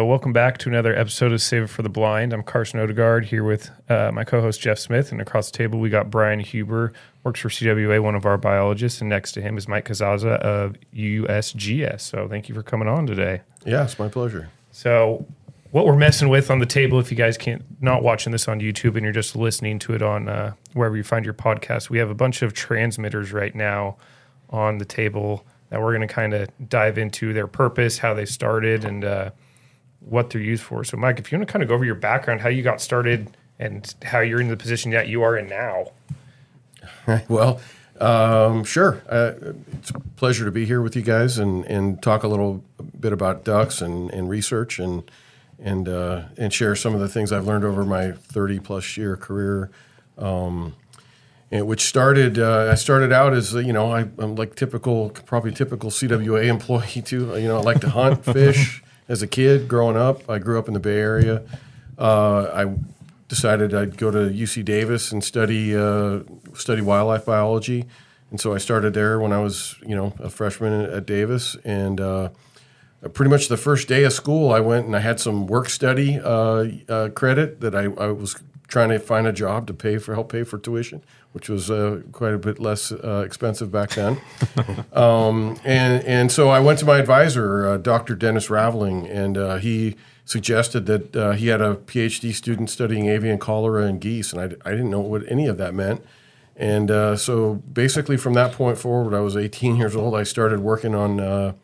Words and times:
So, 0.00 0.06
welcome 0.06 0.32
back 0.32 0.56
to 0.56 0.70
another 0.70 0.96
episode 0.96 1.30
of 1.30 1.42
Save 1.42 1.64
It 1.64 1.66
for 1.66 1.82
the 1.82 1.90
Blind. 1.90 2.32
I'm 2.32 2.42
Carson 2.42 2.80
Odegaard 2.80 3.26
here 3.26 3.44
with 3.44 3.70
uh, 3.90 4.10
my 4.10 4.24
co 4.24 4.40
host 4.40 4.58
Jeff 4.58 4.78
Smith. 4.78 5.12
And 5.12 5.20
across 5.20 5.50
the 5.50 5.58
table, 5.58 5.78
we 5.78 5.90
got 5.90 6.08
Brian 6.08 6.40
Huber, 6.40 6.94
works 7.22 7.40
for 7.40 7.50
CWA, 7.50 8.02
one 8.02 8.14
of 8.14 8.24
our 8.24 8.38
biologists. 8.38 9.02
And 9.02 9.10
next 9.10 9.32
to 9.32 9.42
him 9.42 9.58
is 9.58 9.68
Mike 9.68 9.86
Casazza 9.86 10.38
of 10.38 10.76
USGS. 10.94 12.00
So, 12.00 12.26
thank 12.28 12.48
you 12.48 12.54
for 12.54 12.62
coming 12.62 12.88
on 12.88 13.06
today. 13.06 13.42
Yeah, 13.66 13.84
it's 13.84 13.98
my 13.98 14.08
pleasure. 14.08 14.48
So, 14.70 15.26
what 15.70 15.84
we're 15.84 15.96
messing 15.96 16.30
with 16.30 16.50
on 16.50 16.60
the 16.60 16.66
table, 16.66 16.98
if 16.98 17.10
you 17.10 17.16
guys 17.18 17.36
can't 17.36 17.62
not 17.82 18.02
watching 18.02 18.32
this 18.32 18.48
on 18.48 18.58
YouTube 18.58 18.94
and 18.94 19.02
you're 19.02 19.12
just 19.12 19.36
listening 19.36 19.78
to 19.80 19.92
it 19.92 20.00
on 20.00 20.30
uh, 20.30 20.54
wherever 20.72 20.96
you 20.96 21.04
find 21.04 21.26
your 21.26 21.34
podcast, 21.34 21.90
we 21.90 21.98
have 21.98 22.08
a 22.08 22.14
bunch 22.14 22.40
of 22.40 22.54
transmitters 22.54 23.34
right 23.34 23.54
now 23.54 23.98
on 24.48 24.78
the 24.78 24.86
table 24.86 25.44
that 25.68 25.78
we're 25.82 25.94
going 25.94 26.08
to 26.08 26.14
kind 26.14 26.32
of 26.32 26.48
dive 26.70 26.96
into 26.96 27.34
their 27.34 27.46
purpose, 27.46 27.98
how 27.98 28.14
they 28.14 28.24
started, 28.24 28.86
and 28.86 29.04
uh, 29.04 29.30
what 30.00 30.30
they're 30.30 30.40
used 30.40 30.62
for. 30.62 30.84
So, 30.84 30.96
Mike, 30.96 31.18
if 31.18 31.30
you 31.30 31.38
want 31.38 31.48
to 31.48 31.52
kind 31.52 31.62
of 31.62 31.68
go 31.68 31.74
over 31.74 31.84
your 31.84 31.94
background, 31.94 32.40
how 32.40 32.48
you 32.48 32.62
got 32.62 32.80
started, 32.80 33.36
and 33.58 33.94
how 34.02 34.20
you're 34.20 34.40
in 34.40 34.48
the 34.48 34.56
position 34.56 34.90
that 34.92 35.08
you 35.08 35.22
are 35.22 35.36
in 35.36 35.48
now. 35.48 35.92
well, 37.28 37.60
um, 38.00 38.64
sure. 38.64 39.02
Uh, 39.08 39.32
it's 39.72 39.90
a 39.90 40.00
pleasure 40.16 40.46
to 40.46 40.50
be 40.50 40.64
here 40.64 40.80
with 40.80 40.96
you 40.96 41.02
guys 41.02 41.38
and, 41.38 41.64
and 41.66 42.02
talk 42.02 42.22
a 42.22 42.28
little 42.28 42.64
bit 42.98 43.12
about 43.12 43.44
ducks 43.44 43.82
and, 43.82 44.10
and 44.10 44.28
research 44.28 44.78
and 44.78 45.08
and 45.62 45.90
uh, 45.90 46.22
and 46.38 46.54
share 46.54 46.74
some 46.74 46.94
of 46.94 47.00
the 47.00 47.08
things 47.08 47.32
I've 47.32 47.46
learned 47.46 47.64
over 47.64 47.84
my 47.84 48.12
30 48.12 48.60
plus 48.60 48.96
year 48.96 49.14
career. 49.16 49.70
Um, 50.16 50.74
and 51.50 51.66
which 51.66 51.82
started, 51.82 52.38
uh, 52.38 52.68
I 52.70 52.76
started 52.76 53.12
out 53.12 53.34
as 53.34 53.52
you 53.52 53.72
know 53.72 53.92
I, 53.92 54.02
am 54.18 54.36
like 54.36 54.54
typical, 54.54 55.10
probably 55.10 55.52
typical 55.52 55.90
CWA 55.90 56.46
employee 56.46 57.02
too. 57.02 57.36
You 57.36 57.48
know, 57.48 57.58
I 57.58 57.60
like 57.60 57.80
to 57.82 57.90
hunt, 57.90 58.24
fish 58.32 58.82
as 59.10 59.22
a 59.22 59.26
kid 59.26 59.68
growing 59.68 59.96
up. 59.96 60.30
I 60.30 60.38
grew 60.38 60.58
up 60.58 60.68
in 60.68 60.74
the 60.74 60.80
Bay 60.80 60.98
Area. 60.98 61.42
Uh, 61.98 62.48
I 62.54 62.74
decided 63.28 63.74
I'd 63.74 63.98
go 63.98 64.10
to 64.10 64.18
UC 64.18 64.64
Davis 64.64 65.12
and 65.12 65.22
study 65.22 65.76
uh, 65.76 66.20
study 66.54 66.80
wildlife 66.80 67.26
biology, 67.26 67.84
and 68.30 68.40
so 68.40 68.54
I 68.54 68.58
started 68.58 68.94
there 68.94 69.18
when 69.18 69.32
I 69.32 69.40
was 69.40 69.74
you 69.84 69.96
know 69.96 70.14
a 70.20 70.30
freshman 70.30 70.72
at 70.72 71.04
Davis, 71.04 71.56
and 71.64 72.00
uh, 72.00 72.28
pretty 73.12 73.30
much 73.30 73.48
the 73.48 73.56
first 73.56 73.88
day 73.88 74.04
of 74.04 74.12
school, 74.12 74.52
I 74.52 74.60
went 74.60 74.86
and 74.86 74.94
I 74.94 75.00
had 75.00 75.18
some 75.18 75.46
work 75.48 75.68
study 75.68 76.18
uh, 76.22 76.68
uh, 76.88 77.08
credit 77.10 77.60
that 77.60 77.74
I, 77.74 77.84
I, 77.84 78.12
was 78.12 78.36
trying 78.68 78.90
to 78.90 79.00
find 79.00 79.26
a 79.26 79.32
job 79.32 79.66
to 79.66 79.74
pay 79.74 79.98
for 79.98 80.14
help 80.14 80.30
pay 80.30 80.44
for 80.44 80.56
tuition 80.56 81.02
which 81.32 81.48
was 81.48 81.70
uh, 81.70 82.00
quite 82.12 82.34
a 82.34 82.38
bit 82.38 82.58
less 82.58 82.90
uh, 82.90 83.22
expensive 83.24 83.70
back 83.70 83.90
then. 83.90 84.20
um, 84.92 85.58
and 85.64 86.02
and 86.04 86.32
so 86.32 86.48
I 86.48 86.60
went 86.60 86.78
to 86.80 86.84
my 86.84 86.98
advisor, 86.98 87.66
uh, 87.66 87.76
Dr. 87.76 88.14
Dennis 88.14 88.50
Raveling, 88.50 89.06
and 89.06 89.38
uh, 89.38 89.56
he 89.56 89.96
suggested 90.24 90.86
that 90.86 91.16
uh, 91.16 91.32
he 91.32 91.48
had 91.48 91.60
a 91.60 91.76
PhD 91.76 92.34
student 92.34 92.70
studying 92.70 93.06
avian 93.06 93.38
cholera 93.38 93.84
and 93.84 94.00
geese, 94.00 94.32
and 94.32 94.40
I, 94.40 94.68
I 94.68 94.72
didn't 94.72 94.90
know 94.90 95.00
what 95.00 95.22
any 95.30 95.46
of 95.46 95.56
that 95.58 95.74
meant. 95.74 96.04
And 96.56 96.90
uh, 96.90 97.16
so 97.16 97.54
basically, 97.72 98.16
from 98.16 98.34
that 98.34 98.52
point 98.52 98.76
forward, 98.76 99.14
I 99.14 99.20
was 99.20 99.36
18 99.36 99.76
years 99.82 99.94
old. 99.94 100.14
I 100.14 100.24
started 100.24 100.60
working 100.60 100.94
on 100.94 101.54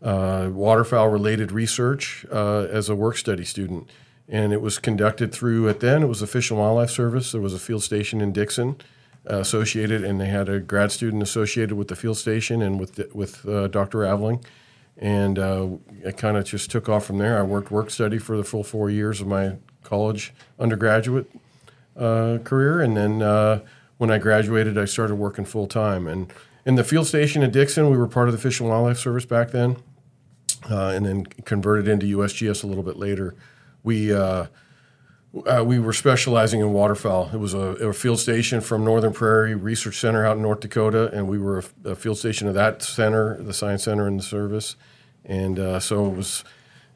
waterfowl 0.00 1.08
related 1.08 1.52
research 1.52 2.24
as 2.26 2.88
a 2.88 2.96
work 2.96 3.16
study 3.16 3.44
student 3.44 3.88
and 4.28 4.52
it 4.52 4.60
was 4.60 4.78
conducted 4.78 5.32
through 5.32 5.68
at 5.68 5.80
then 5.80 6.02
it 6.02 6.06
was 6.06 6.20
the 6.20 6.26
Fish 6.26 6.50
and 6.50 6.60
Wildlife 6.60 6.90
Service. 6.90 7.32
There 7.32 7.40
was 7.40 7.54
a 7.54 7.58
field 7.58 7.82
station 7.82 8.20
in 8.20 8.32
Dixon 8.32 8.76
uh, 9.28 9.38
associated, 9.38 10.04
and 10.04 10.20
they 10.20 10.26
had 10.26 10.48
a 10.48 10.60
grad 10.60 10.92
student 10.92 11.22
associated 11.22 11.76
with 11.76 11.88
the 11.88 11.96
field 11.96 12.18
station 12.18 12.60
and 12.60 12.78
with 12.78 12.96
the, 12.96 13.08
with 13.14 13.48
uh, 13.48 13.68
Dr. 13.68 13.98
Raveling, 13.98 14.44
and 14.98 15.38
uh, 15.38 15.68
it 16.04 16.18
kind 16.18 16.36
of 16.36 16.44
just 16.44 16.70
took 16.70 16.88
off 16.88 17.06
from 17.06 17.18
there. 17.18 17.38
I 17.38 17.42
worked 17.42 17.70
work 17.70 17.90
study 17.90 18.18
for 18.18 18.36
the 18.36 18.44
full 18.44 18.64
four 18.64 18.90
years 18.90 19.20
of 19.20 19.26
my 19.26 19.56
college 19.82 20.34
undergraduate 20.58 21.30
uh, 21.96 22.38
career, 22.44 22.82
and 22.82 22.96
then 22.96 23.22
uh, 23.22 23.60
when 23.96 24.10
I 24.10 24.18
graduated, 24.18 24.76
I 24.76 24.84
started 24.84 25.14
working 25.14 25.46
full 25.46 25.66
time. 25.66 26.06
And 26.06 26.30
in 26.66 26.74
the 26.74 26.84
field 26.84 27.06
station 27.06 27.42
at 27.42 27.52
Dixon, 27.52 27.90
we 27.90 27.96
were 27.96 28.08
part 28.08 28.28
of 28.28 28.32
the 28.32 28.40
Fish 28.40 28.60
and 28.60 28.68
Wildlife 28.68 28.98
Service 28.98 29.24
back 29.24 29.52
then, 29.52 29.76
uh, 30.70 30.88
and 30.88 31.06
then 31.06 31.24
converted 31.24 31.88
into 31.88 32.18
USGS 32.18 32.62
a 32.62 32.66
little 32.66 32.82
bit 32.82 32.96
later 32.96 33.34
we 33.82 34.12
uh, 34.12 34.46
uh, 35.46 35.62
we 35.64 35.78
were 35.78 35.92
specializing 35.92 36.60
in 36.60 36.72
waterfowl. 36.72 37.30
It 37.32 37.38
was 37.38 37.54
a, 37.54 37.58
a, 37.58 37.92
field 37.92 38.18
station 38.18 38.60
from 38.60 38.84
Northern 38.84 39.12
Prairie 39.12 39.54
Research 39.54 39.98
Center 39.98 40.24
out 40.24 40.36
in 40.36 40.42
North 40.42 40.60
Dakota, 40.60 41.10
and 41.12 41.28
we 41.28 41.38
were 41.38 41.58
a, 41.84 41.90
a 41.90 41.94
field 41.94 42.18
station 42.18 42.48
of 42.48 42.54
that 42.54 42.82
center, 42.82 43.40
the 43.42 43.52
science 43.52 43.84
center 43.84 44.08
in 44.08 44.16
the 44.16 44.22
service. 44.22 44.76
And 45.24 45.58
uh, 45.58 45.80
so 45.80 46.06
it 46.06 46.16
was 46.16 46.44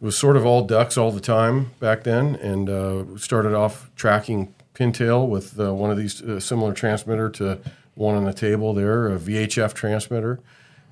it 0.00 0.04
was 0.04 0.16
sort 0.16 0.37
of 0.37 0.47
all 0.47 0.65
ducks 0.65 0.97
all 0.97 1.12
the 1.12 1.21
time 1.21 1.72
back 1.78 2.04
then. 2.04 2.37
And 2.37 2.71
uh, 2.71 3.19
started 3.19 3.54
off 3.54 3.91
tracking 3.97 4.54
pintail 4.75 5.28
with 5.28 5.60
uh, 5.60 5.75
one 5.75 5.91
of 5.91 5.98
these 5.98 6.22
uh, 6.22 6.41
similar 6.41 6.72
transmitter 6.72 7.28
to 7.31 7.60
one 7.94 8.15
on 8.15 8.25
the 8.25 8.32
table 8.32 8.72
there, 8.72 9.09
a 9.09 9.19
VHF 9.19 9.75
transmitter, 9.75 10.41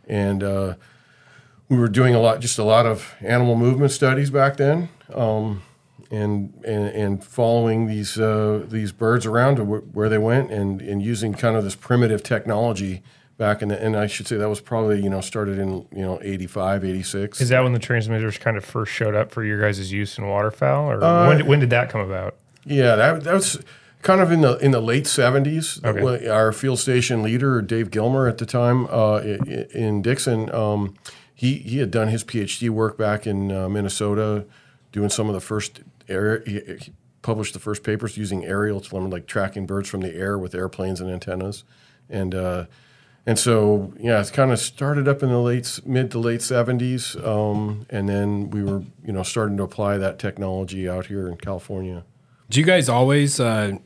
and 0.06 0.42
we 1.70 1.78
were 1.78 1.88
doing 1.88 2.14
a 2.14 2.20
lot, 2.20 2.40
just 2.40 2.58
a 2.58 2.64
lot 2.64 2.84
of 2.84 3.14
animal 3.20 3.54
movement 3.56 3.92
studies 3.92 4.28
back 4.28 4.58
then. 4.58 4.90
Um, 5.14 5.62
and 6.10 6.52
and, 6.64 6.88
and 6.88 7.24
following 7.24 7.86
these 7.86 8.18
uh, 8.18 8.64
these 8.68 8.92
birds 8.92 9.26
around 9.26 9.56
to 9.56 9.64
wh- 9.64 9.94
where 9.94 10.08
they 10.08 10.18
went 10.18 10.50
and, 10.50 10.82
and 10.82 11.02
using 11.02 11.32
kind 11.32 11.56
of 11.56 11.64
this 11.64 11.76
primitive 11.76 12.22
technology 12.22 13.02
back 13.38 13.62
in 13.62 13.68
the 13.68 13.82
and 13.82 13.96
I 13.96 14.06
should 14.06 14.26
say 14.26 14.36
that 14.36 14.48
was 14.48 14.60
probably 14.60 15.00
you 15.00 15.08
know 15.08 15.20
started 15.20 15.58
in 15.58 15.86
you 15.92 16.02
know 16.02 16.18
85 16.22 16.84
86 16.84 17.40
is 17.40 17.48
that 17.48 17.60
when 17.60 17.72
the 17.72 17.78
transmitters 17.78 18.38
kind 18.38 18.56
of 18.56 18.64
first 18.64 18.92
showed 18.92 19.14
up 19.14 19.30
for 19.30 19.44
your 19.44 19.60
guys' 19.60 19.92
use 19.92 20.18
in 20.18 20.26
waterfowl 20.26 20.90
or 20.90 21.02
uh, 21.02 21.28
when, 21.28 21.38
did, 21.38 21.46
when 21.46 21.60
did 21.60 21.70
that 21.70 21.88
come 21.88 22.02
about? 22.02 22.36
Yeah 22.64 22.96
that, 22.96 23.24
that 23.24 23.32
was 23.32 23.60
kind 24.02 24.20
of 24.20 24.32
in 24.32 24.40
the 24.40 24.58
in 24.58 24.72
the 24.72 24.80
late 24.80 25.04
70s 25.04 25.82
okay. 25.84 26.28
our 26.28 26.52
field 26.52 26.80
station 26.80 27.22
leader 27.22 27.62
Dave 27.62 27.90
Gilmer 27.90 28.28
at 28.28 28.38
the 28.38 28.46
time 28.46 28.86
uh, 28.90 29.20
in 29.20 30.02
Dixon 30.02 30.52
um, 30.54 30.96
he 31.34 31.54
he 31.54 31.78
had 31.78 31.90
done 31.90 32.08
his 32.08 32.24
PhD 32.24 32.68
work 32.68 32.98
back 32.98 33.26
in 33.26 33.52
uh, 33.52 33.68
Minnesota 33.68 34.44
doing 34.92 35.08
some 35.08 35.28
of 35.28 35.34
the 35.34 35.40
first 35.40 35.80
air. 36.10 36.42
He, 36.46 36.60
he 36.60 36.92
published 37.22 37.54
the 37.54 37.60
first 37.60 37.82
papers 37.82 38.16
using 38.16 38.44
aerial 38.44 38.80
telemetry, 38.80 39.20
like 39.20 39.26
tracking 39.26 39.66
birds 39.66 39.88
from 39.88 40.00
the 40.00 40.14
air 40.14 40.38
with 40.38 40.54
airplanes 40.54 41.00
and 41.00 41.10
antennas, 41.10 41.64
and 42.08 42.34
uh, 42.34 42.66
and 43.26 43.38
so 43.38 43.92
yeah, 43.98 44.20
it's 44.20 44.30
kind 44.30 44.50
of 44.50 44.58
started 44.58 45.06
up 45.06 45.22
in 45.22 45.28
the 45.28 45.38
late 45.38 45.80
mid 45.84 46.10
to 46.12 46.18
late 46.18 46.42
seventies, 46.42 47.16
um, 47.16 47.86
and 47.90 48.08
then 48.08 48.50
we 48.50 48.62
were 48.62 48.82
you 49.04 49.12
know 49.12 49.22
starting 49.22 49.56
to 49.58 49.62
apply 49.62 49.98
that 49.98 50.18
technology 50.18 50.88
out 50.88 51.06
here 51.06 51.28
in 51.28 51.36
California. 51.36 52.04
Do 52.48 52.58
you 52.58 52.66
guys 52.66 52.88
always 52.88 53.38
uh, 53.38 53.78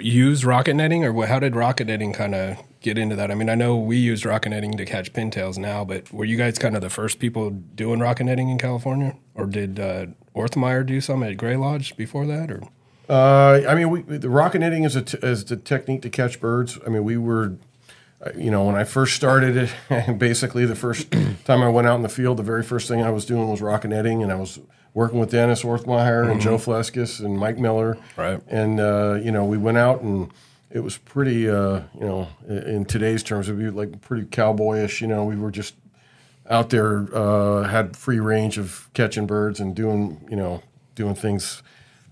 use 0.00 0.44
rocket 0.44 0.74
netting, 0.74 1.04
or 1.04 1.26
how 1.26 1.38
did 1.38 1.54
rocket 1.54 1.86
netting 1.86 2.12
kind 2.12 2.34
of 2.34 2.58
get 2.88 2.98
into 2.98 3.16
that? 3.16 3.30
I 3.30 3.34
mean, 3.34 3.50
I 3.50 3.54
know 3.54 3.76
we 3.76 3.96
use 3.96 4.24
rocket 4.24 4.50
netting 4.50 4.76
to 4.76 4.84
catch 4.84 5.12
pintails 5.12 5.58
now, 5.58 5.84
but 5.84 6.12
were 6.12 6.24
you 6.24 6.36
guys 6.36 6.58
kind 6.58 6.74
of 6.74 6.80
the 6.80 6.90
first 6.90 7.18
people 7.18 7.50
doing 7.50 8.00
rocket 8.00 8.24
netting 8.24 8.48
in 8.48 8.58
California, 8.58 9.16
or 9.34 9.46
did 9.46 9.78
uh, 9.78 10.06
Orthmeyer 10.34 10.84
do 10.84 11.00
some 11.00 11.22
at 11.22 11.36
Gray 11.36 11.56
Lodge 11.56 11.96
before 11.96 12.26
that, 12.26 12.50
or? 12.50 12.62
Uh, 13.08 13.66
I 13.66 13.74
mean, 13.74 13.90
we, 13.90 14.02
the 14.02 14.28
rocket 14.28 14.60
netting 14.60 14.84
is 14.84 14.96
a 14.96 15.02
t- 15.02 15.18
is 15.22 15.44
the 15.44 15.56
technique 15.56 16.02
to 16.02 16.10
catch 16.10 16.40
birds. 16.40 16.78
I 16.86 16.90
mean, 16.90 17.04
we 17.04 17.16
were, 17.16 17.56
uh, 18.24 18.30
you 18.36 18.50
know, 18.50 18.64
when 18.64 18.74
I 18.74 18.84
first 18.84 19.16
started 19.16 19.56
it, 19.56 20.18
basically 20.18 20.66
the 20.66 20.74
first 20.74 21.10
time 21.44 21.62
I 21.62 21.68
went 21.68 21.86
out 21.86 21.96
in 21.96 22.02
the 22.02 22.08
field, 22.08 22.38
the 22.38 22.42
very 22.42 22.62
first 22.62 22.88
thing 22.88 23.02
I 23.02 23.10
was 23.10 23.24
doing 23.24 23.48
was 23.48 23.62
rocket 23.62 23.88
netting, 23.88 24.22
and 24.22 24.32
I 24.32 24.36
was 24.36 24.60
working 24.94 25.20
with 25.20 25.30
Dennis 25.30 25.62
Orthmeyer 25.62 26.22
mm-hmm. 26.22 26.32
and 26.32 26.40
Joe 26.40 26.56
Fleskes 26.56 27.20
and 27.24 27.38
Mike 27.38 27.58
Miller. 27.58 27.98
Right. 28.16 28.40
And 28.48 28.80
uh, 28.80 29.18
you 29.22 29.30
know, 29.30 29.44
we 29.44 29.58
went 29.58 29.78
out 29.78 30.02
and 30.02 30.30
it 30.70 30.80
was 30.80 30.98
pretty, 30.98 31.48
uh, 31.48 31.82
you 31.94 32.06
know, 32.06 32.28
in 32.46 32.84
today's 32.84 33.22
terms, 33.22 33.48
it'd 33.48 33.58
be 33.58 33.70
like 33.70 34.00
pretty 34.00 34.26
cowboyish. 34.26 35.00
You 35.00 35.06
know, 35.06 35.24
we 35.24 35.36
were 35.36 35.50
just 35.50 35.74
out 36.48 36.70
there, 36.70 37.08
uh, 37.14 37.64
had 37.64 37.96
free 37.96 38.20
range 38.20 38.58
of 38.58 38.88
catching 38.94 39.26
birds 39.26 39.60
and 39.60 39.74
doing, 39.74 40.26
you 40.30 40.36
know, 40.36 40.62
doing 40.94 41.14
things. 41.14 41.62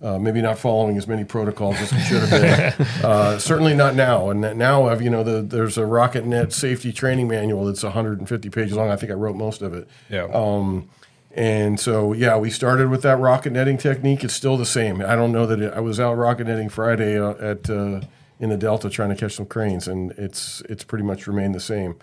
Uh, 0.02 0.18
maybe 0.18 0.42
not 0.42 0.58
following 0.58 0.98
as 0.98 1.08
many 1.08 1.24
protocols 1.24 1.74
as 1.80 1.90
we 1.90 1.98
should 2.00 2.22
have 2.22 2.30
been. 2.78 2.86
uh, 3.02 3.38
certainly 3.38 3.74
not 3.74 3.94
now. 3.94 4.28
And 4.28 4.42
now, 4.58 4.88
I've, 4.88 5.00
you 5.00 5.08
know, 5.08 5.24
the, 5.24 5.40
there's 5.40 5.78
a 5.78 5.86
Rocket 5.86 6.26
Net 6.26 6.52
safety 6.52 6.92
training 6.92 7.28
manual 7.28 7.64
that's 7.64 7.82
150 7.82 8.50
pages 8.50 8.74
long. 8.74 8.90
I 8.90 8.96
think 8.96 9.10
I 9.10 9.14
wrote 9.14 9.36
most 9.36 9.62
of 9.62 9.72
it. 9.72 9.88
Yeah. 10.10 10.24
Um, 10.24 10.90
and 11.36 11.80
so, 11.80 12.12
yeah, 12.12 12.36
we 12.36 12.50
started 12.50 12.90
with 12.90 13.00
that 13.02 13.18
rocket 13.18 13.52
netting 13.52 13.78
technique. 13.78 14.22
It's 14.22 14.34
still 14.34 14.58
the 14.58 14.66
same. 14.66 15.00
I 15.00 15.14
don't 15.14 15.32
know 15.32 15.46
that 15.46 15.60
it, 15.60 15.72
I 15.72 15.80
was 15.80 15.98
out 15.98 16.14
rocket 16.14 16.46
netting 16.46 16.70
Friday 16.70 17.18
uh, 17.18 17.32
at 17.34 17.68
uh, 17.70 18.00
in 18.38 18.50
the 18.50 18.56
Delta 18.56 18.90
trying 18.90 19.08
to 19.10 19.16
catch 19.16 19.34
some 19.34 19.46
cranes, 19.46 19.88
and 19.88 20.12
it's 20.12 20.62
it's 20.68 20.84
pretty 20.84 21.04
much 21.04 21.26
remained 21.26 21.54
the 21.54 21.60
same. 21.60 21.96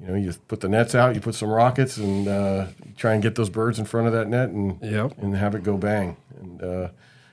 You 0.00 0.06
know, 0.08 0.14
you 0.14 0.34
put 0.48 0.60
the 0.60 0.68
nets 0.68 0.94
out, 0.94 1.14
you 1.14 1.20
put 1.20 1.34
some 1.34 1.48
rockets, 1.48 1.96
and 1.96 2.26
uh, 2.26 2.66
try 2.96 3.14
and 3.14 3.22
get 3.22 3.36
those 3.36 3.50
birds 3.50 3.78
in 3.78 3.84
front 3.84 4.06
of 4.06 4.12
that 4.12 4.28
net, 4.28 4.50
and 4.50 4.80
yep. 4.82 5.16
and 5.18 5.36
have 5.36 5.54
it 5.54 5.62
go 5.62 5.76
bang, 5.76 6.16
and 6.40 6.62
uh, 6.62 6.88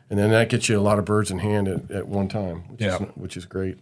and 0.10 0.20
then 0.20 0.30
that 0.30 0.50
gets 0.50 0.70
you 0.70 0.80
a 0.80 0.82
lot 0.82 1.00
of 1.00 1.06
birds 1.06 1.32
in 1.32 1.40
hand 1.40 1.68
at, 1.68 1.90
at 1.90 2.08
one 2.08 2.28
time, 2.28 2.64
which, 2.70 2.82
yeah. 2.82 2.96
is, 2.96 3.02
which 3.16 3.38
is 3.38 3.46
great. 3.46 3.78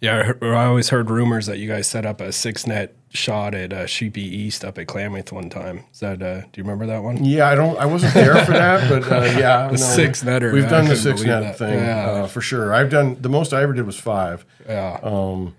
Yeah, 0.00 0.32
I 0.40 0.64
always 0.64 0.88
heard 0.88 1.10
rumors 1.10 1.46
that 1.46 1.58
you 1.58 1.68
guys 1.68 1.86
set 1.86 2.06
up 2.06 2.22
a 2.22 2.32
six 2.32 2.66
net 2.66 2.94
shot 3.12 3.54
at 3.54 3.72
uh, 3.72 3.86
Sheepy 3.86 4.22
East 4.22 4.64
up 4.64 4.78
at 4.78 4.86
Klamath 4.86 5.32
one 5.32 5.50
time. 5.50 5.84
Is 5.92 6.00
that 6.00 6.22
uh, 6.22 6.40
do 6.42 6.46
you 6.54 6.62
remember 6.62 6.86
that 6.86 7.02
one? 7.02 7.24
Yeah, 7.24 7.48
I 7.48 7.54
don't. 7.54 7.76
I 7.78 7.86
wasn't 7.86 8.14
there 8.14 8.44
for 8.44 8.52
that, 8.52 8.88
but 8.88 9.10
uh, 9.10 9.24
yeah, 9.38 9.68
The 9.68 9.78
six 9.78 10.22
netter, 10.22 10.52
We've 10.52 10.64
I 10.66 10.68
done 10.70 10.84
the 10.86 10.96
six 10.96 11.22
net 11.22 11.42
that. 11.42 11.58
thing 11.58 11.74
Yeah. 11.78 12.06
uh, 12.10 12.26
for 12.26 12.40
sure. 12.40 12.72
I've 12.72 12.90
done 12.90 13.16
the 13.20 13.28
most 13.28 13.52
I 13.52 13.62
ever 13.62 13.72
did 13.72 13.84
was 13.86 13.98
five, 13.98 14.44
Yeah. 14.66 14.98
Um, 15.02 15.54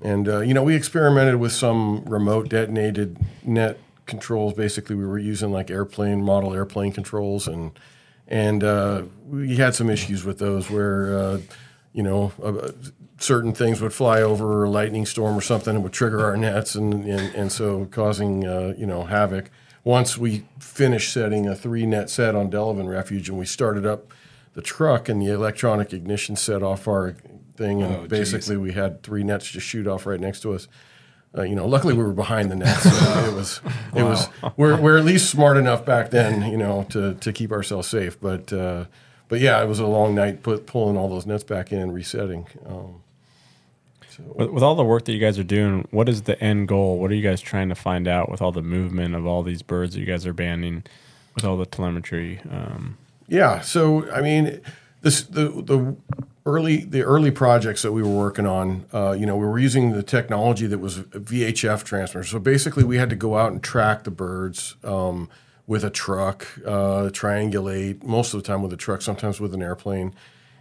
and 0.00 0.28
uh, 0.28 0.40
you 0.40 0.54
know 0.54 0.62
we 0.62 0.74
experimented 0.76 1.36
with 1.36 1.52
some 1.52 2.04
remote 2.04 2.48
detonated 2.48 3.18
net 3.44 3.78
controls. 4.06 4.54
Basically, 4.54 4.96
we 4.96 5.06
were 5.06 5.18
using 5.18 5.52
like 5.52 5.70
airplane 5.70 6.22
model 6.22 6.54
airplane 6.54 6.92
controls, 6.92 7.46
and 7.48 7.72
and 8.28 8.62
uh, 8.64 9.02
we 9.28 9.56
had 9.56 9.74
some 9.74 9.90
issues 9.90 10.24
with 10.24 10.38
those 10.38 10.70
where 10.70 11.16
uh, 11.18 11.38
you 11.92 12.02
know. 12.02 12.32
Uh, 12.42 12.70
Certain 13.22 13.52
things 13.52 13.80
would 13.80 13.92
fly 13.92 14.20
over 14.20 14.64
a 14.64 14.70
lightning 14.70 15.06
storm 15.06 15.36
or 15.38 15.40
something 15.40 15.74
and 15.76 15.84
would 15.84 15.92
trigger 15.92 16.24
our 16.24 16.36
nets, 16.36 16.74
and 16.74 17.04
and, 17.04 17.34
and 17.34 17.52
so 17.52 17.86
causing 17.86 18.46
uh, 18.46 18.74
you 18.76 18.86
know 18.86 19.04
havoc. 19.04 19.50
Once 19.84 20.16
we 20.18 20.44
finished 20.58 21.12
setting 21.12 21.46
a 21.46 21.54
three 21.54 21.86
net 21.86 22.10
set 22.10 22.34
on 22.34 22.50
Delevan 22.50 22.88
Refuge, 22.88 23.28
and 23.28 23.38
we 23.38 23.46
started 23.46 23.86
up 23.86 24.12
the 24.54 24.62
truck, 24.62 25.08
and 25.08 25.22
the 25.22 25.28
electronic 25.28 25.92
ignition 25.92 26.36
set 26.36 26.62
off 26.62 26.86
our 26.88 27.14
thing, 27.56 27.80
and 27.82 27.94
Oh, 27.94 28.06
basically 28.08 28.56
we 28.56 28.72
had 28.72 29.02
three 29.02 29.22
nets 29.22 29.46
just 29.46 29.66
shoot 29.66 29.86
off 29.86 30.04
right 30.06 30.20
next 30.20 30.40
to 30.40 30.52
us. 30.54 30.66
Uh, 31.36 31.42
you 31.42 31.54
know, 31.54 31.66
luckily 31.66 31.94
we 31.94 32.02
were 32.04 32.12
behind 32.12 32.50
the 32.50 32.56
net, 32.56 32.76
so 32.76 32.90
it 33.28 33.34
was 33.34 33.60
it 33.94 34.02
was 34.02 34.28
we're 34.56 34.76
we're 34.80 34.98
at 34.98 35.04
least 35.04 35.30
smart 35.30 35.56
enough 35.56 35.84
back 35.86 36.10
then, 36.10 36.50
you 36.50 36.58
know, 36.58 36.86
to 36.90 37.14
to 37.14 37.32
keep 37.32 37.52
ourselves 37.52 37.86
safe. 37.88 38.20
But 38.20 38.52
uh, 38.52 38.86
but 39.28 39.40
yeah, 39.40 39.62
it 39.62 39.66
was 39.68 39.78
a 39.78 39.86
long 39.86 40.14
night 40.14 40.42
put, 40.42 40.66
pulling 40.66 40.96
all 40.96 41.08
those 41.08 41.24
nets 41.24 41.44
back 41.44 41.72
in 41.72 41.78
and 41.78 41.94
resetting. 41.94 42.46
Um, 42.66 42.96
With, 44.18 44.50
with 44.50 44.62
all 44.62 44.74
the 44.74 44.84
work 44.84 45.04
that 45.06 45.12
you 45.12 45.18
guys 45.18 45.38
are 45.38 45.44
doing, 45.44 45.86
what 45.90 46.08
is 46.08 46.22
the 46.22 46.40
end 46.42 46.68
goal? 46.68 46.98
What 46.98 47.10
are 47.10 47.14
you 47.14 47.22
guys 47.22 47.40
trying 47.40 47.68
to 47.68 47.74
find 47.74 48.08
out 48.08 48.30
with 48.30 48.42
all 48.42 48.52
the 48.52 48.62
movement 48.62 49.14
of 49.14 49.26
all 49.26 49.42
these 49.42 49.62
birds 49.62 49.94
that 49.94 50.00
you 50.00 50.06
guys 50.06 50.26
are 50.26 50.32
banding, 50.32 50.84
with 51.34 51.44
all 51.44 51.56
the 51.56 51.66
telemetry? 51.66 52.40
Um, 52.50 52.98
Yeah. 53.28 53.60
So 53.60 54.10
I 54.10 54.20
mean, 54.20 54.60
this 55.02 55.22
the 55.22 55.48
the 55.48 55.96
early 56.44 56.78
the 56.84 57.02
early 57.02 57.30
projects 57.30 57.82
that 57.82 57.92
we 57.92 58.02
were 58.02 58.10
working 58.10 58.46
on. 58.46 58.86
Uh, 58.92 59.12
you 59.12 59.26
know, 59.26 59.36
we 59.36 59.46
were 59.46 59.58
using 59.58 59.92
the 59.92 60.02
technology 60.02 60.66
that 60.66 60.78
was 60.78 61.00
VHF 61.00 61.84
transmitter. 61.84 62.24
So 62.24 62.38
basically, 62.38 62.84
we 62.84 62.96
had 62.96 63.10
to 63.10 63.16
go 63.16 63.36
out 63.36 63.52
and 63.52 63.62
track 63.62 64.04
the 64.04 64.10
birds 64.10 64.76
um, 64.84 65.28
with 65.66 65.84
a 65.84 65.90
truck, 65.90 66.46
uh, 66.66 67.10
triangulate 67.10 68.02
most 68.02 68.34
of 68.34 68.42
the 68.42 68.46
time 68.46 68.62
with 68.62 68.72
a 68.72 68.76
truck, 68.76 69.02
sometimes 69.02 69.40
with 69.40 69.54
an 69.54 69.62
airplane. 69.62 70.14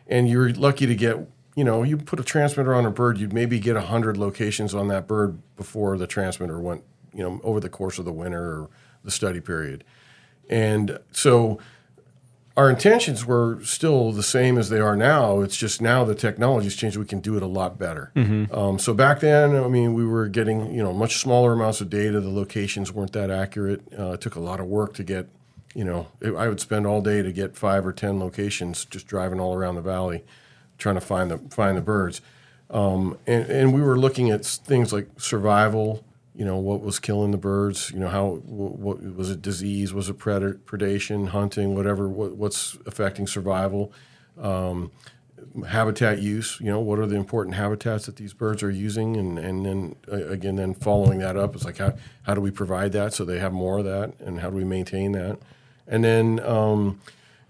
And 0.07 0.29
you're 0.29 0.51
lucky 0.53 0.85
to 0.85 0.95
get. 0.95 1.17
You 1.55 1.63
know, 1.63 1.83
you 1.83 1.97
put 1.97 2.19
a 2.19 2.23
transmitter 2.23 2.73
on 2.73 2.85
a 2.85 2.91
bird, 2.91 3.17
you'd 3.17 3.33
maybe 3.33 3.59
get 3.59 3.75
hundred 3.75 4.17
locations 4.17 4.73
on 4.73 4.87
that 4.87 5.07
bird 5.07 5.41
before 5.57 5.97
the 5.97 6.07
transmitter 6.07 6.59
went. 6.59 6.83
You 7.13 7.23
know, 7.23 7.41
over 7.43 7.59
the 7.59 7.69
course 7.69 7.99
of 7.99 8.05
the 8.05 8.13
winter 8.13 8.41
or 8.41 8.69
the 9.03 9.11
study 9.11 9.41
period. 9.41 9.83
And 10.49 10.97
so 11.11 11.59
our 12.57 12.69
intentions 12.69 13.25
were 13.25 13.59
still 13.63 14.11
the 14.11 14.23
same 14.23 14.57
as 14.57 14.69
they 14.69 14.79
are 14.79 14.95
now. 14.95 15.41
It's 15.41 15.57
just 15.57 15.81
now 15.81 16.03
the 16.03 16.15
technology's 16.15 16.75
changed. 16.75 16.97
We 16.97 17.05
can 17.05 17.19
do 17.19 17.35
it 17.37 17.43
a 17.43 17.47
lot 17.47 17.77
better. 17.79 18.11
Um, 18.51 18.79
so 18.79 18.93
back 18.93 19.21
then, 19.21 19.55
I 19.55 19.67
mean, 19.67 19.93
we 19.93 20.05
were 20.05 20.27
getting 20.27 20.73
you 20.73 20.83
know 20.83 20.93
much 20.93 21.17
smaller 21.17 21.53
amounts 21.53 21.81
of 21.81 21.89
data. 21.89 22.19
The 22.19 22.29
locations 22.29 22.91
weren't 22.91 23.13
that 23.13 23.29
accurate. 23.31 23.81
Uh, 23.97 24.11
it 24.11 24.21
took 24.21 24.35
a 24.35 24.39
lot 24.41 24.59
of 24.59 24.67
work 24.67 24.93
to 24.95 25.03
get. 25.03 25.27
You 25.73 25.85
know, 25.85 26.07
I 26.21 26.49
would 26.49 26.59
spend 26.59 26.85
all 26.85 27.01
day 27.01 27.21
to 27.21 27.31
get 27.31 27.55
five 27.55 27.85
or 27.85 27.93
ten 27.93 28.19
locations 28.19 28.83
just 28.83 29.07
driving 29.07 29.39
all 29.39 29.53
around 29.53 29.75
the 29.75 29.81
valley, 29.81 30.25
trying 30.81 30.95
to 30.95 31.01
find 31.01 31.31
the 31.31 31.37
find 31.49 31.77
the 31.77 31.81
birds. 31.81 32.21
Um, 32.69 33.17
and, 33.27 33.45
and 33.49 33.73
we 33.73 33.81
were 33.81 33.97
looking 33.97 34.31
at 34.31 34.45
things 34.45 34.91
like 34.91 35.07
survival. 35.17 36.03
You 36.33 36.45
know, 36.45 36.57
what 36.57 36.81
was 36.81 36.99
killing 36.99 37.31
the 37.31 37.37
birds? 37.37 37.91
You 37.91 37.99
know, 37.99 38.07
how 38.07 38.41
what, 38.45 38.79
what 38.79 39.15
was 39.15 39.29
it? 39.29 39.41
Disease? 39.41 39.93
Was 39.93 40.09
it 40.09 40.17
predator, 40.17 40.59
predation? 40.65 41.29
Hunting? 41.29 41.75
Whatever? 41.75 42.09
What, 42.09 42.35
what's 42.35 42.77
affecting 42.85 43.27
survival? 43.27 43.93
Um, 44.39 44.91
habitat 45.67 46.19
use. 46.21 46.57
You 46.59 46.67
know, 46.67 46.79
what 46.79 46.99
are 46.99 47.05
the 47.05 47.17
important 47.17 47.55
habitats 47.55 48.05
that 48.05 48.15
these 48.15 48.33
birds 48.33 48.63
are 48.63 48.71
using? 48.71 49.17
And 49.17 49.37
and 49.37 49.65
then 49.65 49.95
uh, 50.11 50.27
again, 50.27 50.55
then 50.55 50.73
following 50.73 51.19
that 51.19 51.37
up 51.37 51.55
is 51.55 51.65
like 51.65 51.77
how 51.77 51.93
how 52.23 52.33
do 52.33 52.41
we 52.41 52.51
provide 52.51 52.93
that 52.93 53.13
so 53.13 53.25
they 53.25 53.39
have 53.39 53.53
more 53.53 53.79
of 53.79 53.85
that, 53.85 54.13
and 54.19 54.39
how 54.39 54.49
do 54.49 54.55
we 54.55 54.63
maintain 54.63 55.11
that? 55.11 55.37
And 55.87 56.03
then 56.03 56.39
um, 56.39 57.01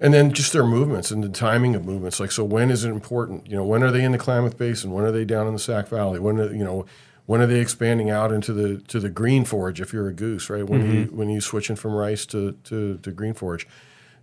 and 0.01 0.11
then 0.13 0.33
just 0.33 0.51
their 0.51 0.65
movements 0.65 1.11
and 1.11 1.23
the 1.23 1.29
timing 1.29 1.75
of 1.75 1.85
movements. 1.85 2.19
Like, 2.19 2.31
so 2.31 2.43
when 2.43 2.71
is 2.71 2.83
it 2.83 2.89
important? 2.89 3.47
You 3.47 3.55
know, 3.55 3.63
when 3.63 3.83
are 3.83 3.91
they 3.91 4.03
in 4.03 4.11
the 4.11 4.17
Klamath 4.17 4.57
Basin? 4.57 4.91
When 4.91 5.05
are 5.05 5.11
they 5.11 5.23
down 5.23 5.45
in 5.45 5.53
the 5.53 5.59
Sac 5.59 5.87
Valley? 5.87 6.19
When 6.19 6.39
are, 6.39 6.51
you 6.51 6.63
know, 6.63 6.87
when 7.27 7.39
are 7.39 7.45
they 7.45 7.59
expanding 7.59 8.09
out 8.09 8.31
into 8.31 8.51
the 8.51 8.79
to 8.87 8.99
the 8.99 9.09
green 9.09 9.45
forage? 9.45 9.79
If 9.79 9.93
you're 9.93 10.07
a 10.07 10.13
goose, 10.13 10.49
right? 10.49 10.67
When 10.67 10.91
you 10.91 11.03
when 11.05 11.29
you 11.29 11.39
switching 11.39 11.75
from 11.75 11.93
rice 11.93 12.25
to 12.27 12.53
to, 12.63 12.97
to 12.97 13.11
green 13.11 13.35
forage. 13.35 13.67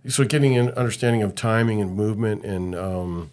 So 0.07 0.23
getting 0.25 0.57
an 0.57 0.69
understanding 0.71 1.23
of 1.23 1.33
timing 1.33 1.81
and 1.81 1.95
movement 1.95 2.45
and 2.45 2.75
um, 2.75 3.31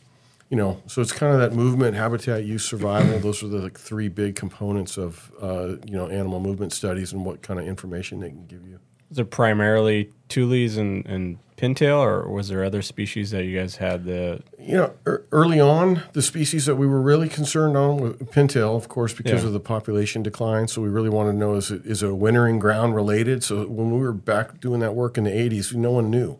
you 0.48 0.56
know, 0.56 0.80
so 0.86 1.02
it's 1.02 1.12
kind 1.12 1.32
of 1.32 1.40
that 1.40 1.52
movement, 1.52 1.96
habitat 1.96 2.44
use, 2.44 2.64
survival. 2.64 3.18
Those 3.18 3.42
are 3.42 3.48
the 3.48 3.58
like, 3.58 3.78
three 3.78 4.08
big 4.08 4.36
components 4.36 4.96
of 4.96 5.32
uh, 5.42 5.76
you 5.84 5.96
know 5.96 6.08
animal 6.08 6.38
movement 6.38 6.72
studies 6.72 7.12
and 7.12 7.24
what 7.24 7.42
kind 7.42 7.58
of 7.58 7.66
information 7.66 8.20
they 8.20 8.30
can 8.30 8.46
give 8.46 8.66
you. 8.66 8.78
Is 9.10 9.18
it 9.18 9.30
primarily 9.30 10.10
tules 10.28 10.76
and, 10.76 11.06
and 11.06 11.38
pintail, 11.56 11.98
or 12.00 12.28
was 12.28 12.48
there 12.48 12.62
other 12.64 12.82
species 12.82 13.30
that 13.30 13.44
you 13.44 13.58
guys 13.58 13.76
had 13.76 14.04
the? 14.04 14.42
you 14.58 14.76
know, 14.76 14.92
ear- 15.06 15.24
early 15.32 15.60
on, 15.60 16.02
the 16.12 16.20
species 16.22 16.66
that 16.66 16.74
we 16.76 16.86
were 16.86 17.00
really 17.00 17.28
concerned 17.28 17.76
on 17.76 17.98
was 17.98 18.12
pintail, 18.14 18.76
of 18.76 18.88
course, 18.88 19.12
because 19.14 19.42
Yeah. 19.42 19.46
of 19.46 19.52
the 19.52 19.60
population 19.60 20.22
decline. 20.22 20.66
So 20.68 20.82
we 20.82 20.88
really 20.88 21.08
wanted 21.08 21.32
to 21.32 21.38
know 21.38 21.54
is 21.54 21.70
it 21.70 21.86
is 21.86 22.02
a 22.02 22.14
wintering 22.14 22.58
ground 22.58 22.94
related? 22.94 23.42
So 23.44 23.64
when 23.66 23.90
we 23.92 23.98
were 24.00 24.12
back 24.12 24.60
doing 24.60 24.80
that 24.80 24.94
work 24.94 25.16
in 25.16 25.24
the 25.24 25.30
'80s, 25.30 25.72
no 25.74 25.92
one 25.92 26.10
knew, 26.10 26.38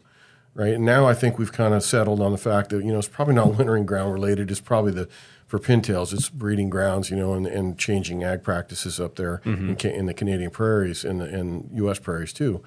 right? 0.54 0.74
And 0.74 0.84
now 0.84 1.06
I 1.06 1.14
think 1.14 1.38
we've 1.38 1.52
kind 1.52 1.72
of 1.72 1.82
settled 1.84 2.20
on 2.20 2.32
the 2.32 2.38
fact 2.38 2.70
that 2.70 2.84
you 2.84 2.92
know 2.92 2.98
it's 2.98 3.08
probably 3.08 3.34
not 3.34 3.54
wintering 3.56 3.86
ground 3.86 4.12
related. 4.12 4.50
It's 4.50 4.60
probably 4.60 4.92
the 4.92 5.08
for 5.56 5.64
pintails, 5.66 6.12
it's 6.12 6.28
breeding 6.28 6.70
grounds, 6.70 7.10
you 7.10 7.16
know, 7.16 7.34
and, 7.34 7.46
and 7.46 7.78
changing 7.78 8.24
ag 8.24 8.42
practices 8.42 9.00
up 9.00 9.16
there 9.16 9.40
in, 9.44 9.76
Ca- 9.76 9.94
in 9.94 10.06
the 10.06 10.14
Canadian 10.14 10.50
prairies 10.50 11.04
and 11.04 11.20
the 11.20 11.24
and 11.24 11.68
U.S. 11.74 11.98
prairies 11.98 12.32
too 12.32 12.62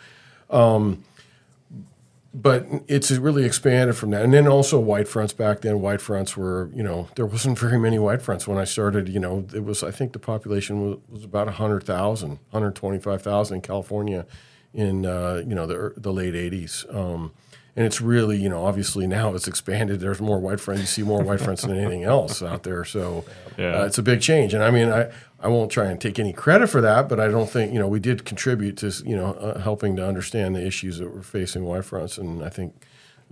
but 2.34 2.68
it's 2.88 3.10
really 3.12 3.44
expanded 3.44 3.96
from 3.98 4.12
that. 4.12 4.22
And 4.22 4.34
then 4.34 4.48
also 4.48 4.80
white 4.80 5.08
fronts 5.08 5.34
back 5.34 5.62
then. 5.62 5.82
White 5.82 6.02
fronts 6.02 6.38
were, 6.38 6.70
you 6.74 6.84
know, 6.84 7.08
there 7.16 7.26
wasn't 7.26 7.58
very 7.66 7.80
many 7.80 7.98
white 7.98 8.22
fronts 8.22 8.48
when 8.48 8.58
I 8.58 8.66
started. 8.66 9.10
You 9.10 9.20
know, 9.20 9.46
it 9.54 9.64
was 9.64 9.84
I 9.84 9.92
think 9.92 10.14
the 10.14 10.20
population 10.20 10.81
was, 10.81 10.98
was 11.10 11.24
about 11.24 11.48
100,000, 11.48 12.30
125,000 12.30 13.56
in 13.56 13.62
California 13.62 14.26
in 14.72 15.06
uh, 15.06 15.42
you 15.48 15.56
know 15.56 15.66
the 15.66 15.94
the 15.98 16.14
late 16.14 16.36
80s. 16.36 16.94
Um, 16.96 17.31
and 17.76 17.85
it's 17.85 18.02
really, 18.02 18.38
you 18.38 18.49
know, 18.49 18.66
obviously 18.66 19.07
now 19.07 19.33
it's 19.35 19.47
expanded. 19.47 19.99
There's 19.99 20.19
more 20.21 20.40
white 20.40 20.59
fronts. 20.59 20.81
You 20.81 20.88
see 20.88 21.04
more 21.04 21.21
white 21.23 21.40
fronts 21.42 21.61
than 21.61 21.78
anything 21.78 22.04
else 22.04 22.42
out 22.42 22.64
there. 22.64 22.83
So 22.83 23.23
Yeah. 23.57 23.81
uh, 23.81 23.85
it's 23.85 23.97
a 23.97 24.04
big 24.04 24.21
change. 24.21 24.54
And 24.54 24.64
I 24.64 24.71
mean, 24.71 24.90
I, 24.90 25.09
I 25.40 25.47
won't 25.47 25.71
try 25.71 25.85
and 25.85 25.99
take 26.02 26.19
any 26.19 26.33
credit 26.33 26.68
for 26.68 26.81
that, 26.81 27.07
but 27.07 27.19
I 27.19 27.28
don't 27.30 27.49
think, 27.49 27.71
you 27.73 27.80
know, 27.80 27.88
we 27.88 27.99
did 27.99 28.26
contribute 28.26 28.78
to, 28.78 28.92
you 29.06 29.16
know, 29.16 29.33
uh, 29.33 29.59
helping 29.59 29.95
to 29.95 30.06
understand 30.07 30.56
the 30.56 30.66
issues 30.66 30.97
that 30.99 31.14
were 31.14 31.21
facing 31.23 31.64
white 31.64 31.85
fronts. 31.85 32.18
And 32.18 32.44
I 32.44 32.49
think 32.49 32.85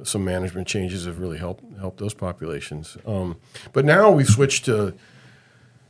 some 0.03 0.23
management 0.23 0.67
changes 0.67 1.05
have 1.05 1.19
really 1.19 1.39
helped 1.39 1.63
helped 1.79 1.97
those 1.99 2.13
populations. 2.13 2.97
Um, 3.05 3.37
but 3.73 3.83
now 3.83 4.11
we've 4.11 4.27
switched 4.27 4.65
to, 4.65 4.93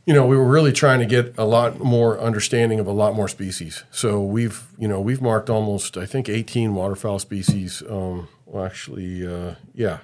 you 0.08 0.14
know, 0.14 0.24
we 0.24 0.38
were 0.38 0.48
really 0.48 0.72
trying 0.72 1.00
to 1.00 1.04
get 1.04 1.34
a 1.36 1.44
lot 1.44 1.80
more 1.80 2.18
understanding 2.18 2.80
of 2.80 2.86
a 2.86 2.92
lot 2.92 3.14
more 3.14 3.28
species. 3.28 3.84
So 3.90 4.22
we've, 4.22 4.66
you 4.78 4.88
know, 4.88 5.02
we've 5.02 5.20
marked 5.20 5.50
almost, 5.50 5.98
I 5.98 6.06
think, 6.06 6.30
18 6.30 6.74
waterfowl 6.74 7.18
species. 7.18 7.82
Um, 7.86 8.26
well, 8.46 8.64
actually, 8.64 9.26
uh, 9.26 9.56
yeah, 9.74 9.98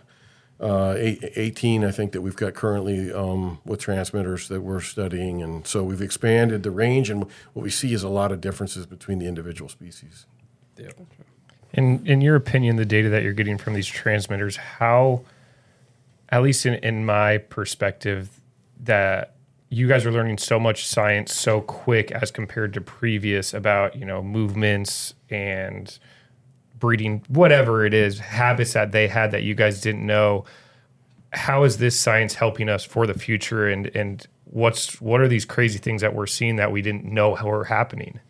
uh, 0.60 0.94
eight, 0.98 1.24
18, 1.36 1.86
I 1.86 1.90
think, 1.90 2.12
that 2.12 2.20
we've 2.20 2.36
got 2.36 2.52
currently 2.52 3.14
um, 3.14 3.60
with 3.64 3.80
transmitters 3.80 4.48
that 4.48 4.60
we're 4.60 4.82
studying. 4.82 5.42
And 5.42 5.66
so 5.66 5.82
we've 5.82 6.02
expanded 6.02 6.64
the 6.64 6.70
range, 6.70 7.08
and 7.08 7.22
what 7.54 7.62
we 7.62 7.70
see 7.70 7.94
is 7.94 8.02
a 8.02 8.10
lot 8.10 8.30
of 8.30 8.42
differences 8.42 8.84
between 8.84 9.20
the 9.20 9.26
individual 9.26 9.70
species. 9.70 10.26
Yeah. 10.76 10.90
In 11.72 12.06
in 12.06 12.20
your 12.20 12.36
opinion, 12.36 12.76
the 12.76 12.84
data 12.84 13.08
that 13.08 13.22
you're 13.22 13.32
getting 13.32 13.56
from 13.56 13.72
these 13.72 13.86
transmitters, 13.86 14.56
how, 14.56 15.22
at 16.28 16.42
least 16.42 16.66
in, 16.66 16.74
in 16.74 17.06
my 17.06 17.38
perspective, 17.38 18.38
that 18.80 19.33
you 19.70 19.88
guys 19.88 20.06
are 20.06 20.12
learning 20.12 20.38
so 20.38 20.60
much 20.60 20.86
science 20.86 21.34
so 21.34 21.60
quick 21.60 22.10
as 22.12 22.30
compared 22.30 22.74
to 22.74 22.80
previous 22.80 23.52
about 23.52 23.96
you 23.96 24.04
know 24.04 24.22
movements 24.22 25.14
and 25.30 25.98
breeding, 26.78 27.24
whatever 27.28 27.86
it 27.86 27.94
is, 27.94 28.18
habits 28.18 28.74
that 28.74 28.92
they 28.92 29.08
had 29.08 29.30
that 29.30 29.42
you 29.42 29.54
guys 29.54 29.80
didn't 29.80 30.04
know. 30.04 30.44
How 31.32 31.64
is 31.64 31.78
this 31.78 31.98
science 31.98 32.34
helping 32.34 32.68
us 32.68 32.84
for 32.84 33.06
the 33.06 33.14
future, 33.14 33.68
and 33.68 33.86
and 33.96 34.26
what's 34.44 35.00
what 35.00 35.20
are 35.20 35.28
these 35.28 35.44
crazy 35.44 35.78
things 35.78 36.02
that 36.02 36.14
we're 36.14 36.26
seeing 36.26 36.56
that 36.56 36.70
we 36.70 36.82
didn't 36.82 37.04
know 37.04 37.36
were 37.42 37.64
happening? 37.64 38.20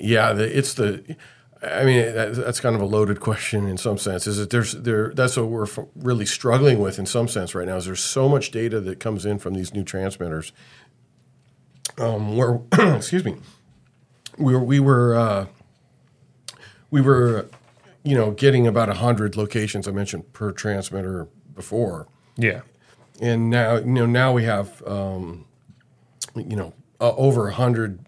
Yeah, 0.00 0.32
the, 0.32 0.58
it's 0.58 0.74
the. 0.74 1.16
I 1.62 1.84
mean, 1.84 2.14
that, 2.14 2.34
that's 2.36 2.60
kind 2.60 2.76
of 2.76 2.80
a 2.80 2.84
loaded 2.84 3.18
question 3.20 3.66
in 3.66 3.76
some 3.78 3.98
sense. 3.98 4.26
Is 4.28 4.36
that 4.36 4.50
there's 4.50 4.72
there? 4.74 5.12
That's 5.12 5.36
what 5.36 5.46
we're 5.48 5.64
f- 5.64 5.80
really 5.96 6.24
struggling 6.26 6.78
with 6.78 6.98
in 7.00 7.06
some 7.06 7.26
sense 7.26 7.54
right 7.54 7.66
now. 7.66 7.76
Is 7.76 7.86
there's 7.86 7.98
so 8.02 8.28
much 8.28 8.50
data 8.52 8.80
that 8.80 9.00
comes 9.00 9.26
in 9.26 9.38
from 9.40 9.54
these 9.54 9.74
new 9.74 9.82
transmitters, 9.82 10.52
um, 11.98 12.36
where 12.36 12.60
excuse 12.96 13.24
me, 13.24 13.36
we 14.36 14.52
were 14.54 14.62
we 14.62 14.78
were 14.78 15.16
uh, 15.16 15.46
we 16.90 17.00
were 17.00 17.48
you 18.04 18.14
know 18.14 18.30
getting 18.30 18.66
about 18.66 18.88
hundred 18.96 19.36
locations 19.36 19.88
I 19.88 19.90
mentioned 19.90 20.32
per 20.32 20.52
transmitter 20.52 21.26
before, 21.54 22.06
Yeah. 22.36 22.60
and 23.20 23.50
now 23.50 23.76
you 23.76 23.84
know 23.86 24.06
now 24.06 24.32
we 24.32 24.44
have 24.44 24.80
um, 24.86 25.44
you 26.36 26.54
know 26.56 26.72
uh, 27.00 27.14
over 27.16 27.50
hundred 27.50 27.98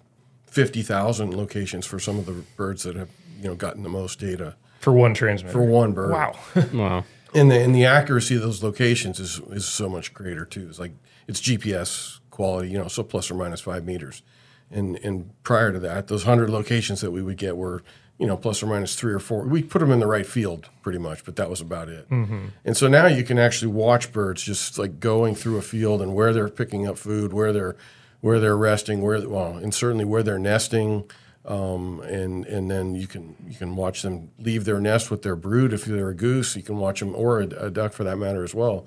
fifty 0.46 0.82
thousand 0.82 1.36
locations 1.36 1.84
for 1.84 1.98
some 1.98 2.16
of 2.18 2.26
the 2.26 2.32
birds 2.56 2.84
that 2.84 2.94
have 2.94 3.08
you 3.40 3.48
know 3.48 3.54
gotten 3.54 3.82
the 3.82 3.88
most 3.88 4.18
data 4.18 4.56
For 4.80 4.92
one 4.92 5.14
transmitter. 5.14 5.52
for 5.52 5.62
one 5.62 5.92
bird. 5.92 6.10
Wow. 6.10 6.38
Wow. 6.72 7.04
and 7.34 7.50
the 7.50 7.60
and 7.60 7.74
the 7.74 7.84
accuracy 7.84 8.36
of 8.36 8.42
those 8.42 8.62
locations 8.62 9.18
is 9.20 9.40
is 9.50 9.66
so 9.66 9.88
much 9.88 10.12
greater 10.14 10.44
too. 10.44 10.66
It's 10.68 10.78
like 10.78 10.92
it's 11.26 11.40
GPS 11.40 12.18
quality, 12.30 12.70
you 12.70 12.78
know, 12.78 12.88
so 12.88 13.02
plus 13.02 13.30
or 13.30 13.34
minus 13.34 13.60
five 13.60 13.84
meters. 13.84 14.22
And 14.70 14.96
and 15.02 15.30
prior 15.42 15.72
to 15.72 15.78
that, 15.80 16.06
those 16.08 16.24
hundred 16.24 16.50
locations 16.50 17.00
that 17.00 17.10
we 17.10 17.22
would 17.22 17.36
get 17.36 17.56
were 17.56 17.82
you 18.18 18.26
know 18.26 18.36
plus 18.36 18.62
or 18.62 18.66
minus 18.66 18.94
three 18.94 19.12
or 19.12 19.18
four. 19.18 19.44
We 19.44 19.62
put 19.62 19.78
them 19.80 19.90
in 19.90 19.98
the 20.00 20.06
right 20.06 20.26
field 20.26 20.68
pretty 20.82 20.98
much, 20.98 21.24
but 21.24 21.36
that 21.36 21.48
was 21.50 21.60
about 21.60 21.88
it. 21.88 22.08
Mm-hmm. 22.10 22.46
And 22.64 22.76
so 22.76 22.86
now 22.86 23.06
you 23.06 23.24
can 23.24 23.38
actually 23.38 23.72
watch 23.72 24.12
birds 24.12 24.42
just 24.42 24.78
like 24.78 25.00
going 25.00 25.34
through 25.34 25.56
a 25.56 25.62
field 25.62 26.02
and 26.02 26.14
where 26.14 26.32
they're 26.32 26.48
picking 26.48 26.86
up 26.86 26.98
food, 26.98 27.32
where 27.32 27.52
they're 27.52 27.76
where 28.20 28.38
they're 28.38 28.56
resting, 28.56 29.00
where 29.02 29.26
well, 29.28 29.56
and 29.56 29.72
certainly 29.74 30.04
where 30.04 30.22
they're 30.22 30.38
nesting. 30.38 31.10
Um, 31.44 32.00
and 32.02 32.44
and 32.46 32.70
then 32.70 32.94
you 32.94 33.06
can 33.06 33.34
you 33.48 33.56
can 33.56 33.74
watch 33.74 34.02
them 34.02 34.30
leave 34.38 34.66
their 34.66 34.80
nest 34.80 35.10
with 35.10 35.22
their 35.22 35.36
brood 35.36 35.72
if 35.72 35.84
they're 35.84 36.10
a 36.10 36.14
goose. 36.14 36.54
You 36.54 36.62
can 36.62 36.76
watch 36.76 37.00
them 37.00 37.14
or 37.14 37.40
a, 37.40 37.46
a 37.46 37.70
duck 37.70 37.92
for 37.92 38.04
that 38.04 38.16
matter 38.16 38.44
as 38.44 38.54
well. 38.54 38.86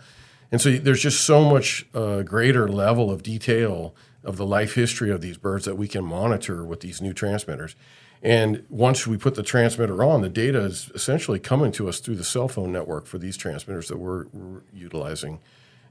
And 0.51 0.62
so 0.62 0.72
there's 0.72 1.01
just 1.01 1.24
so 1.24 1.43
much 1.43 1.88
uh, 1.95 2.22
greater 2.22 2.67
level 2.67 3.10
of 3.10 3.24
detail 3.24 3.95
of 4.24 4.38
the 4.38 4.45
life 4.45 4.75
history 4.75 5.10
of 5.10 5.19
these 5.19 5.38
birds 5.38 5.65
that 5.65 5.75
we 5.75 5.88
can 5.88 6.05
monitor 6.05 6.63
with 6.63 6.81
these 6.81 7.01
new 7.01 7.12
transmitters. 7.12 7.75
And 8.22 8.63
once 8.69 9.05
we 9.05 9.17
put 9.17 9.36
the 9.36 9.43
transmitter 9.43 10.03
on, 10.03 10.22
the 10.22 10.29
data 10.29 10.60
is 10.60 10.89
essentially 10.95 11.39
coming 11.39 11.72
to 11.74 11.89
us 11.89 12.00
through 12.00 12.15
the 12.15 12.24
cell 12.24 12.48
phone 12.48 12.72
network 12.72 13.05
for 13.05 13.17
these 13.17 13.36
transmitters 13.36 13.89
that 13.89 13.98
we're, 13.98 14.27
we're 14.27 14.62
utilizing. 14.72 15.39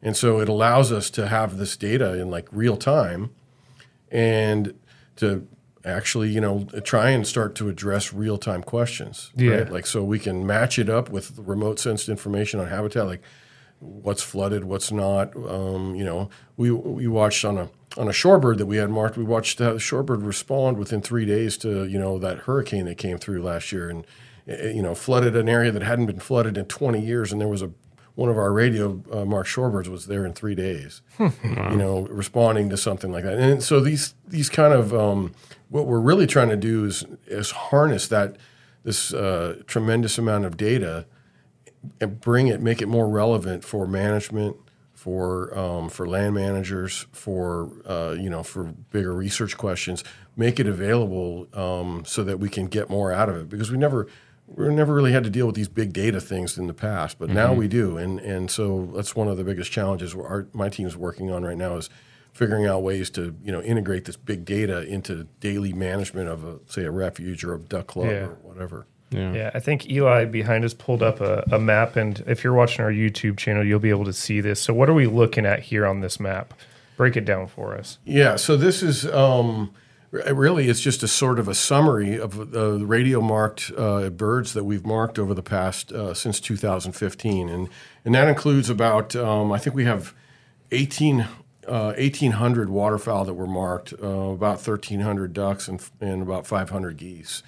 And 0.01 0.17
so 0.17 0.41
it 0.41 0.49
allows 0.49 0.93
us 0.93 1.11
to 1.11 1.29
have 1.29 1.59
this 1.59 1.77
data 1.77 2.15
in 2.19 2.31
like 2.31 2.49
real 2.51 2.77
time 2.77 3.31
and 4.11 4.75
to 5.17 5.47
actually, 5.85 6.31
you 6.31 6.41
know, 6.41 6.65
try 6.85 7.11
and 7.11 7.27
start 7.27 7.55
to 7.57 7.69
address 7.69 8.13
real 8.13 8.39
time 8.39 8.63
questions. 8.63 9.31
Yeah. 9.37 9.51
Right? 9.53 9.73
Like, 9.73 9.87
so 9.87 10.03
we 10.03 10.19
can 10.19 10.47
match 10.47 10.79
it 10.79 10.89
up 10.89 11.09
with 11.09 11.39
remote 11.39 11.79
sensed 11.79 12.09
information 12.09 12.61
on 12.61 12.69
habitat, 12.69 13.07
like 13.07 13.23
what's 13.81 14.23
flooded, 14.23 14.65
what's 14.65 14.93
not. 14.93 15.35
Um, 15.37 15.95
you 15.95 16.05
know, 16.05 16.31
we, 16.57 16.71
we 16.71 17.07
watched 17.09 17.45
on 17.45 17.59
a, 17.59 17.71
on 17.97 18.09
a 18.09 18.13
shorebird 18.13 18.59
that 18.59 18.67
we 18.67 18.77
had 18.77 18.91
marked, 18.91 19.17
we 19.17 19.25
watched 19.25 19.59
the 19.59 19.75
shorebird 19.75 20.25
respond 20.25 20.79
within 20.79 21.03
three 21.03 21.27
days 21.27 21.57
to, 21.59 21.85
you 21.85 21.99
know, 21.99 22.19
that 22.19 22.41
hurricane 22.41 22.87
that 22.87 22.99
came 22.99 23.19
through 23.19 23.43
last 23.43 23.73
year 23.73 23.91
and, 23.91 24.07
eh, 24.47 24.71
you 24.71 24.83
know, 24.83 24.95
flooded 24.95 25.37
an 25.37 25.49
area 25.49 25.73
that 25.73 25.83
hadn't 25.83 26.07
been 26.07 26.21
flooded 26.21 26.57
in 26.57 26.67
20 26.67 27.05
years. 27.05 27.33
And 27.33 27.41
there 27.41 27.49
was 27.49 27.63
a, 27.63 27.71
one 28.15 28.29
of 28.29 28.37
our 28.37 28.53
radio 28.53 29.03
uh, 29.11 29.25
marked 29.25 29.49
shorebirds 29.49 29.89
was 29.89 30.07
there 30.07 30.27
in 30.27 30.33
three 30.33 30.55
days, 30.55 31.01
you 31.19 31.77
know, 31.77 32.07
responding 32.11 32.69
to 32.71 32.77
something 32.77 33.11
like 33.11 33.25
that. 33.25 33.39
And 33.39 33.63
so 33.63 33.81
these 33.81 34.15
these 34.29 34.49
kind 34.49 34.75
of 34.75 34.95
um, 34.95 35.35
what 35.71 35.87
we're 35.87 36.01
really 36.01 36.27
trying 36.27 36.51
to 36.51 36.57
do 36.57 36.85
is 36.85 37.05
is 37.27 37.51
harness 37.51 38.09
that 38.09 38.37
this 38.85 39.15
uh, 39.15 39.63
tremendous 39.67 40.19
amount 40.19 40.45
of 40.45 40.57
data 40.57 41.07
and 42.01 42.21
bring 42.21 42.49
it, 42.49 42.61
make 42.61 42.81
it 42.83 42.87
more 42.87 43.09
relevant 43.09 43.65
for 43.65 43.87
management, 43.87 44.57
for 44.95 45.57
um, 45.59 45.89
for 45.89 46.07
land 46.07 46.35
managers, 46.35 47.07
for 47.13 47.71
uh, 47.87 48.15
you 48.19 48.31
know, 48.31 48.43
for 48.43 48.65
bigger 48.65 49.15
research 49.15 49.57
questions. 49.57 50.05
Make 50.37 50.61
it 50.61 50.67
available 50.67 51.49
um, 51.55 52.05
so 52.07 52.25
that 52.25 52.39
we 52.39 52.49
can 52.49 52.67
get 52.67 52.89
more 52.89 53.13
out 53.13 53.29
of 53.29 53.37
it 53.37 53.49
because 53.49 53.71
we 53.71 53.79
never 53.79 54.07
we 54.57 54.69
never 54.75 54.95
really 54.95 55.13
had 55.13 55.25
to 55.25 55.31
deal 55.31 55.47
with 55.47 55.55
these 55.55 55.69
big 55.69 55.93
data 55.93 56.21
things 56.21 56.59
in 56.59 56.67
the 56.67 56.75
past, 56.75 57.19
but 57.19 57.29
now 57.31 57.53
we 57.53 57.69
do, 57.69 57.97
and 57.97 58.19
and 58.21 58.51
so 58.51 58.91
that's 58.95 59.15
one 59.17 59.29
of 59.29 59.37
the 59.37 59.45
biggest 59.45 59.71
challenges 59.73 60.15
our 60.15 60.47
my 60.53 60.69
team's 60.69 60.97
working 60.97 61.31
on 61.31 61.43
right 61.45 61.57
now 61.57 61.77
is 61.77 61.89
figuring 62.33 62.67
out 62.67 62.83
ways 62.83 63.11
to 63.11 63.35
you 63.43 63.53
know 63.53 63.61
integrate 63.63 64.05
this 64.07 64.17
big 64.17 64.45
data 64.45 64.83
into 64.83 65.25
daily 65.41 65.73
management 65.73 66.29
of 66.29 66.45
a 66.45 66.59
say 66.67 66.85
a 66.85 66.91
refuge 66.91 67.45
or 67.45 67.55
a 67.55 67.59
duck 67.59 67.87
club 67.89 68.07
Yeah. 68.09 68.25
or 68.27 68.35
whatever. 68.43 68.87
Yeah. 69.11 69.33
Yeah, 69.35 69.51
I 69.53 69.61
think 69.61 69.91
Eli 69.91 70.25
behind 70.25 70.65
us 70.65 70.73
pulled 70.73 71.03
up 71.03 71.21
a, 71.21 71.45
a 71.53 71.59
map, 71.59 71.97
and 71.97 72.23
if 72.27 72.43
you're 72.43 72.55
watching 72.55 72.83
our 72.83 72.91
YouTube 72.91 73.37
channel, 73.37 73.63
you'll 73.63 73.79
be 73.79 73.91
able 73.91 74.07
to 74.07 74.13
see 74.15 74.41
this. 74.41 74.59
So, 74.59 74.73
what 74.73 74.89
are 74.89 74.95
we 74.95 75.07
looking 75.07 75.45
at 75.45 75.61
here 75.61 75.85
on 75.87 76.01
this 76.01 76.19
map? 76.19 76.55
Break 76.97 77.15
it 77.19 77.27
down 77.27 77.47
for 77.47 77.77
us. 77.77 77.99
Yeah, 78.07 78.37
so 78.37 78.57
this 78.57 78.83
is 78.83 79.05
um, 79.07 79.15
r- 79.67 79.69
really 80.13 80.69
it's 80.69 80.81
just 80.81 81.03
a 81.03 81.09
sort 81.09 81.39
of 81.39 81.49
a 81.49 81.55
summary 81.55 82.19
of 82.19 82.53
the 82.53 82.85
radio 82.85 83.21
marked 83.21 83.73
uh, 83.77 84.11
birds 84.11 84.53
that 84.53 84.65
we've 84.65 84.85
marked 84.85 85.19
over 85.19 85.33
the 85.35 85.43
past 85.43 85.91
uh, 85.93 86.15
since 86.15 86.39
2015, 86.39 87.49
and 87.49 87.69
and 88.05 88.15
that 88.15 88.29
includes 88.29 88.69
about 88.69 89.17
um, 89.17 89.51
I 89.51 89.59
think 89.59 89.75
we 89.75 89.85
have 89.85 90.15
18. 90.71 91.27
Uh, 91.65 91.95
1,800 91.97 92.71
waterfowl 92.71 93.25
that 93.25 93.35
were 93.35 93.47
marked, 93.47 93.95
uh, 94.03 94.07
about 94.07 94.57
1,300 94.57 95.33
ducks, 95.33 95.69
and, 95.69 95.81
and 96.01 96.21
about 96.21 96.45
500 96.45 96.97
geese. 96.97 97.45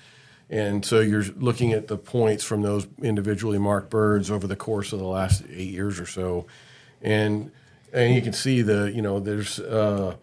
And 0.48 0.84
so 0.84 1.00
you're 1.00 1.24
looking 1.36 1.72
at 1.72 1.88
the 1.88 1.96
points 1.96 2.44
from 2.44 2.62
those 2.62 2.86
individually 3.02 3.58
marked 3.58 3.90
birds 3.90 4.30
over 4.30 4.46
the 4.46 4.54
course 4.54 4.92
of 4.92 5.00
the 5.00 5.04
last 5.04 5.42
eight 5.50 5.70
years 5.70 5.98
or 5.98 6.06
so, 6.06 6.46
and 7.02 7.50
and 7.92 8.14
you 8.14 8.22
can 8.22 8.32
see 8.32 8.62
the 8.62 8.92
you 8.92 9.02
know 9.02 9.18
there's 9.18 9.58
uh, 9.58 10.14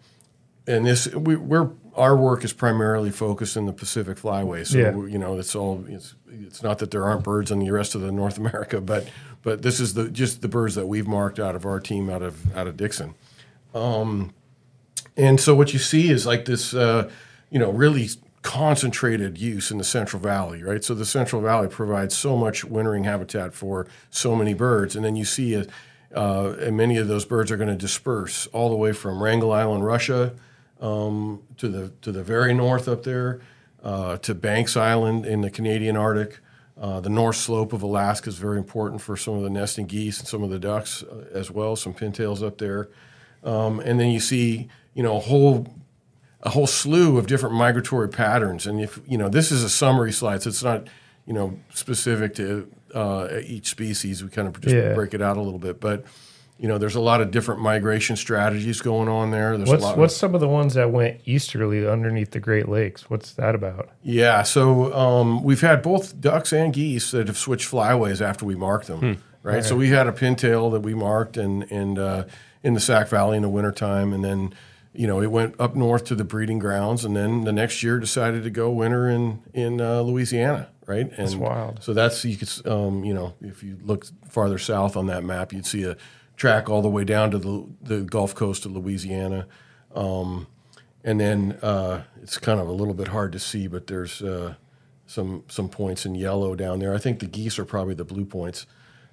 and 0.66 0.86
this 0.86 1.08
we, 1.08 1.36
we're 1.36 1.70
our 1.94 2.16
work 2.16 2.44
is 2.44 2.52
primarily 2.52 3.10
focused 3.10 3.56
in 3.56 3.66
the 3.66 3.72
Pacific 3.72 4.16
Flyway. 4.18 4.66
So 4.66 4.78
Yeah. 4.78 4.92
you 5.12 5.18
know 5.18 5.38
it's 5.38 5.54
all 5.54 5.84
it's 5.88 6.14
it's 6.30 6.62
not 6.62 6.78
that 6.78 6.90
there 6.90 7.04
aren't 7.04 7.22
birds 7.24 7.50
in 7.50 7.58
the 7.58 7.70
rest 7.70 7.94
of 7.94 8.00
the 8.00 8.10
North 8.12 8.38
America, 8.38 8.80
but 8.80 9.06
but 9.42 9.62
this 9.62 9.80
is 9.80 9.94
the 9.94 10.08
just 10.08 10.40
the 10.42 10.48
birds 10.48 10.74
that 10.74 10.86
we've 10.86 11.06
marked 11.06 11.38
out 11.38 11.54
of 11.54 11.66
our 11.66 11.80
team 11.80 12.08
out 12.10 12.22
of 12.22 12.56
out 12.56 12.66
of 12.66 12.76
Dixon. 12.76 13.14
And 15.16 15.38
so 15.40 15.54
what 15.54 15.72
you 15.72 15.78
see 15.78 16.10
is 16.10 16.26
like 16.26 16.46
this, 16.46 16.72
uh, 16.74 17.10
you 17.50 17.58
know, 17.58 17.70
really 17.70 18.08
concentrated 18.42 19.38
use 19.38 19.70
in 19.70 19.78
the 19.78 19.84
Central 19.84 20.20
Valley, 20.20 20.62
right? 20.62 20.82
So 20.82 20.94
the 20.94 21.04
Central 21.04 21.42
Valley 21.42 21.68
provides 21.68 22.16
so 22.16 22.36
much 22.36 22.64
wintering 22.64 23.04
habitat 23.04 23.52
for 23.54 23.86
so 24.10 24.34
many 24.34 24.54
birds, 24.54 24.96
and 24.96 25.04
then 25.04 25.14
you 25.16 25.24
see, 25.24 25.54
uh, 25.56 25.64
uh, 26.14 26.56
and 26.60 26.76
many 26.76 26.96
of 26.96 27.08
those 27.08 27.24
birds 27.24 27.50
are 27.50 27.56
going 27.56 27.68
to 27.68 27.76
disperse 27.76 28.46
all 28.48 28.68
the 28.70 28.76
way 28.76 28.92
from 28.92 29.22
Wrangel 29.22 29.52
Island, 29.52 29.84
Russia, 29.84 30.32
um, 30.82 31.42
to 31.58 31.68
the 31.68 31.88
to 32.02 32.12
the 32.12 32.22
very 32.22 32.52
north 32.52 32.88
up 32.88 33.04
there, 33.04 33.40
uh, 33.82 34.16
to 34.18 34.34
Banks 34.34 34.76
Island 34.76 35.24
in 35.24 35.40
the 35.40 35.50
Canadian 35.50 35.96
Arctic. 35.96 36.40
Uh, 36.80 36.98
the 37.00 37.10
North 37.10 37.36
Slope 37.36 37.72
of 37.72 37.82
Alaska 37.82 38.28
is 38.28 38.38
very 38.38 38.58
important 38.58 39.00
for 39.00 39.16
some 39.16 39.34
of 39.34 39.42
the 39.42 39.50
nesting 39.50 39.86
geese 39.86 40.18
and 40.18 40.26
some 40.26 40.42
of 40.42 40.50
the 40.50 40.58
ducks 40.58 41.02
uh, 41.04 41.26
as 41.32 41.50
well. 41.50 41.76
Some 41.76 41.94
pintails 41.94 42.44
up 42.44 42.58
there. 42.58 42.88
Um, 43.44 43.78
and 43.80 44.00
then 44.00 44.08
you 44.10 44.18
see, 44.20 44.68
you 44.94 45.02
know, 45.02 45.16
a 45.16 45.20
whole 45.20 45.66
a 46.42 46.50
whole 46.50 46.66
slew 46.66 47.18
of 47.18 47.26
different 47.28 47.54
migratory 47.54 48.08
patterns. 48.08 48.66
And 48.66 48.80
if 48.80 48.98
you 49.06 49.16
know, 49.16 49.28
this 49.28 49.52
is 49.52 49.62
a 49.62 49.68
summary 49.70 50.12
slide, 50.12 50.42
so 50.42 50.48
it's 50.48 50.64
not, 50.64 50.88
you 51.26 51.32
know, 51.34 51.58
specific 51.72 52.34
to 52.36 52.68
uh, 52.94 53.28
each 53.44 53.68
species. 53.68 54.22
We 54.24 54.30
kind 54.30 54.48
of 54.48 54.60
just 54.60 54.74
Yeah. 54.74 54.94
break 54.94 55.14
it 55.14 55.22
out 55.22 55.36
a 55.36 55.40
little 55.42 55.60
bit, 55.60 55.78
but 55.80 56.04
you 56.62 56.68
know, 56.68 56.78
there's 56.78 56.94
a 56.94 57.00
lot 57.00 57.20
of 57.20 57.32
different 57.32 57.60
migration 57.60 58.14
strategies 58.14 58.80
going 58.80 59.08
on 59.08 59.32
there. 59.32 59.56
There's 59.56 59.68
What's 59.68 59.82
a 59.82 59.86
lot. 59.88 59.98
what's 59.98 60.16
some 60.16 60.32
of 60.36 60.40
the 60.40 60.46
ones 60.46 60.74
that 60.74 60.92
went 60.92 61.20
easterly 61.24 61.84
underneath 61.88 62.30
the 62.30 62.38
Great 62.38 62.68
Lakes? 62.68 63.10
What's 63.10 63.32
that 63.32 63.56
about? 63.56 63.90
Yeah, 64.04 64.44
so 64.44 64.94
um, 64.94 65.42
we've 65.42 65.60
had 65.60 65.82
both 65.82 66.20
ducks 66.20 66.52
and 66.52 66.72
geese 66.72 67.10
that 67.10 67.26
have 67.26 67.36
switched 67.36 67.68
flyways 67.68 68.20
after 68.20 68.44
we 68.44 68.54
marked 68.54 68.86
them, 68.86 69.20
right? 69.42 69.64
So 69.64 69.74
we 69.74 69.88
had 69.88 70.06
a 70.06 70.12
pintail 70.12 70.70
that 70.70 70.82
we 70.82 70.94
marked 70.94 71.36
and 71.36 71.64
and 71.72 71.98
uh, 71.98 72.24
in 72.62 72.74
the 72.74 72.80
Sac 72.80 73.08
Valley 73.08 73.36
in 73.36 73.42
the 73.42 73.48
wintertime, 73.48 74.12
and 74.12 74.24
then 74.24 74.54
you 74.92 75.08
know 75.08 75.20
it 75.20 75.32
went 75.32 75.56
up 75.58 75.74
north 75.74 76.04
to 76.04 76.14
the 76.14 76.22
breeding 76.22 76.60
grounds, 76.60 77.04
and 77.04 77.16
then 77.16 77.42
the 77.42 77.52
next 77.52 77.82
year 77.82 77.98
decided 77.98 78.44
to 78.44 78.50
go 78.50 78.70
winter 78.70 79.08
in 79.08 79.42
in 79.52 79.80
uh, 79.80 80.00
Louisiana, 80.02 80.68
right? 80.86 81.06
And 81.06 81.26
That's 81.26 81.34
wild. 81.34 81.82
So 81.82 81.92
that's 81.92 82.24
you 82.24 82.36
could 82.36 82.50
um, 82.68 83.02
you 83.02 83.14
know 83.14 83.34
if 83.40 83.64
you 83.64 83.78
look 83.82 84.06
farther 84.28 84.58
south 84.58 84.96
on 84.96 85.06
that 85.06 85.24
map, 85.24 85.52
you'd 85.52 85.66
see 85.66 85.82
a 85.82 85.96
track 86.42 86.68
all 86.68 86.82
the 86.82 86.88
way 86.88 87.04
down 87.04 87.30
to 87.30 87.38
the 87.38 87.64
the 87.82 88.00
Gulf 88.00 88.34
Coast 88.34 88.66
of 88.66 88.72
Louisiana. 88.72 89.46
Um, 89.94 90.48
and 91.04 91.20
then 91.20 91.52
uh, 91.62 92.02
it's 92.22 92.36
kind 92.38 92.58
of 92.60 92.66
a 92.68 92.72
little 92.72 92.94
bit 92.94 93.08
hard 93.08 93.30
to 93.32 93.38
see, 93.38 93.68
but 93.68 93.86
there's 93.86 94.20
uh, 94.22 94.54
some 95.06 95.44
some 95.48 95.68
points 95.68 96.04
in 96.04 96.14
yellow 96.16 96.54
down 96.56 96.80
there. 96.80 96.94
I 96.94 96.98
think 96.98 97.20
the 97.20 97.26
geese 97.26 97.58
are 97.60 97.64
probably 97.64 97.94
the 97.94 98.04
blue 98.04 98.24
points. 98.24 98.66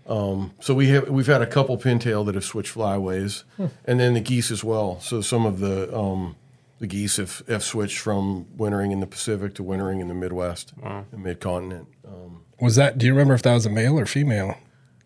Um, 0.07 0.53
so 0.59 0.74
we 0.74 0.88
have 0.89 1.07
we've 1.09 1.27
had 1.27 1.41
a 1.43 1.48
couple 1.48 1.77
pintail 1.77 2.25
that 2.25 2.33
have 2.36 2.43
switched 2.45 2.74
flyways, 2.74 3.43
and 3.86 4.00
then 4.00 4.13
the 4.15 4.21
geese 4.21 4.50
as 4.51 4.63
well. 4.63 5.00
So 5.00 5.21
some 5.21 5.45
of 5.45 5.59
the 5.59 5.95
um, 5.95 6.36
the 6.79 6.88
geese 6.88 7.17
have, 7.17 7.43
have 7.48 7.63
switched 7.63 8.00
from 8.00 8.48
wintering 8.57 8.91
in 8.91 9.01
the 9.01 9.07
Pacific 9.07 9.53
to 9.55 9.63
wintering 9.63 10.00
in 10.00 10.07
the 10.07 10.15
Midwest 10.15 10.74
and 10.83 11.24
mid 11.24 11.39
continent. 11.39 11.88
Um, 12.07 12.41
Was 12.59 12.75
that? 12.75 12.98
Do 12.98 13.05
you 13.05 13.13
remember 13.13 13.36
if 13.36 13.41
that 13.43 13.53
was 13.53 13.65
a 13.67 13.69
male 13.69 14.00
or 14.00 14.05
female? 14.07 14.55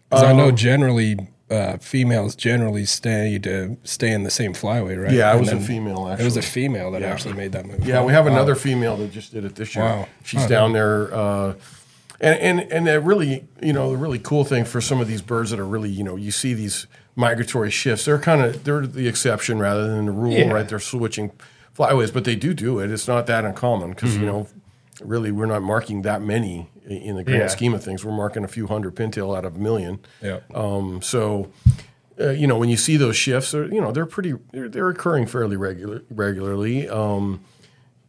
Because 0.09 0.23
I 0.23 0.31
Um, 0.31 0.37
know 0.37 0.51
generally 0.51 1.17
uh, 1.53 1.77
females 1.77 2.35
generally 2.35 2.85
stay 2.85 3.37
to 3.39 3.77
stay 3.83 4.11
in 4.11 4.23
the 4.23 4.31
same 4.31 4.53
flyway, 4.53 5.01
right? 5.01 5.13
Yeah, 5.13 5.31
And 5.31 5.39
was 5.41 5.51
a 5.51 5.59
female, 5.59 6.07
It 6.09 6.23
was 6.23 6.35
a 6.37 6.41
female 6.41 6.91
that 6.91 7.03
actually 7.03 7.35
made 7.35 7.51
that 7.53 7.65
move. 7.65 7.85
Yeah, 7.85 8.03
we 8.03 8.11
have 8.13 8.25
Wow. 8.25 8.31
another 8.33 8.55
female 8.55 8.97
that 8.97 9.11
just 9.11 9.33
did 9.33 9.45
it 9.45 9.55
this 9.55 9.75
year. 9.75 9.85
Wow. 9.85 10.07
She's 10.23 10.45
Oh, 10.45 10.47
down 10.47 10.73
there, 10.73 11.13
uh, 11.13 11.53
and 12.19 12.39
and 12.39 12.71
and 12.71 12.87
the 12.87 12.99
really, 12.99 13.45
you 13.61 13.73
know, 13.73 13.91
the 13.91 13.97
really 13.97 14.19
cool 14.19 14.43
thing 14.45 14.65
for 14.65 14.81
some 14.81 14.99
of 15.01 15.07
these 15.07 15.21
birds 15.21 15.49
that 15.51 15.59
are 15.59 15.65
really, 15.67 15.89
you 15.89 16.03
know, 16.03 16.15
you 16.15 16.31
see 16.31 16.53
these 16.53 16.87
migratory 17.15 17.69
shifts. 17.71 18.05
They're 18.05 18.17
kind 18.19 18.41
of 18.41 18.63
they're 18.63 18.85
the 18.87 19.07
exception 19.07 19.59
rather 19.59 19.87
than 19.87 20.05
the 20.05 20.11
rule, 20.11 20.33
Yeah. 20.33 20.51
right? 20.51 20.67
They're 20.67 20.79
switching 20.79 21.31
flyways, 21.77 22.13
but 22.13 22.23
they 22.23 22.35
do 22.35 22.53
do 22.53 22.79
it. 22.79 22.91
It's 22.91 23.07
not 23.07 23.25
that 23.27 23.45
uncommon 23.45 23.89
because 23.91 24.15
you 24.17 24.25
know, 24.25 24.47
really, 25.05 25.31
we're 25.31 25.45
not 25.45 25.61
marking 25.61 26.01
that 26.03 26.21
many 26.21 26.69
in 26.85 27.15
the 27.15 27.23
grand 27.23 27.41
Yeah. 27.41 27.47
scheme 27.47 27.73
of 27.73 27.83
things. 27.83 28.03
We're 28.03 28.11
marking 28.15 28.43
a 28.43 28.47
few 28.47 28.67
hundred 28.67 28.95
pintail 28.95 29.35
out 29.37 29.45
of 29.45 29.55
a 29.55 29.59
million. 29.59 29.99
Yeah. 30.21 30.39
Um, 30.53 31.01
so, 31.01 31.51
uh, 32.19 32.29
you 32.31 32.45
know, 32.47 32.57
when 32.57 32.69
you 32.69 32.77
see 32.77 32.97
those 32.97 33.15
shifts, 33.15 33.53
you 33.53 33.79
know, 33.81 33.91
they're 33.91 34.05
pretty, 34.05 34.33
they're, 34.51 34.69
they're 34.69 34.89
occurring 34.89 35.25
fairly 35.27 35.55
regular, 35.57 36.01
regularly. 36.09 36.87
Um, 36.89 37.41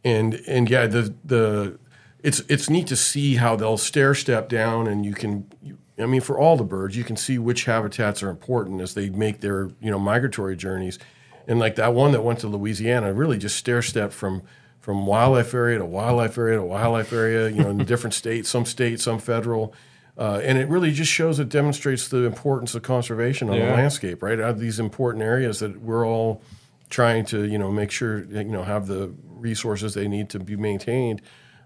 and, 0.03 0.35
and 0.47 0.69
yeah, 0.69 0.87
the, 0.87 1.13
the, 1.23 1.79
it's, 2.21 2.41
it's 2.49 2.69
neat 2.69 2.87
to 2.87 2.95
see 2.95 3.35
how 3.35 3.55
they'll 3.55 3.77
stair 3.77 4.13
step 4.13 4.49
down 4.49 4.87
and 4.87 5.05
you 5.05 5.13
can, 5.13 5.51
you, 5.63 5.77
I 5.97 6.05
mean, 6.05 6.21
for 6.21 6.37
all 6.37 6.57
the 6.57 6.63
birds, 6.65 6.97
you 6.97 7.03
can 7.05 7.15
see 7.15 7.37
which 7.39 7.63
habitats 7.65 8.21
are 8.21 8.29
important 8.29 8.81
as 8.81 8.93
they 8.95 9.09
make 9.09 9.39
their, 9.39 9.69
you 9.79 9.89
know, 9.89 9.97
migratory 9.99 10.55
journeys. 10.57 10.99
And 11.47 11.57
like 11.59 11.75
that 11.75 11.93
one 11.93 12.11
that 12.11 12.21
went 12.21 12.39
to 12.39 12.47
Louisiana, 12.47 13.13
really 13.13 13.37
just 13.37 13.55
stair 13.55 13.81
step 13.81 14.11
from, 14.11 14.41
from 14.85 15.07
wildlife 15.07 15.51
area 15.55 15.79
to 15.79 15.83
wildlife 15.85 16.37
area 16.37 16.57
to 16.57 16.63
wildlife 16.63 17.11
area, 17.11 17.49
you 17.49 17.63
know, 17.63 17.71
in 17.71 17.77
different 17.85 18.13
states, 18.13 18.47
some 18.47 18.65
state, 18.65 18.99
some 19.01 19.17
federal. 19.17 19.73
Uh, 20.15 20.39
and 20.43 20.59
it 20.59 20.69
really 20.69 20.91
just 20.91 21.11
shows 21.11 21.39
it 21.39 21.49
demonstrates 21.49 22.07
the 22.07 22.19
importance 22.19 22.75
of 22.75 22.83
conservation 22.83 23.49
on 23.49 23.55
Yeah. 23.55 23.69
the 23.71 23.73
landscape, 23.73 24.21
right? 24.21 24.39
Out 24.39 24.51
of 24.51 24.59
these 24.59 24.79
important 24.79 25.23
areas 25.23 25.57
that 25.57 25.81
we're 25.81 26.05
all 26.07 26.43
trying 26.91 27.25
to, 27.25 27.45
you 27.45 27.57
know, 27.57 27.71
make 27.71 27.89
sure 27.89 28.25
you 28.25 28.43
know 28.43 28.61
have 28.61 28.85
the 28.85 29.11
resources 29.25 29.95
they 29.95 30.07
need 30.07 30.29
to 30.29 30.39
be 30.39 30.55
maintained. 30.55 31.19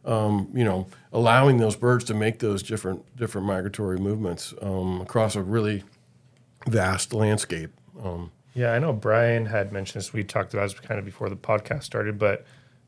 Um, 0.05 0.47
you 0.53 0.63
know, 0.63 0.88
allowing 1.11 1.57
those 1.57 1.75
birds 1.75 2.05
to 2.05 2.13
make 2.13 2.39
those 2.39 2.63
different 2.63 3.03
different 3.17 3.45
migratory 3.45 3.97
movements 3.97 4.53
um, 4.61 5.01
across 5.01 5.35
a 5.35 5.41
really 5.41 5.83
vast 6.69 7.13
landscape. 7.13 7.71
Um, 8.01 8.31
Yeah, 8.53 8.71
I 8.71 8.79
know 8.79 8.93
Brian 8.93 9.47
had 9.47 9.73
mentioned 9.73 9.99
this. 9.99 10.13
We 10.13 10.23
talked 10.23 10.53
about 10.53 10.69
this 10.71 10.79
kind 10.79 10.97
of 10.99 11.03
before 11.05 11.27
the 11.27 11.35
podcast 11.35 11.83
started, 11.83 12.17
but 12.17 12.45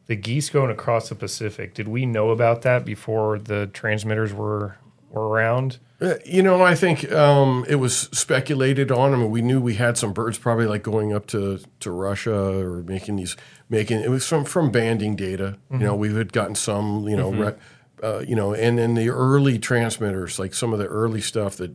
the 0.08 0.16
geese 0.16 0.50
going 0.50 0.72
across 0.72 1.10
the 1.10 1.16
Pacific. 1.16 1.74
Did 1.74 1.88
we 1.88 2.06
know 2.06 2.32
about 2.32 2.62
that 2.64 2.86
before 2.86 3.40
the 3.40 3.68
transmitters 3.68 4.34
were 4.34 4.78
were 5.10 5.28
around? 5.28 5.80
Uh, 6.02 6.16
You 6.26 6.42
know, 6.42 6.62
I 6.64 6.74
think 6.74 7.12
um, 7.12 7.66
it 7.68 7.76
was 7.76 8.10
speculated 8.12 8.92
on. 8.92 9.14
I 9.14 9.18
mean, 9.18 9.30
we 9.30 9.42
knew 9.42 9.62
we 9.62 9.76
had 9.76 9.98
some 9.98 10.14
birds 10.14 10.38
probably 10.38 10.66
like 10.66 10.84
going 10.84 11.14
up 11.14 11.28
to, 11.28 11.60
to 11.82 11.92
Russia 11.92 12.60
or 12.60 12.82
making 12.84 13.18
these 13.18 13.36
making 13.70 14.02
it 14.02 14.10
was 14.10 14.28
from 14.28 14.46
from 14.46 14.72
banding 14.72 15.16
data. 15.16 15.58
You 15.72 15.80
know, 15.80 15.96
we 15.96 16.14
had 16.14 16.34
gotten 16.34 16.56
some. 16.56 17.08
You 17.08 17.18
know, 17.18 17.32
rec, 17.32 17.58
uh, 18.04 18.20
you 18.20 18.36
know, 18.36 18.54
and 18.54 18.78
then 18.78 18.96
the 18.96 19.10
early 19.10 19.60
transmitters, 19.60 20.40
like 20.40 20.54
some 20.54 20.74
of 20.74 20.80
the 20.80 20.88
early 20.88 21.22
stuff 21.22 21.58
that 21.58 21.72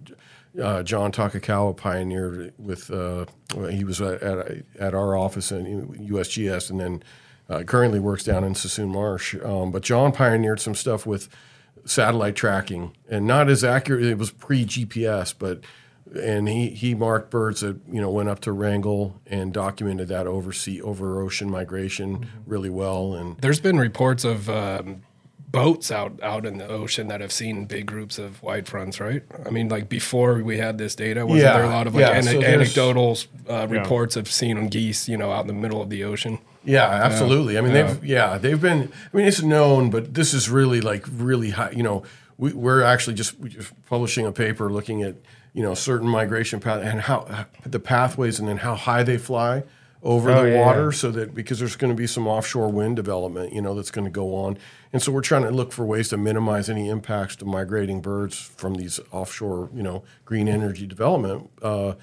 uh, 0.60 0.82
John 0.82 1.12
Takekawa 1.12 1.76
pioneered 1.76 2.52
with. 2.58 2.90
Uh, 2.90 3.26
he 3.70 3.84
was 3.84 4.00
at, 4.00 4.22
at 4.22 4.64
at 4.78 4.94
our 4.94 5.16
office 5.16 5.52
in 5.52 5.88
USGS, 6.10 6.70
and 6.70 6.80
then 6.80 7.02
uh, 7.48 7.62
currently 7.62 8.00
works 8.00 8.24
down 8.24 8.44
in 8.44 8.54
Suisun 8.54 8.88
Marsh. 8.88 9.34
Um, 9.44 9.70
but 9.70 9.82
John 9.82 10.12
pioneered 10.12 10.60
some 10.60 10.74
stuff 10.74 11.06
with 11.06 11.28
satellite 11.84 12.34
tracking 12.36 12.96
and 13.08 13.26
not 13.26 13.48
as 13.48 13.62
accurate. 13.62 14.04
It 14.04 14.18
was 14.18 14.30
pre 14.30 14.64
GPS, 14.64 15.34
but 15.38 15.60
and 16.14 16.48
he 16.48 16.70
he 16.70 16.94
marked 16.94 17.30
birds 17.30 17.60
that 17.60 17.78
you 17.90 18.00
know 18.00 18.10
went 18.10 18.28
up 18.28 18.40
to 18.40 18.52
Wrangel 18.52 19.20
and 19.26 19.52
documented 19.52 20.08
that 20.08 20.26
over 20.26 20.52
sea 20.52 20.80
over 20.80 21.20
ocean 21.20 21.50
migration 21.50 22.28
really 22.46 22.70
well. 22.70 23.14
And 23.14 23.36
There's 23.38 23.60
been 23.60 23.78
reports 23.78 24.24
of 24.24 24.48
um, 24.48 25.02
boats 25.48 25.90
out 25.90 26.20
out 26.22 26.44
in 26.46 26.58
the 26.58 26.68
ocean 26.68 27.08
that 27.08 27.20
have 27.20 27.32
seen 27.32 27.64
big 27.64 27.86
groups 27.86 28.18
of 28.18 28.42
white 28.42 28.66
fronts, 28.68 29.00
right? 29.00 29.22
I 29.44 29.50
mean, 29.50 29.68
like 29.68 29.88
before 29.88 30.42
we 30.42 30.58
had 30.58 30.78
this 30.78 30.94
data, 30.94 31.26
wasn't 31.26 31.42
Yeah, 31.42 31.52
there 31.54 31.64
a 31.64 31.70
lot 31.70 31.86
of 31.86 31.94
like 31.94 32.02
yeah, 32.02 32.16
ane- 32.16 32.22
so 32.24 32.42
anecdotal 32.42 33.18
uh, 33.48 33.66
reports 33.68 34.16
of 34.16 34.30
seeing 34.30 34.68
geese, 34.68 35.08
you 35.08 35.16
know, 35.16 35.32
out 35.32 35.42
in 35.42 35.46
the 35.48 35.54
middle 35.54 35.80
of 35.80 35.90
the 35.90 36.04
ocean? 36.04 36.38
Yeah, 36.66 36.86
absolutely. 36.88 37.56
I 37.56 37.60
mean, 37.62 37.72
they've 37.72 38.04
yeah 38.04 38.38
they've 38.38 38.60
been. 38.60 38.92
I 39.12 39.16
mean, 39.16 39.26
it's 39.26 39.42
known, 39.42 39.90
but 39.90 40.14
this 40.14 40.34
is 40.34 40.50
really 40.50 40.80
like 40.80 41.04
really 41.10 41.50
high. 41.50 41.70
You 41.70 41.82
know, 41.82 42.02
we, 42.38 42.52
we're 42.52 42.82
actually 42.82 43.14
just, 43.14 43.38
we 43.38 43.48
just 43.48 43.72
publishing 43.86 44.26
a 44.26 44.32
paper 44.32 44.70
looking 44.70 45.02
at 45.02 45.16
you 45.54 45.62
know 45.62 45.74
certain 45.74 46.08
migration 46.08 46.60
path 46.60 46.82
and 46.82 47.00
how 47.02 47.46
the 47.64 47.80
pathways 47.80 48.38
and 48.38 48.48
then 48.48 48.58
how 48.58 48.74
high 48.74 49.02
they 49.02 49.16
fly 49.16 49.62
over 50.02 50.30
Oh, 50.30 50.42
the 50.42 50.50
yeah, 50.50 50.60
water 50.64 50.84
yeah. 50.84 50.90
so 50.90 51.10
that 51.12 51.34
because 51.34 51.58
there's 51.58 51.76
going 51.76 51.90
to 51.90 51.96
be 51.96 52.06
some 52.06 52.28
offshore 52.28 52.70
wind 52.70 52.96
development 52.96 53.54
you 53.54 53.62
know 53.62 53.74
that's 53.74 53.90
going 53.90 54.04
to 54.04 54.10
go 54.10 54.34
on 54.34 54.58
and 54.92 55.02
so 55.02 55.10
we're 55.10 55.22
trying 55.22 55.42
to 55.44 55.50
look 55.50 55.72
for 55.72 55.86
ways 55.86 56.10
to 56.10 56.18
minimize 56.18 56.68
any 56.68 56.90
impacts 56.90 57.36
to 57.36 57.46
migrating 57.46 58.02
birds 58.02 58.38
from 58.38 58.74
these 58.74 59.00
offshore 59.10 59.70
you 59.74 59.82
know 59.82 60.04
green 60.26 60.46
energy 60.46 60.86
development 60.86 61.50
uh, 61.62 61.94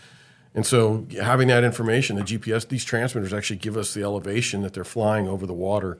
and 0.55 0.65
so 0.65 1.05
having 1.21 1.47
that 1.47 1.63
information 1.63 2.15
the 2.15 2.21
gps 2.23 2.67
these 2.67 2.83
transmitters 2.85 3.33
actually 3.33 3.55
give 3.57 3.75
us 3.77 3.93
the 3.93 4.03
elevation 4.03 4.61
that 4.61 4.73
they're 4.73 4.83
flying 4.83 5.27
over 5.27 5.45
the 5.45 5.53
water 5.53 5.99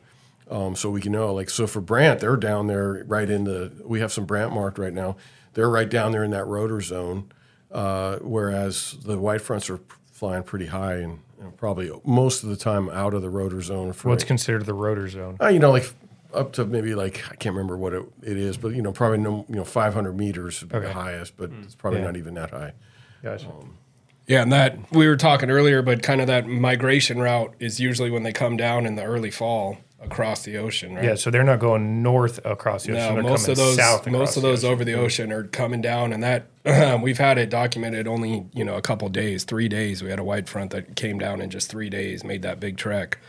um, 0.51 0.75
so 0.75 0.89
we 0.89 1.01
can 1.01 1.11
know 1.11 1.33
like 1.33 1.49
so 1.49 1.65
for 1.67 1.81
brant 1.81 2.19
they're 2.19 2.37
down 2.37 2.67
there 2.67 3.03
right 3.07 3.29
in 3.29 3.43
the 3.45 3.71
we 3.85 3.99
have 3.99 4.11
some 4.11 4.25
brant 4.25 4.53
marked 4.53 4.77
right 4.77 4.93
now 4.93 5.15
they're 5.53 5.69
right 5.69 5.89
down 5.89 6.11
there 6.11 6.23
in 6.23 6.31
that 6.31 6.45
rotor 6.45 6.81
zone 6.81 7.31
uh, 7.71 8.17
whereas 8.17 8.97
the 9.05 9.17
white 9.17 9.41
fronts 9.41 9.69
are 9.69 9.79
flying 10.11 10.43
pretty 10.43 10.67
high 10.67 10.95
and 10.95 11.19
know, 11.41 11.51
probably 11.57 11.91
most 12.05 12.43
of 12.43 12.49
the 12.49 12.55
time 12.55 12.89
out 12.89 13.13
of 13.13 13.21
the 13.21 13.29
rotor 13.29 13.61
zone 13.61 13.91
for 13.93 14.09
What's 14.09 14.23
considered 14.23 14.65
the 14.65 14.73
rotor 14.73 15.07
zone? 15.09 15.37
uh, 15.41 15.47
you 15.47 15.59
know 15.59 15.71
like 15.71 15.91
up 16.33 16.53
to 16.53 16.65
maybe 16.65 16.95
like 16.95 17.23
I 17.31 17.35
can't 17.35 17.55
remember 17.55 17.77
what 17.77 17.93
it, 17.93 18.03
it 18.21 18.37
is 18.37 18.57
but 18.57 18.69
you 18.69 18.81
know 18.81 18.91
probably 18.91 19.17
no 19.19 19.45
you 19.49 19.55
know 19.55 19.63
500 19.63 20.13
meters 20.17 20.61
would 20.61 20.71
be 20.71 20.79
the 20.79 20.93
highest 20.93 21.35
but 21.37 21.51
it's 21.63 21.75
probably 21.75 21.99
Yeah. 21.99 22.05
not 22.05 22.17
even 22.17 22.33
that 22.35 22.51
high 22.51 22.73
Gotcha. 23.23 23.47
Yeah, 24.27 24.41
and 24.41 24.53
that 24.53 24.77
we 24.91 25.07
were 25.07 25.17
talking 25.17 25.49
earlier, 25.49 25.81
but 25.81 26.01
kind 26.01 26.21
of 26.21 26.27
that 26.27 26.47
migration 26.47 27.19
route 27.19 27.53
is 27.59 27.79
usually 27.79 28.09
when 28.09 28.23
they 28.23 28.31
come 28.31 28.55
down 28.55 28.85
in 28.85 28.95
the 28.95 29.03
early 29.03 29.31
fall 29.31 29.77
across 30.01 30.43
the 30.43 30.57
ocean, 30.57 30.95
right? 30.95 31.03
yeah, 31.03 31.15
so 31.15 31.31
they're 31.31 31.43
not 31.43 31.59
going 31.59 32.03
north 32.03 32.39
across 32.45 32.83
the 32.83 32.91
ocean. 32.91 33.15
No, 33.15 33.21
they're 33.21 33.31
most 33.31 33.47
of 33.47 33.57
those 33.57 33.75
south 33.75 34.05
most 34.07 34.35
of 34.37 34.43
those 34.43 34.63
ocean. 34.63 34.73
over 34.73 34.85
the 34.85 34.93
ocean 34.93 35.31
are 35.31 35.43
coming 35.43 35.81
down, 35.81 36.13
and 36.13 36.23
that 36.23 36.47
we've 37.01 37.17
had 37.17 37.37
it 37.37 37.49
documented 37.49 38.07
only 38.07 38.45
you 38.53 38.63
know 38.63 38.75
a 38.75 38.81
couple 38.81 39.07
days, 39.09 39.43
three 39.43 39.67
days. 39.67 40.03
We 40.03 40.09
had 40.09 40.19
a 40.19 40.23
white 40.23 40.47
front 40.47 40.71
that 40.71 40.95
came 40.95 41.19
down 41.19 41.41
in 41.41 41.49
just 41.49 41.69
three 41.69 41.89
days, 41.89 42.23
made 42.23 42.41
that 42.43 42.59
big 42.59 42.77
trek, 42.77 43.19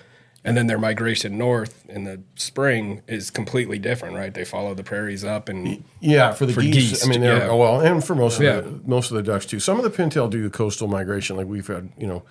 and 0.44 0.56
then 0.56 0.66
their 0.66 0.78
migration 0.78 1.38
north 1.38 1.84
in 1.88 2.04
the 2.04 2.20
spring 2.36 3.00
is 3.08 3.30
completely 3.30 3.78
different, 3.78 4.14
right? 4.14 4.32
They 4.34 4.44
follow 4.44 4.74
the 4.74 4.82
prairies 4.84 5.24
up, 5.24 5.48
and 5.48 5.82
Yeah, 6.00 6.32
for 6.32 6.46
the 6.46 6.52
For 6.52 6.60
geese, 6.60 6.74
geese, 6.90 7.04
I 7.06 7.08
mean, 7.08 7.20
they're 7.22 7.38
yeah. 7.38 7.48
oh, 7.48 7.56
well, 7.56 7.80
and 7.80 8.04
for 8.04 8.14
most 8.14 8.36
of 8.36 8.42
Yeah. 8.44 8.60
the 8.60 8.80
most 8.86 9.10
of 9.10 9.16
the 9.16 9.22
ducks 9.22 9.46
too. 9.46 9.58
Some 9.60 9.78
of 9.78 9.84
the 9.84 9.90
pintail 10.02 10.28
do 10.30 10.42
the 10.42 10.50
coastal 10.50 10.86
migration, 10.88 11.36
like 11.36 11.46
we've 11.46 11.66
had. 11.66 11.90
You 11.98 12.06
know, 12.06 12.22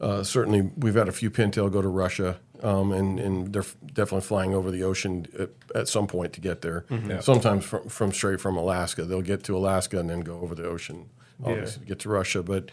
uh, 0.00 0.22
certainly 0.22 0.70
we've 0.76 0.94
had 0.94 1.08
a 1.08 1.12
few 1.12 1.30
pintail 1.30 1.72
go 1.72 1.82
to 1.82 1.88
Russia, 1.88 2.38
um, 2.62 2.92
and 2.92 3.18
and 3.18 3.52
they're 3.52 3.64
definitely 3.94 4.20
flying 4.26 4.54
over 4.54 4.70
the 4.70 4.82
ocean 4.84 5.26
at, 5.38 5.50
at 5.74 5.88
some 5.88 6.06
point 6.06 6.32
to 6.34 6.40
get 6.40 6.60
there. 6.62 6.84
Sometimes 7.20 7.64
from, 7.64 7.88
from 7.88 8.12
straight 8.12 8.40
from 8.40 8.56
Alaska, 8.56 9.04
they'll 9.04 9.22
get 9.22 9.42
to 9.44 9.56
Alaska 9.56 9.98
and 9.98 10.08
then 10.08 10.20
go 10.20 10.38
over 10.40 10.54
the 10.54 10.66
ocean, 10.66 11.08
obviously 11.42 11.80
to 11.82 11.88
get 11.88 11.98
to 12.00 12.08
Russia. 12.10 12.42
But 12.42 12.70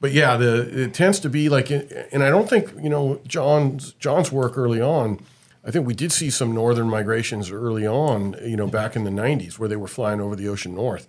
but 0.00 0.12
yeah, 0.12 0.36
the 0.36 0.84
it 0.84 0.94
tends 0.94 1.20
to 1.20 1.28
be 1.28 1.48
like, 1.48 1.70
and 1.70 2.22
I 2.22 2.30
don't 2.30 2.48
think 2.48 2.72
you 2.82 2.88
know 2.88 3.20
John's 3.26 3.92
John's 3.94 4.32
work 4.32 4.56
early 4.56 4.80
on. 4.80 5.20
I 5.62 5.70
think 5.70 5.86
we 5.86 5.94
did 5.94 6.10
see 6.10 6.30
some 6.30 6.54
northern 6.54 6.88
migrations 6.88 7.50
early 7.50 7.86
on, 7.86 8.34
you 8.42 8.56
know, 8.56 8.66
back 8.66 8.96
in 8.96 9.04
the 9.04 9.10
'90s 9.10 9.58
where 9.58 9.68
they 9.68 9.76
were 9.76 9.88
flying 9.88 10.20
over 10.20 10.34
the 10.34 10.48
ocean 10.48 10.74
north. 10.74 11.06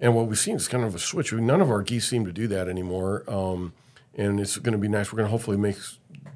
And 0.00 0.14
what 0.14 0.26
we've 0.26 0.38
seen 0.38 0.56
is 0.56 0.68
kind 0.68 0.84
of 0.84 0.94
a 0.94 0.98
switch. 0.98 1.32
None 1.34 1.60
of 1.60 1.70
our 1.70 1.82
geese 1.82 2.08
seem 2.08 2.24
to 2.24 2.32
do 2.32 2.48
that 2.48 2.66
anymore, 2.66 3.24
um, 3.28 3.74
and 4.14 4.40
it's 4.40 4.56
going 4.56 4.72
to 4.72 4.78
be 4.78 4.88
nice. 4.88 5.12
We're 5.12 5.18
going 5.18 5.26
to 5.26 5.30
hopefully 5.30 5.58
make 5.58 5.76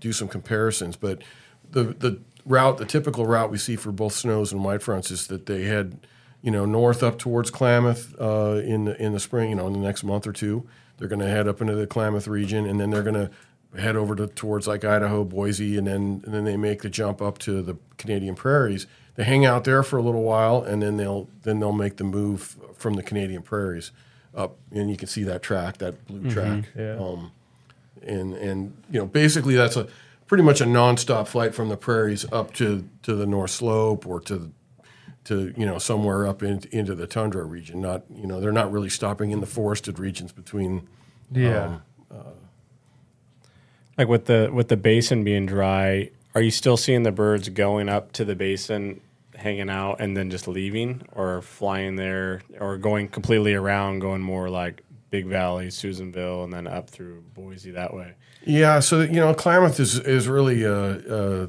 do 0.00 0.12
some 0.12 0.28
comparisons, 0.28 0.96
but 0.96 1.22
the 1.70 1.84
the 1.84 2.20
route, 2.44 2.76
the 2.76 2.84
typical 2.84 3.26
route 3.26 3.50
we 3.50 3.56
see 3.56 3.76
for 3.76 3.92
both 3.92 4.12
snows 4.12 4.52
and 4.52 4.62
white 4.62 4.82
fronts 4.82 5.10
is 5.10 5.26
that 5.28 5.46
they 5.46 5.64
head, 5.64 6.06
you 6.42 6.50
know, 6.50 6.66
north 6.66 7.02
up 7.02 7.18
towards 7.18 7.50
Klamath 7.50 8.14
uh, 8.20 8.60
in 8.62 8.84
the 8.84 9.02
in 9.02 9.12
the 9.12 9.20
spring. 9.20 9.48
You 9.48 9.56
know, 9.56 9.66
in 9.66 9.72
the 9.72 9.78
next 9.78 10.04
month 10.04 10.26
or 10.26 10.32
two, 10.32 10.66
they're 10.98 11.09
going 11.09 11.20
to 11.20 11.28
head 11.28 11.48
up 11.48 11.61
into 11.61 11.74
the 11.74 11.87
Klamath 11.87 12.28
region, 12.28 12.66
and 12.66 12.80
then 12.80 12.90
they're 12.90 13.02
going 13.02 13.14
to 13.14 13.30
head 13.80 13.96
over 13.96 14.14
to 14.14 14.26
towards 14.28 14.66
like 14.66 14.85
Idaho, 14.85 15.24
Boise, 15.24 15.76
and 15.76 15.87
then 15.87 16.22
and 16.24 16.35
then 16.35 16.44
they 16.44 16.57
make 16.57 16.83
the 16.83 16.90
jump 16.90 17.20
up 17.20 17.38
to 17.38 17.62
the 17.62 17.76
Canadian 17.96 18.35
prairies. 18.35 18.87
They 19.16 19.24
hang 19.24 19.44
out 19.44 19.64
there 19.64 19.83
for 19.83 19.96
a 19.96 20.02
little 20.02 20.22
while, 20.22 20.62
and 20.62 20.83
then 20.83 20.96
they'll 20.96 21.28
then 21.42 21.61
they'll 21.61 21.72
make 21.72 21.96
the 21.96 22.04
move 22.04 22.57
from 22.74 22.94
the 22.94 23.02
Canadian 23.02 23.42
prairies 23.42 23.90
up, 24.35 24.57
and 24.72 24.90
you 24.90 24.96
can 24.96 25.09
see 25.09 25.22
that 25.24 25.42
track, 25.42 25.78
that 25.78 26.07
blue 26.07 26.30
track. 26.30 26.64
Yeah. 26.76 26.96
Um, 26.96 27.33
and 28.02 28.35
and 28.35 28.76
you 28.90 28.98
know 28.98 29.07
basically 29.07 29.54
that's 29.54 29.76
a 29.76 29.88
pretty 30.26 30.44
much 30.44 30.61
a 30.61 30.64
nonstop 30.64 31.26
flight 31.28 31.54
from 31.54 31.68
the 31.68 31.76
prairies 31.76 32.30
up 32.33 32.52
to 32.54 32.88
to 33.02 33.14
the 33.14 33.26
North 33.26 33.50
Slope 33.50 34.07
or 34.07 34.20
to 34.22 34.52
to 35.24 35.52
you 35.56 35.66
know 35.66 35.78
somewhere 35.78 36.26
up 36.26 36.42
in, 36.42 36.62
into 36.70 36.94
the 36.94 37.06
tundra 37.06 37.44
region. 37.44 37.80
Not 37.80 38.04
you 38.14 38.26
know 38.26 38.40
they're 38.40 38.52
not 38.52 38.70
really 38.70 38.90
stopping 38.90 39.30
in 39.30 39.40
the 39.40 39.46
forested 39.46 39.98
regions 39.98 40.32
between 40.32 40.88
Yeah. 41.32 41.78
Like 43.96 44.08
with 44.08 44.24
the 44.26 44.50
with 44.52 44.68
the 44.68 44.76
basin 44.76 45.22
being 45.22 45.46
dry, 45.46 46.10
are 46.34 46.42
you 46.42 46.50
still 46.50 46.76
seeing 46.76 47.04
the 47.04 47.12
birds 47.12 47.48
going 47.48 47.88
up 47.88 48.10
to 48.12 48.24
the 48.24 48.34
basin, 48.34 49.00
hanging 49.37 49.70
out, 49.70 50.00
and 50.00 50.16
then 50.16 50.30
just 50.30 50.48
leaving, 50.48 51.02
or 51.12 51.42
flying 51.42 51.94
there, 51.94 52.42
or 52.58 52.76
going 52.76 53.08
completely 53.08 53.54
around, 53.54 54.00
going 54.00 54.20
more 54.20 54.50
like 54.50 54.82
Big 55.10 55.26
Valley, 55.26 55.70
Susanville, 55.70 56.42
and 56.42 56.52
then 56.52 56.66
up 56.66 56.90
through 56.90 57.22
Boise 57.34 57.70
that 57.70 57.94
way? 57.94 58.14
Yeah, 58.44 58.80
so 58.80 59.00
you 59.02 59.20
know, 59.20 59.32
Klamath 59.32 59.78
is 59.78 59.96
is 60.00 60.26
really, 60.26 60.66
uh, 60.66 60.72
uh, 60.72 61.46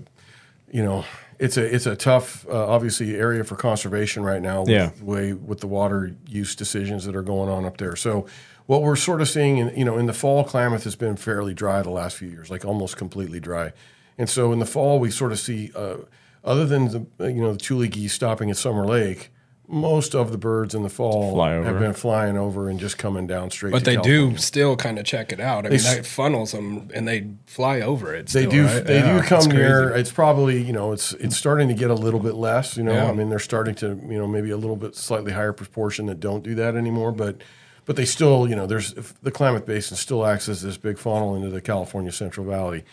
you 0.71 0.83
know, 0.83 1.03
it's 1.39 1.57
a 1.57 1.63
it's 1.75 1.85
a 1.85 1.95
tough, 1.95 2.45
uh, 2.47 2.67
obviously, 2.67 3.15
area 3.15 3.43
for 3.43 3.55
conservation 3.55 4.23
right 4.23 4.41
now. 4.41 4.61
With 4.61 4.69
Yeah. 4.69 4.91
the 4.97 5.05
way 5.05 5.33
with 5.33 5.59
the 5.59 5.67
water 5.67 6.15
use 6.27 6.55
decisions 6.55 7.05
that 7.05 7.15
are 7.15 7.21
going 7.23 7.49
on 7.49 7.65
up 7.65 7.77
there. 7.77 7.95
So, 7.95 8.25
what 8.65 8.81
we're 8.81 8.95
sort 8.95 9.21
of 9.21 9.27
seeing, 9.29 9.57
in, 9.57 9.71
you 9.77 9.85
know, 9.85 9.97
in 9.97 10.05
the 10.07 10.13
fall, 10.13 10.43
Klamath 10.43 10.83
has 10.85 10.95
been 10.95 11.15
fairly 11.17 11.53
dry 11.53 11.81
the 11.81 11.89
last 11.91 12.17
few 12.17 12.27
years, 12.29 12.49
like 12.49 12.65
almost 12.65 12.97
completely 12.97 13.39
dry. 13.39 13.73
And 14.17 14.29
so, 14.29 14.51
in 14.53 14.59
the 14.59 14.65
fall, 14.65 14.99
we 14.99 15.11
sort 15.11 15.31
of 15.31 15.39
see, 15.39 15.71
uh, 15.75 15.97
other 16.43 16.65
than 16.65 17.07
the 17.17 17.31
you 17.31 17.41
know 17.41 17.51
the 17.53 17.59
Tule 17.59 17.85
geese 17.87 18.13
stopping 18.13 18.49
at 18.49 18.57
Summer 18.57 18.85
Lake. 18.85 19.31
Most 19.67 20.13
of 20.13 20.31
the 20.31 20.37
birds 20.37 20.75
in 20.75 20.83
the 20.83 20.89
fall 20.89 21.41
have 21.43 21.79
been 21.79 21.93
flying 21.93 22.37
over 22.37 22.69
and 22.69 22.79
just 22.79 22.97
coming 22.99 23.25
down 23.25 23.49
straight. 23.49 23.71
But 23.71 23.79
to 23.79 23.85
they 23.85 23.95
California. 23.95 24.31
do 24.31 24.37
still 24.37 24.75
kind 24.75 24.99
of 24.99 25.05
check 25.05 25.31
it 25.31 25.39
out. 25.39 25.65
I 25.65 25.69
mean, 25.69 25.79
that 25.81 26.05
funnels 26.05 26.51
them 26.51 26.89
and 26.93 27.07
they 27.07 27.29
fly 27.47 27.81
over 27.81 28.13
it. 28.13 28.27
They 28.27 28.45
do. 28.45 28.65
right? 28.65 28.85
They 28.85 28.99
Yeah, 28.99 29.21
do 29.21 29.27
come 29.27 29.37
it's 29.39 29.47
near. 29.47 29.89
It's 29.89 30.11
probably 30.11 30.61
you 30.61 30.71
know 30.73 30.91
it's 30.91 31.13
it's 31.13 31.35
starting 31.35 31.67
to 31.69 31.73
get 31.73 31.89
a 31.89 31.95
little 31.95 32.19
bit 32.19 32.35
less. 32.35 32.77
You 32.77 32.83
know, 32.83 32.93
Yeah. 32.93 33.09
I 33.09 33.13
mean 33.13 33.29
they're 33.29 33.39
starting 33.39 33.73
to 33.75 33.87
you 34.07 34.17
know 34.19 34.27
maybe 34.27 34.51
a 34.51 34.57
little 34.57 34.75
bit 34.75 34.95
slightly 34.95 35.31
higher 35.31 35.53
proportion 35.53 36.05
that 36.07 36.19
don't 36.19 36.43
do 36.43 36.53
that 36.55 36.75
anymore. 36.75 37.11
But 37.11 37.37
but 37.85 37.95
they 37.95 38.05
still 38.05 38.47
you 38.47 38.55
know 38.55 38.67
there's 38.67 38.93
the 38.93 39.31
Klamath 39.31 39.65
Basin 39.65 39.97
still 39.97 40.25
acts 40.25 40.47
as 40.47 40.61
this 40.61 40.77
big 40.77 40.99
funnel 40.99 41.33
into 41.35 41.49
the 41.49 41.61
California 41.61 42.11
Central 42.11 42.45
Valley, 42.45 42.83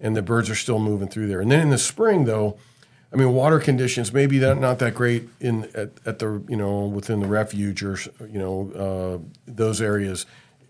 and 0.00 0.16
the 0.16 0.22
birds 0.22 0.48
are 0.48 0.54
still 0.54 0.78
moving 0.78 1.08
through 1.08 1.26
there. 1.26 1.40
And 1.40 1.50
then 1.50 1.60
in 1.60 1.70
the 1.70 1.78
spring 1.78 2.24
though. 2.24 2.56
I 3.12 3.16
mean, 3.16 3.32
water 3.34 3.58
conditions 3.58 4.12
maybe 4.12 4.38
that 4.38 4.58
not 4.58 4.78
that 4.78 4.94
great 4.94 5.28
in 5.40 5.64
at, 5.74 5.90
at 6.06 6.18
the 6.20 6.42
you 6.48 6.56
know 6.56 6.86
within 6.86 7.20
the 7.20 7.26
refuge 7.26 7.82
or 7.82 7.98
you 8.20 8.38
know 8.38 8.70
uh, 8.72 9.40
those 9.46 9.80
areas, 9.80 10.26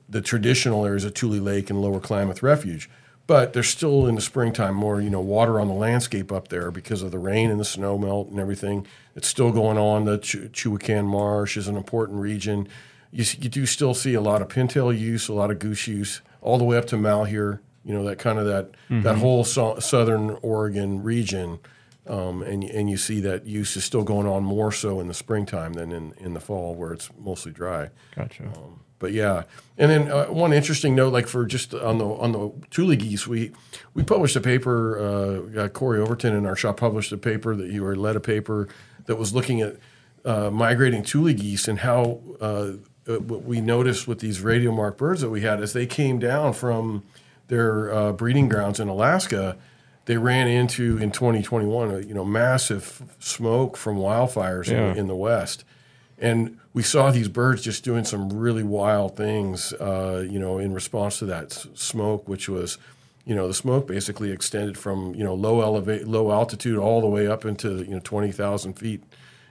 the 0.09 0.23
traditional 0.23 0.87
areas 0.87 1.05
of 1.05 1.15
Tule 1.15 1.39
Lake 1.39 1.69
and 1.71 1.83
Lower 1.83 2.01
Klamath 2.01 2.43
Refuge. 2.43 2.89
But 3.27 3.53
there's 3.53 3.69
still 3.69 4.07
in 4.09 4.17
the 4.17 4.21
springtime 4.23 4.75
more 4.75 5.01
you 5.01 5.11
know 5.11 5.21
water 5.21 5.61
on 5.61 5.69
the 5.69 5.75
landscape 5.75 6.33
up 6.33 6.49
there 6.49 6.71
because 6.71 7.03
of 7.03 7.11
the 7.11 7.19
rain 7.19 7.51
and 7.51 7.61
the 7.61 7.65
snow 7.65 7.99
melt 7.99 8.29
and 8.29 8.41
everything. 8.41 8.87
It's 9.15 9.29
still 9.29 9.53
going 9.53 9.77
on. 9.77 10.05
The 10.07 10.19
Ch- 10.19 10.67
Marsh 11.05 11.57
is 11.57 11.69
an 11.69 11.77
important 11.77 12.21
region. 12.21 12.69
You, 13.13 13.25
you 13.39 13.49
do 13.49 13.67
still 13.67 13.93
see 13.93 14.15
a 14.15 14.21
lot 14.21 14.41
of 14.41 14.49
pintail 14.49 14.97
use, 14.97 15.29
a 15.29 15.33
lot 15.33 15.51
of 15.51 15.59
goose 15.59 15.87
use, 15.89 16.23
all 16.41 16.59
the 16.59 16.65
way 16.65 16.77
up 16.79 16.87
to 16.87 16.97
Malheur. 16.97 17.61
You 17.85 17.95
know 17.95 18.05
that 18.05 18.19
kind 18.19 18.39
of 18.39 18.47
that 18.47 18.71
that 19.03 19.17
whole 19.19 19.45
so- 19.45 19.79
southern 19.79 20.39
Oregon 20.43 21.03
region 21.03 21.59
um, 22.07 22.43
and 22.43 22.65
and 22.65 22.91
you 22.91 22.97
see 22.97 23.21
that 23.21 23.47
use 23.47 23.77
is 23.77 23.85
still 23.85 24.05
going 24.05 24.27
on 24.27 24.43
more 24.43 24.73
so 24.73 25.01
in 25.01 25.09
the 25.09 25.15
springtime 25.15 25.75
than 25.75 25.93
in, 25.93 26.15
in 26.19 26.35
the 26.35 26.41
fall 26.41 26.75
where 26.75 26.93
it's 26.93 27.11
mostly 27.19 27.53
dry. 27.53 27.91
Gotcha. 28.17 28.51
But 28.99 29.13
yeah, 29.13 29.45
and 29.79 29.91
then 29.91 30.13
uh, 30.13 30.27
one 30.27 30.53
interesting 30.53 30.95
note, 30.95 31.13
like 31.13 31.27
for 31.27 31.47
just 31.47 31.73
on 31.73 31.99
the 31.99 32.05
on 32.05 32.33
the 32.33 32.53
tule 32.71 32.95
geese, 32.95 33.27
we 33.27 33.53
we 33.95 34.03
published 34.03 34.37
a 34.37 34.41
paper. 34.41 34.99
Uh, 34.99 35.61
uh, 35.61 35.69
Cory 35.69 36.01
Overton 36.01 36.35
in 36.35 36.45
our 36.47 36.57
shop 36.57 36.77
published 36.77 37.11
a 37.11 37.17
paper 37.17 37.57
that 37.57 37.71
you 37.71 37.85
or 37.85 37.97
led 37.97 38.15
a 38.15 38.21
paper 38.21 38.69
that 39.07 39.17
was 39.17 39.35
looking 39.35 39.63
at 39.63 39.77
uh, 40.25 40.51
migrating 40.51 41.03
tule 41.03 41.33
geese 41.33 41.67
and 41.67 41.79
how 41.81 42.21
uh, 42.41 42.73
uh, 43.09 43.19
what 43.21 43.45
we 43.45 43.61
noticed 43.61 44.07
with 44.07 44.21
these 44.21 44.41
radio 44.41 44.71
mark 44.71 44.99
birds 44.99 45.23
that 45.23 45.31
we 45.31 45.41
had 45.41 45.63
as 45.63 45.73
they 45.73 45.87
came 45.87 46.19
down 46.19 46.53
from 46.53 47.03
their 47.49 47.93
uh, 47.93 48.13
breeding 48.13 48.49
grounds 48.49 48.79
in 48.79 48.89
Alaska, 48.89 49.57
they 50.07 50.17
ran 50.17 50.49
into 50.49 50.99
in 50.99 51.11
2021, 51.13 51.91
a, 51.91 51.99
you 52.01 52.15
know, 52.15 52.25
massive 52.25 53.03
smoke 53.19 53.77
from 53.77 53.97
wildfires 53.97 54.69
Yeah. 54.71 54.93
in, 54.93 54.99
in 54.99 55.07
the 55.09 55.15
west, 55.17 55.65
and 56.19 56.59
we 56.73 56.83
saw 56.83 57.11
these 57.11 57.29
birds 57.29 57.63
just 57.63 57.83
doing 57.85 58.05
some 58.05 58.31
really 58.33 58.63
wild 58.63 59.17
things, 59.17 59.73
uh, 59.75 60.25
you 60.29 60.39
know, 60.39 60.59
in 60.59 60.73
response 60.73 61.19
to 61.19 61.27
that 61.27 61.53
s- 61.53 61.67
smoke, 61.75 62.29
which 62.29 62.49
was, 62.49 62.79
you 63.25 63.35
know, 63.35 63.49
the 63.49 63.55
smoke 63.55 63.87
basically 63.89 64.31
extended 64.31 64.77
from 64.79 65.15
you 65.15 65.25
know 65.25 65.35
low 65.35 65.61
elevate, 65.61 66.07
low 66.07 66.31
altitude 66.33 66.79
all 66.79 67.01
the 67.01 67.07
way 67.09 67.27
up 67.27 67.45
into 67.45 67.79
you 67.85 67.91
know 67.95 68.01
20,000 68.03 68.75
feet, 68.75 69.03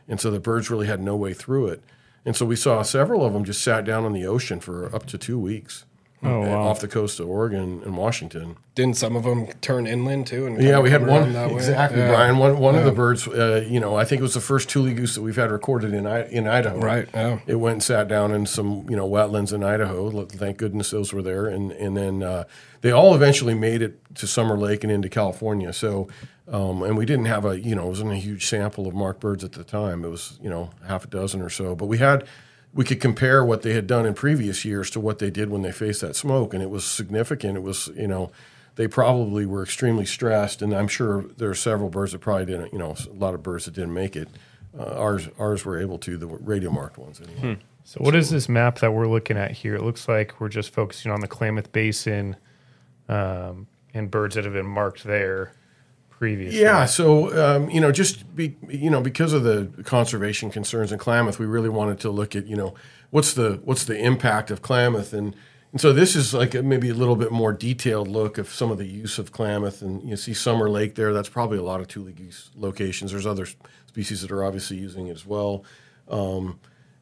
and 0.07 0.19
so 0.19 0.29
the 0.31 0.39
birds 0.39 0.69
really 0.69 0.87
had 0.87 1.01
no 1.01 1.15
way 1.15 1.33
through 1.33 1.67
it, 1.67 1.81
and 2.25 2.35
so 2.35 2.45
we 2.45 2.55
saw 2.55 2.81
several 2.81 3.25
of 3.25 3.33
them 3.33 3.43
just 3.45 3.61
sat 3.61 3.85
down 3.85 4.03
on 4.05 4.13
the 4.13 4.25
ocean 4.25 4.59
for 4.59 4.93
up 4.93 5.05
to 5.07 5.17
two 5.17 5.39
weeks. 5.39 5.85
Oh, 6.21 6.43
uh, 6.43 6.47
wow. 6.47 6.67
Off 6.67 6.81
the 6.81 6.87
coast 6.89 7.19
of 7.21 7.29
Oregon 7.29 7.81
and 7.85 7.95
Washington. 7.95 8.57
Didn't 8.75 8.97
some 8.97 9.15
of 9.15 9.23
them 9.23 9.47
turn 9.61 9.87
inland 9.87 10.27
too? 10.27 10.47
And 10.47 10.61
Yeah, 10.61 10.79
we 10.79 10.89
had 10.89 11.01
one 11.07 11.21
around 11.23 11.33
that 11.33 11.49
way? 11.49 11.55
exactly, 11.55 11.99
Yeah. 11.99 12.09
Brian. 12.09 12.37
One 12.37 12.59
one 12.59 12.75
of 12.75 12.83
the 12.83 12.91
birds, 12.91 13.25
uh, 13.27 13.65
you 13.69 13.79
know, 13.79 13.95
I 13.95 14.03
think 14.03 14.19
it 14.19 14.23
was 14.23 14.33
the 14.33 14.41
first 14.41 14.67
tule 14.69 14.93
goose 14.93 15.15
that 15.15 15.21
we've 15.21 15.37
had 15.37 15.49
recorded 15.49 15.93
in 15.93 16.05
I- 16.05 16.27
in 16.29 16.45
Idaho. 16.45 16.79
Right, 16.79 17.07
yeah. 17.13 17.39
It 17.47 17.55
went 17.55 17.73
and 17.75 17.83
sat 17.83 18.09
down 18.09 18.33
in 18.33 18.45
some 18.45 18.85
you 18.89 18.97
know 18.97 19.07
wetlands 19.09 19.53
in 19.53 19.63
Idaho. 19.63 20.25
Thank 20.25 20.57
goodness 20.57 20.91
those 20.91 21.13
were 21.13 21.21
there, 21.21 21.45
and 21.47 21.71
and 21.71 21.95
then 21.95 22.21
uh, 22.21 22.43
they 22.81 22.91
all 22.91 23.15
eventually 23.15 23.53
made 23.53 23.81
it 23.81 23.99
to 24.15 24.27
Summer 24.27 24.57
Lake 24.57 24.83
and 24.83 24.91
into 24.91 25.07
California. 25.07 25.71
So, 25.71 26.09
um, 26.51 26.83
and 26.83 26.97
we 26.97 27.05
didn't 27.05 27.25
have 27.25 27.45
a 27.45 27.57
you 27.59 27.75
know 27.75 27.85
it 27.85 27.89
wasn't 27.89 28.11
a 28.11 28.15
huge 28.15 28.45
sample 28.45 28.87
of 28.87 28.93
marked 28.93 29.21
birds 29.21 29.45
at 29.45 29.53
the 29.53 29.63
time. 29.63 30.03
It 30.03 30.09
was 30.09 30.37
you 30.43 30.49
know 30.49 30.71
half 30.85 31.05
a 31.05 31.07
dozen 31.07 31.41
or 31.41 31.49
so, 31.49 31.75
but 31.75 31.85
we 31.85 31.97
had. 31.99 32.25
We 32.73 32.85
could 32.85 33.01
compare 33.01 33.43
what 33.43 33.63
they 33.63 33.73
had 33.73 33.87
done 33.87 34.05
in 34.05 34.13
previous 34.13 34.63
years 34.63 34.89
to 34.91 34.99
what 34.99 35.19
they 35.19 35.29
did 35.29 35.49
when 35.49 35.63
they 35.63 35.71
faced 35.71 36.01
that 36.01 36.15
smoke, 36.15 36.53
and 36.53 36.61
it 36.61 36.69
was 36.69 36.85
significant. 36.85 37.57
It 37.57 37.63
was, 37.63 37.89
you 37.95 38.07
know, 38.07 38.31
they 38.75 38.87
probably 38.87 39.45
were 39.45 39.63
extremely 39.63 40.05
stressed, 40.05 40.61
and 40.61 40.73
I'm 40.73 40.87
sure 40.87 41.25
there 41.37 41.49
are 41.49 41.55
several 41.55 41.89
birds 41.89 42.11
that 42.11 42.19
probably 42.19 42.45
didn't, 42.45 42.71
you 42.71 42.79
know, 42.79 42.95
a 43.09 43.13
lot 43.13 43.33
of 43.33 43.41
birds 43.41 43.65
that 43.65 43.73
didn't 43.73 43.93
make 43.93 44.15
it. 44.15 44.29
Uh, 44.77 44.83
ours, 44.83 45.27
ours 45.39 45.65
were 45.65 45.79
able 45.79 45.97
to, 45.97 46.15
the 46.17 46.27
radio 46.27 46.69
marked 46.69 46.97
ones 46.97 47.19
anyway. 47.19 47.57
So, 47.83 47.99
what 48.01 48.13
is 48.13 48.29
this 48.29 48.47
map 48.47 48.79
that 48.79 48.93
we're 48.93 49.07
looking 49.07 49.35
at 49.35 49.51
here? 49.51 49.75
It 49.75 49.81
looks 49.81 50.07
like 50.07 50.39
we're 50.39 50.49
just 50.49 50.71
focusing 50.71 51.11
on 51.11 51.21
the 51.21 51.27
Klamath 51.27 51.71
Basin 51.71 52.35
um, 53.07 53.65
and 53.95 54.11
birds 54.11 54.35
that 54.35 54.43
have 54.45 54.53
been 54.53 54.67
marked 54.67 55.03
there 55.03 55.53
previously. 56.19 56.59
Yeah, 56.61 56.85
so 56.85 57.33
um, 57.41 57.69
you 57.69 57.79
know, 57.79 57.91
just 57.91 58.35
be 58.35 58.57
you 58.67 58.91
know, 58.91 59.01
because 59.01 59.31
of 59.31 59.43
the 59.43 59.71
conservation 59.83 60.51
concerns 60.51 60.91
in 60.91 60.99
Klamath, 60.99 61.39
we 61.39 61.45
really 61.45 61.69
wanted 61.69 61.99
to 62.01 62.11
look 62.11 62.35
at 62.35 62.45
you 62.45 62.57
know 62.57 62.75
what's 63.09 63.33
the 63.33 63.61
what's 63.63 63.85
the 63.85 63.97
impact 63.97 64.51
of 64.51 64.61
Klamath, 64.61 65.13
and 65.13 65.33
and 65.71 65.79
so 65.79 65.93
this 65.93 66.15
is 66.17 66.33
like 66.33 66.53
a, 66.53 66.61
maybe 66.61 66.89
a 66.89 66.93
little 66.93 67.15
bit 67.15 67.31
more 67.31 67.53
detailed 67.53 68.09
look 68.09 68.37
of 68.37 68.49
some 68.49 68.69
of 68.69 68.77
the 68.77 68.85
use 68.85 69.17
of 69.17 69.31
Klamath, 69.31 69.81
and 69.81 70.07
you 70.07 70.17
see 70.17 70.33
Summer 70.33 70.69
Lake 70.69 70.95
there. 70.95 71.13
That's 71.13 71.29
probably 71.29 71.57
a 71.57 71.63
lot 71.63 71.79
of 71.79 71.87
Tule 71.87 72.11
geese 72.11 72.51
locations. 72.53 73.11
There's 73.11 73.25
other 73.25 73.47
species 73.87 74.21
that 74.21 74.29
are 74.29 74.43
obviously 74.43 74.77
using 74.77 75.07
it 75.07 75.13
as 75.13 75.25
well, 75.25 75.63
um, 76.09 76.59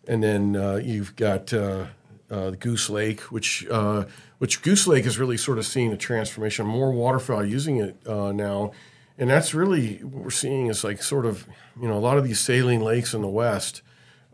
and 0.07 0.23
then 0.23 0.55
uh, 0.55 0.75
you've 0.75 1.15
got. 1.17 1.51
Uh, 1.51 1.87
uh, 2.29 2.49
Goose 2.49 2.89
Lake, 2.89 3.21
which 3.31 3.65
uh, 3.71 4.03
which 4.39 4.61
Goose 4.61 4.85
Lake 4.85 5.05
is 5.05 5.17
really 5.17 5.37
sort 5.37 5.57
of 5.57 5.65
seeing 5.65 5.93
a 5.93 5.95
transformation. 5.95 6.67
More 6.67 6.91
waterfowl 6.91 7.45
using 7.45 7.77
it 7.77 7.95
uh, 8.05 8.33
now, 8.33 8.73
and 9.17 9.29
that's 9.29 9.53
really 9.53 9.97
what 9.97 10.23
we're 10.25 10.29
seeing 10.29 10.67
is 10.67 10.83
like 10.83 11.01
sort 11.01 11.25
of 11.25 11.47
you 11.79 11.87
know 11.87 11.95
a 11.95 11.99
lot 11.99 12.17
of 12.17 12.23
these 12.23 12.39
saline 12.39 12.81
lakes 12.81 13.13
in 13.13 13.21
the 13.21 13.27
west, 13.27 13.81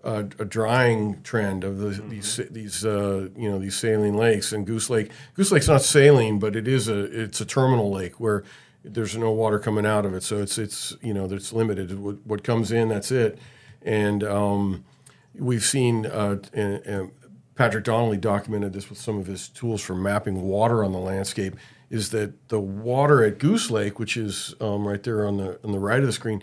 uh, 0.04 0.24
a 0.39 0.46
drying 0.46 1.22
trend 1.24 1.63
of 1.63 1.80
the, 1.80 1.89
these 1.89 2.39
these 2.52 2.86
uh, 2.86 3.30
you 3.36 3.50
know 3.50 3.60
these 3.60 3.76
saline 3.76 4.15
lakes 4.15 4.52
and 4.52 4.65
Goose 4.65 4.89
Lake. 4.89 5.12
Goose 5.36 5.52
Lake's 5.52 5.67
not 5.67 5.82
saline, 5.82 6.39
but 6.39 6.56
it 6.56 6.67
is 6.67 6.88
a 6.88 7.04
it's 7.22 7.41
a 7.41 7.46
terminal 7.46 7.91
lake 7.91 8.19
where 8.19 8.43
there's 8.84 9.15
no 9.15 9.32
water 9.32 9.60
coming 9.60 9.86
out 9.86 10.06
of 10.06 10.13
it, 10.13 10.24
so 10.24 10.38
it's 10.41 10.58
it's 10.58 10.96
you 11.02 11.13
know 11.13 11.26
it's 11.26 11.54
limited. 11.54 11.98
What, 12.00 12.26
what 12.26 12.43
comes 12.43 12.72
in, 12.72 12.89
that's 12.89 13.12
it, 13.12 13.39
and 13.82 14.24
um, 14.24 14.84
we've 15.34 15.63
seen 15.63 16.06
uh, 16.06 16.38
and, 16.54 16.86
and 16.86 17.12
Patrick 17.56 17.86
Donnelly 17.86 18.17
documented 18.17 18.74
this 18.74 18.89
with 18.89 19.00
some 19.00 19.17
of 19.19 19.28
his 19.28 19.48
tools 19.48 19.82
for 19.82 19.96
mapping 19.96 20.41
water 20.41 20.84
on 20.84 20.91
the 20.91 21.00
landscape. 21.00 21.56
Is 21.93 22.10
that 22.10 22.49
the 22.49 22.60
water 22.60 23.23
at 23.23 23.38
Goose 23.38 23.69
Lake, 23.69 23.99
which 23.99 24.17
is 24.17 24.56
um, 24.60 24.88
right 24.88 25.03
there 25.03 25.27
on 25.27 25.38
the 25.38 25.60
on 25.63 25.71
the 25.71 25.77
right 25.79 25.99
of 25.99 26.08
the 26.08 26.12
screen, 26.12 26.41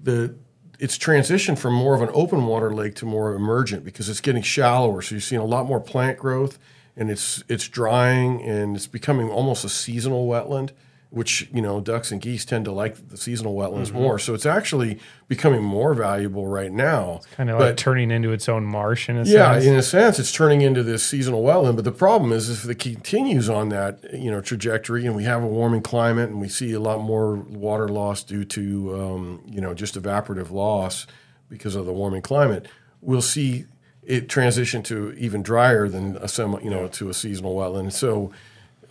the 0.00 0.34
it's 0.80 0.98
transitioned 0.98 1.56
from 1.56 1.72
more 1.72 1.94
of 1.94 2.02
an 2.02 2.10
open 2.12 2.46
water 2.46 2.74
lake 2.74 2.96
to 2.96 3.06
more 3.06 3.32
emergent 3.32 3.84
because 3.84 4.08
it's 4.08 4.20
getting 4.20 4.42
shallower. 4.42 5.00
So 5.00 5.14
you're 5.14 5.20
seeing 5.20 5.40
a 5.40 5.44
lot 5.46 5.66
more 5.66 5.80
plant 5.80 6.18
growth, 6.18 6.58
and 6.96 7.12
it's 7.12 7.44
it's 7.48 7.68
drying 7.68 8.42
and 8.42 8.74
it's 8.74 8.88
becoming 8.88 9.30
almost 9.30 9.64
a 9.64 9.68
seasonal 9.68 10.26
wetland 10.26 10.70
which 11.10 11.48
you 11.54 11.62
know 11.62 11.80
ducks 11.80 12.12
and 12.12 12.20
geese 12.20 12.44
tend 12.44 12.66
to 12.66 12.70
like 12.72 13.08
the 13.08 13.16
seasonal 13.16 13.54
wetlands 13.54 13.86
Mm-hmm. 13.88 13.96
more. 13.98 14.18
So 14.18 14.34
it's 14.34 14.44
actually 14.44 14.98
becoming 15.26 15.62
more 15.62 15.94
valuable 15.94 16.46
right 16.46 16.70
now. 16.70 17.20
Kind 17.36 17.48
of 17.48 17.58
But- 17.58 17.64
like 17.66 17.76
turning 17.78 18.10
into 18.10 18.30
its 18.30 18.48
own 18.48 18.64
marsh 18.64 19.08
in 19.08 19.16
a 19.16 19.24
yeah, 19.24 19.52
sense. 19.54 19.64
in 19.64 19.74
a 19.76 19.82
sense, 19.82 20.18
it's 20.18 20.32
turning 20.32 20.60
into 20.60 20.82
this 20.82 21.02
seasonal 21.02 21.42
wetland. 21.42 21.76
But 21.76 21.84
the 21.86 21.92
problem 21.92 22.30
is, 22.32 22.50
if 22.50 22.68
it 22.68 22.78
continues 22.78 23.48
on 23.48 23.70
that 23.70 24.00
you 24.12 24.30
know 24.30 24.40
trajectory, 24.42 25.06
and 25.06 25.16
we 25.16 25.24
have 25.24 25.42
a 25.42 25.46
warming 25.46 25.80
climate, 25.82 26.28
and 26.28 26.40
we 26.40 26.48
see 26.48 26.72
a 26.72 26.80
lot 26.80 27.00
more 27.00 27.36
water 27.36 27.88
loss 27.88 28.22
due 28.22 28.44
to 28.44 28.94
um, 29.00 29.42
you 29.46 29.60
know 29.62 29.72
just 29.72 29.94
evaporative 30.00 30.50
loss 30.50 31.06
because 31.48 31.74
of 31.74 31.86
the 31.86 31.92
warming 31.94 32.20
climate, 32.20 32.66
we'll 33.00 33.22
see 33.22 33.64
it 34.02 34.28
transition 34.28 34.82
to 34.82 35.12
even 35.18 35.42
drier 35.42 35.88
than 35.88 36.16
a 36.18 36.28
semi, 36.28 36.58
you 36.62 36.68
know, 36.70 36.88
to 36.88 37.08
a 37.08 37.14
seasonal 37.14 37.54
wetland. 37.56 37.92
So 37.92 38.30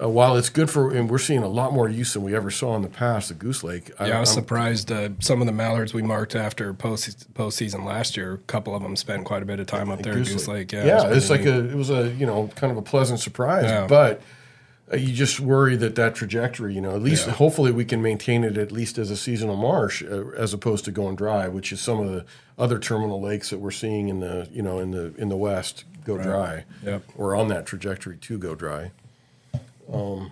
uh, 0.02 0.08
while 0.08 0.38
it's 0.38 0.50
good 0.50 0.70
for, 0.70 0.94
and 0.94 1.10
we're 1.10 1.18
seeing 1.18 1.42
a 1.44 1.48
lot 1.48 1.74
more 1.74 1.90
use 1.90 2.14
than 2.14 2.22
we 2.24 2.36
ever 2.36 2.52
saw 2.52 2.76
in 2.76 2.82
the 2.84 2.90
past, 2.90 3.30
the 3.30 3.34
Goose 3.34 3.64
Lake. 3.64 3.90
Yeah, 4.00 4.18
I 4.18 4.20
was 4.20 4.30
I'm- 4.30 4.36
surprised. 4.44 4.92
Uh, 4.92 5.10
some 5.20 5.42
of 5.42 5.48
the 5.48 5.54
mallards 5.54 5.94
we 5.94 6.02
marked 6.04 6.36
after 6.36 6.74
post 6.74 7.34
postseason 7.34 7.84
last 7.86 8.16
year, 8.18 8.34
a 8.34 8.38
couple 8.40 8.76
of 8.76 8.84
them 8.84 8.96
spent 8.96 9.26
quite 9.26 9.42
a 9.44 9.46
bit 9.46 9.60
of 9.60 9.68
time 9.68 9.90
up 9.90 10.02
there 10.04 10.14
at 10.14 10.26
Goose 10.26 10.48
Lake. 10.48 10.72
Yeah, 10.72 10.86
yeah, 10.86 11.08
was 11.10 11.18
it's 11.18 11.30
like 11.30 11.46
a 11.46 11.70
it 11.70 11.76
was 11.76 11.90
a 11.90 12.10
you 12.14 12.26
know 12.26 12.50
kind 12.56 12.72
of 12.72 12.78
a 12.78 12.82
pleasant 12.82 13.20
surprise, 13.20 13.66
Yeah. 13.66 13.88
but 13.88 14.22
uh, 14.94 14.98
you 14.98 15.14
just 15.14 15.40
worry 15.40 15.76
that 15.76 15.96
that 15.96 16.16
trajectory, 16.16 16.74
you 16.76 16.80
know, 16.82 16.96
at 16.96 17.02
least 17.02 17.26
Yeah. 17.28 17.34
hopefully 17.34 17.72
we 17.72 17.84
can 17.84 18.02
maintain 18.02 18.44
it 18.44 18.58
at 18.58 18.72
least 18.72 18.98
as 18.98 19.10
a 19.12 19.18
seasonal 19.18 19.58
marsh 19.58 20.04
uh, 20.04 20.30
as 20.38 20.54
opposed 20.54 20.86
to 20.86 20.92
going 20.92 21.16
dry, 21.16 21.48
which 21.48 21.74
is 21.74 21.82
some 21.82 22.00
of 22.00 22.10
the 22.12 22.24
other 22.58 22.80
terminal 22.80 23.20
lakes 23.22 23.50
that 23.50 23.58
we're 23.60 23.72
seeing 23.72 24.08
in 24.10 24.20
the 24.20 24.48
you 24.52 24.62
know 24.62 24.80
in 24.80 24.92
the 24.92 25.14
in 25.18 25.30
the 25.30 25.36
west 25.38 25.86
go 26.06 26.18
dry. 26.18 26.66
Yep. 26.86 27.04
Or 27.18 27.36
on 27.36 27.48
that 27.50 27.66
trajectory 27.66 28.16
to 28.18 28.38
go 28.38 28.54
dry. 28.56 28.92
Um, 29.92 30.32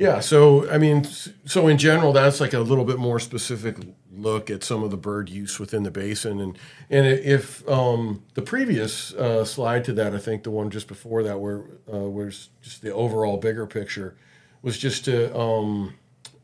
yeah, 0.00 0.20
so 0.20 0.66
I 0.70 0.78
mean, 0.78 1.04
so 1.44 1.68
in 1.68 1.76
general, 1.76 2.14
that's 2.14 2.40
like 2.40 2.54
a 2.54 2.60
little 2.60 2.86
bit 2.86 2.98
more 2.98 3.20
specific 3.20 3.76
look 4.16 4.48
at 4.50 4.64
some 4.64 4.82
of 4.82 4.90
the 4.90 4.96
bird 4.96 5.28
use 5.28 5.60
within 5.60 5.82
the 5.82 5.90
basin, 5.90 6.40
and 6.40 6.58
and 6.88 7.06
if 7.06 7.68
um, 7.68 8.22
the 8.32 8.40
previous 8.40 9.12
uh, 9.12 9.44
slide 9.44 9.84
to 9.84 9.92
that, 9.92 10.14
I 10.14 10.18
think 10.18 10.44
the 10.44 10.50
one 10.50 10.70
just 10.70 10.88
before 10.88 11.22
that, 11.24 11.38
where 11.38 11.64
uh, 11.92 11.98
was 11.98 12.48
just 12.62 12.80
the 12.80 12.94
overall 12.94 13.36
bigger 13.36 13.66
picture, 13.66 14.16
was 14.62 14.78
just 14.78 15.04
to 15.04 15.36
um, 15.38 15.92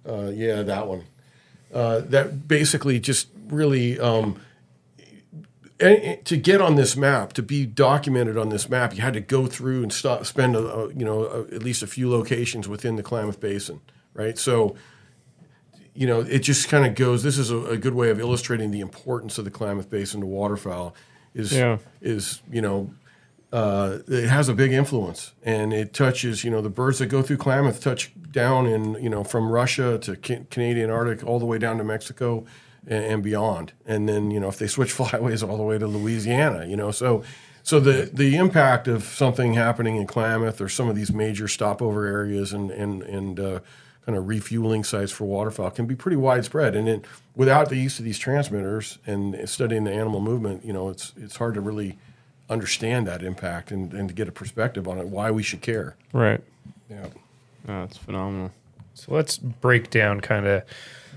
uh, 0.07 0.31
yeah 0.35 0.62
that 0.62 0.87
one, 0.87 1.05
uh, 1.72 2.01
that 2.01 2.46
basically 2.46 3.01
just 3.01 3.29
really 3.49 3.99
um, 3.99 4.38
to 5.78 6.36
get 6.36 6.60
on 6.60 6.76
this 6.76 6.96
map, 6.96 7.32
to 7.34 7.42
be 7.42 7.66
documented 7.66 8.38
on 8.38 8.48
this 8.48 8.68
map, 8.68 8.94
you 8.94 9.02
had 9.02 9.14
to 9.14 9.20
go 9.20 9.46
through 9.46 9.82
and 9.82 9.92
stop, 9.92 10.24
spend 10.24 10.56
a, 10.56 10.60
a, 10.60 10.88
you 10.94 11.04
know 11.04 11.24
a, 11.26 11.40
at 11.54 11.62
least 11.62 11.82
a 11.82 11.86
few 11.86 12.10
locations 12.10 12.68
within 12.68 12.96
the 12.96 13.02
Klamath 13.02 13.40
Basin, 13.40 13.80
right? 14.14 14.38
So, 14.38 14.74
you 15.94 16.06
know, 16.06 16.20
it 16.20 16.40
just 16.40 16.68
kind 16.68 16.86
of 16.86 16.94
goes. 16.94 17.22
This 17.22 17.36
is 17.38 17.50
a, 17.50 17.58
a 17.66 17.76
good 17.76 17.94
way 17.94 18.10
of 18.10 18.18
illustrating 18.18 18.70
the 18.70 18.80
importance 18.80 19.38
of 19.38 19.44
the 19.44 19.50
Klamath 19.50 19.90
Basin 19.90 20.20
to 20.20 20.26
waterfowl. 20.26 20.94
Is 21.34 21.52
Yeah. 21.52 21.78
is 22.00 22.42
you 22.50 22.62
know. 22.62 22.90
Uh, 23.52 24.00
it 24.08 24.28
has 24.28 24.48
a 24.48 24.54
big 24.54 24.72
influence, 24.72 25.32
and 25.44 25.72
it 25.72 25.94
touches. 25.94 26.42
You 26.42 26.50
know, 26.50 26.60
the 26.60 26.68
birds 26.68 26.98
that 26.98 27.06
go 27.06 27.22
through 27.22 27.36
Klamath 27.36 27.80
touch 27.80 28.12
down 28.30 28.66
in 28.66 28.94
you 28.94 29.08
know 29.08 29.24
from 29.24 29.50
Russia 29.50 29.98
to 29.98 30.16
Ca- 30.16 30.44
Canadian 30.50 30.90
Arctic 30.90 31.24
all 31.26 31.38
the 31.38 31.46
way 31.46 31.58
down 31.58 31.78
to 31.78 31.84
Mexico 31.84 32.44
and, 32.87 33.05
and 33.05 33.22
beyond. 33.22 33.72
And 33.87 34.09
then 34.09 34.31
you 34.31 34.40
know 34.40 34.49
if 34.49 34.59
they 34.59 34.66
switch 34.66 34.94
flyways 34.96 35.46
all 35.46 35.57
the 35.57 35.62
way 35.62 35.79
to 35.79 35.87
Louisiana, 35.87 36.66
you 36.66 36.77
know, 36.77 36.90
so 36.90 37.22
so 37.62 37.81
the 37.81 38.11
the 38.12 38.37
impact 38.37 38.88
of 38.88 39.05
something 39.05 39.55
happening 39.55 39.96
in 39.96 40.07
Klamath 40.07 40.61
or 40.61 40.68
some 40.68 40.88
of 40.88 40.96
these 40.96 41.12
major 41.12 41.49
stopover 41.49 42.07
areas 42.07 42.53
and 42.53 42.70
and 42.70 43.03
and 43.03 43.40
uh, 43.40 43.61
kind 44.07 44.16
of 44.16 44.29
refueling 44.29 44.85
sites 44.85 45.11
for 45.11 45.25
waterfowl 45.25 45.72
can 45.72 45.85
be 45.87 45.96
pretty 45.96 46.16
widespread. 46.16 46.77
And 46.77 46.88
it, 46.88 47.05
without 47.35 47.68
the 47.68 47.77
use 47.77 47.99
of 47.99 48.05
these 48.05 48.18
transmitters 48.18 48.99
and 49.05 49.49
studying 49.49 49.83
the 49.83 49.92
animal 49.92 50.20
movement, 50.20 50.64
you 50.64 50.72
know, 50.72 50.88
it's 50.88 51.12
it's 51.16 51.37
hard 51.37 51.55
to 51.55 51.61
really 51.61 51.99
understand 52.49 53.07
that 53.09 53.22
impact 53.22 53.72
and, 53.72 53.92
and 53.92 54.09
to 54.09 54.14
get 54.14 54.29
a 54.29 54.33
perspective 54.33 54.87
on 54.87 54.99
it, 54.99 55.09
why 55.09 55.33
we 55.33 55.42
should 55.42 55.61
care. 55.61 55.96
Right. 56.12 56.40
Yeah. 56.88 57.07
Oh, 57.68 57.81
that's 57.81 57.96
phenomenal. 57.96 58.53
So 58.94 59.12
let's 59.12 59.37
break 59.38 59.90
down 59.90 60.20
kind 60.20 60.46
of 60.46 60.62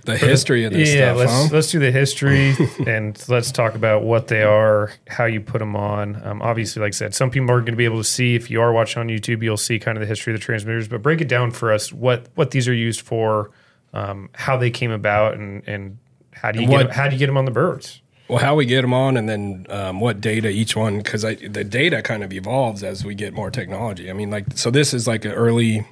The 0.05 0.17
history 0.17 0.65
of 0.65 0.73
this 0.73 0.93
yeah. 0.93 1.13
stuff. 1.13 1.17
let's 1.17 1.31
huh? 1.31 1.49
let's 1.51 1.71
do 1.71 1.79
the 1.79 1.91
history 1.91 2.55
and 2.87 3.21
let's 3.27 3.51
talk 3.51 3.75
about 3.75 4.03
what 4.03 4.27
they 4.27 4.43
are, 4.43 4.91
how 5.07 5.25
you 5.25 5.41
put 5.41 5.59
them 5.59 5.75
on. 5.75 6.21
Um, 6.25 6.41
obviously, 6.41 6.81
like 6.81 6.89
I 6.89 6.91
said, 6.91 7.15
some 7.15 7.29
people 7.29 7.51
are 7.51 7.59
going 7.59 7.73
to 7.73 7.77
be 7.77 7.85
able 7.85 7.97
to 7.97 8.03
see. 8.03 8.35
If 8.35 8.49
you 8.49 8.61
are 8.61 8.71
watching 8.71 8.99
on 8.99 9.07
YouTube, 9.07 9.43
you'll 9.43 9.57
see 9.57 9.79
kind 9.79 9.97
of 9.97 10.01
the 10.01 10.07
history 10.07 10.33
of 10.33 10.39
the 10.39 10.43
transmitters. 10.43 10.87
But 10.87 11.01
break 11.01 11.21
it 11.21 11.27
down 11.27 11.51
for 11.51 11.71
us. 11.71 11.91
What 11.93 12.27
what 12.35 12.51
these 12.51 12.67
are 12.67 12.73
used 12.73 13.01
for, 13.01 13.51
um, 13.93 14.29
how 14.33 14.57
they 14.57 14.71
came 14.71 14.91
about, 14.91 15.35
and 15.35 15.63
and 15.67 15.97
how 16.31 16.51
do 16.51 16.61
you 16.61 16.67
What- 16.67 16.87
get, 16.87 16.95
how 16.95 17.07
do 17.07 17.15
you 17.15 17.19
get 17.19 17.27
them 17.27 17.37
on 17.37 17.45
the 17.45 17.51
birds? 17.51 18.01
Well, 18.29 18.37
how 18.37 18.53
we 18.53 18.67
get 18.67 18.81
them 18.81 18.93
on, 18.93 19.17
and 19.17 19.27
then 19.27 19.65
um, 19.69 19.99
what 19.99 20.21
data 20.21 20.49
each 20.49 20.75
one, 20.75 20.99
because 20.99 21.23
the 21.23 21.63
data 21.63 22.03
kind 22.03 22.23
of 22.23 22.31
evolves 22.31 22.83
as 22.83 23.03
we 23.03 23.15
get 23.15 23.33
more 23.33 23.49
technology. 23.49 24.07
I 24.07 24.13
mean, 24.13 24.29
like, 24.29 24.45
so 24.55 24.69
this 24.69 24.93
is 24.93 25.07
like 25.07 25.25
an 25.25 25.31
early 25.31 25.83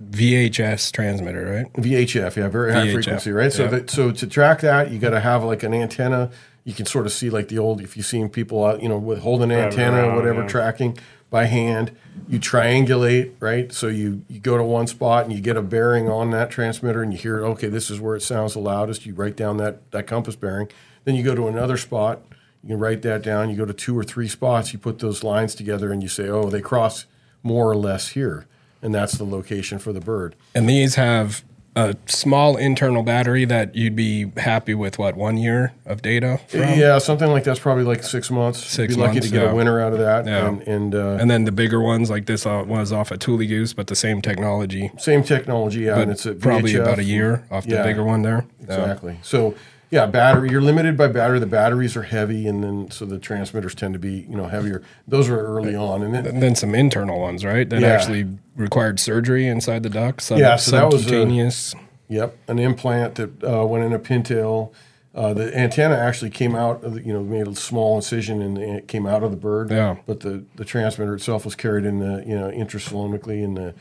VHS 0.00 0.92
transmitter, 0.92 1.44
right? 1.44 1.72
VHF, 1.74 2.36
yeah, 2.36 2.48
very 2.48 2.72
high 2.72 2.86
VHF, 2.86 2.92
frequency, 2.92 3.32
right? 3.32 3.52
So 3.52 3.64
yeah. 3.64 3.70
that 3.70 3.90
so 3.90 4.12
to 4.12 4.26
track 4.26 4.60
that, 4.60 4.90
you 4.90 4.98
got 4.98 5.10
to 5.10 5.20
have 5.20 5.42
like 5.42 5.62
an 5.62 5.74
antenna. 5.74 6.30
You 6.64 6.74
can 6.74 6.86
sort 6.86 7.06
of 7.06 7.12
see 7.12 7.30
like 7.30 7.48
the 7.48 7.58
old 7.58 7.80
if 7.80 7.96
you've 7.96 8.06
seen 8.06 8.28
people 8.28 8.64
out, 8.64 8.82
you 8.82 8.88
know, 8.88 8.98
with 8.98 9.20
holding 9.20 9.50
an 9.50 9.58
Driving 9.58 9.80
antenna, 9.80 9.96
around, 10.08 10.16
whatever, 10.16 10.40
yeah. 10.42 10.48
tracking 10.48 10.98
by 11.30 11.46
hand. 11.46 11.96
You 12.28 12.38
triangulate, 12.38 13.32
right? 13.40 13.72
So 13.72 13.88
you 13.88 14.24
you 14.28 14.38
go 14.38 14.56
to 14.56 14.62
one 14.62 14.86
spot 14.86 15.24
and 15.24 15.32
you 15.32 15.40
get 15.40 15.56
a 15.56 15.62
bearing 15.62 16.08
on 16.08 16.30
that 16.30 16.50
transmitter, 16.50 17.02
and 17.02 17.12
you 17.12 17.18
hear, 17.18 17.44
okay, 17.44 17.68
this 17.68 17.90
is 17.90 18.00
where 18.00 18.14
it 18.16 18.22
sounds 18.22 18.54
the 18.54 18.60
loudest. 18.60 19.06
You 19.06 19.14
write 19.14 19.36
down 19.36 19.56
that 19.58 19.90
that 19.90 20.06
compass 20.06 20.36
bearing. 20.36 20.68
Then 21.04 21.14
you 21.14 21.22
go 21.22 21.34
to 21.34 21.48
another 21.48 21.76
spot. 21.76 22.22
You 22.62 22.70
can 22.70 22.78
write 22.78 23.02
that 23.02 23.22
down. 23.22 23.50
You 23.50 23.56
go 23.56 23.64
to 23.64 23.72
two 23.72 23.98
or 23.98 24.04
three 24.04 24.28
spots. 24.28 24.72
You 24.72 24.78
put 24.78 24.98
those 24.98 25.24
lines 25.24 25.54
together, 25.54 25.92
and 25.92 26.02
you 26.02 26.08
say, 26.08 26.28
oh, 26.28 26.50
they 26.50 26.60
cross 26.60 27.06
more 27.42 27.70
or 27.70 27.76
less 27.76 28.08
here, 28.08 28.46
and 28.82 28.94
that's 28.94 29.14
the 29.14 29.24
location 29.24 29.78
for 29.78 29.92
the 29.92 30.00
bird. 30.00 30.36
And 30.54 30.68
these 30.68 30.94
have 30.96 31.44
a 31.76 31.96
small 32.06 32.56
internal 32.56 33.02
battery 33.04 33.44
that 33.44 33.76
you'd 33.76 33.94
be 33.94 34.32
happy 34.36 34.74
with. 34.74 34.98
What 34.98 35.16
one 35.16 35.36
year 35.36 35.72
of 35.86 36.02
data 36.02 36.40
from? 36.48 36.60
Yeah, 36.60 36.98
something 36.98 37.28
like 37.30 37.44
that's 37.44 37.60
probably 37.60 37.84
like 37.84 38.02
six 38.02 38.30
months. 38.30 38.64
Six 38.64 38.94
Be 38.94 39.00
lucky 39.00 39.14
months, 39.14 39.26
to 39.28 39.32
get 39.32 39.42
yeah. 39.44 39.50
a 39.50 39.54
winner 39.54 39.80
out 39.80 39.92
of 39.92 40.00
that. 40.00 40.26
Yeah. 40.26 40.48
And, 40.48 40.62
and 40.62 40.94
uh, 40.94 41.18
And 41.20 41.30
then 41.30 41.44
the 41.44 41.52
bigger 41.52 41.80
ones, 41.80 42.10
like 42.10 42.26
this, 42.26 42.46
uh, 42.46 42.64
was 42.66 42.92
off 42.92 43.10
a 43.12 43.16
Tule 43.16 43.38
Goose, 43.38 43.74
but 43.74 43.86
the 43.86 43.96
same 43.96 44.20
technology. 44.20 44.90
same 44.98 45.22
technology, 45.22 45.82
yeah, 45.82 46.00
and 46.00 46.10
it's 46.10 46.26
a 46.26 46.34
probably 46.34 46.74
about 46.74 46.98
a 46.98 47.04
year 47.04 47.44
off 47.50 47.64
the 47.64 47.82
bigger 47.82 48.02
one 48.02 48.22
there. 48.22 48.44
Exactly. 48.60 49.18
So 49.22 49.54
yeah, 49.90 50.06
battery. 50.06 50.50
You're 50.50 50.60
limited 50.60 50.96
by 50.96 51.08
battery. 51.08 51.38
The 51.38 51.46
batteries 51.46 51.96
are 51.96 52.02
heavy, 52.02 52.46
and 52.46 52.62
then 52.62 52.90
so 52.90 53.04
the 53.04 53.18
transmitters 53.18 53.74
tend 53.74 53.94
to 53.94 53.98
be 53.98 54.26
you 54.28 54.36
know 54.36 54.46
heavier. 54.46 54.82
Those 55.06 55.28
are 55.28 55.38
early 55.38 55.74
on, 55.74 56.02
and 56.02 56.14
then 56.14 56.26
And 56.26 56.42
then 56.42 56.54
some 56.54 56.74
internal 56.74 57.20
ones, 57.20 57.44
right? 57.44 57.68
That 57.68 57.80
Yeah. 57.80 57.88
actually 57.88 58.26
required 58.56 59.00
surgery 59.00 59.46
inside 59.46 59.82
the 59.82 59.90
duck. 59.90 60.20
Sub, 60.20 60.38
Yeah, 60.38 60.56
so 60.56 60.72
that 60.72 60.90
was 60.90 61.06
a- 61.06 61.74
Yep, 62.10 62.36
an 62.48 62.58
implant 62.58 63.16
that 63.16 63.44
uh, 63.44 63.66
went 63.66 63.84
in 63.84 63.92
a 63.92 63.98
pintail. 63.98 64.70
Uh, 65.14 65.34
the 65.34 65.54
antenna 65.56 65.94
actually 65.96 66.30
came 66.30 66.54
out, 66.54 66.82
of 66.84 66.94
the, 66.94 67.02
you 67.02 67.12
know, 67.12 67.22
made 67.22 67.46
a 67.48 67.54
small 67.54 67.96
incision 67.96 68.40
and 68.40 68.56
it 68.56 68.86
came 68.88 69.06
out 69.06 69.22
of 69.22 69.30
the 69.30 69.36
bird. 69.36 69.70
Yeah. 69.70 69.96
But 70.06 70.20
the, 70.20 70.44
the 70.56 70.64
transmitter 70.64 71.14
itself 71.14 71.44
was 71.44 71.54
carried 71.54 71.84
in 71.84 71.98
the, 71.98 72.22
you 72.26 72.38
know, 72.38 72.50
intracoelomically 72.50 73.42
in 73.42 73.54
the, 73.54 73.74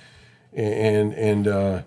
and 0.53 1.13
and 1.13 1.47
uh, 1.47 1.81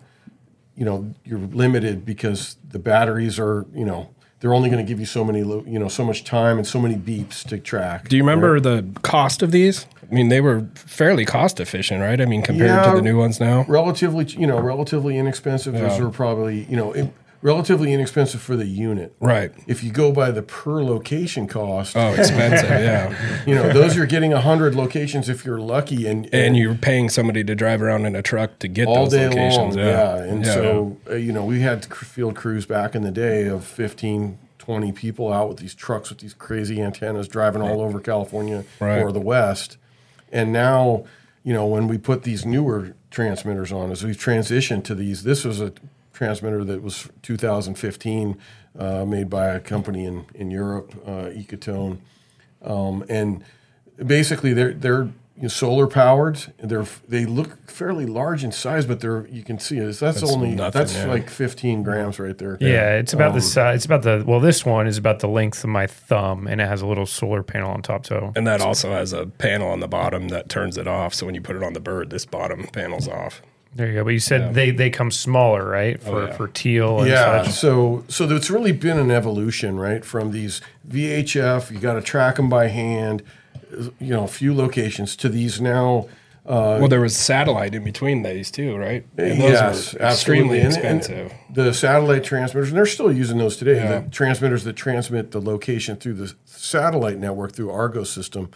you 0.81 0.87
know 0.87 1.13
you're 1.27 1.39
limited 1.39 2.07
because 2.07 2.57
the 2.67 2.79
batteries 2.79 3.39
are, 3.39 3.67
you 3.75 3.85
know, 3.85 4.09
they're 4.41 4.55
only 4.55 4.71
going 4.71 4.83
to 4.85 4.89
give 4.91 4.99
you 4.99 5.05
so 5.05 5.23
many, 5.23 5.41
you 5.41 5.79
know, 5.79 5.89
so 5.89 6.03
much 6.03 6.25
time 6.25 6.57
and 6.57 6.67
so 6.67 6.81
many 6.81 6.97
beeps 6.97 7.47
to 7.49 7.59
track. 7.59 8.09
Do 8.09 8.17
you 8.17 8.23
remember 8.23 8.59
the 8.61 8.87
cost 9.03 9.43
of 9.43 9.51
these? 9.51 9.85
I 10.11 10.15
mean, 10.15 10.31
they 10.31 10.41
were 10.41 10.67
fairly 10.75 11.27
cost 11.27 11.61
efficient, 11.61 12.01
right? 12.01 12.19
I 12.19 12.25
mean, 12.25 12.41
compared 12.41 12.71
Yeah. 12.71 12.91
to 12.91 12.97
the 12.97 13.03
new 13.03 13.19
ones 13.19 13.39
now. 13.39 13.67
relatively, 13.69 14.25
you 14.25 14.47
know, 14.47 14.59
relatively 14.59 15.19
inexpensive. 15.19 15.75
Those 15.75 15.99
Yeah. 15.99 16.07
are 16.07 16.09
probably, 16.09 16.65
you 16.71 16.77
know, 16.77 16.93
it, 16.93 17.13
relatively 17.43 17.93
inexpensive 17.93 18.41
for 18.41 18.57
the 18.57 18.67
unit. 18.67 19.15
Right. 19.21 19.53
If 19.67 19.83
you 19.83 19.91
go 19.91 20.13
by 20.13 20.31
the 20.31 20.43
per 20.43 20.83
location 20.83 21.47
cost, 21.49 21.97
Oh, 21.97 22.13
expensive, 22.13 22.69
yeah. 22.71 23.15
you 23.47 23.55
know, 23.55 23.73
those 23.73 23.97
you're 23.97 24.07
getting 24.07 24.33
hundred 24.33 24.75
locations 24.75 25.29
if 25.29 25.45
you're 25.45 25.59
lucky, 25.61 26.07
and 26.07 26.29
And 26.35 26.57
you're 26.57 26.75
paying 26.75 27.09
somebody 27.09 27.43
to 27.45 27.55
drive 27.55 27.81
around 27.83 28.05
in 28.07 28.15
a 28.15 28.23
truck 28.23 28.59
to 28.61 28.69
get 28.69 28.89
all 28.89 29.05
those 29.05 29.13
day 29.13 29.29
locations. 29.29 29.77
long. 29.77 29.87
Yeah, 29.87 30.17
and 30.19 30.45
Yeah. 30.45 30.53
so 30.55 30.97
uh, 31.11 31.15
you 31.15 31.33
know, 31.33 31.45
we 31.45 31.61
had 31.61 31.85
field 31.87 32.37
crews 32.37 32.67
back 32.67 32.95
in 32.95 33.03
the 33.03 33.11
day 33.13 33.47
of 33.47 33.65
15, 33.65 34.39
20 34.59 34.93
people 34.93 35.33
out 35.33 35.49
with 35.49 35.59
these 35.59 35.75
trucks 35.75 36.11
with 36.11 36.19
these 36.19 36.35
crazy 36.35 36.81
antennas 36.83 37.27
driving 37.27 37.63
all 37.63 37.81
over 37.81 37.99
California 38.01 38.65
Right. 38.79 39.01
or 39.03 39.11
the 39.13 39.21
West, 39.21 39.79
and 40.31 40.53
now 40.53 41.05
you 41.43 41.55
know 41.55 41.67
when 41.67 41.89
we 41.89 41.97
put 41.97 42.23
these 42.25 42.45
newer 42.45 42.95
transmitters 43.11 43.73
on, 43.73 43.91
as 43.91 44.05
we've 44.05 44.19
transitioned 44.19 44.85
to 44.85 44.95
these, 44.95 45.23
this 45.25 45.43
was 45.45 45.61
a 45.61 45.73
transmitter 46.21 46.65
that 46.65 46.83
was 46.83 47.09
2015, 47.23 48.37
uh, 48.79 49.05
made 49.07 49.31
by 49.31 49.47
a 49.47 49.61
company 49.61 50.05
in 50.05 50.27
in 50.35 50.51
Europe, 50.51 50.93
uh, 51.07 51.31
Ecotone 51.31 51.99
um, 52.63 53.05
and 53.09 53.43
basically 54.05 54.53
they're 54.53 54.73
they're 54.73 55.09
you 55.37 55.45
know, 55.45 55.49
solar 55.49 55.87
powered. 55.87 56.53
They're 56.59 56.87
they 57.09 57.25
look 57.25 57.71
fairly 57.71 58.05
large 58.05 58.45
in 58.45 58.53
size, 58.53 58.85
but 58.85 59.01
they're 59.01 59.27
you 59.29 59.43
can 59.43 59.59
see 59.59 59.79
it. 59.79 59.85
That's, 59.87 60.01
That's 60.01 60.23
only 60.23 60.51
nothing, 60.51 60.79
that's 60.79 60.95
yeah. 60.95 61.07
like 61.07 61.31
15 61.31 61.83
grams 61.83 62.19
right 62.19 62.37
there. 62.37 62.59
Yeah, 62.61 62.97
it's 62.97 63.15
about 63.15 63.31
Um, 63.31 63.37
the 63.37 63.41
size. 63.41 63.77
It's 63.77 63.85
about 63.87 64.03
the 64.03 64.23
well. 64.27 64.41
This 64.41 64.67
one 64.67 64.87
is 64.87 64.99
about 64.99 65.21
the 65.21 65.29
length 65.29 65.65
of 65.65 65.71
my 65.71 65.87
thumb, 65.87 66.47
and 66.47 66.61
it 66.61 66.69
has 66.69 66.83
a 66.83 66.87
little 66.87 67.07
solar 67.07 67.43
panel 67.43 67.71
on 67.71 67.81
top. 67.83 68.07
So 68.07 68.33
And 68.37 68.47
that 68.47 68.61
also 68.61 68.91
has 68.93 69.13
a 69.15 69.27
panel 69.27 69.69
on 69.71 69.81
the 69.81 69.89
bottom 69.89 70.29
that 70.29 70.49
turns 70.49 70.77
it 70.77 70.87
off. 70.87 71.15
So 71.15 71.25
when 71.25 71.35
you 71.35 71.41
put 71.41 71.57
it 71.57 71.63
on 71.63 71.73
the 71.73 71.81
bird, 71.81 72.11
this 72.11 72.27
bottom 72.27 72.67
panel's 72.73 73.09
off. 73.09 73.41
There 73.75 73.87
you 73.87 73.95
go. 73.95 74.05
But 74.05 74.11
you 74.11 74.19
said 74.21 74.55
they 74.55 74.71
they 74.73 74.91
come 74.91 75.11
smaller, 75.11 75.65
right? 75.65 76.03
For 76.03 76.23
Oh, 76.23 76.27
yeah. 76.27 76.33
for 76.33 76.49
teal 76.49 77.01
and 77.01 77.09
Yeah, 77.11 77.45
such. 77.45 77.55
so 77.55 78.05
so 78.09 78.29
it's 78.31 78.51
really 78.51 78.73
been 78.73 78.99
an 78.99 79.11
evolution, 79.11 79.79
right? 79.79 80.05
From 80.05 80.33
these 80.33 80.61
VHF, 80.89 81.71
you 81.71 81.79
got 81.79 81.95
to 81.95 82.03
track 82.03 82.37
them 82.37 82.49
by 82.49 82.69
hand. 82.69 83.23
you 84.01 84.11
know 84.13 84.25
a 84.25 84.29
few 84.29 84.53
locations 84.53 85.15
to 85.17 85.29
these 85.29 85.61
now. 85.61 86.09
well, 86.45 86.89
there 86.89 87.01
was 87.01 87.15
satellite 87.17 87.73
in 87.77 87.85
between 87.85 88.25
these 88.25 88.51
too, 88.51 88.77
right? 88.77 89.07
And 89.17 89.41
those 89.41 89.53
yes, 89.53 89.95
were 89.95 90.01
extremely 90.01 90.61
absolutely. 90.61 90.89
And- 90.89 91.31
and 91.31 91.33
the 91.55 91.73
satellite 91.73 92.25
transmitters, 92.25 92.71
and 92.71 92.77
they're 92.77 92.87
still 92.87 93.13
using 93.13 93.39
those 93.39 93.57
today. 93.57 93.77
Yeah. 93.77 94.01
The 94.01 94.09
transmitters 94.11 94.65
that 94.65 94.75
transmit 94.75 95.31
the 95.31 95.41
location 95.41 95.95
through 95.95 96.15
the 96.15 96.35
satellite 96.45 97.19
network 97.19 97.53
through 97.53 97.71
Argos 97.71 98.11
system, 98.11 98.51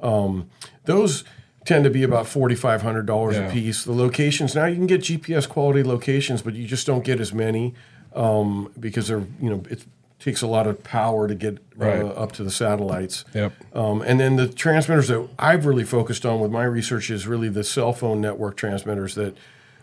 um, 0.00 0.48
those 0.84 1.24
tend 1.64 1.84
to 1.84 1.90
be 1.90 2.02
about 2.02 2.26
forty 2.26 2.54
five 2.54 2.82
hundred 2.82 3.06
dollars 3.06 3.36
Yeah. 3.36 3.48
a 3.48 3.52
piece. 3.52 3.84
The 3.84 3.92
locations 3.92 4.54
now 4.54 4.66
you 4.66 4.76
can 4.76 4.86
get 4.86 5.02
GPS 5.02 5.48
quality 5.48 5.82
locations, 5.82 6.42
but 6.42 6.54
you 6.54 6.66
just 6.66 6.86
don't 6.86 7.04
get 7.04 7.20
as 7.20 7.32
many 7.32 7.74
um, 8.14 8.72
because 8.78 9.08
they're 9.08 9.24
you 9.40 9.50
know 9.50 9.62
it 9.70 9.84
takes 10.18 10.42
a 10.42 10.46
lot 10.46 10.66
of 10.66 10.82
power 10.84 11.26
to 11.28 11.34
get 11.34 11.58
Right. 11.76 12.02
uh, 12.02 12.08
up 12.08 12.32
to 12.32 12.44
the 12.44 12.50
satellites. 12.50 13.24
Yep. 13.34 13.52
Um, 13.74 14.02
and 14.02 14.20
then 14.20 14.36
the 14.36 14.48
transmitters 14.48 15.08
that 15.08 15.26
I've 15.38 15.64
really 15.64 15.84
focused 15.84 16.26
on 16.26 16.40
with 16.40 16.50
my 16.50 16.64
research 16.64 17.10
is 17.10 17.26
really 17.26 17.48
the 17.48 17.64
cell 17.64 17.94
phone 17.94 18.20
network 18.20 18.56
transmitters 18.58 19.14
that 19.14 19.34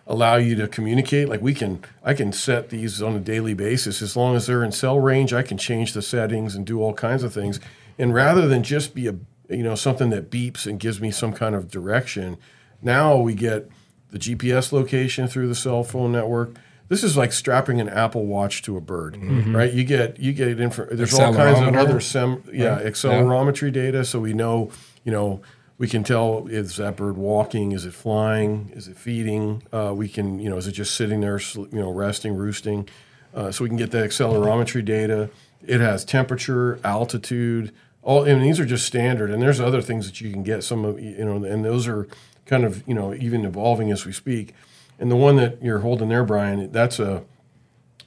allow 0.05 0.35
you 0.35 0.55
to 0.55 0.67
communicate. 0.67 1.27
Like 1.27 1.41
we 1.41 1.55
can, 1.55 1.83
I 2.03 2.13
can 2.13 2.31
set 2.31 2.69
these 2.69 3.01
on 3.01 3.15
a 3.15 3.19
daily 3.19 3.55
basis 3.55 3.99
as 4.03 4.15
long 4.15 4.35
as 4.35 4.45
they're 4.45 4.63
in 4.63 4.71
cell 4.71 4.99
range. 4.99 5.33
I 5.33 5.41
can 5.41 5.57
change 5.57 5.93
the 5.93 6.03
settings 6.03 6.53
and 6.55 6.67
do 6.67 6.81
all 6.83 6.93
kinds 6.93 7.23
of 7.23 7.33
things. 7.33 7.59
And 7.97 8.13
rather 8.13 8.47
than 8.47 8.61
just 8.61 8.93
be 8.93 9.07
a, 9.07 9.15
you 9.49 9.63
know, 9.63 9.75
something 9.75 10.09
that 10.09 10.29
beeps 10.29 10.65
and 10.65 10.79
gives 10.79 10.99
me 11.01 11.11
some 11.11 11.33
kind 11.33 11.55
of 11.55 11.69
direction, 11.69 12.37
now 12.81 13.15
we 13.17 13.33
get 13.33 13.69
the 14.11 14.19
GPS 14.19 14.71
location 14.71 15.27
through 15.27 15.47
the 15.47 15.55
cell 15.55 15.83
phone 15.83 16.11
network. 16.11 16.55
This 16.89 17.03
is 17.03 17.17
like 17.17 17.33
strapping 17.33 17.81
an 17.81 17.89
Apple 17.89 18.25
Watch 18.25 18.61
to 18.63 18.77
a 18.77 18.81
bird, 18.81 19.17
right? 19.53 19.73
You 19.73 19.83
get 19.83 20.19
you 20.19 20.31
get 20.31 20.59
info. 20.59 20.85
There's 20.89 21.13
all 21.13 21.33
kinds 21.33 21.59
of 21.59 21.75
other 21.75 21.99
sem, 21.99 22.43
yeah, 22.53 22.79
accelerometry 22.79 23.73
data, 23.73 24.05
so 24.05 24.19
we 24.21 24.31
know, 24.33 24.71
you 25.03 25.11
know, 25.11 25.41
we 25.77 25.87
can 25.89 26.03
tell 26.03 26.47
is 26.47 26.77
that 26.77 26.95
bird 26.95 27.17
walking, 27.17 27.73
is 27.73 27.85
it 27.85 27.93
flying, 27.93 28.71
is 28.73 28.87
it 28.87 28.95
feeding? 28.97 29.63
Uh, 29.73 29.93
we 29.95 30.07
can, 30.07 30.39
you 30.39 30.49
know, 30.49 30.55
is 30.57 30.65
it 30.65 30.71
just 30.71 30.95
sitting 30.95 31.19
there, 31.19 31.39
you 31.55 31.67
know, 31.73 31.91
resting, 31.91 32.35
roosting? 32.35 32.87
Uh, 33.33 33.51
so 33.51 33.63
we 33.63 33.69
can 33.69 33.77
get 33.77 33.91
that 33.91 34.09
accelerometry 34.09 34.83
data. 34.83 35.29
It 35.65 35.81
has 35.81 36.05
temperature, 36.05 36.79
altitude. 36.85 37.73
All 38.07 38.23
and 38.23 38.41
these 38.41 38.57
are 38.57 38.65
just 38.65 38.85
standard, 38.85 39.29
and 39.29 39.41
there's 39.41 39.59
other 39.59 39.81
things 39.81 40.05
that 40.05 40.21
you 40.21 40.31
can 40.31 40.41
get. 40.41 40.63
Some 40.63 40.85
of 40.85 40.97
you 40.97 41.25
know, 41.25 41.43
and 41.43 41.65
those 41.65 41.89
are 41.89 42.07
kind 42.45 42.63
of 42.63 42.81
you 42.87 42.93
know 42.93 43.13
even 43.13 43.43
evolving 43.43 43.91
as 43.91 44.05
we 44.05 44.13
speak. 44.13 44.53
And 44.97 45.11
the 45.11 45.17
one 45.17 45.35
that 45.35 45.61
you're 45.61 45.79
holding 45.79 46.07
there, 46.07 46.23
Brian, 46.23 46.71
that's 46.71 46.99
a 46.99 47.25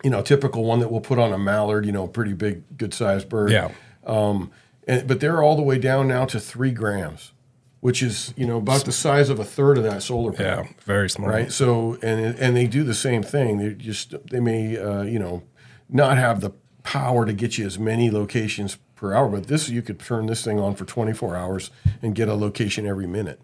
you 0.02 0.08
know 0.08 0.22
typical 0.22 0.64
one 0.64 0.80
that 0.80 0.90
we'll 0.90 1.02
put 1.02 1.18
on 1.18 1.34
a 1.34 1.38
mallard. 1.38 1.84
You 1.84 1.92
know, 1.92 2.06
pretty 2.06 2.32
big, 2.32 2.78
good 2.78 2.94
sized 2.94 3.28
bird. 3.28 3.50
Yeah. 3.50 3.72
Um, 4.06 4.50
and, 4.88 5.06
but 5.06 5.20
they're 5.20 5.42
all 5.42 5.54
the 5.54 5.62
way 5.62 5.76
down 5.76 6.08
now 6.08 6.24
to 6.24 6.40
three 6.40 6.70
grams, 6.70 7.32
which 7.80 8.02
is 8.02 8.32
you 8.38 8.46
know 8.46 8.56
about 8.56 8.86
the 8.86 8.92
size 8.92 9.28
of 9.28 9.38
a 9.38 9.44
third 9.44 9.76
of 9.76 9.84
that 9.84 10.02
solar 10.02 10.32
panel. 10.32 10.64
Yeah, 10.64 10.72
very 10.82 11.10
small. 11.10 11.28
Right. 11.28 11.52
So 11.52 11.98
and 12.02 12.38
and 12.38 12.56
they 12.56 12.66
do 12.66 12.84
the 12.84 12.94
same 12.94 13.22
thing. 13.22 13.58
They 13.58 13.74
just 13.74 14.14
they 14.30 14.40
may 14.40 14.78
uh, 14.78 15.02
you 15.02 15.18
know 15.18 15.42
not 15.90 16.16
have 16.16 16.40
the 16.40 16.52
power 16.84 17.26
to 17.26 17.34
get 17.34 17.58
you 17.58 17.66
as 17.66 17.78
many 17.78 18.10
locations 18.10 18.78
per 19.00 19.14
hour, 19.14 19.28
but 19.28 19.46
this 19.48 19.68
you 19.68 19.80
could 19.82 19.98
turn 19.98 20.26
this 20.26 20.44
thing 20.44 20.60
on 20.60 20.74
for 20.74 20.84
24 20.84 21.34
hours 21.36 21.70
and 22.02 22.14
get 22.14 22.28
a 22.28 22.34
location 22.34 22.86
every 22.86 23.06
minute 23.06 23.40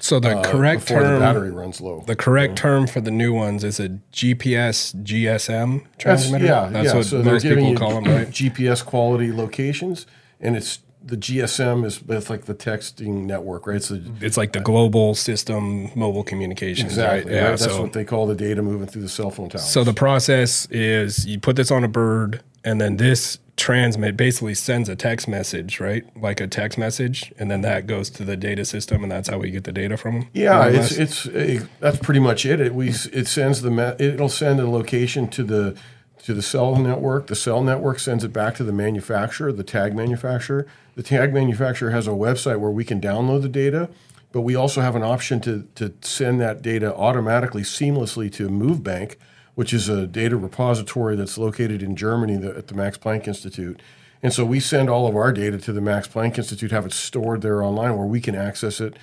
So 0.00 0.20
the 0.20 0.38
uh, 0.38 0.44
correct 0.44 0.82
before 0.86 1.02
the 1.02 1.08
term, 1.08 1.20
battery 1.20 1.50
runs 1.50 1.80
low. 1.80 2.04
the 2.06 2.14
correct 2.16 2.56
term 2.56 2.86
for 2.86 3.00
the 3.00 3.10
new 3.10 3.32
ones 3.34 3.64
is 3.64 3.80
a 3.80 3.88
GPS 4.12 4.94
GSM 5.02 5.82
That's, 5.82 5.98
transmitter. 5.98 6.44
yeah, 6.46 6.68
That's 6.70 6.86
yeah. 6.88 6.94
what 6.94 7.06
so 7.06 7.20
they're 7.22 7.32
most 7.34 7.42
people 7.44 7.74
call 7.76 7.94
them, 8.00 8.04
right? 8.04 8.28
GPS 8.30 8.84
quality 8.84 9.32
locations, 9.32 10.06
and 10.40 10.56
it's 10.56 10.78
the 11.04 11.16
GSM 11.16 11.84
is 11.84 12.00
it's 12.08 12.30
like 12.30 12.44
the 12.44 12.54
texting 12.54 13.24
network, 13.26 13.66
right? 13.66 13.82
So 13.82 14.00
It's 14.20 14.36
like 14.36 14.52
the 14.52 14.60
global 14.60 15.16
system 15.16 15.90
mobile 15.96 16.22
communications, 16.22 16.92
exactly, 16.92 17.32
right? 17.32 17.34
Yeah. 17.34 17.42
right? 17.48 17.58
That's 17.58 17.64
so, 17.64 17.82
what 17.82 17.92
they 17.92 18.04
call 18.04 18.28
the 18.28 18.36
data 18.36 18.62
moving 18.62 18.86
through 18.86 19.02
the 19.02 19.08
cell 19.08 19.30
phone 19.32 19.48
tower. 19.48 19.60
so 19.60 19.82
the 19.82 19.94
process 19.94 20.68
is 20.70 21.26
you 21.26 21.40
put 21.40 21.56
this 21.56 21.72
on 21.72 21.82
a 21.82 21.88
bird, 21.88 22.40
and 22.64 22.80
then 22.80 22.96
this 22.96 23.38
transmit 23.56 24.16
basically 24.16 24.54
sends 24.54 24.88
a 24.88 24.96
text 24.96 25.28
message, 25.28 25.78
right? 25.78 26.04
Like 26.16 26.40
a 26.40 26.46
text 26.46 26.78
message, 26.78 27.32
and 27.38 27.50
then 27.50 27.60
that 27.62 27.86
goes 27.86 28.10
to 28.10 28.24
the 28.24 28.36
data 28.36 28.64
system, 28.64 29.02
and 29.02 29.12
that's 29.12 29.28
how 29.28 29.38
we 29.38 29.50
get 29.50 29.64
the 29.64 29.72
data 29.72 29.96
from 29.96 30.20
them. 30.20 30.28
Yeah, 30.32 30.66
it's 30.66 30.92
it's 30.92 31.26
uh, 31.26 31.66
that's 31.80 31.98
pretty 31.98 32.20
much 32.20 32.46
it. 32.46 32.60
It 32.60 32.74
we 32.74 32.88
it 32.88 33.26
sends 33.26 33.62
the 33.62 33.70
me- 33.70 34.04
it'll 34.04 34.28
send 34.28 34.60
a 34.60 34.68
location 34.68 35.28
to 35.28 35.44
the 35.44 35.76
to 36.24 36.34
the 36.34 36.42
cell 36.42 36.76
network. 36.76 37.26
The 37.26 37.34
cell 37.34 37.62
network 37.62 37.98
sends 37.98 38.24
it 38.24 38.32
back 38.32 38.54
to 38.56 38.64
the 38.64 38.72
manufacturer, 38.72 39.52
the 39.52 39.64
tag 39.64 39.94
manufacturer. 39.94 40.66
The 40.94 41.02
tag 41.02 41.34
manufacturer 41.34 41.90
has 41.90 42.06
a 42.06 42.10
website 42.10 42.60
where 42.60 42.70
we 42.70 42.84
can 42.84 43.00
download 43.00 43.42
the 43.42 43.48
data, 43.48 43.88
but 44.30 44.42
we 44.42 44.54
also 44.54 44.80
have 44.80 44.96
an 44.96 45.02
option 45.02 45.40
to 45.40 45.68
to 45.74 45.92
send 46.00 46.40
that 46.40 46.62
data 46.62 46.94
automatically 46.94 47.62
seamlessly 47.62 48.32
to 48.32 48.48
MoveBank, 48.48 49.16
which 49.54 49.72
is 49.72 49.88
a 49.88 50.06
data 50.06 50.36
repository 50.36 51.16
that's 51.16 51.38
located 51.38 51.82
in 51.82 51.96
Germany 51.96 52.44
at 52.46 52.68
the 52.68 52.74
Max 52.74 52.96
Planck 52.98 53.26
Institute. 53.26 53.80
And 54.22 54.32
so 54.32 54.44
we 54.44 54.60
send 54.60 54.88
all 54.88 55.06
of 55.06 55.16
our 55.16 55.32
data 55.32 55.58
to 55.58 55.72
the 55.72 55.80
Max 55.80 56.06
Planck 56.08 56.38
Institute, 56.38 56.70
have 56.70 56.86
it 56.86 56.92
stored 56.92 57.42
there 57.42 57.62
online 57.62 57.96
where 57.96 58.06
we 58.06 58.20
can 58.20 58.34
access 58.34 58.80
it. 58.80 58.96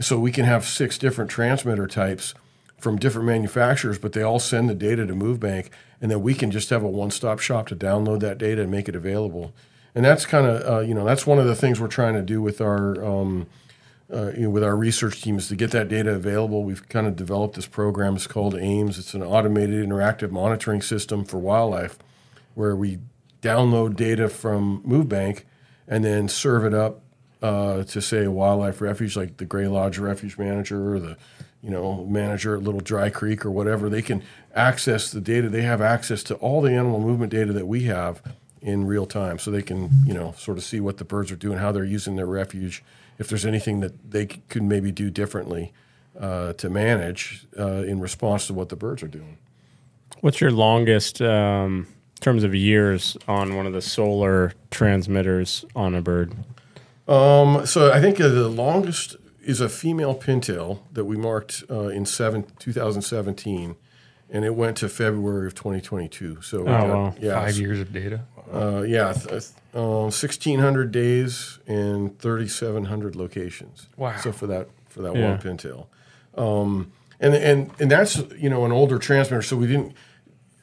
So 0.00 0.18
we 0.18 0.30
can 0.30 0.44
have 0.44 0.64
six 0.64 0.98
different 0.98 1.30
transmitter 1.30 1.86
types 1.86 2.34
from 2.78 2.98
different 2.98 3.26
manufacturers, 3.26 3.98
but 3.98 4.12
they 4.12 4.22
all 4.22 4.38
send 4.38 4.68
the 4.68 4.74
data 4.74 5.06
to 5.06 5.14
MoveBank, 5.14 5.70
and 6.00 6.10
then 6.10 6.20
we 6.20 6.34
can 6.34 6.50
just 6.50 6.68
have 6.70 6.82
a 6.82 6.88
one-stop 6.88 7.38
shop 7.38 7.66
to 7.68 7.76
download 7.76 8.20
that 8.20 8.36
data 8.36 8.62
and 8.62 8.70
make 8.70 8.88
it 8.88 8.94
available. 8.94 9.54
And 9.94 10.04
that's 10.04 10.26
kind 10.26 10.46
of 10.46 10.62
uh, 10.70 10.80
you 10.80 10.92
know 10.92 11.06
that's 11.06 11.26
one 11.26 11.38
of 11.38 11.46
the 11.46 11.54
things 11.54 11.80
we're 11.80 11.88
trying 11.88 12.14
to 12.14 12.22
do 12.22 12.42
with 12.42 12.60
our 12.60 13.02
um, 13.02 13.46
uh, 14.12 14.32
you 14.32 14.42
know, 14.42 14.50
with 14.50 14.62
our 14.62 14.76
research 14.76 15.22
teams 15.22 15.48
to 15.48 15.56
get 15.56 15.70
that 15.72 15.88
data 15.88 16.14
available. 16.14 16.62
We've 16.62 16.88
kind 16.88 17.06
of 17.06 17.16
developed 17.16 17.56
this 17.56 17.66
program. 17.66 18.16
It's 18.16 18.26
called 18.26 18.54
AIMS. 18.54 18.98
It's 18.98 19.14
an 19.14 19.22
automated 19.22 19.86
interactive 19.86 20.30
monitoring 20.30 20.82
system 20.82 21.24
for 21.24 21.38
wildlife, 21.38 21.98
where 22.54 22.76
we 22.76 22.98
download 23.42 23.96
data 23.96 24.28
from 24.28 24.82
MoveBank 24.86 25.42
and 25.88 26.04
then 26.04 26.28
serve 26.28 26.64
it 26.64 26.74
up 26.74 27.02
uh, 27.42 27.84
to 27.84 28.00
say 28.00 28.24
a 28.24 28.30
wildlife 28.30 28.80
refuge 28.80 29.16
like 29.16 29.36
the 29.36 29.44
Gray 29.44 29.66
Lodge 29.66 29.98
Refuge 29.98 30.38
Manager 30.38 30.94
or 30.94 30.98
the 30.98 31.16
you 31.62 31.70
know 31.70 32.04
manager 32.04 32.56
at 32.56 32.62
Little 32.62 32.80
Dry 32.80 33.10
Creek 33.10 33.44
or 33.44 33.50
whatever. 33.50 33.88
They 33.88 34.02
can 34.02 34.22
access 34.54 35.10
the 35.10 35.20
data. 35.20 35.48
They 35.48 35.62
have 35.62 35.80
access 35.80 36.22
to 36.24 36.34
all 36.36 36.60
the 36.60 36.72
animal 36.72 37.00
movement 37.00 37.32
data 37.32 37.52
that 37.52 37.66
we 37.66 37.84
have 37.84 38.22
in 38.62 38.86
real 38.86 39.06
time, 39.06 39.38
so 39.38 39.50
they 39.50 39.62
can 39.62 39.90
you 40.06 40.14
know 40.14 40.32
sort 40.36 40.58
of 40.58 40.64
see 40.64 40.80
what 40.80 40.98
the 40.98 41.04
birds 41.04 41.30
are 41.30 41.36
doing, 41.36 41.58
how 41.58 41.72
they're 41.72 41.84
using 41.84 42.16
their 42.16 42.26
refuge, 42.26 42.82
if 43.18 43.28
there's 43.28 43.46
anything 43.46 43.80
that 43.80 44.10
they 44.10 44.26
c- 44.26 44.42
could 44.48 44.62
maybe 44.62 44.90
do 44.92 45.10
differently 45.10 45.72
uh, 46.18 46.52
to 46.54 46.68
manage 46.70 47.46
uh, 47.58 47.82
in 47.84 48.00
response 48.00 48.46
to 48.46 48.54
what 48.54 48.68
the 48.68 48.76
birds 48.76 49.02
are 49.02 49.08
doing. 49.08 49.38
What's 50.20 50.40
your 50.40 50.50
longest 50.50 51.20
um, 51.20 51.86
terms 52.20 52.42
of 52.44 52.54
years 52.54 53.16
on 53.28 53.54
one 53.56 53.66
of 53.66 53.72
the 53.72 53.82
solar 53.82 54.52
transmitters 54.70 55.64
on 55.74 55.94
a 55.94 56.00
bird? 56.02 56.34
Um, 57.08 57.66
so 57.66 57.92
I 57.92 58.00
think 58.00 58.20
uh, 58.20 58.28
the 58.28 58.48
longest 58.48 59.16
is 59.42 59.60
a 59.60 59.68
female 59.68 60.14
pintail 60.14 60.80
that 60.92 61.04
we 61.04 61.16
marked 61.16 61.62
uh, 61.70 61.88
in 61.88 62.04
seven, 62.06 62.46
2017, 62.58 63.76
and 64.30 64.44
it 64.44 64.54
went 64.56 64.76
to 64.78 64.88
February 64.88 65.46
of 65.46 65.54
2022. 65.54 66.40
So 66.42 66.60
we 66.60 66.64
got- 66.66 66.88
wow. 66.88 67.14
yeah, 67.20 67.40
Five 67.44 67.56
years 67.58 67.78
of 67.80 67.92
data. 67.92 68.22
uh, 68.52 68.82
yeah, 68.86 69.12
th- 69.12 69.28
th- 69.28 69.44
uh, 69.76 70.08
1,600 70.08 70.90
days 70.90 71.58
and 71.66 72.18
3,700 72.18 73.14
locations. 73.14 73.88
Wow. 73.96 74.16
So 74.16 74.32
for 74.32 74.46
that 74.46 74.68
for 74.88 75.02
that 75.02 75.14
Yeah. 75.14 75.30
one 75.30 75.38
pintail, 75.38 75.86
um, 76.36 76.90
and 77.20 77.34
and 77.34 77.70
and 77.78 77.90
that's 77.90 78.16
you 78.38 78.48
know 78.48 78.64
an 78.64 78.72
older 78.72 78.98
transmitter. 78.98 79.42
So 79.42 79.56
we 79.56 79.66
didn't. 79.66 79.92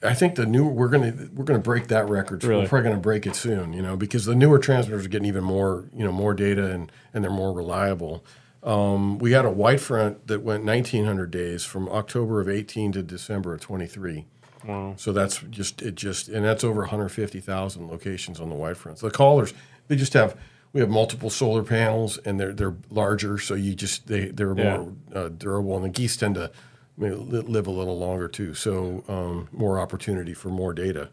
I 0.01 0.13
think 0.13 0.35
the 0.35 0.45
new 0.45 0.65
we're 0.67 0.89
gonna 0.89 1.13
we're 1.33 1.45
gonna 1.45 1.59
break 1.59 1.87
that 1.87 2.09
record. 2.09 2.43
Really? 2.43 2.63
We're 2.63 2.67
probably 2.67 2.89
gonna 2.89 3.01
break 3.01 3.25
it 3.27 3.35
soon. 3.35 3.71
You 3.73 3.81
know 3.81 3.95
because 3.95 4.25
the 4.25 4.35
newer 4.35 4.59
transmitters 4.59 5.05
are 5.05 5.09
getting 5.09 5.27
even 5.27 5.43
more 5.43 5.85
you 5.95 6.03
know 6.03 6.11
more 6.11 6.33
data 6.33 6.65
and 6.71 6.91
and 7.13 7.23
they're 7.23 7.31
more 7.31 7.53
reliable. 7.53 8.23
Um, 8.63 9.17
we 9.19 9.33
had 9.33 9.45
a 9.45 9.49
white 9.51 9.81
front 9.81 10.27
that 10.27 10.41
went 10.41 10.63
1,900 10.63 11.29
days 11.31 11.65
from 11.65 11.89
October 11.89 12.39
of 12.39 12.47
18 12.47 12.93
to 12.93 13.03
December 13.03 13.53
of 13.53 13.59
23. 13.59 14.25
Wow. 14.65 14.93
So 14.97 15.11
that's 15.11 15.39
just 15.49 15.81
it 15.81 15.95
just 15.95 16.29
and 16.29 16.43
that's 16.45 16.63
over 16.63 16.81
150,000 16.81 17.87
locations 17.87 18.39
on 18.39 18.49
the 18.49 18.55
white 18.55 18.77
fronts. 18.77 19.01
The 19.01 19.11
callers 19.11 19.53
they 19.87 19.95
just 19.95 20.13
have 20.13 20.35
we 20.71 20.81
have 20.81 20.89
multiple 20.89 21.29
solar 21.29 21.63
panels 21.63 22.17
and 22.19 22.39
they're 22.39 22.53
they're 22.53 22.75
larger, 22.89 23.37
so 23.37 23.53
you 23.53 23.75
just 23.75 24.07
they 24.07 24.25
they're 24.25 24.57
Yeah. 24.57 24.77
more 24.77 24.93
uh, 25.13 25.29
durable 25.29 25.75
and 25.75 25.85
the 25.85 25.89
geese 25.89 26.17
tend 26.17 26.35
to 26.35 26.51
live 26.97 27.67
a 27.67 27.71
little 27.71 27.97
longer 27.97 28.27
too. 28.27 28.53
So 28.53 29.03
um, 29.07 29.49
more 29.51 29.79
opportunity 29.79 30.33
for 30.33 30.49
more 30.49 30.73
data. 30.73 31.09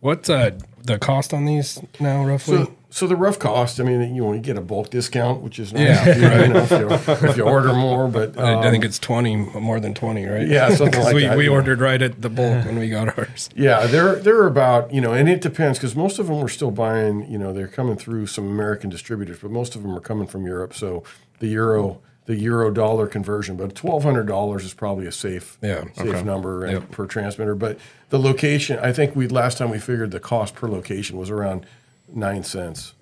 What's 0.00 0.30
uh, 0.30 0.52
the 0.82 0.98
cost 0.98 1.34
on 1.34 1.44
these 1.44 1.78
now, 2.00 2.24
roughly? 2.24 2.64
So 2.64 2.74
So 2.92 3.06
the 3.06 3.14
rough 3.14 3.38
cost, 3.38 3.78
I 3.78 3.84
mean, 3.84 4.14
you 4.14 4.22
know, 4.22 4.32
you 4.32 4.40
get 4.40 4.56
a 4.56 4.60
bulk 4.60 4.90
discount, 4.90 5.42
which 5.42 5.60
is 5.60 5.72
nice 5.72 5.82
Yeah, 5.82 6.08
if, 6.08 6.16
you, 6.16 6.22
you 6.22 6.48
know, 6.52 6.60
if, 6.60 6.70
you, 7.22 7.28
if 7.28 7.36
you 7.36 7.44
order 7.44 7.72
more. 7.72 8.08
But 8.08 8.36
I- 8.36 8.50
I 8.54 8.66
um, 8.66 8.72
think 8.72 8.84
it's 8.84 8.98
twenty, 8.98 9.36
more 9.36 9.78
than 9.78 9.94
twenty, 9.94 10.26
right? 10.26 10.46
Yeah, 10.46 10.74
something 10.74 11.00
like 11.04 11.14
we, 11.14 11.22
that, 11.22 11.38
We 11.38 11.44
yeah. 11.46 11.50
ordered 11.52 11.80
right 11.80 12.02
at 12.02 12.20
the 12.20 12.28
bulk 12.28 12.64
when 12.66 12.78
we 12.78 12.88
got 12.88 13.16
ours. 13.16 13.48
Yeah, 13.56 13.86
they're 13.86 14.16
they're 14.16 14.46
about 14.46 14.92
you 14.92 15.00
know, 15.00 15.12
and 15.12 15.28
it 15.28 15.40
depends 15.40 15.78
because 15.78 15.94
most 15.94 16.18
of 16.18 16.26
them 16.26 16.36
are 16.42 16.48
still 16.48 16.70
buying. 16.72 17.30
You 17.30 17.38
know, 17.38 17.52
they're 17.52 17.68
coming 17.68 17.96
through 17.96 18.26
some 18.26 18.46
American 18.48 18.90
distributors, 18.90 19.38
but 19.40 19.50
most 19.50 19.76
of 19.76 19.82
them 19.82 19.94
are 19.96 20.00
coming 20.00 20.26
from 20.26 20.44
Europe. 20.46 20.74
So 20.74 21.04
the 21.38 21.46
euro 21.48 22.00
the 22.26 22.36
euro 22.36 22.70
dollar 22.72 23.06
conversion, 23.06 23.56
but 23.56 23.74
twelve 23.74 24.02
hundred 24.02 24.26
dollars 24.26 24.64
is 24.64 24.74
probably 24.74 25.06
a 25.06 25.12
safe 25.12 25.58
Yeah, 25.62 25.84
safe 25.94 26.24
number 26.24 26.66
Yep. 26.70 26.90
per 26.90 27.06
transmitter. 27.06 27.54
But 27.54 27.78
the 28.10 28.18
location, 28.18 28.78
I 28.80 28.92
think 28.92 29.14
we 29.14 29.28
last 29.28 29.58
time 29.58 29.70
we 29.70 29.78
figured 29.78 30.10
the 30.10 30.20
cost 30.20 30.54
per 30.54 30.68
location 30.68 31.16
was 31.16 31.30
around 31.30 31.66
nine 32.14 32.42
cents. 32.44 32.94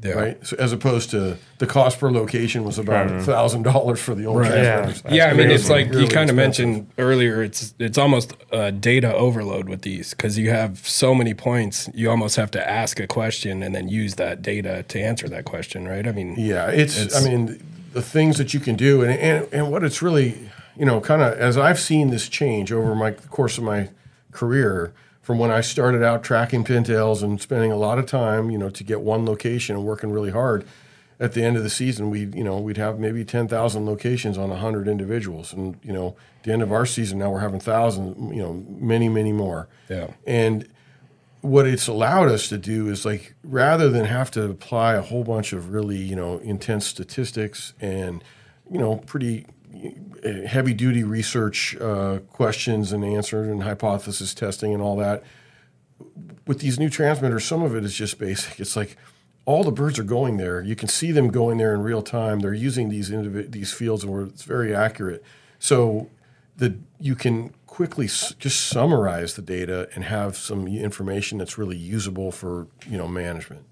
Yeah. 0.00 0.12
Right, 0.12 0.46
so 0.46 0.54
as 0.60 0.72
opposed 0.72 1.10
to 1.10 1.38
the 1.58 1.66
cost 1.66 1.98
per 1.98 2.08
location 2.12 2.62
was 2.62 2.78
about 2.78 3.20
thousand 3.22 3.64
dollars 3.64 3.98
for 3.98 4.14
the 4.14 4.26
old 4.26 4.38
Right. 4.38 4.52
transmitters. 4.52 5.02
yeah, 5.12 5.26
I 5.26 5.34
mean, 5.34 5.50
it's 5.50 5.68
like 5.68 5.88
Really 5.90 6.02
you 6.04 6.08
kind 6.08 6.30
of 6.30 6.36
mentioned 6.36 6.86
earlier. 6.98 7.42
It's 7.42 7.74
it's 7.80 7.98
almost 7.98 8.32
uh, 8.52 8.70
data 8.70 9.12
overload 9.12 9.68
with 9.68 9.82
these 9.82 10.10
because 10.10 10.38
you 10.38 10.50
have 10.50 10.86
so 10.86 11.16
many 11.16 11.34
points. 11.34 11.90
You 11.94 12.10
almost 12.10 12.36
have 12.36 12.48
to 12.52 12.70
ask 12.70 13.00
a 13.00 13.08
question 13.08 13.60
and 13.60 13.74
then 13.74 13.88
use 13.88 14.14
that 14.14 14.40
data 14.40 14.84
to 14.86 15.00
answer 15.00 15.28
that 15.30 15.44
question, 15.44 15.88
right? 15.88 16.06
I 16.06 16.12
mean, 16.12 16.36
Yeah, 16.38 16.68
it's, 16.70 16.96
It's- 16.96 17.20
I 17.20 17.28
mean, 17.28 17.60
the 17.92 18.02
things 18.02 18.38
that 18.38 18.54
you 18.54 18.60
can 18.60 18.76
do, 18.76 19.02
and, 19.02 19.18
and, 19.18 19.48
and 19.52 19.68
what 19.72 19.82
it's 19.82 20.00
really, 20.00 20.48
you 20.76 20.84
know, 20.86 21.00
kind 21.00 21.22
of 21.22 21.36
as 21.38 21.58
I've 21.58 21.80
seen 21.80 22.10
this 22.10 22.28
change 22.28 22.70
over 22.70 22.94
my 22.94 23.10
the 23.10 23.26
course 23.26 23.58
of 23.58 23.64
my 23.64 23.88
career, 24.30 24.92
from 25.28 25.38
when 25.38 25.50
I 25.50 25.60
started 25.60 26.02
out 26.02 26.22
tracking 26.22 26.64
pintails 26.64 27.22
and 27.22 27.38
spending 27.38 27.70
a 27.70 27.76
lot 27.76 27.98
of 27.98 28.06
time, 28.06 28.50
you 28.50 28.56
know, 28.56 28.70
to 28.70 28.82
get 28.82 29.02
one 29.02 29.26
location 29.26 29.76
and 29.76 29.84
working 29.84 30.10
really 30.10 30.30
hard. 30.30 30.64
At 31.20 31.34
the 31.34 31.44
end 31.44 31.58
of 31.58 31.62
the 31.62 31.68
season, 31.68 32.08
we, 32.08 32.20
you 32.20 32.42
know, 32.42 32.56
we'd 32.58 32.78
have 32.78 32.98
maybe 32.98 33.26
ten 33.26 33.46
thousand 33.46 33.84
locations 33.84 34.38
on 34.38 34.50
hundred 34.50 34.88
individuals, 34.88 35.52
and 35.52 35.78
you 35.82 35.92
know, 35.92 36.16
at 36.38 36.44
the 36.44 36.52
end 36.52 36.62
of 36.62 36.72
our 36.72 36.86
season, 36.86 37.18
now 37.18 37.30
we're 37.30 37.40
having 37.40 37.60
thousands, 37.60 38.34
you 38.34 38.40
know, 38.40 38.64
many, 38.70 39.10
many 39.10 39.34
more. 39.34 39.68
Yeah. 39.90 40.06
And 40.26 40.66
what 41.42 41.66
it's 41.66 41.88
allowed 41.88 42.30
us 42.30 42.48
to 42.48 42.56
do 42.56 42.88
is 42.88 43.04
like 43.04 43.34
rather 43.44 43.90
than 43.90 44.06
have 44.06 44.30
to 44.30 44.44
apply 44.44 44.94
a 44.94 45.02
whole 45.02 45.24
bunch 45.24 45.52
of 45.52 45.74
really 45.74 45.98
you 45.98 46.16
know 46.16 46.38
intense 46.38 46.86
statistics 46.86 47.74
and 47.82 48.24
you 48.70 48.78
know 48.78 48.96
pretty 48.96 49.44
heavy 50.46 50.74
duty 50.74 51.04
research 51.04 51.76
uh, 51.76 52.18
questions 52.30 52.92
and 52.92 53.04
answers 53.04 53.48
and 53.48 53.62
hypothesis 53.62 54.34
testing 54.34 54.72
and 54.74 54.82
all 54.82 54.96
that. 54.96 55.22
With 56.46 56.60
these 56.60 56.78
new 56.78 56.88
transmitters 56.88 57.44
some 57.44 57.62
of 57.62 57.74
it 57.74 57.84
is 57.84 57.94
just 57.94 58.18
basic. 58.18 58.58
It's 58.60 58.76
like 58.76 58.96
all 59.44 59.64
the 59.64 59.72
birds 59.72 59.98
are 59.98 60.04
going 60.04 60.36
there. 60.36 60.60
You 60.60 60.76
can 60.76 60.88
see 60.88 61.10
them 61.10 61.28
going 61.28 61.58
there 61.58 61.74
in 61.74 61.82
real 61.82 62.02
time. 62.02 62.40
They're 62.40 62.52
using 62.52 62.88
these 62.90 63.10
indivi- 63.10 63.50
these 63.50 63.72
fields 63.72 64.04
and 64.04 64.12
where 64.12 64.22
it's 64.24 64.42
very 64.42 64.74
accurate. 64.74 65.24
So 65.58 66.10
the 66.56 66.76
you 67.00 67.14
can 67.14 67.54
quickly 67.66 68.06
s- 68.06 68.34
just 68.38 68.66
summarize 68.66 69.34
the 69.34 69.42
data 69.42 69.88
and 69.94 70.04
have 70.04 70.36
some 70.36 70.66
information 70.66 71.38
that's 71.38 71.56
really 71.56 71.76
usable 71.76 72.30
for 72.32 72.66
you 72.86 72.98
know 72.98 73.08
management. 73.08 73.64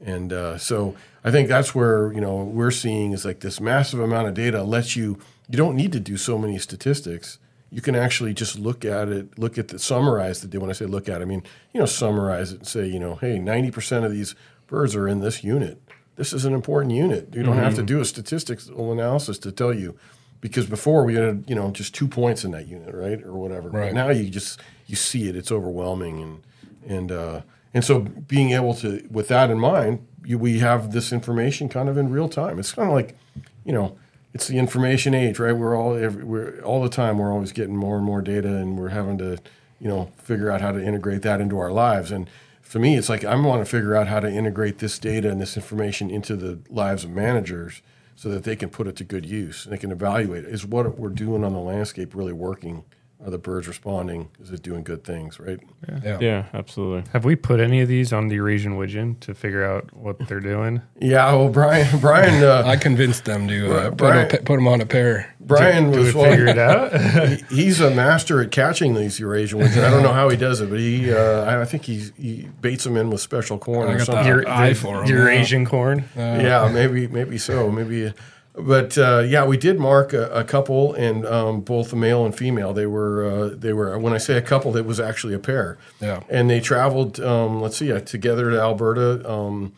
And 0.00 0.32
uh, 0.32 0.58
so 0.58 0.94
I 1.24 1.30
think 1.30 1.48
that's 1.48 1.74
where 1.74 2.12
you 2.12 2.20
know 2.20 2.36
we're 2.44 2.70
seeing 2.70 3.12
is 3.12 3.24
like 3.24 3.40
this 3.40 3.60
massive 3.60 4.00
amount 4.00 4.28
of 4.28 4.34
data 4.34 4.62
lets 4.62 4.94
you 4.96 5.18
you 5.48 5.56
don't 5.56 5.76
need 5.76 5.92
to 5.92 6.00
do 6.00 6.16
so 6.16 6.38
many 6.38 6.58
statistics. 6.58 7.38
You 7.70 7.80
can 7.80 7.94
actually 7.96 8.34
just 8.34 8.58
look 8.58 8.84
at 8.84 9.08
it, 9.08 9.38
look 9.38 9.58
at 9.58 9.68
the 9.68 9.78
summarize 9.78 10.40
the 10.40 10.46
data. 10.46 10.60
When 10.60 10.70
I 10.70 10.74
say 10.74 10.86
look 10.86 11.08
at, 11.08 11.20
it, 11.20 11.24
I 11.24 11.26
mean 11.26 11.42
you 11.72 11.80
know 11.80 11.86
summarize 11.86 12.52
it 12.52 12.58
and 12.60 12.66
say 12.68 12.86
you 12.86 12.98
know 13.00 13.16
hey 13.16 13.38
ninety 13.38 13.70
percent 13.70 14.04
of 14.04 14.12
these 14.12 14.34
birds 14.66 14.94
are 14.94 15.08
in 15.08 15.20
this 15.20 15.42
unit. 15.44 15.80
This 16.16 16.32
is 16.32 16.44
an 16.44 16.54
important 16.54 16.94
unit. 16.94 17.34
You 17.34 17.42
don't 17.42 17.58
have 17.58 17.74
to 17.74 17.82
do 17.82 18.00
a 18.00 18.04
statistical 18.04 18.92
analysis 18.92 19.36
to 19.38 19.50
tell 19.50 19.74
you 19.74 19.96
because 20.40 20.66
before 20.66 21.04
we 21.04 21.14
had 21.16 21.44
you 21.48 21.54
know 21.56 21.70
just 21.72 21.94
two 21.94 22.06
points 22.06 22.44
in 22.44 22.52
that 22.52 22.68
unit 22.68 22.94
right 22.94 23.20
or 23.24 23.32
whatever. 23.32 23.68
But 23.70 23.78
Right. 23.78 23.94
now 23.94 24.10
you 24.10 24.30
just 24.30 24.60
you 24.86 24.94
see 24.96 25.28
it. 25.28 25.34
It's 25.36 25.50
overwhelming 25.50 26.22
and 26.22 26.42
and 26.86 27.10
uh, 27.12 27.40
and 27.72 27.84
so 27.84 28.00
being 28.00 28.52
able 28.52 28.74
to 28.74 29.04
with 29.10 29.26
that 29.28 29.50
in 29.50 29.58
mind, 29.58 30.06
you, 30.24 30.38
we 30.38 30.60
have 30.60 30.92
this 30.92 31.12
information 31.12 31.68
kind 31.68 31.88
of 31.88 31.98
in 31.98 32.10
real 32.10 32.28
time. 32.28 32.60
It's 32.60 32.72
kind 32.72 32.88
of 32.88 32.94
like 32.94 33.16
you 33.64 33.72
know 33.72 33.96
it's 34.34 34.48
the 34.48 34.58
information 34.58 35.14
age, 35.14 35.38
right? 35.38 35.56
We're 35.56 35.76
all 35.76 35.94
every, 35.94 36.24
we're 36.24 36.60
all 36.60 36.82
the 36.82 36.88
time. 36.88 37.18
We're 37.18 37.32
always 37.32 37.52
getting 37.52 37.76
more 37.76 37.96
and 37.96 38.04
more 38.04 38.20
data, 38.20 38.48
and 38.48 38.78
we're 38.78 38.90
having 38.90 39.16
to 39.18 39.38
you 39.80 39.88
know 39.88 40.10
figure 40.18 40.50
out 40.50 40.60
how 40.60 40.72
to 40.72 40.84
integrate 40.84 41.22
that 41.22 41.40
into 41.40 41.58
our 41.58 41.72
lives 41.72 42.10
and. 42.10 42.28
For 42.62 42.78
me, 42.80 42.96
it's 42.96 43.10
like 43.10 43.24
I 43.24 43.36
want 43.36 43.60
to 43.60 43.70
figure 43.70 43.94
out 43.94 44.08
how 44.08 44.18
to 44.18 44.28
integrate 44.28 44.78
this 44.78 44.98
data 44.98 45.30
and 45.30 45.40
this 45.40 45.54
information 45.54 46.10
into 46.10 46.34
the 46.34 46.58
lives 46.68 47.04
of 47.04 47.10
managers 47.10 47.82
so 48.16 48.28
that 48.30 48.44
they 48.44 48.56
can 48.56 48.70
put 48.70 48.86
it 48.86 48.96
to 48.96 49.04
good 49.04 49.26
use 49.26 49.64
and 49.64 49.72
they 49.72 49.78
can 49.78 49.92
evaluate 49.92 50.44
is 50.44 50.64
what 50.64 50.98
we're 50.98 51.08
doing 51.08 51.44
on 51.44 51.52
the 51.52 51.58
landscape 51.58 52.14
really 52.14 52.32
working 52.32 52.84
are 53.24 53.30
the 53.30 53.38
birds 53.38 53.66
responding 53.66 54.28
is 54.42 54.50
it 54.50 54.62
doing 54.62 54.82
good 54.84 55.02
things 55.02 55.40
right 55.40 55.58
yeah. 56.02 56.18
Yeah, 56.20 56.44
absolutely. 56.54 57.04
Have 57.12 57.24
we 57.26 57.36
put 57.36 57.60
any 57.60 57.80
of 57.82 57.88
these 57.88 58.10
on 58.12 58.28
the 58.28 58.36
Eurasian 58.36 58.76
widgeon 58.76 59.16
to 59.20 59.34
figure 59.34 59.62
out 59.64 59.92
what 59.94 60.18
they're 60.28 60.40
doing? 60.40 60.82
yeah 61.00 61.32
well 61.34 61.48
brian 61.48 61.98
brian 62.00 62.42
uh, 62.44 62.62
I 62.66 62.76
convinced 62.76 63.24
them 63.24 63.48
to 63.48 63.76
uh, 63.76 63.90
put, 63.92 64.14
a, 64.16 64.26
put 64.44 64.56
them 64.56 64.66
on 64.68 64.80
a 64.80 64.86
pair. 64.86 65.34
brian 65.40 65.90
Do 65.90 65.98
we 65.98 66.04
was 66.04 66.12
figure 66.14 66.46
well, 66.46 66.48
it 66.48 66.58
out? 66.58 67.28
he- 67.50 67.62
he's 67.64 67.80
a 67.80 67.90
master 67.90 68.40
at 68.42 68.50
catching 68.50 68.94
these 68.94 69.18
eurasian 69.18 69.58
Widgeon. 69.58 69.84
i 69.84 69.90
don't 69.90 70.02
know 70.02 70.12
how 70.12 70.28
he 70.28 70.36
does 70.36 70.60
it 70.60 70.68
but 70.70 70.78
he 70.78 71.12
uh, 71.12 71.44
I- 71.44 71.62
i 71.62 71.64
think 71.64 71.84
he, 71.84 72.10
he 72.18 72.48
baits 72.60 72.84
them 72.84 72.96
in 72.96 73.10
with 73.10 73.20
special 73.20 73.58
corn 73.58 73.88
I 73.88 73.92
or 73.94 73.98
got 73.98 74.06
something 74.06 74.24
the 74.24 74.28
Your- 74.28 74.48
eye 74.48 74.70
the 74.70 74.74
for 74.74 75.02
'em, 75.02 75.08
Eurasian 75.08 75.64
corn. 75.66 76.04
yeah, 76.16 76.68
maybe 76.72 77.06
maybe 77.08 77.38
so, 77.38 77.70
maybe. 77.70 78.12
But 78.56 78.96
uh, 78.96 79.24
yeah, 79.26 79.44
we 79.44 79.56
did 79.56 79.80
mark 79.80 80.12
a, 80.12 80.28
a 80.30 80.44
couple, 80.44 80.94
and 80.94 81.26
um, 81.26 81.60
both 81.62 81.90
the 81.90 81.96
male 81.96 82.24
and 82.24 82.32
female. 82.34 82.72
They 82.72 82.86
were 82.86 83.24
uh, 83.24 83.50
they 83.52 83.72
were. 83.72 83.98
When 83.98 84.12
I 84.12 84.18
say 84.18 84.36
a 84.36 84.42
couple, 84.42 84.76
it 84.76 84.86
was 84.86 85.00
actually 85.00 85.34
a 85.34 85.40
pair. 85.40 85.76
Yeah. 86.00 86.22
and 86.30 86.48
they 86.48 86.60
traveled. 86.60 87.18
Um, 87.18 87.60
let's 87.60 87.76
see, 87.78 87.90
uh, 87.92 87.98
together 88.00 88.50
to 88.52 88.60
Alberta, 88.60 89.28
um, 89.28 89.72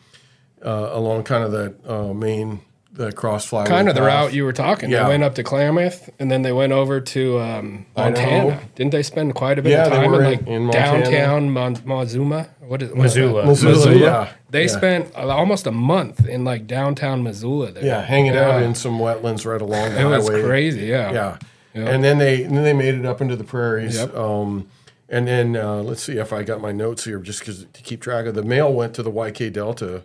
uh, 0.63 0.89
along 0.91 1.23
kind 1.23 1.43
of 1.43 1.51
that 1.53 1.75
uh, 1.89 2.13
main 2.13 2.59
the 2.93 3.11
cross 3.11 3.49
flyway. 3.49 3.67
Kind 3.67 3.89
of 3.89 3.95
the 3.95 4.01
route 4.03 4.33
you 4.33 4.43
were 4.43 4.53
talking. 4.53 4.89
Yeah. 4.89 5.03
They 5.03 5.09
went 5.09 5.23
up 5.23 5.35
to 5.35 5.43
Klamath 5.43 6.09
and 6.17 6.31
then 6.31 6.41
they 6.41 6.51
went 6.51 6.73
over 6.73 6.99
to 6.99 7.39
um, 7.39 7.85
Montana. 7.95 8.59
Didn't 8.73 8.91
they 8.91 9.03
spend 9.03 9.35
quite 9.35 9.59
a 9.59 9.61
bit 9.61 9.71
Yeah, 9.73 9.85
of 9.85 9.93
time 9.93 10.13
in 10.15 10.19
in- 10.19 10.23
like 10.25 10.47
in 10.47 10.63
Montana. 10.65 11.03
downtown 11.03 11.49
Mon- 11.51 11.77
Mazuma? 11.85 12.47
What 12.67 12.81
is? 12.81 12.93
Missoula. 12.93 13.45
Missoula, 13.45 13.73
Missoula. 13.75 13.95
yeah, 13.95 14.33
They 14.49 14.63
yeah. 14.63 14.67
spent 14.67 15.15
almost 15.15 15.65
a 15.67 15.71
month 15.71 16.27
in 16.27 16.43
like 16.43 16.67
downtown 16.67 17.23
Missoula. 17.23 17.71
There. 17.71 17.85
yeah 17.85 18.01
hanging 18.03 18.35
out 18.35 18.61
in 18.61 18.75
some 18.75 18.99
wetlands 18.99 19.45
right 19.45 19.61
along 19.61 19.93
the 19.93 20.01
It 20.01 20.05
was 20.05 20.29
crazy. 20.29 20.87
Yeah. 20.87 21.11
Yeah. 21.11 21.37
Yeah. 21.73 21.89
And 21.89 22.03
then 22.03 22.17
they 22.17 22.43
and 22.43 22.55
then 22.57 22.63
they 22.63 22.73
made 22.73 22.95
it 22.95 23.05
up 23.05 23.21
into 23.21 23.35
the 23.35 23.43
prairies. 23.43 23.97
Yep. 23.97 24.15
Um, 24.15 24.67
and 25.09 25.27
then 25.27 25.55
uh, 25.55 25.77
let's 25.83 26.01
see 26.03 26.17
if 26.17 26.33
I 26.33 26.43
got 26.43 26.59
my 26.59 26.71
notes 26.71 27.05
here, 27.05 27.19
just 27.19 27.39
because 27.39 27.65
to 27.71 27.81
keep 27.81 28.01
track 28.01 28.25
of. 28.25 28.35
The 28.35 28.43
male 28.43 28.73
went 28.73 28.93
to 28.95 29.03
the 29.03 29.11
YK 29.11 29.53
Delta, 29.53 30.03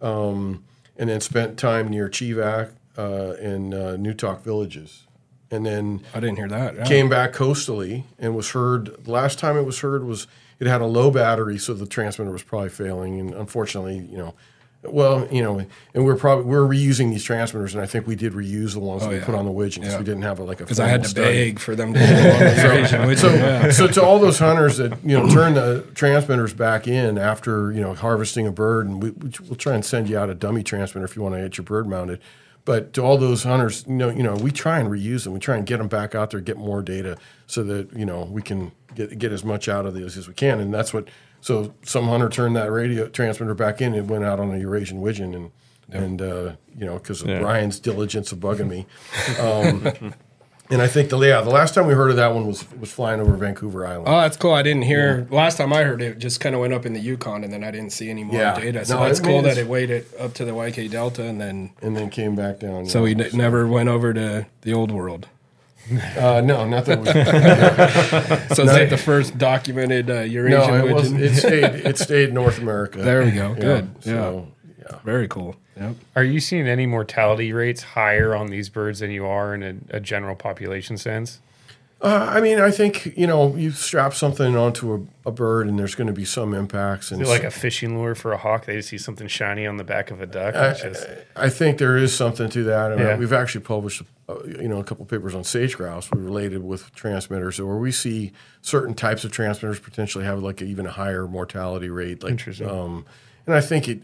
um, 0.00 0.62
and 0.96 1.08
then 1.10 1.20
spent 1.20 1.58
time 1.58 1.88
near 1.88 2.08
Chevak 2.08 2.72
uh, 2.96 3.32
and 3.40 3.74
uh, 3.74 3.96
Newtok 3.96 4.42
villages, 4.42 5.04
and 5.50 5.64
then 5.66 6.02
I 6.14 6.20
didn't 6.20 6.36
hear 6.36 6.48
that. 6.48 6.76
Yeah. 6.76 6.84
came 6.84 7.08
back 7.08 7.32
coastally 7.32 8.04
and 8.18 8.36
was 8.36 8.50
heard. 8.50 9.04
The 9.04 9.10
last 9.10 9.38
time 9.38 9.56
it 9.56 9.62
was 9.64 9.80
heard 9.80 10.04
was 10.04 10.26
it 10.60 10.66
had 10.66 10.80
a 10.80 10.86
low 10.86 11.10
battery, 11.10 11.58
so 11.58 11.74
the 11.74 11.86
transmitter 11.86 12.30
was 12.30 12.42
probably 12.42 12.68
failing. 12.70 13.20
And 13.20 13.34
unfortunately, 13.34 13.98
you 14.10 14.16
know, 14.18 14.34
well, 14.82 15.26
you 15.32 15.42
know, 15.42 15.58
and 15.94 16.04
we're 16.04 16.14
probably 16.16 16.44
we're 16.44 16.60
reusing 16.66 17.10
these 17.10 17.24
transmitters, 17.24 17.74
and 17.74 17.82
I 17.82 17.86
think 17.86 18.06
we 18.06 18.14
did 18.14 18.34
reuse 18.34 18.72
the 18.74 18.78
ones 18.80 19.02
that 19.02 19.08
we 19.08 19.16
Oh, 19.16 19.18
yeah. 19.18 19.24
put 19.24 19.34
on 19.34 19.44
the 19.44 19.50
widgeon 19.50 19.80
because 19.82 19.94
Yeah. 19.94 19.98
we 19.98 20.04
didn't 20.04 20.22
have 20.22 20.38
a, 20.38 20.44
like 20.44 20.60
a 20.60 20.64
because 20.64 20.78
I 20.78 20.86
had 20.86 21.02
to 21.02 21.08
study. 21.08 21.50
beg 21.50 21.58
for 21.58 21.74
them 21.74 21.92
to 21.92 21.98
go 21.98 22.04
on 22.06 22.10
the 23.08 23.16
So, 23.16 23.34
yeah. 23.34 23.70
so 23.72 23.88
to 23.88 24.02
all 24.02 24.18
those 24.20 24.38
hunters 24.38 24.76
that 24.76 24.92
you 25.04 25.18
know 25.18 25.28
turn 25.28 25.54
the 25.54 25.84
transmitters 25.94 26.54
back 26.54 26.86
in 26.86 27.18
after 27.18 27.72
you 27.72 27.80
know 27.80 27.94
harvesting 27.94 28.46
a 28.46 28.52
bird, 28.52 28.86
and 28.86 29.02
we, 29.02 29.10
we'll 29.40 29.56
try 29.56 29.74
and 29.74 29.84
send 29.84 30.08
you 30.08 30.16
out 30.18 30.30
a 30.30 30.34
dummy 30.34 30.62
transmitter 30.62 31.04
if 31.04 31.16
you 31.16 31.22
want 31.22 31.34
to 31.34 31.40
get 31.42 31.58
your 31.58 31.64
bird 31.64 31.88
mounted. 31.88 32.20
But 32.64 32.92
to 32.94 33.02
all 33.02 33.16
those 33.16 33.44
hunters, 33.44 33.84
you 33.88 33.94
know, 33.94 34.10
you 34.10 34.22
know, 34.24 34.34
we 34.34 34.50
try 34.50 34.78
and 34.80 34.88
reuse 34.88 35.22
them. 35.24 35.32
We 35.32 35.38
try 35.40 35.56
and 35.56 35.64
get 35.66 35.78
them 35.78 35.86
back 35.88 36.14
out 36.16 36.30
there, 36.30 36.40
get 36.40 36.56
more 36.58 36.82
data, 36.82 37.16
so 37.46 37.62
that 37.64 37.92
you 37.92 38.04
know 38.06 38.24
we 38.24 38.42
can 38.42 38.70
get 38.96 39.18
get 39.18 39.30
as 39.32 39.44
much 39.44 39.68
out 39.68 39.86
of 39.86 39.94
these 39.94 40.16
as 40.16 40.26
we 40.26 40.34
can. 40.34 40.58
And 40.60 40.74
that's 40.74 40.92
what. 40.92 41.06
So 41.42 41.74
some 41.84 42.08
hunter 42.08 42.28
turned 42.28 42.56
that 42.56 42.72
radio 42.72 43.06
transmitter 43.08 43.54
back 43.54 43.80
in 43.80 43.94
and 43.94 44.08
went 44.10 44.24
out 44.24 44.40
on 44.40 44.50
a 44.52 44.58
Eurasian 44.58 45.00
widgeon, 45.00 45.34
and 45.34 45.50
and 45.92 46.20
uh, 46.22 46.52
you 46.76 46.84
know 46.86 46.98
because 46.98 47.22
of 47.22 47.28
Yeah. 47.28 47.38
Brian's 47.40 47.78
diligence 47.78 48.32
of 48.32 48.38
bugging 48.40 48.68
me. 48.68 48.86
Um, 49.38 50.14
and 50.70 50.82
I 50.82 50.88
think 50.88 51.10
the 51.10 51.18
yeah 51.18 51.42
the 51.42 51.50
last 51.50 51.74
time 51.74 51.86
we 51.86 51.94
heard 51.94 52.10
of 52.10 52.16
that 52.16 52.34
one 52.34 52.46
was 52.48 52.64
was 52.80 52.90
flying 52.90 53.20
over 53.20 53.36
Vancouver 53.36 53.86
Island. 53.86 54.08
Oh, 54.08 54.20
that's 54.22 54.36
cool. 54.36 54.52
I 54.54 54.62
didn't 54.62 54.82
hear. 54.82 55.28
Last 55.30 55.58
time 55.58 55.72
I 55.72 55.84
heard 55.84 56.02
it, 56.02 56.18
just 56.18 56.40
kind 56.40 56.54
of 56.56 56.60
went 56.60 56.72
up 56.74 56.84
in 56.86 56.92
the 56.94 57.00
Yukon, 57.00 57.44
and 57.44 57.52
then 57.52 57.62
I 57.62 57.70
didn't 57.70 57.90
see 57.90 58.10
any 58.10 58.24
more 58.24 58.36
Yeah. 58.36 58.58
data. 58.58 58.84
So 58.84 58.96
No, 58.98 59.04
that's 59.04 59.20
I 59.20 59.24
cool 59.24 59.42
that 59.42 59.58
it 59.58 59.68
waited 59.68 60.06
up 60.18 60.34
to 60.34 60.44
the 60.44 60.52
YK 60.52 60.88
Delta, 60.90 61.22
and 61.22 61.40
then 61.40 61.70
and 61.82 61.96
then 61.96 62.10
came 62.10 62.34
back 62.34 62.58
down. 62.58 62.86
so 62.86 63.04
yeah. 63.04 63.14
he 63.18 63.24
n- 63.26 63.30
never 63.36 63.68
went 63.68 63.88
over 63.88 64.12
to 64.14 64.46
the 64.62 64.72
old 64.72 64.90
world. 64.90 65.28
uh, 66.18 66.40
no, 66.40 66.66
nothing. 66.66 67.00
Was, 67.00 67.08
So 68.56 68.62
is 68.64 68.72
that 68.72 68.90
the 68.90 68.96
first 68.98 69.38
documented 69.38 70.10
uh, 70.10 70.20
Eurasian 70.20 70.78
no, 70.78 70.86
it 70.86 70.92
was. 70.92 71.12
widgeon? 71.12 71.24
It 71.24 71.36
stayed. 71.36 71.64
It 71.86 71.98
stayed 71.98 72.32
North 72.32 72.58
America. 72.58 72.98
There 73.02 73.24
we 73.24 73.30
go. 73.30 73.54
Good. 73.54 73.88
Yeah. 74.02 74.12
So 74.12 74.48
Very 75.04 75.28
cool. 75.28 75.56
Yep. 75.76 75.96
Are 76.16 76.24
you 76.24 76.40
seeing 76.40 76.66
any 76.66 76.86
mortality 76.86 77.52
rates 77.52 77.82
higher 77.82 78.34
on 78.34 78.46
these 78.48 78.68
birds 78.68 79.00
than 79.00 79.10
you 79.10 79.26
are 79.26 79.54
in 79.54 79.62
a, 79.62 79.96
a 79.96 80.00
general 80.00 80.34
population 80.34 80.96
sense? 80.96 81.40
Uh, 81.98 82.28
I 82.30 82.42
mean, 82.42 82.60
I 82.60 82.70
think 82.70 83.16
you 83.16 83.26
know 83.26 83.56
you 83.56 83.70
strap 83.70 84.12
something 84.12 84.54
onto 84.54 84.92
a, 85.24 85.28
a 85.28 85.32
bird, 85.32 85.66
and 85.66 85.78
there's 85.78 85.94
going 85.94 86.08
to 86.08 86.12
be 86.12 86.26
some 86.26 86.52
impacts. 86.52 87.10
And 87.10 87.26
like 87.26 87.42
a 87.42 87.50
fishing 87.50 87.98
lure 87.98 88.14
for 88.14 88.32
a 88.34 88.36
hawk? 88.36 88.66
They 88.66 88.82
see 88.82 88.98
something 88.98 89.28
shiny 89.28 89.66
on 89.66 89.78
the 89.78 89.84
back 89.84 90.10
of 90.10 90.20
a 90.20 90.26
duck. 90.26 90.54
Just, 90.78 91.08
I 91.34 91.48
think 91.48 91.78
there 91.78 91.96
is 91.96 92.14
something 92.14 92.50
to 92.50 92.64
that, 92.64 92.92
and 92.92 93.00
uh, 93.00 93.04
Yeah. 93.04 93.16
we've 93.16 93.32
actually 93.32 93.62
published, 93.64 94.02
uh, 94.28 94.34
you 94.44 94.68
know, 94.68 94.78
a 94.78 94.84
couple 94.84 95.06
papers 95.06 95.34
on 95.34 95.42
sage 95.42 95.74
grouse 95.78 96.10
related 96.12 96.62
with 96.62 96.94
transmitters, 96.94 97.58
where 97.62 97.76
we 97.76 97.92
see 97.92 98.32
certain 98.60 98.92
types 98.92 99.24
of 99.24 99.32
transmitters 99.32 99.80
potentially 99.80 100.24
have 100.26 100.42
like 100.42 100.60
even 100.60 100.84
a 100.84 100.90
higher 100.92 101.26
mortality 101.26 101.88
rate. 101.88 102.22
Like, 102.22 102.32
Interesting. 102.32 102.68
Um, 102.68 103.06
and 103.46 103.54
I 103.54 103.62
think 103.62 103.88
it, 103.88 104.00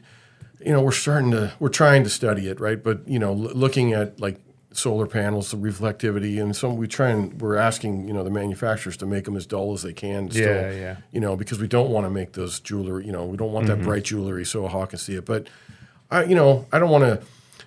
you 0.64 0.72
know, 0.72 0.80
we're 0.82 0.92
starting 0.92 1.30
to, 1.32 1.52
we're 1.60 1.68
trying 1.68 2.04
to 2.04 2.10
study 2.10 2.48
it, 2.48 2.58
right? 2.58 2.82
But 2.82 3.06
you 3.06 3.18
know, 3.18 3.32
l- 3.32 3.36
looking 3.54 3.92
at 3.92 4.18
like 4.18 4.40
solar 4.74 5.06
panels, 5.06 5.50
the 5.50 5.56
reflectivity, 5.56 6.40
and 6.40 6.54
some 6.56 6.76
we 6.76 6.86
try 6.88 7.08
and 7.10 7.40
we're 7.40 7.56
asking, 7.56 8.06
you 8.06 8.12
know, 8.14 8.24
the 8.24 8.30
manufacturers 8.30 8.96
to 8.98 9.06
make 9.06 9.24
them 9.24 9.36
as 9.36 9.46
dull 9.46 9.72
as 9.74 9.82
they 9.82 9.92
can. 9.92 10.30
Still, 10.30 10.42
Yeah, 10.46 10.70
yeah. 10.70 10.96
You 11.12 11.20
know, 11.20 11.36
because 11.36 11.58
we 11.60 11.68
don't 11.68 11.90
want 11.90 12.06
to 12.06 12.10
make 12.10 12.32
those 12.32 12.60
jewelry. 12.60 13.06
You 13.06 13.12
know, 13.12 13.24
we 13.26 13.36
don't 13.36 13.52
want 13.52 13.66
Mm-hmm. 13.66 13.80
that 13.80 13.84
bright 13.84 14.04
jewelry 14.04 14.44
so 14.44 14.64
a 14.64 14.68
hawk 14.68 14.90
can 14.90 14.98
see 14.98 15.14
it. 15.14 15.24
But 15.24 15.48
I, 16.10 16.24
you 16.24 16.34
know, 16.34 16.66
I 16.72 16.78
don't 16.78 16.90
want 16.90 17.04
to. 17.04 17.22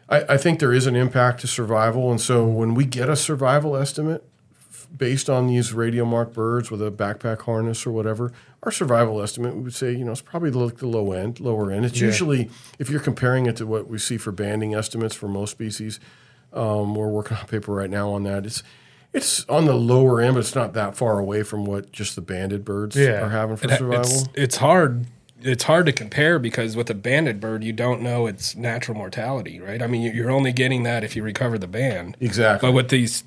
I, 0.07 0.33
I 0.35 0.37
think 0.37 0.59
there 0.59 0.73
is 0.73 0.85
an 0.85 0.95
impact 0.95 1.41
to 1.41 1.47
survival, 1.47 2.11
and 2.11 2.21
so 2.21 2.45
when 2.45 2.75
we 2.75 2.85
get 2.85 3.09
a 3.09 3.15
survival 3.15 3.75
estimate 3.75 4.23
f- 4.71 4.87
based 4.95 5.29
on 5.31 5.47
these 5.47 5.73
radio 5.73 6.05
mark 6.05 6.31
birds 6.33 6.69
with 6.69 6.79
a 6.81 6.91
backpack 6.91 7.41
harness 7.41 7.87
or 7.87 7.91
whatever, 7.91 8.31
our 8.61 8.71
survival 8.71 9.19
estimate 9.21 9.55
we 9.55 9.61
would 9.61 9.73
say, 9.73 9.91
you 9.93 10.05
know, 10.05 10.11
it's 10.11 10.21
probably 10.21 10.51
like 10.51 10.77
the 10.77 10.85
low 10.87 11.11
end, 11.11 11.39
lower 11.39 11.71
end. 11.71 11.85
It's 11.85 11.99
usually 11.99 12.51
if 12.77 12.87
you're 12.89 12.99
comparing 12.99 13.47
it 13.47 13.55
to 13.57 13.65
what 13.65 13.87
we 13.87 13.97
see 13.97 14.17
for 14.17 14.31
banding 14.31 14.75
estimates 14.75 15.15
for 15.15 15.27
most 15.27 15.49
species. 15.51 15.99
Um, 16.55 16.95
we're 16.95 17.09
working 17.09 17.37
on 17.37 17.45
paper 17.47 17.73
right 17.73 17.89
now 17.89 18.11
on 18.11 18.23
that. 18.23 18.45
It's 18.45 18.63
it's 19.13 19.45
on 19.47 19.65
the 19.65 19.73
lower 19.75 20.19
end, 20.21 20.33
but 20.35 20.41
it's 20.41 20.55
not 20.55 20.73
that 20.73 20.95
far 20.97 21.19
away 21.19 21.43
from 21.43 21.65
what 21.65 21.91
just 21.91 22.15
the 22.15 22.21
banded 22.21 22.65
birds 22.65 22.95
Yeah. 22.95 23.21
are 23.25 23.29
having 23.29 23.55
for 23.57 23.71
It- 23.71 23.77
survival. 23.77 24.01
It's 24.01 24.25
it's 24.35 24.57
hard. 24.57 25.05
It's 25.41 25.63
hard 25.65 25.85
to 25.85 25.91
compare 25.91 26.39
because 26.39 26.75
with 26.75 26.89
a 26.89 26.93
banded 26.95 27.39
bird, 27.39 27.63
you 27.63 27.71
don't 27.73 28.01
know 28.01 28.25
its 28.25 28.55
natural 28.55 28.97
mortality, 28.97 29.59
right? 29.59 29.81
I 29.81 29.87
mean, 29.87 30.01
you- 30.01 30.11
you're 30.11 30.31
only 30.31 30.51
getting 30.51 30.83
that 30.83 31.03
if 31.03 31.15
you 31.15 31.21
recover 31.23 31.57
the 31.57 31.67
band. 31.67 32.17
exactly. 32.19 32.67
But 32.67 32.73
with 32.73 32.87
these, 32.89 33.23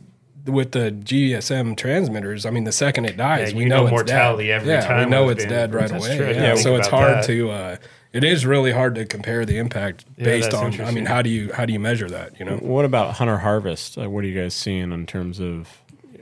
with 0.47 0.73
the 0.73 0.91
GSM 0.91 1.77
transmitters, 1.77 2.45
I 2.45 2.51
mean, 2.51 2.65
the 2.65 2.73
second 2.73 3.05
it 3.05 3.17
dies, 3.17 3.53
Yeah, 3.53 3.59
we 3.59 3.63
you 3.65 3.69
know, 3.69 3.77
know 3.79 3.83
it's 3.85 3.91
mortality 3.93 4.47
dead. 4.49 4.53
every 4.63 4.69
yeah, 4.73 4.81
time 4.81 5.05
we 5.05 5.11
know 5.11 5.29
it's 5.29 5.45
dead 5.45 5.75
right 5.75 5.91
away. 5.91 6.17
true. 6.17 6.27
I 6.27 6.31
Yeah, 6.31 6.55
so 6.57 6.75
it's 6.77 6.89
hard 6.89 7.19
that. 7.19 7.25
to. 7.25 7.51
Uh, 7.51 7.77
it 8.13 8.25
is 8.25 8.47
really 8.47 8.73
hard 8.73 8.95
to 8.97 9.05
compare 9.05 9.45
the 9.45 9.59
impact 9.59 10.05
based 10.17 10.55
on. 10.55 10.81
I 10.81 10.91
mean, 10.91 11.07
how 11.07 11.23
do 11.23 11.31
you 11.31 11.53
how 11.53 11.65
do 11.67 11.73
you 11.73 11.81
measure 11.81 12.09
that? 12.09 12.39
You 12.39 12.47
know, 12.47 12.57
What 12.57 12.85
about 12.85 13.15
hunter 13.15 13.39
harvest? 13.39 13.99
Uh, 13.99 14.09
what 14.11 14.25
are 14.25 14.27
you 14.27 14.41
guys 14.41 14.55
seeing 14.55 14.93
in 14.93 15.07
terms 15.07 15.41
of 15.41 15.69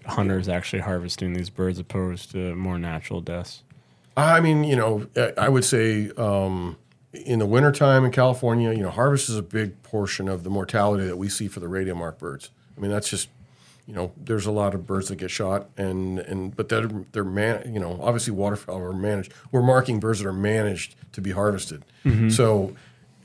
hunters 0.06 0.48
actually 0.48 0.82
harvesting 0.82 1.32
these 1.32 1.50
birds 1.50 1.78
opposed 1.78 2.30
to 2.32 2.54
more 2.54 2.78
natural 2.78 3.20
deaths? 3.20 3.62
I 4.16 4.40
mean, 4.40 4.64
you 4.64 4.76
know, 4.76 5.06
I- 5.16 5.32
I 5.36 5.48
would 5.48 5.64
say 5.64 6.10
um, 6.16 6.76
in 7.12 7.38
the 7.38 7.46
wintertime 7.46 8.04
in 8.04 8.12
California, 8.12 8.70
you 8.72 8.82
know, 8.82 8.90
harvest 8.90 9.28
is 9.28 9.36
a 9.36 9.42
big 9.42 9.82
portion 9.82 10.28
of 10.28 10.42
the 10.44 10.50
mortality 10.50 11.06
that 11.06 11.16
we 11.18 11.28
see 11.28 11.48
for 11.48 11.60
the 11.60 11.68
radio 11.68 11.94
mark 11.94 12.18
birds. 12.18 12.50
I 12.76 12.80
mean, 12.80 12.90
that's 12.90 13.08
just, 13.10 13.28
you 13.86 13.94
know, 13.94 14.12
there's 14.16 14.46
a 14.46 14.50
lot 14.50 14.74
of 14.74 14.84
birds 14.86 15.08
that 15.08 15.16
get 15.16 15.30
shot, 15.30 15.68
and 15.76 16.18
and 16.18 16.56
but 16.56 16.68
they're 16.68 16.88
they're 17.12 17.24
man, 17.24 17.72
you 17.72 17.78
know, 17.78 17.98
obviously 18.02 18.32
waterfowl 18.32 18.80
are 18.80 18.92
managed. 18.92 19.32
We're 19.52 19.62
marking 19.62 20.00
birds 20.00 20.18
that 20.20 20.28
are 20.28 20.32
managed 20.32 20.96
to 21.12 21.20
be 21.20 21.30
harvested. 21.30 21.84
So 22.30 22.74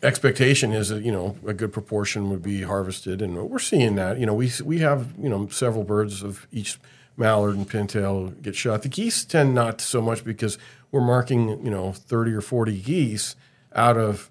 expectation 0.04 0.72
is 0.72 0.90
that 0.90 1.04
you 1.04 1.12
know 1.12 1.38
a 1.46 1.54
good 1.54 1.72
proportion 1.74 2.30
would 2.30 2.42
be 2.44 2.64
harvested, 2.64 3.22
and 3.22 3.38
we're 3.50 3.60
seeing 3.60 3.96
that. 3.96 4.20
You 4.20 4.26
know, 4.26 4.34
we 4.34 4.52
we 4.64 4.80
have 4.80 5.14
you 5.20 5.30
know 5.30 5.48
several 5.48 5.84
birds 5.84 6.24
of 6.24 6.48
each 6.52 6.80
mallard 7.18 7.56
and 7.56 7.70
pintail 7.70 8.40
get 8.42 8.56
shot. 8.56 8.84
The 8.84 8.90
geese 8.90 9.26
tend 9.26 9.54
not 9.54 9.82
so 9.82 10.02
much 10.02 10.24
because 10.24 10.58
we're 10.92 11.02
marking 11.02 11.50
you 11.64 11.72
know 11.72 11.92
thirty 11.92 12.32
or 12.34 12.42
forty 12.42 12.80
geese 12.80 13.36
out 13.76 13.98
of 13.98 14.30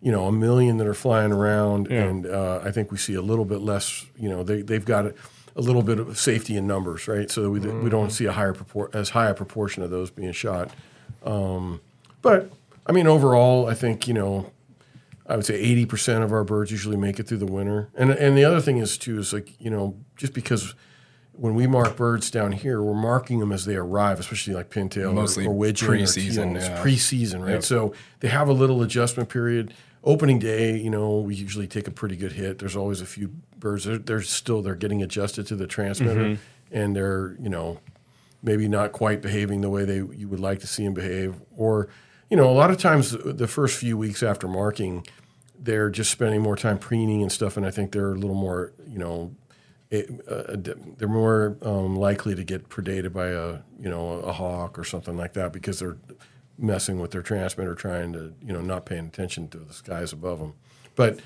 you 0.00 0.10
know 0.12 0.26
a 0.26 0.32
million 0.32 0.78
that 0.78 0.86
are 0.86 0.94
flying 0.94 1.32
around, 1.32 1.88
and 1.88 2.26
uh, 2.26 2.60
I 2.64 2.70
think 2.70 2.90
we 2.90 2.98
see 2.98 3.14
a 3.14 3.22
little 3.22 3.44
bit 3.44 3.60
less. 3.60 4.06
You 4.16 4.28
know, 4.28 4.42
they 4.42 4.62
they've 4.62 4.84
got 4.84 5.06
a, 5.06 5.14
a 5.56 5.60
little 5.60 5.82
bit 5.82 5.98
of 5.98 6.18
safety 6.18 6.56
in 6.56 6.66
numbers, 6.66 7.08
right? 7.08 7.30
So 7.30 7.50
we 7.50 7.60
we 7.60 7.90
don't 7.90 8.10
see 8.10 8.26
a 8.26 8.32
higher 8.32 8.54
propor- 8.54 8.94
as 8.94 9.10
high 9.10 9.28
a 9.28 9.34
proportion 9.34 9.82
of 9.82 9.90
those 9.90 10.10
being 10.10 10.32
shot. 10.32 10.70
Um, 11.24 11.80
but 12.22 12.50
I 12.86 12.92
mean, 12.92 13.06
overall, 13.06 13.66
I 13.66 13.74
think 13.74 14.08
you 14.08 14.14
know 14.14 14.52
I 15.26 15.36
would 15.36 15.46
say 15.46 15.54
eighty 15.54 15.86
percent 15.86 16.24
of 16.24 16.32
our 16.32 16.44
birds 16.44 16.70
usually 16.70 16.96
make 16.96 17.20
it 17.20 17.28
through 17.28 17.38
the 17.38 17.46
winter. 17.46 17.88
And 17.94 18.10
and 18.10 18.36
the 18.36 18.44
other 18.44 18.60
thing 18.60 18.78
is 18.78 18.98
too 18.98 19.18
is 19.18 19.32
like 19.32 19.60
you 19.60 19.70
know 19.70 19.96
just 20.16 20.34
because 20.34 20.74
when 21.32 21.54
we 21.54 21.66
mark 21.66 21.96
birds 21.96 22.30
down 22.30 22.52
here, 22.52 22.82
we're 22.82 22.92
marking 22.92 23.38
them 23.38 23.50
as 23.50 23.64
they 23.64 23.74
arrive, 23.74 24.20
especially 24.20 24.52
like 24.52 24.68
pintail 24.68 25.14
Mostly 25.14 25.46
or, 25.46 25.50
or 25.50 25.54
widgeon 25.54 25.88
or 25.88 25.92
pre-season, 25.92 26.48
teal. 26.48 26.56
It's 26.58 26.68
yeah. 26.68 26.82
pre-season, 26.82 27.42
right? 27.42 27.64
So 27.64 27.94
they 28.20 28.28
have 28.28 28.48
a 28.48 28.52
little 28.52 28.82
adjustment 28.82 29.30
period. 29.30 29.72
Opening 30.04 30.38
day, 30.38 30.76
you 30.76 30.90
know, 30.90 31.18
we 31.18 31.34
usually 31.34 31.66
take 31.66 31.88
a 31.88 31.90
pretty 31.90 32.16
good 32.16 32.32
hit. 32.32 32.58
There's 32.58 32.76
always 32.76 33.00
a 33.00 33.06
few 33.06 33.32
birds. 33.60 33.84
They're, 33.84 33.98
they're 33.98 34.22
still 34.22 34.62
they're 34.62 34.74
getting 34.74 35.02
adjusted 35.02 35.46
to 35.48 35.56
the 35.56 35.66
transmitter, 35.66 36.38
and 36.72 36.96
they're 36.96 37.36
you 37.40 37.48
know 37.48 37.78
maybe 38.42 38.68
not 38.68 38.92
quite 38.92 39.20
behaving 39.20 39.60
the 39.60 39.70
way 39.70 39.84
they 39.84 39.96
you 39.96 40.28
would 40.28 40.40
like 40.40 40.60
to 40.60 40.66
see 40.66 40.84
them 40.84 40.94
behave 40.94 41.34
or 41.56 41.88
you 42.30 42.36
know 42.36 42.48
a 42.48 42.52
lot 42.52 42.70
of 42.70 42.78
times 42.78 43.10
the, 43.10 43.32
the 43.32 43.46
first 43.46 43.78
few 43.78 43.96
weeks 43.96 44.22
after 44.22 44.48
marking 44.48 45.06
they're 45.58 45.90
just 45.90 46.10
spending 46.10 46.40
more 46.40 46.56
time 46.56 46.78
preening 46.78 47.22
and 47.22 47.30
stuff 47.30 47.56
and 47.56 47.66
i 47.66 47.70
think 47.70 47.92
they're 47.92 48.12
a 48.12 48.18
little 48.18 48.36
more 48.36 48.72
you 48.88 48.98
know 48.98 49.34
it, 49.90 50.08
uh, 50.28 50.56
they're 50.98 51.08
more 51.08 51.58
um, 51.62 51.96
likely 51.96 52.34
to 52.36 52.44
get 52.44 52.68
predated 52.68 53.12
by 53.12 53.26
a 53.28 53.58
you 53.78 53.90
know 53.90 54.20
a 54.20 54.32
hawk 54.32 54.78
or 54.78 54.84
something 54.84 55.16
like 55.16 55.32
that 55.32 55.52
because 55.52 55.80
they're 55.80 55.98
messing 56.56 57.00
with 57.00 57.10
their 57.10 57.22
transmitter 57.22 57.74
trying 57.74 58.12
to 58.12 58.32
you 58.42 58.52
know 58.52 58.60
not 58.60 58.86
paying 58.86 59.06
attention 59.06 59.48
to 59.48 59.58
the 59.58 59.72
skies 59.72 60.12
above 60.12 60.38
them 60.38 60.54
but 60.94 61.20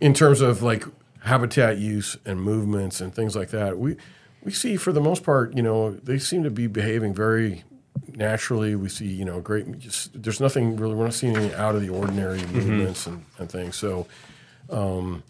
in 0.00 0.14
terms 0.14 0.40
of 0.40 0.62
like 0.62 0.84
habitat 1.24 1.78
use 1.78 2.16
and 2.24 2.40
movements 2.40 3.00
and 3.00 3.14
things 3.14 3.34
like 3.34 3.50
that 3.50 3.78
we 3.78 3.96
we 4.42 4.52
see 4.52 4.76
for 4.76 4.92
the 4.92 5.00
most 5.00 5.22
part 5.22 5.56
you 5.56 5.62
know 5.62 5.90
they 5.90 6.18
seem 6.18 6.42
to 6.42 6.50
be 6.50 6.66
behaving 6.66 7.14
very 7.14 7.64
naturally. 8.16 8.74
We 8.74 8.88
see 8.88 9.06
you 9.06 9.24
know 9.24 9.40
great 9.40 9.78
just, 9.78 10.20
there's 10.20 10.40
nothing 10.40 10.76
really 10.76 10.94
we're 10.94 11.04
not 11.04 11.14
seeing 11.14 11.36
any 11.36 11.54
out 11.54 11.74
of 11.74 11.80
the 11.80 11.88
ordinary 11.88 12.44
movements 12.46 13.06
and, 13.06 13.24
and 13.38 13.50
things. 13.50 13.76
So 13.76 14.06
um, 14.70 15.22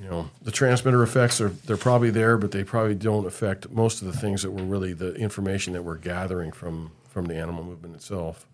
you 0.00 0.08
know 0.08 0.30
the 0.42 0.50
transmitter 0.50 1.02
effects 1.02 1.40
are 1.40 1.48
they're 1.48 1.76
probably 1.76 2.10
there 2.10 2.38
but 2.38 2.52
they 2.52 2.64
probably 2.64 2.94
don't 2.94 3.26
affect 3.26 3.70
most 3.70 4.02
of 4.02 4.12
the 4.12 4.18
things 4.18 4.42
that 4.42 4.50
were 4.50 4.62
really 4.62 4.92
the 4.92 5.14
information 5.14 5.72
that 5.72 5.82
we're 5.82 5.96
gathering 5.96 6.52
from 6.52 6.92
from 7.08 7.26
the 7.26 7.34
animal 7.36 7.64
movement 7.64 7.96
itself 7.96 8.46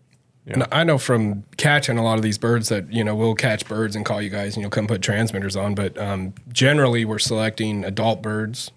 And 0.49 0.65
I 0.71 0.85
know 0.85 0.97
from 0.97 1.43
catching 1.57 1.99
a 1.99 2.05
lot 2.05 2.19
of 2.19 2.23
these 2.23 2.39
birds 2.39 2.69
that 2.69 2.93
you 2.93 3.03
know 3.03 3.15
we'll 3.17 3.35
catch 3.35 3.67
birds 3.67 3.97
and 3.97 4.05
call 4.05 4.23
you 4.23 4.31
guys 4.31 4.55
and 4.55 4.63
you'll 4.63 4.71
come 4.71 4.87
put 4.87 5.03
transmitters 5.03 5.57
on. 5.57 5.75
But 5.75 5.99
um, 5.99 6.35
generally, 6.53 7.05
we're 7.05 7.19
selecting 7.19 7.85
adult 7.85 8.23
birds 8.23 8.71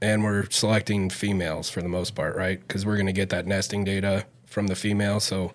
and 0.00 0.22
we're 0.22 0.48
selecting 0.50 1.10
females 1.10 1.68
for 1.68 1.82
the 1.82 1.88
most 1.88 2.14
part, 2.14 2.36
right? 2.36 2.60
Because 2.60 2.86
we're 2.86 2.96
going 2.96 3.06
to 3.06 3.12
get 3.12 3.30
that 3.30 3.46
nesting 3.46 3.82
data 3.82 4.24
from 4.44 4.68
the 4.68 4.76
female. 4.76 5.18
So 5.20 5.52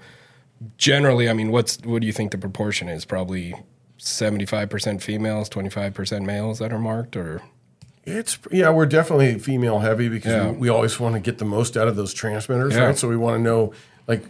generally, 0.78 1.30
I 1.30 1.34
mean, 1.34 1.52
what's 1.52 1.78
what 1.84 2.02
do 2.02 2.08
you 2.08 2.14
think 2.14 2.32
the 2.32 2.38
proportion 2.38 2.90
is? 2.90 3.06
Probably 3.06 3.54
seventy 3.98 4.46
five 4.46 4.70
percent 4.70 5.02
females, 5.02 5.48
twenty 5.50 5.70
five 5.70 5.94
percent 5.94 6.26
males 6.26 6.60
that 6.60 6.74
are 6.74 6.80
marked, 6.80 7.16
or 7.16 7.42
It's 8.04 8.38
yeah, 8.52 8.70
we're 8.72 8.86
definitely 8.88 9.40
female 9.40 9.80
heavy 9.80 10.10
because 10.10 10.32
Yeah. 10.34 10.52
we, 10.52 10.58
we 10.58 10.70
always 10.70 11.00
want 11.00 11.16
to 11.16 11.22
get 11.22 11.38
the 11.38 11.46
most 11.46 11.78
out 11.78 11.88
of 11.88 11.96
those 11.96 12.14
transmitters, 12.14 12.76
Yeah. 12.76 12.88
right? 12.88 12.98
So 12.98 13.08
we 13.08 13.16
want 13.18 13.38
to 13.38 13.42
know, 13.42 13.74
like, 14.08 14.24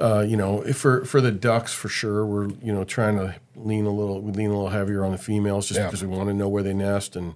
uh, 0.00 0.24
you 0.26 0.36
know, 0.36 0.62
if 0.62 0.78
for 0.78 1.04
for 1.04 1.20
the 1.20 1.30
ducks 1.32 1.72
for 1.74 1.88
sure, 1.88 2.24
we're 2.26 2.48
you 2.62 2.72
know 2.72 2.84
trying 2.84 3.16
to 3.16 3.34
lean 3.56 3.84
a 3.86 3.90
little, 3.90 4.20
we 4.20 4.32
lean 4.32 4.50
a 4.50 4.54
little 4.54 4.70
heavier 4.70 5.04
on 5.04 5.12
the 5.12 5.18
females 5.18 5.68
just 5.68 5.78
Yeah. 5.78 5.86
because 5.86 6.02
we 6.02 6.08
want 6.08 6.28
to 6.28 6.34
know 6.34 6.48
where 6.48 6.62
they 6.62 6.74
nest 6.74 7.14
and 7.16 7.34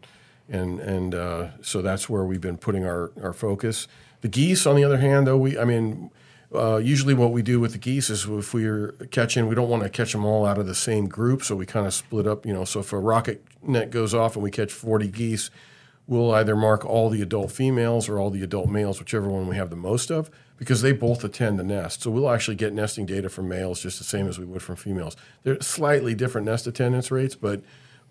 and 0.48 0.80
and 0.80 1.14
uh, 1.14 1.48
so 1.60 1.82
that's 1.82 2.08
where 2.08 2.24
we've 2.24 2.40
been 2.40 2.56
putting 2.58 2.84
our 2.86 3.10
our 3.22 3.32
focus. 3.32 3.88
The 4.22 4.28
geese, 4.28 4.66
on 4.66 4.74
the 4.76 4.84
other 4.84 4.98
hand, 4.98 5.26
though, 5.26 5.36
we 5.36 5.58
I 5.58 5.64
mean. 5.64 6.10
Uh, 6.54 6.76
usually, 6.76 7.12
what 7.12 7.32
we 7.32 7.42
do 7.42 7.58
with 7.58 7.72
the 7.72 7.78
geese 7.78 8.08
is 8.08 8.24
if 8.24 8.54
we're 8.54 8.92
catching, 9.10 9.48
we 9.48 9.54
don't 9.56 9.68
want 9.68 9.82
to 9.82 9.88
catch 9.88 10.12
them 10.12 10.24
all 10.24 10.46
out 10.46 10.58
of 10.58 10.66
the 10.66 10.76
same 10.76 11.08
group, 11.08 11.42
so 11.42 11.56
we 11.56 11.66
kind 11.66 11.86
of 11.88 11.92
split 11.92 12.24
up. 12.24 12.46
You 12.46 12.52
know, 12.52 12.64
so 12.64 12.78
if 12.80 12.92
a 12.92 12.98
rocket 12.98 13.44
net 13.62 13.90
goes 13.90 14.14
off 14.14 14.36
and 14.36 14.44
we 14.44 14.52
catch 14.52 14.72
40 14.72 15.08
geese, 15.08 15.50
we'll 16.06 16.30
either 16.32 16.54
mark 16.54 16.84
all 16.86 17.10
the 17.10 17.20
adult 17.20 17.50
females 17.50 18.08
or 18.08 18.20
all 18.20 18.30
the 18.30 18.44
adult 18.44 18.70
males, 18.70 19.00
whichever 19.00 19.28
one 19.28 19.48
we 19.48 19.56
have 19.56 19.70
the 19.70 19.76
most 19.76 20.10
of, 20.12 20.30
because 20.56 20.82
they 20.82 20.92
both 20.92 21.22
attend 21.22 21.58
the 21.58 21.64
nest. 21.64 22.02
So 22.02 22.10
we'll 22.10 22.30
actually 22.30 22.56
get 22.56 22.72
nesting 22.72 23.06
data 23.06 23.28
from 23.28 23.48
males 23.48 23.80
just 23.80 23.98
the 23.98 24.04
same 24.04 24.28
as 24.28 24.38
we 24.38 24.44
would 24.44 24.62
from 24.62 24.76
females. 24.76 25.16
They're 25.42 25.60
slightly 25.60 26.14
different 26.14 26.46
nest 26.46 26.66
attendance 26.66 27.10
rates, 27.10 27.34
but 27.34 27.62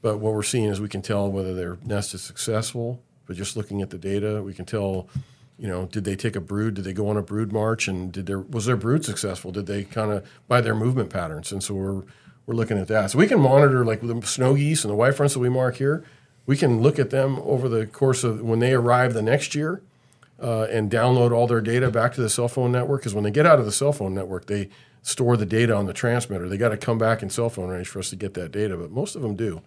but 0.01 0.19
what 0.19 0.33
we're 0.33 0.43
seeing 0.43 0.65
is 0.65 0.79
we 0.79 0.89
can 0.89 1.01
tell 1.01 1.31
whether 1.31 1.53
their 1.53 1.77
nest 1.83 2.13
is 2.13 2.21
successful. 2.21 3.01
But 3.25 3.37
just 3.37 3.57
looking 3.57 3.81
at 3.81 3.89
the 3.89 3.97
data, 3.97 4.43
we 4.43 4.53
can 4.53 4.65
tell, 4.65 5.09
you 5.57 5.67
know, 5.67 5.87
did 5.87 6.03
they 6.03 6.15
take 6.15 6.35
a 6.35 6.41
brood? 6.41 6.75
Did 6.75 6.83
they 6.83 6.93
go 6.93 7.09
on 7.09 7.17
a 7.17 7.23
brood 7.23 7.51
march? 7.51 7.87
And 7.87 8.11
did 8.11 8.27
their 8.27 8.39
was 8.39 8.67
their 8.67 8.77
brood 8.77 9.03
successful? 9.03 9.51
Did 9.51 9.65
they 9.65 9.83
kind 9.83 10.11
of 10.11 10.29
by 10.47 10.61
their 10.61 10.75
movement 10.75 11.09
patterns? 11.09 11.51
And 11.51 11.63
so 11.63 11.73
we're 11.73 12.03
we're 12.45 12.55
looking 12.55 12.77
at 12.77 12.87
that. 12.89 13.11
So 13.11 13.17
we 13.17 13.27
can 13.27 13.39
monitor 13.39 13.83
like 13.83 14.01
the 14.01 14.21
snow 14.21 14.53
geese 14.53 14.83
and 14.83 14.91
the 14.91 14.95
white 14.95 15.15
fronts 15.15 15.33
that 15.33 15.39
we 15.39 15.49
mark 15.49 15.77
here. 15.77 16.03
We 16.45 16.55
can 16.55 16.81
look 16.81 16.99
at 16.99 17.09
them 17.09 17.39
over 17.39 17.67
the 17.67 17.87
course 17.87 18.23
of 18.23 18.41
when 18.41 18.59
they 18.59 18.73
arrive 18.73 19.15
the 19.15 19.23
next 19.23 19.55
year 19.55 19.81
uh, 20.41 20.63
and 20.63 20.91
download 20.91 21.31
all 21.31 21.47
their 21.47 21.61
data 21.61 21.89
back 21.89 22.13
to 22.13 22.21
the 22.21 22.29
cell 22.29 22.47
phone 22.47 22.71
network. 22.71 23.01
Because 23.01 23.13
when 23.13 23.23
they 23.23 23.31
get 23.31 23.45
out 23.45 23.59
of 23.59 23.65
the 23.65 23.71
cell 23.71 23.93
phone 23.93 24.13
network, 24.13 24.45
they 24.47 24.69
store 25.01 25.37
the 25.37 25.45
data 25.45 25.75
on 25.75 25.85
the 25.85 25.93
transmitter. 25.93 26.49
They 26.49 26.57
got 26.57 26.69
to 26.69 26.77
come 26.77 26.97
back 26.97 27.21
in 27.21 27.29
cell 27.29 27.49
phone 27.49 27.69
range 27.69 27.87
for 27.87 27.99
us 27.99 28.09
to 28.09 28.15
get 28.15 28.33
that 28.33 28.51
data, 28.51 28.75
but 28.75 28.91
most 28.91 29.15
of 29.15 29.21
them 29.21 29.35
do. 29.35 29.61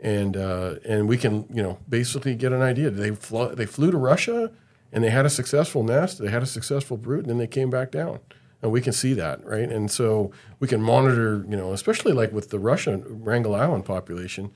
And 0.00 0.36
uh, 0.36 0.76
and 0.84 1.08
we 1.08 1.16
can 1.16 1.46
you 1.52 1.62
know 1.62 1.78
basically 1.88 2.34
get 2.34 2.52
an 2.52 2.60
idea. 2.60 2.90
They 2.90 3.12
flew, 3.12 3.54
they 3.54 3.66
flew 3.66 3.92
to 3.92 3.98
Russia 3.98 4.50
and 4.92 5.02
they 5.02 5.10
had 5.10 5.24
a 5.24 5.30
successful 5.30 5.82
nest. 5.82 6.18
They 6.18 6.30
had 6.30 6.42
a 6.42 6.46
successful 6.46 6.96
brood, 6.96 7.20
and 7.20 7.30
then 7.30 7.38
they 7.38 7.46
came 7.46 7.70
back 7.70 7.90
down. 7.90 8.20
And 8.60 8.70
we 8.70 8.80
can 8.80 8.92
see 8.92 9.14
that, 9.14 9.44
right? 9.44 9.68
And 9.68 9.90
so 9.90 10.30
we 10.60 10.68
can 10.68 10.82
monitor, 10.82 11.44
you 11.48 11.56
know, 11.56 11.72
especially 11.72 12.12
like 12.12 12.30
with 12.32 12.50
the 12.50 12.58
Russian 12.58 13.04
Wrangel 13.24 13.54
Island 13.54 13.84
population 13.84 14.52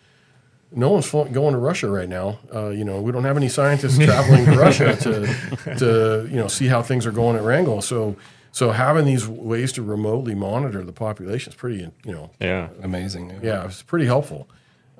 no 0.73 0.91
one's 0.91 1.11
going 1.11 1.53
to 1.53 1.59
Russia 1.59 1.89
right 1.89 2.09
now. 2.09 2.39
Uh, 2.55 2.69
you 2.69 2.85
know, 2.85 3.01
we 3.01 3.12
don't 3.12 3.25
have 3.25 3.37
any 3.37 3.49
scientists 3.49 3.99
traveling 3.99 4.45
to 4.47 4.59
Russia 4.59 4.97
to, 4.97 5.77
to 5.79 6.29
you 6.31 6.37
know 6.37 6.49
see 6.49 6.67
how 6.67 6.83
things 6.83 7.07
are 7.07 7.12
going 7.12 7.37
at 7.37 7.43
Wrangel. 7.43 7.81
So, 7.83 8.17
so 8.53 8.73
having 8.73 9.05
these 9.05 9.29
ways 9.29 9.73
to 9.73 9.83
remotely 9.83 10.35
monitor 10.35 10.83
the 10.83 10.93
population 10.93 11.53
is 11.53 11.57
pretty, 11.57 11.91
you 12.05 12.12
know, 12.12 12.31
Yeah. 12.41 12.69
Amazing. 12.83 13.31
Yeah. 13.31 13.39
yeah, 13.43 13.64
it's 13.67 13.83
pretty 13.83 14.07
helpful 14.07 14.49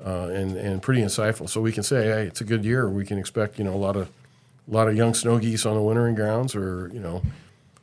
uh, 0.05 0.29
and 0.33 0.57
and 0.57 0.83
pretty 0.83 1.01
insightful. 1.01 1.49
So 1.49 1.61
we 1.61 1.73
can 1.73 1.83
say, 1.83 2.07
hey, 2.07 2.23
it's 2.27 2.41
a 2.41 2.45
good 2.45 2.65
year. 2.65 2.89
We 2.89 3.05
can 3.05 3.19
expect, 3.19 3.59
you 3.59 3.65
know, 3.65 3.75
a 3.75 3.77
lot 3.77 3.97
of 3.97 4.09
a 4.69 4.75
lot 4.75 4.89
of 4.89 4.97
young 4.97 5.15
snow 5.15 5.39
geese 5.39 5.65
on 5.67 5.75
the 5.75 5.83
wintering 5.83 6.15
grounds, 6.15 6.55
or 6.55 6.91
you 6.93 7.01
know, 7.01 7.23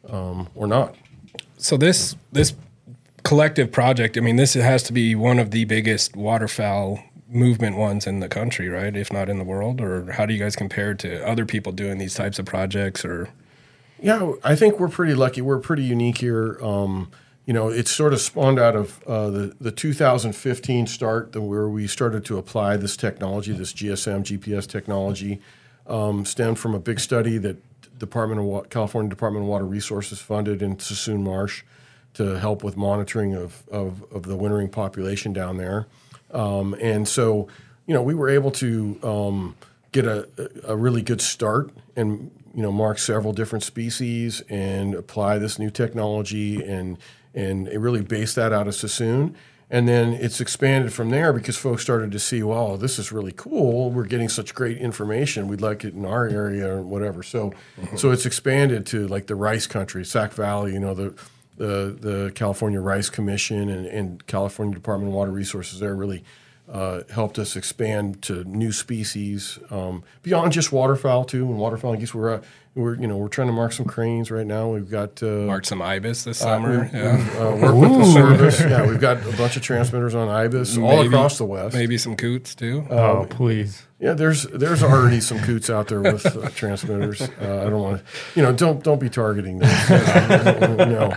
um, 0.10 0.48
or 0.56 0.68
not. 0.68 0.96
So 1.58 1.78
this 1.78 2.16
this 2.32 2.54
collective 3.24 3.72
project, 3.72 4.18
I 4.18 4.22
mean, 4.22 4.36
this 4.36 4.54
has 4.54 4.84
to 4.84 4.94
be 4.94 5.16
one 5.16 5.40
of 5.40 5.52
the 5.52 5.66
biggest 5.66 6.16
waterfowl 6.16 7.04
movement 7.34 7.78
ones 7.78 8.06
in 8.06 8.20
the 8.20 8.30
country, 8.30 8.70
right? 8.70 8.96
If 8.96 9.12
not 9.12 9.30
in 9.30 9.38
the 9.38 9.44
world, 9.44 9.82
or 9.82 10.12
how 10.14 10.26
do 10.26 10.34
you 10.34 10.40
guys 10.40 10.56
compare 10.56 10.94
to 10.96 11.28
other 11.28 11.46
people 11.46 11.72
doing 11.72 11.98
these 11.98 12.14
types 12.14 12.40
of 12.40 12.46
projects? 12.46 13.04
Or 13.04 13.30
Yeah, 14.00 14.34
I 14.44 14.56
think 14.56 14.80
we're 14.80 14.90
pretty 14.90 15.16
lucky. 15.16 15.42
We're 15.42 15.60
pretty 15.60 15.84
unique 15.84 16.20
here. 16.20 16.60
Um, 16.62 17.10
you 17.46 17.54
know, 17.54 17.68
it's 17.68 17.92
sort 17.92 18.14
of 18.14 18.22
spawned 18.22 18.60
out 18.60 18.76
of 18.76 19.04
uh, 19.04 19.30
the 19.30 19.56
the 19.60 19.72
2015 19.72 20.88
start, 20.88 21.36
where 21.36 21.68
we 21.68 21.88
started 21.88 22.24
to 22.26 22.38
apply 22.38 22.78
this 22.78 22.96
technology, 22.96 23.52
this 23.52 23.74
GSM 23.74 24.24
GPS 24.24 24.68
technology, 24.68 25.42
um, 25.88 26.26
stemmed 26.26 26.60
from 26.60 26.74
a 26.74 26.80
big 26.80 27.00
study 27.00 27.38
that 27.40 27.58
Department 28.00 28.40
of 28.40 28.46
Wa- 28.46 28.62
California 28.64 29.10
Department 29.10 29.44
of 29.44 29.50
Water 29.50 29.66
Resources 29.66 30.20
funded 30.20 30.62
in 30.62 30.78
Suisun 30.78 31.22
Marsh 31.22 31.64
to 32.14 32.40
help 32.40 32.64
with 32.64 32.78
monitoring 32.78 33.34
of 33.34 33.64
of, 33.70 34.04
of 34.12 34.24
the 34.24 34.36
wintering 34.36 34.70
population 34.70 35.34
down 35.34 35.58
there. 35.58 35.88
Um, 36.34 36.76
and 36.82 37.08
so, 37.08 37.48
you 37.86 37.94
know, 37.94 38.02
we 38.02 38.14
were 38.14 38.30
able 38.30 38.52
to 38.52 39.00
um, 39.04 39.56
get 39.92 40.06
a, 40.06 40.28
a 40.66 40.76
really 40.76 41.02
good 41.02 41.22
start 41.22 41.72
and, 41.96 42.32
you 42.54 42.62
know, 42.62 42.72
mark 42.72 43.00
several 43.00 43.34
different 43.34 43.64
species 43.64 44.42
and 44.50 44.96
apply 44.96 45.38
this 45.38 45.60
new 45.60 45.70
technology 45.70 46.64
and, 46.64 46.98
and 47.34 47.68
it 47.68 47.80
really 47.80 48.02
base 48.02 48.34
that 48.36 48.52
out 48.52 48.68
of 48.68 48.74
Suisun. 48.74 49.36
And 49.70 49.88
then 49.88 50.14
it's 50.14 50.40
expanded 50.40 50.94
from 50.94 51.10
there 51.10 51.34
because 51.34 51.58
folks 51.58 51.82
started 51.82 52.12
to 52.12 52.20
see, 52.20 52.44
wow, 52.44 52.76
this 52.76 53.00
is 53.00 53.12
really 53.12 53.32
cool. 53.32 53.90
We're 53.90 54.06
getting 54.06 54.30
such 54.30 54.54
great 54.54 54.78
information. 54.78 55.48
We'd 55.48 55.62
like 55.62 55.84
it 55.84 55.96
in 55.96 56.06
our 56.06 56.28
area 56.28 56.72
or 56.72 56.82
whatever. 56.84 57.24
So, 57.24 57.54
so 57.96 58.12
it's 58.12 58.28
expanded 58.28 58.86
to 58.88 59.08
like 59.08 59.26
the 59.26 59.36
rice 59.36 59.66
country, 59.66 60.06
Sac 60.06 60.34
Valley. 60.34 60.74
You 60.74 60.80
know, 60.80 60.94
the 60.94 61.16
the 61.58 61.96
the 62.00 62.32
California 62.36 62.80
Rice 62.82 63.10
Commission 63.10 63.70
and, 63.70 63.86
and 63.86 64.26
California 64.28 64.74
Department 64.74 65.10
of 65.10 65.16
Water 65.16 65.32
Resources 65.32 65.80
there 65.80 65.96
really 65.96 66.24
uh, 66.72 67.02
helped 67.12 67.38
us 67.38 67.56
expand 67.56 68.22
to 68.24 68.44
new 68.46 68.72
species 68.72 69.60
um, 69.70 70.04
beyond 70.22 70.52
just 70.54 70.72
waterfowl 70.72 71.26
too. 71.26 71.46
And 71.46 71.58
waterfowl 71.58 71.92
and 71.92 72.00
geese, 72.00 72.14
we're 72.16 72.36
uh, 72.36 72.42
we're 72.74 72.96
you 72.96 73.06
know 73.06 73.18
we're 73.18 73.28
trying 73.28 73.48
to 73.48 73.54
mark 73.54 73.74
some 73.74 73.86
cranes 73.86 74.32
right 74.32 74.48
now. 74.48 74.70
We've 74.70 74.90
got 74.90 75.22
uh, 75.22 75.46
mark 75.46 75.66
some 75.66 75.82
ibis 75.82 76.24
this 76.24 76.40
summer. 76.40 76.90
we- 76.92 76.98
yeah. 77.00 77.18
we, 77.18 77.64
uh, 77.64 77.74
work 77.74 77.76
with 77.76 78.00
the 78.00 78.12
service. 78.14 78.60
Yeah, 78.62 78.88
we've 78.88 79.00
got 79.00 79.18
a 79.28 79.38
bunch 79.38 79.58
of 79.58 79.62
transmitters 79.62 80.16
on 80.16 80.30
ibis 80.30 80.78
all 80.78 81.02
across 81.06 81.38
the 81.38 81.46
west. 81.46 81.76
Maybe 81.76 81.98
some 81.98 82.16
coots 82.16 82.56
too. 82.56 82.88
Oh, 82.90 83.28
please. 83.30 83.86
Yeah, 84.04 84.12
there's 84.16 84.44
there's 84.48 84.84
already 84.84 85.22
some 85.22 85.40
coots 85.40 85.70
out 85.70 85.88
there 85.88 86.02
with 86.02 86.26
uh, 86.26 86.50
transmitters. 86.50 87.22
Uh, 87.22 87.64
I 87.66 87.70
don't 87.70 87.82
want 87.82 88.00
to, 88.00 88.06
you 88.36 88.42
know, 88.44 88.52
don't 88.52 88.84
don't 88.84 89.00
be 89.00 89.10
targeting 89.10 89.60
those. 89.60 89.90
no, 89.90 91.14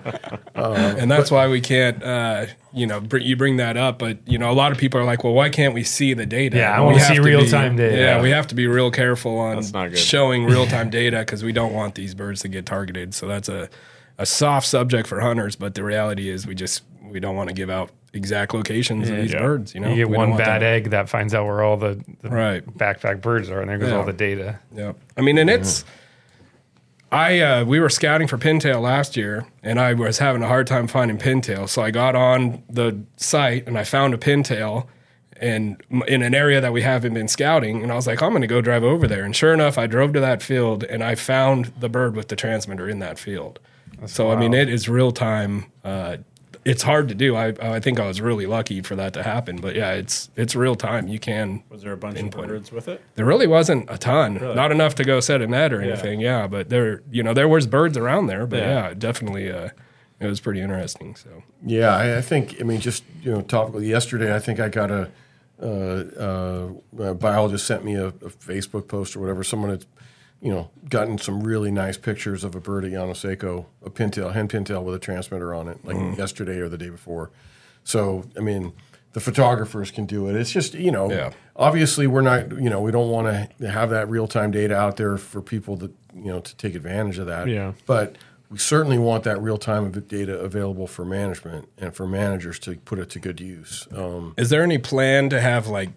and 0.54 1.10
that's 1.10 1.30
why 1.30 1.48
we 1.48 1.60
can't, 1.60 2.00
uh, 2.00 2.46
you 2.72 2.86
know, 2.86 3.00
br- 3.00 3.16
you 3.18 3.36
bring 3.36 3.56
that 3.56 3.76
up. 3.76 3.98
But 3.98 4.18
you 4.26 4.38
know, 4.38 4.50
a 4.50 4.54
lot 4.54 4.70
of 4.70 4.78
people 4.78 5.00
are 5.00 5.04
like, 5.04 5.24
"Well, 5.24 5.32
why 5.32 5.48
can't 5.48 5.74
we 5.74 5.82
see 5.82 6.14
the 6.14 6.26
data?" 6.26 6.58
Yeah, 6.58 6.76
I 6.76 6.80
wanna 6.80 6.94
we 6.94 7.00
have 7.00 7.08
see 7.08 7.16
to 7.16 7.22
be- 7.22 7.30
real-time 7.30 7.74
data. 7.74 7.96
Yeah, 7.96 8.22
we 8.22 8.30
have 8.30 8.46
to 8.48 8.54
be 8.54 8.68
real 8.68 8.92
careful 8.92 9.36
on 9.38 9.56
That's 9.56 9.72
not 9.72 9.90
good. 9.90 9.98
showing 9.98 10.44
real 10.44 10.66
time 10.66 10.88
data 10.88 11.18
because 11.18 11.42
we 11.42 11.50
don't 11.52 11.72
want 11.72 11.96
these 11.96 12.14
birds 12.14 12.42
to 12.42 12.48
get 12.48 12.66
targeted. 12.66 13.14
So 13.14 13.26
that's 13.26 13.48
a 13.48 13.68
a 14.18 14.26
soft 14.26 14.66
subject 14.66 15.08
for 15.08 15.20
hunters. 15.20 15.56
But 15.56 15.74
the 15.74 15.82
reality 15.82 16.28
is, 16.28 16.46
we 16.46 16.54
just 16.54 16.82
we 17.02 17.18
don't 17.18 17.34
want 17.34 17.48
to 17.48 17.54
give 17.54 17.68
out 17.68 17.90
exact 18.16 18.54
locations 18.54 19.08
of 19.08 19.16
these 19.16 19.32
Yeah. 19.32 19.40
birds. 19.40 19.74
You 19.74 19.80
know, 19.80 19.90
You 19.90 19.96
get 19.96 20.10
We 20.10 20.16
one 20.16 20.36
bad 20.36 20.62
them- 20.62 20.74
egg 20.74 20.90
that 20.90 21.08
finds 21.08 21.34
out 21.34 21.46
where 21.46 21.62
all 21.62 21.76
the, 21.76 22.02
the 22.22 22.28
Right. 22.30 22.66
backpack 22.78 23.20
birds 23.20 23.50
are, 23.50 23.60
and 23.60 23.70
there 23.70 23.78
goes 23.78 23.90
Yeah. 23.90 23.96
all 23.98 24.04
the 24.04 24.12
data. 24.12 24.58
Yeah. 24.74 24.92
I 25.16 25.20
mean, 25.20 25.38
and 25.38 25.48
it's 25.50 25.84
I 27.12 27.38
uh, 27.40 27.64
we 27.64 27.78
were 27.78 27.88
scouting 27.88 28.26
for 28.26 28.36
pintail 28.36 28.82
last 28.82 29.16
year, 29.16 29.46
and 29.62 29.78
I 29.78 29.92
was 29.94 30.18
having 30.18 30.42
a 30.42 30.48
hard 30.48 30.66
time 30.66 30.88
finding 30.88 31.18
pintail. 31.18 31.68
So 31.68 31.82
I 31.82 31.90
got 31.92 32.16
on 32.16 32.62
the 32.68 32.98
site 33.16 33.66
and 33.68 33.78
I 33.78 33.84
found 33.84 34.12
a 34.12 34.18
pintail, 34.18 34.86
and 35.40 35.80
in 36.08 36.22
an 36.22 36.34
area 36.34 36.60
that 36.60 36.72
we 36.72 36.82
haven't 36.82 37.14
been 37.14 37.28
scouting. 37.28 37.82
And 37.82 37.92
I 37.92 37.94
was 37.94 38.06
like, 38.08 38.22
I'm 38.22 38.30
going 38.30 38.40
to 38.40 38.46
go 38.48 38.60
drive 38.60 38.82
over 38.82 39.06
there. 39.06 39.22
And 39.22 39.36
sure 39.36 39.52
enough, 39.54 39.78
I 39.78 39.86
drove 39.86 40.14
to 40.14 40.20
that 40.20 40.42
field 40.42 40.82
and 40.84 41.04
I 41.04 41.14
found 41.14 41.72
the 41.78 41.88
bird 41.90 42.16
with 42.16 42.28
the 42.28 42.36
transmitter 42.36 42.88
in 42.88 42.98
that 43.00 43.18
field. 43.18 43.60
so 44.06 44.30
I 44.30 44.36
mean, 44.36 44.52
it 44.54 44.68
is 44.70 44.88
real 44.88 45.12
time. 45.12 45.66
Uh, 45.84 46.16
it's 46.66 46.82
hard 46.82 47.08
to 47.08 47.14
do. 47.14 47.36
I 47.36 47.54
I 47.76 47.80
think 47.80 48.00
I 48.00 48.06
was 48.06 48.20
really 48.20 48.44
lucky 48.46 48.82
for 48.82 48.96
that 48.96 49.12
to 49.14 49.22
happen. 49.22 49.56
But 49.56 49.74
yeah, 49.76 49.92
it's 49.92 50.28
it's 50.36 50.54
real 50.56 50.74
time. 50.74 51.06
You 51.08 51.18
can 51.18 51.62
Was 51.70 51.82
there 51.82 51.92
a 51.92 51.96
bunch 51.96 52.18
of 52.20 52.30
birds 52.30 52.72
with 52.72 52.88
it? 52.88 53.00
there 53.14 53.24
really 53.24 53.46
wasn't 53.46 53.88
a 53.88 53.96
ton, 53.96 54.34
not 54.54 54.70
enough 54.72 54.94
to 54.96 55.04
go 55.04 55.20
set 55.20 55.40
a 55.40 55.46
net 55.46 55.72
or 55.72 55.80
Yeah. 55.80 55.92
anything. 55.92 56.20
Yeah, 56.20 56.46
but 56.48 56.68
there, 56.68 57.02
you 57.10 57.22
know, 57.22 57.32
there 57.34 57.48
was 57.48 57.66
birds 57.66 57.96
around 57.96 58.26
there. 58.26 58.46
But 58.46 58.58
Yeah. 58.60 58.88
yeah, 58.88 58.94
definitely, 58.94 59.50
uh, 59.50 59.68
it 60.20 60.26
was 60.26 60.40
pretty 60.40 60.60
interesting. 60.60 61.14
So 61.14 61.42
yeah, 61.64 61.94
I, 61.94 62.18
I 62.18 62.20
think 62.20 62.56
I 62.60 62.64
mean 62.64 62.80
just 62.80 63.04
you 63.22 63.30
know 63.32 63.42
topical. 63.42 63.82
Yesterday, 63.82 64.34
I 64.34 64.40
think 64.40 64.58
I 64.60 64.68
got 64.68 64.90
a, 64.90 65.08
uh, 65.62 65.66
uh, 65.66 66.68
a 67.10 67.14
biologist 67.14 67.66
sent 67.66 67.84
me 67.84 67.94
a, 67.94 68.08
a 68.08 68.30
Facebook 68.50 68.88
post 68.88 69.14
or 69.16 69.20
whatever. 69.20 69.44
Someone 69.44 69.70
had 69.70 69.84
you 70.40 70.50
know 70.52 70.70
gotten 70.88 71.18
some 71.18 71.42
really 71.42 71.70
nice 71.70 71.96
pictures 71.96 72.44
of 72.44 72.54
a 72.54 72.60
bird 72.60 72.84
at 72.84 72.92
Llano 72.92 73.12
Seco, 73.14 73.66
a 73.84 73.90
pintail, 73.90 74.32
hen 74.32 74.48
pintail 74.48 74.82
with 74.84 74.94
a 74.94 74.98
transmitter 74.98 75.54
on 75.54 75.68
it, 75.68 75.84
like 75.84 75.96
yesterday 76.18 76.58
or 76.58 76.68
the 76.68 76.78
day 76.78 76.90
before. 76.90 77.30
So 77.84 78.24
I 78.36 78.40
mean. 78.40 78.72
The 79.12 79.20
photographers 79.22 79.90
can 79.90 80.04
do 80.04 80.28
it. 80.28 80.36
It's 80.36 80.50
just 80.52 80.74
you 80.74 80.90
know, 80.90 81.10
Yeah. 81.10 81.30
obviously 81.56 82.06
we're 82.06 82.20
not 82.20 82.50
you 82.60 82.68
know 82.68 82.82
we 82.82 82.90
don't 82.90 83.08
want 83.08 83.48
to 83.58 83.70
have 83.70 83.88
that 83.88 84.10
real 84.10 84.28
time 84.28 84.50
data 84.50 84.76
out 84.76 84.98
there 84.98 85.16
for 85.16 85.40
people 85.40 85.78
to 85.78 85.86
you 86.14 86.26
know 86.30 86.40
to 86.40 86.56
take 86.56 86.74
advantage 86.74 87.16
of 87.16 87.24
that. 87.26 87.48
Yeah. 87.48 87.72
But 87.86 88.16
we 88.50 88.58
certainly 88.58 88.98
want 88.98 89.24
that 89.24 89.40
real 89.40 89.56
time 89.56 89.90
data 89.90 90.38
available 90.38 90.86
for 90.86 91.06
management 91.06 91.66
and 91.78 91.94
for 91.94 92.06
managers 92.06 92.58
to 92.58 92.76
put 92.76 92.98
it 92.98 93.08
to 93.08 93.18
good 93.18 93.40
use. 93.40 93.88
Um, 93.90 94.34
is 94.36 94.50
there 94.50 94.62
any 94.62 94.76
plan 94.76 95.30
to 95.30 95.40
have 95.40 95.66
like, 95.66 95.92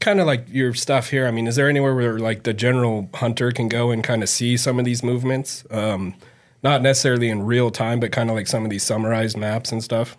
kind 0.00 0.20
of 0.20 0.26
like 0.26 0.46
your 0.48 0.74
stuff 0.74 1.10
here? 1.10 1.26
I 1.26 1.30
mean, 1.30 1.46
is 1.46 1.56
there 1.56 1.68
anywhere 1.68 1.94
where 1.94 2.18
like 2.18 2.42
the 2.42 2.54
general 2.54 3.08
hunter 3.14 3.50
can 3.52 3.68
go 3.68 3.90
and 3.90 4.02
kind 4.04 4.22
of 4.22 4.28
see 4.28 4.56
some 4.56 4.78
of 4.78 4.84
these 4.84 5.02
movements? 5.02 5.64
Um, 5.70 6.14
not 6.62 6.82
necessarily 6.82 7.28
in 7.28 7.42
real 7.44 7.70
time, 7.70 8.00
but 8.00 8.12
kind 8.12 8.30
of 8.30 8.36
like 8.36 8.46
some 8.46 8.64
of 8.64 8.70
these 8.70 8.82
summarized 8.82 9.36
maps 9.36 9.72
and 9.72 9.82
stuff. 9.82 10.16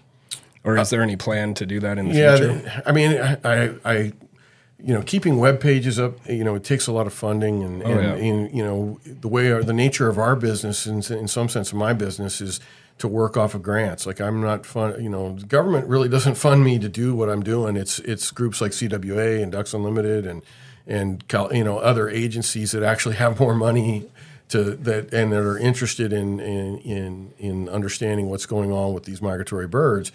Or 0.64 0.78
is 0.78 0.90
there 0.90 1.02
any 1.02 1.16
plan 1.16 1.54
to 1.56 1.66
do 1.66 1.80
that 1.80 1.98
in 1.98 2.10
the 2.10 2.16
yeah, 2.16 2.38
future? 2.38 2.84
I 2.86 2.92
mean, 2.92 3.12
I, 3.44 3.74
I, 3.86 3.96
you 4.80 4.94
know, 4.94 5.02
keeping 5.02 5.38
web 5.38 5.60
pages 5.60 5.98
up, 5.98 6.18
you 6.28 6.44
know, 6.44 6.56
it 6.56 6.64
takes 6.64 6.88
a 6.88 6.92
lot 6.92 7.08
of 7.08 7.14
funding, 7.14 7.64
and, 7.64 7.82
and, 7.82 7.94
Oh, 7.94 8.02
yeah. 8.02 8.14
and, 8.16 8.56
you 8.56 8.64
know, 8.64 9.00
the 9.06 9.28
way 9.28 9.52
our, 9.52 9.64
the 9.64 9.74
nature 9.74 10.10
of 10.10 10.18
our 10.18 10.36
business, 10.36 10.86
in, 10.86 10.98
in 11.18 11.28
some 11.28 11.48
sense, 11.50 11.72
of 11.72 11.78
my 11.78 11.94
business 11.94 12.42
is 12.42 12.60
to 12.98 13.08
work 13.08 13.38
off 13.38 13.54
of 13.54 13.62
grants. 13.62 14.06
Like 14.06 14.20
I'm 14.20 14.42
not 14.42 14.66
fun, 14.66 15.02
you 15.02 15.10
know, 15.10 15.34
the 15.34 15.46
government 15.46 15.88
really 15.88 16.10
doesn't 16.10 16.36
fund 16.36 16.64
me 16.64 16.80
to 16.80 16.90
do 16.90 17.16
what 17.16 17.30
I'm 17.30 17.44
doing. 17.44 17.76
It's 17.78 18.00
it's 18.00 18.32
groups 18.32 18.62
like 18.62 18.72
CWA 18.72 19.42
and 19.42 19.52
Ducks 19.52 19.74
Unlimited 19.74 20.26
and 20.26 20.42
and 20.86 21.28
Cal, 21.28 21.54
you 21.54 21.64
know 21.64 21.80
other 21.80 22.10
agencies 22.10 22.72
that 22.72 22.84
actually 22.84 23.16
have 23.16 23.40
more 23.40 23.54
money 23.54 24.10
to 24.50 24.64
that 24.64 25.14
and 25.14 25.32
that 25.32 25.42
are 25.42 25.58
interested 25.58 26.14
in 26.14 26.40
in 26.40 26.78
in, 26.80 27.34
in 27.38 27.70
understanding 27.70 28.30
what's 28.30 28.46
going 28.46 28.72
on 28.72 28.94
with 28.94 29.04
these 29.04 29.22
migratory 29.22 29.68
birds 29.68 30.12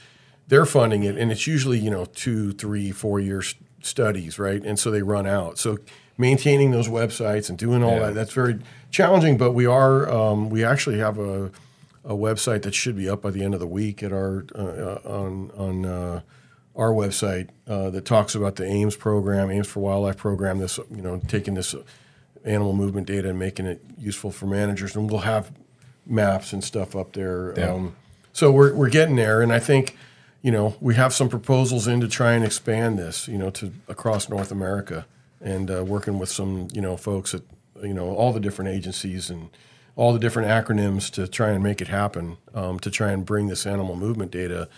they're 0.49 0.67
funding 0.67 1.03
it, 1.03 1.17
and 1.17 1.33
it's 1.33 1.47
usually 1.47 1.79
you 1.79 1.91
know 1.91 2.05
two, 2.05 2.53
three, 2.53 2.91
four 2.91 3.21
year 3.21 3.43
studies, 3.83 4.39
right? 4.39 4.63
And 4.63 4.79
so 4.79 4.91
they 4.91 5.03
run 5.03 5.27
out. 5.27 5.59
So 5.59 5.79
maintaining 6.19 6.73
those 6.73 6.89
websites 6.89 7.49
and 7.49 7.59
doing 7.59 7.83
all 7.83 7.99
that 7.99 8.15
that's 8.15 8.33
very 8.33 8.59
challenging. 8.91 9.39
But 9.39 9.53
we 9.53 9.67
are 9.67 10.11
um, 10.11 10.51
we 10.51 10.65
actually 10.65 10.99
have 10.99 11.19
a 11.19 11.51
a 12.05 12.15
website 12.15 12.63
that 12.63 12.75
should 12.75 12.97
be 12.97 13.09
up 13.09 13.23
by 13.23 13.31
the 13.31 13.45
end 13.45 13.55
of 13.55 13.61
the 13.61 13.67
week 13.67 14.03
at 14.03 14.13
our 14.13 14.45
uh, 14.55 14.59
uh, 14.59 15.01
on 15.05 15.51
on 15.57 15.87
uh, 15.87 16.21
our 16.75 16.91
website 16.91 17.49
uh, 17.69 17.91
that 17.91 18.05
talks 18.05 18.35
about 18.35 18.57
the 18.57 18.65
AIMS 18.65 18.97
program, 18.97 19.51
AIMS 19.51 19.69
for 19.69 19.81
Wildlife 19.81 20.17
program. 20.17 20.59
This 20.59 20.79
you 20.91 21.03
know 21.03 21.21
taking 21.29 21.55
this 21.55 21.75
animal 22.45 22.73
movement 22.73 23.07
data 23.07 23.31
and 23.31 23.39
making 23.39 23.67
it 23.67 23.83
useful 23.99 24.31
for 24.31 24.47
managers, 24.47 24.97
and 24.97 25.11
we'll 25.11 25.21
have 25.21 25.53
maps 26.07 26.53
and 26.53 26.63
stuff 26.65 26.97
up 26.97 27.13
there. 27.13 27.55
Yeah. 27.57 27.73
Um, 27.73 27.97
so 28.33 28.51
we're 28.51 28.75
we're 28.75 28.91
getting 28.91 29.17
there, 29.17 29.41
and 29.43 29.53
I 29.53 29.59
think 29.59 29.97
you 30.41 30.51
know 30.51 30.77
we 30.81 30.95
have 30.95 31.13
some 31.13 31.29
proposals 31.29 31.87
in 31.87 32.01
to 32.01 32.09
try 32.09 32.33
and 32.33 32.45
expand 32.45 32.99
this, 32.99 33.29
you 33.29 33.39
know, 33.39 33.51
to 33.51 33.73
across 33.89 34.29
North 34.29 34.51
America, 34.51 35.07
and 35.41 35.71
uh, 35.71 35.85
working 35.85 36.19
with 36.19 36.31
some 36.31 36.69
you 36.73 36.81
know 36.81 36.97
folks 36.97 37.35
at 37.35 37.43
you 37.83 37.95
know 37.95 38.15
all 38.15 38.33
the 38.33 38.41
different 38.41 38.71
agencies 38.71 39.31
and 39.31 39.51
all 39.97 40.13
the 40.13 40.19
different 40.19 40.49
acronyms 40.49 41.11
to 41.13 41.29
try 41.29 41.51
and 41.51 41.63
make 41.63 41.81
it 41.81 41.89
happen, 41.89 42.37
um, 42.55 42.79
to 42.81 42.91
try 42.91 43.13
and 43.13 43.25
bring 43.27 43.49
this 43.49 43.67
animal 43.67 43.95
movement 43.97 44.31
data 44.31 44.69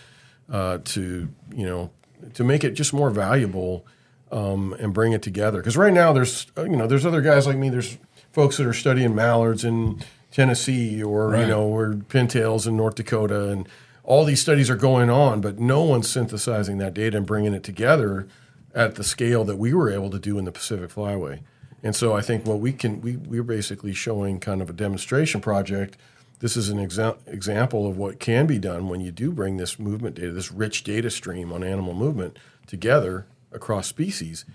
uh, 0.51 0.79
to 0.83 1.29
you 1.53 1.65
know 1.65 1.91
to 2.33 2.43
make 2.43 2.63
it 2.63 2.71
just 2.71 2.93
more 2.93 3.09
valuable 3.09 3.85
um, 4.31 4.73
and 4.79 4.93
bring 4.93 5.13
it 5.13 5.21
together. 5.21 5.59
Because 5.59 5.77
right 5.77 5.93
now 5.93 6.11
there's 6.13 6.47
uh, 6.57 6.63
you 6.63 6.75
know 6.75 6.87
there's 6.87 7.05
other 7.05 7.21
guys 7.21 7.47
like 7.47 7.57
me. 7.57 7.69
There's 7.69 7.97
folks 8.31 8.57
that 8.57 8.67
are 8.67 8.73
studying 8.73 9.15
mallards 9.15 9.63
in 9.63 10.01
Tennessee 10.31 11.01
or 11.01 11.27
you 11.29 11.33
Right. 11.41 11.47
know 11.47 11.63
or 11.63 11.93
pintails 11.93 12.67
in 12.67 12.75
North 12.75 12.95
Dakota, 12.95 13.49
and 13.49 13.67
all 14.03 14.25
these 14.25 14.41
studies 14.41 14.69
are 14.69 14.75
going 14.75 15.09
on, 15.09 15.41
but 15.41 15.59
no 15.59 15.81
one's 15.83 16.09
synthesizing 16.09 16.77
that 16.79 16.93
data 16.93 17.17
and 17.17 17.25
bringing 17.25 17.53
it 17.53 17.63
together 17.63 18.27
at 18.73 18.95
the 18.95 19.03
scale 19.03 19.45
that 19.45 19.55
we 19.55 19.73
were 19.73 19.89
able 19.89 20.09
to 20.09 20.19
do 20.19 20.37
in 20.37 20.43
the 20.45 20.51
Pacific 20.51 20.89
Flyway. 20.91 21.39
And 21.85 21.95
so 21.95 22.13
I 22.13 22.21
think 22.21 22.47
what 22.47 22.59
we 22.59 22.73
can 22.73 22.99
we 22.99 23.15
we're 23.15 23.43
basically 23.43 23.93
showing 23.93 24.39
kind 24.39 24.59
of 24.59 24.71
a 24.71 24.73
demonstration 24.73 25.39
project. 25.39 25.97
This 26.39 26.57
is 26.57 26.67
an 26.69 26.79
exa- 26.79 27.17
example 27.27 27.87
of 27.87 27.95
what 27.95 28.19
can 28.19 28.47
be 28.47 28.57
done 28.57 28.89
when 28.89 29.01
you 29.01 29.11
do 29.11 29.31
bring 29.31 29.57
this 29.57 29.77
movement 29.77 30.15
data, 30.15 30.31
this 30.31 30.51
rich 30.51 30.83
data 30.83 31.11
stream 31.11 31.53
on 31.53 31.63
animal 31.63 31.93
movement 31.93 32.37
together 32.65 33.27
across 33.51 33.85
species. 33.87 34.45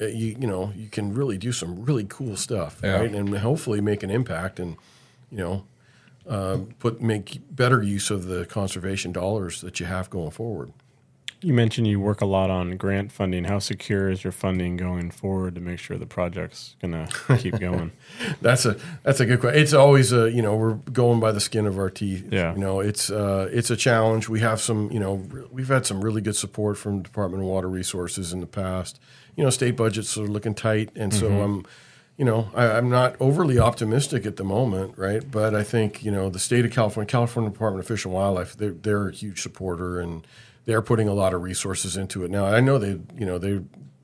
Uh, 0.00 0.06
you 0.06 0.36
you 0.40 0.46
know 0.48 0.72
you 0.74 0.88
can 0.88 1.14
really 1.14 1.38
do 1.38 1.52
some 1.52 1.84
really 1.84 2.04
cool 2.04 2.36
stuff, 2.36 2.80
Yeah. 2.82 2.96
right? 2.98 3.14
And 3.14 3.38
hopefully 3.38 3.80
make 3.80 4.02
an 4.02 4.10
impact 4.10 4.58
and 4.58 4.76
you 5.30 5.38
know 5.38 5.64
um, 6.26 6.70
put 6.80 7.00
make 7.00 7.40
better 7.48 7.80
use 7.80 8.10
of 8.10 8.26
the 8.26 8.44
conservation 8.44 9.12
dollars 9.12 9.60
that 9.60 9.78
you 9.78 9.86
have 9.86 10.10
going 10.10 10.32
forward. 10.32 10.72
You 11.42 11.52
mentioned 11.52 11.86
you 11.86 12.00
work 12.00 12.22
a 12.22 12.26
lot 12.26 12.50
on 12.50 12.76
grant 12.76 13.12
funding. 13.12 13.44
How 13.44 13.58
secure 13.58 14.08
is 14.08 14.24
your 14.24 14.32
funding 14.32 14.76
going 14.76 15.10
forward 15.10 15.54
to 15.56 15.60
make 15.60 15.78
sure 15.78 15.98
the 15.98 16.06
project's 16.06 16.76
gonna 16.80 17.08
keep 17.38 17.58
going? 17.60 17.92
That's 18.40 18.64
a 18.64 18.76
that's 19.02 19.20
a 19.20 19.26
good 19.26 19.40
question. 19.40 19.60
It's 19.60 19.74
always 19.74 20.12
a 20.12 20.30
you 20.30 20.40
know 20.40 20.56
we're 20.56 20.74
going 20.74 21.20
by 21.20 21.32
the 21.32 21.40
skin 21.40 21.66
of 21.66 21.78
our 21.78 21.90
teeth. 21.90 22.28
Yeah. 22.32 22.54
You 22.54 22.60
know 22.60 22.80
it's 22.80 23.10
uh, 23.10 23.48
it's 23.52 23.70
a 23.70 23.76
challenge. 23.76 24.28
We 24.28 24.40
have 24.40 24.60
some 24.60 24.90
you 24.90 24.98
know 24.98 25.14
we've 25.50 25.68
had 25.68 25.84
some 25.84 26.02
really 26.02 26.22
good 26.22 26.36
support 26.36 26.78
from 26.78 27.02
Department 27.02 27.42
of 27.42 27.48
Water 27.48 27.68
Resources 27.68 28.32
in 28.32 28.40
the 28.40 28.46
past. 28.46 28.98
You 29.36 29.44
know 29.44 29.50
state 29.50 29.76
budgets 29.76 30.16
are 30.16 30.26
looking 30.26 30.54
tight, 30.54 30.90
and 30.96 31.12
so 31.12 31.42
I'm 31.42 31.66
you 32.16 32.24
know 32.24 32.50
I, 32.54 32.78
I'm 32.78 32.88
not 32.88 33.14
overly 33.20 33.58
optimistic 33.58 34.24
at 34.24 34.36
the 34.36 34.44
moment, 34.44 34.96
right? 34.96 35.30
But 35.30 35.54
I 35.54 35.62
think 35.62 36.02
you 36.02 36.10
know 36.10 36.30
the 36.30 36.38
state 36.38 36.64
of 36.64 36.70
California, 36.70 37.06
California 37.06 37.50
Department 37.50 37.84
of 37.84 37.88
Fish 37.88 38.06
and 38.06 38.14
Wildlife, 38.14 38.56
they're 38.56 38.70
they're 38.70 39.08
a 39.08 39.12
huge 39.12 39.42
supporter 39.42 40.00
and 40.00 40.26
they're 40.66 40.82
putting 40.82 41.08
a 41.08 41.14
lot 41.14 41.32
of 41.32 41.42
resources 41.42 41.96
into 41.96 42.24
it. 42.24 42.30
Now. 42.30 42.44
I 42.46 42.60
know 42.60 42.78
they 42.78 42.98
you 43.18 43.26
know 43.26 43.38
they 43.38 43.60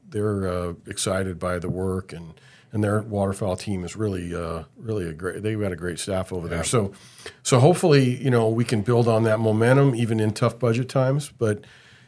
they're 0.08 0.48
uh, 0.48 0.72
excited 0.86 1.38
by 1.38 1.58
the 1.58 1.68
work 1.68 2.12
and 2.12 2.34
and 2.72 2.82
their 2.82 3.02
waterfowl 3.02 3.56
team 3.56 3.84
is 3.84 3.96
really 3.96 4.34
uh, 4.34 4.64
really 4.76 5.06
a 5.06 5.12
great 5.12 5.42
they've 5.42 5.60
got 5.60 5.72
a 5.72 5.76
great 5.76 5.98
staff 5.98 6.32
over 6.32 6.48
there. 6.48 6.64
So 6.64 6.92
so 7.42 7.60
hopefully 7.60 8.16
you 8.22 8.30
know 8.30 8.48
we 8.48 8.64
can 8.64 8.82
build 8.82 9.06
on 9.08 9.24
that 9.24 9.38
momentum 9.38 9.94
even 9.94 10.20
in 10.20 10.32
tough 10.32 10.58
budget 10.58 10.88
times 10.88 11.30
but 11.36 11.64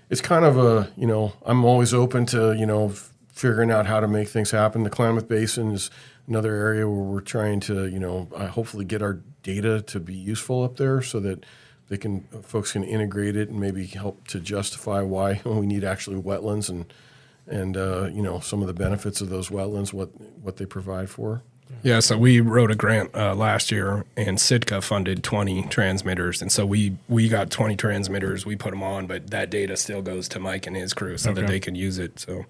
it's 0.09 0.21
kind 0.21 0.45
of 0.45 0.57
a 0.57 0.91
you 0.97 1.07
know 1.07 1.33
I'm 1.45 1.65
always 1.65 1.93
open 1.93 2.25
to 2.27 2.55
you 2.55 2.67
know 2.67 2.91
f- 2.91 3.13
figuring 3.29 3.71
out 3.71 3.87
how 3.87 4.01
to 4.01 4.09
make 4.09 4.29
things 4.29 4.53
happen. 4.53 4.85
The 4.85 4.91
Klamath 4.91 5.29
Basin 5.29 5.73
is 5.73 5.91
another 6.29 6.55
area 6.55 6.89
where 6.89 7.03
we're 7.03 7.21
trying 7.21 7.61
to 7.61 7.87
you 7.89 7.99
know 7.99 8.29
uh, 8.35 8.47
hopefully 8.47 8.85
get 8.85 9.03
our 9.03 9.21
data 9.43 9.83
to 9.83 10.01
be 10.01 10.15
useful 10.15 10.63
up 10.63 10.77
there 10.77 11.03
so 11.03 11.21
that 11.21 11.45
they 11.89 11.97
can 11.97 12.23
folks 12.43 12.73
can 12.73 12.85
integrate 12.85 13.37
it 13.37 13.49
and 13.51 13.61
maybe 13.61 13.87
help 13.87 14.27
to 14.29 14.41
justify 14.41 15.03
why 15.03 15.41
we 15.45 15.67
need 15.67 15.85
actually 15.85 16.21
wetlands 16.21 16.69
and 16.69 16.87
and 17.47 17.77
uh, 17.77 18.09
you 18.13 18.23
know 18.23 18.41
some 18.41 18.61
of 18.61 18.67
the 18.67 18.75
benefits 18.75 19.21
of 19.21 19.29
those 19.31 19.49
wetlands, 19.49 19.93
what 19.93 20.09
what 20.43 20.57
they 20.57 20.67
provide 20.67 21.11
for. 21.11 21.43
Yeah, 21.83 22.01
so 22.01 22.17
we 22.17 22.41
wrote 22.41 22.71
a 22.71 22.77
grant 22.77 23.15
uh, 23.15 23.35
last 23.35 23.73
year, 23.73 24.05
and 24.17 24.41
Sitka 24.41 24.81
funded 24.81 25.25
20 25.25 25.65
transmitters, 25.65 26.41
and 26.41 26.53
so 26.53 26.65
we 26.65 26.97
we 27.09 27.29
got 27.29 27.51
20 27.51 27.77
transmitters. 27.77 28.47
We 28.47 28.57
put 28.57 28.71
them 28.71 28.83
on, 28.83 29.07
but 29.07 29.31
that 29.31 29.51
data 29.51 29.77
still 29.77 30.03
goes 30.03 30.29
to 30.29 30.41
Mike 30.41 30.67
and 30.67 30.77
his 30.77 30.95
crew 30.95 31.19
so 31.19 31.33
that 31.33 31.47
they 31.47 31.61
can 31.61 31.75
use 31.75 31.99
it. 31.99 32.21
So, 32.21 32.45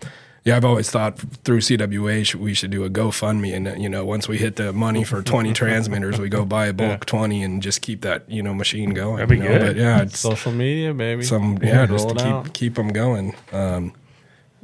yeah, 0.44 0.56
I've 0.56 0.64
always 0.64 0.90
thought 0.90 1.18
through 1.44 1.60
CWA 1.60 2.34
we 2.34 2.52
should 2.52 2.70
do 2.70 2.84
a 2.84 2.90
GoFundMe, 2.90 3.54
and 3.54 3.82
you 3.82 3.88
know, 3.88 4.04
once 4.04 4.28
we 4.28 4.36
hit 4.36 4.56
the 4.56 4.72
money 4.72 5.02
for 5.02 5.22
20 5.22 5.52
transmitters, 5.62 6.18
we 6.18 6.28
go 6.28 6.44
buy 6.44 6.66
a 6.66 6.72
bulk 6.72 7.06
20 7.06 7.42
and 7.42 7.62
just 7.62 7.80
keep 7.80 8.02
that 8.02 8.28
you 8.30 8.42
know 8.42 8.52
machine 8.52 8.90
going. 8.90 9.16
That'd 9.16 9.30
be 9.30 9.36
you 9.36 9.44
know? 9.44 9.58
good. 9.58 9.60
But 9.60 9.76
yeah, 9.76 10.02
it's 10.02 10.18
Social 10.18 10.52
media, 10.52 10.92
maybe 10.92 11.22
some 11.22 11.58
yeah, 11.62 11.86
just 11.86 12.04
roll 12.04 12.14
to 12.14 12.20
it 12.24 12.26
out. 12.28 12.44
keep 12.44 12.52
keep 12.52 12.74
them 12.74 12.88
going. 12.88 13.34
Um, 13.52 13.92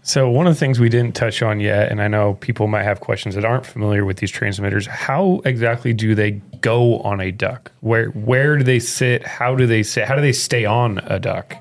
So 0.02 0.30
one 0.30 0.46
of 0.46 0.54
the 0.54 0.58
things 0.60 0.80
we 0.80 0.88
didn't 0.88 1.14
touch 1.14 1.42
on 1.42 1.60
yet, 1.60 1.90
and 1.90 2.00
I 2.02 2.08
know 2.08 2.34
people 2.40 2.66
might 2.66 2.84
have 2.84 3.00
questions 3.00 3.34
that 3.34 3.44
aren't 3.44 3.66
familiar 3.66 4.04
with 4.04 4.16
these 4.18 4.30
transmitters. 4.30 4.86
How 4.86 5.40
exactly 5.44 5.92
do 5.94 6.14
they 6.14 6.32
go 6.62 6.98
on 7.00 7.20
a 7.20 7.30
duck? 7.30 7.72
Where 7.80 8.08
where 8.10 8.56
do 8.58 8.64
they 8.64 8.80
sit? 8.80 9.26
How 9.26 9.54
do 9.54 9.66
they 9.66 9.82
sit? 9.82 10.04
How 10.06 10.14
do 10.14 10.20
they 10.20 10.32
stay 10.32 10.64
on 10.66 10.98
a 11.04 11.18
duck? 11.18 11.54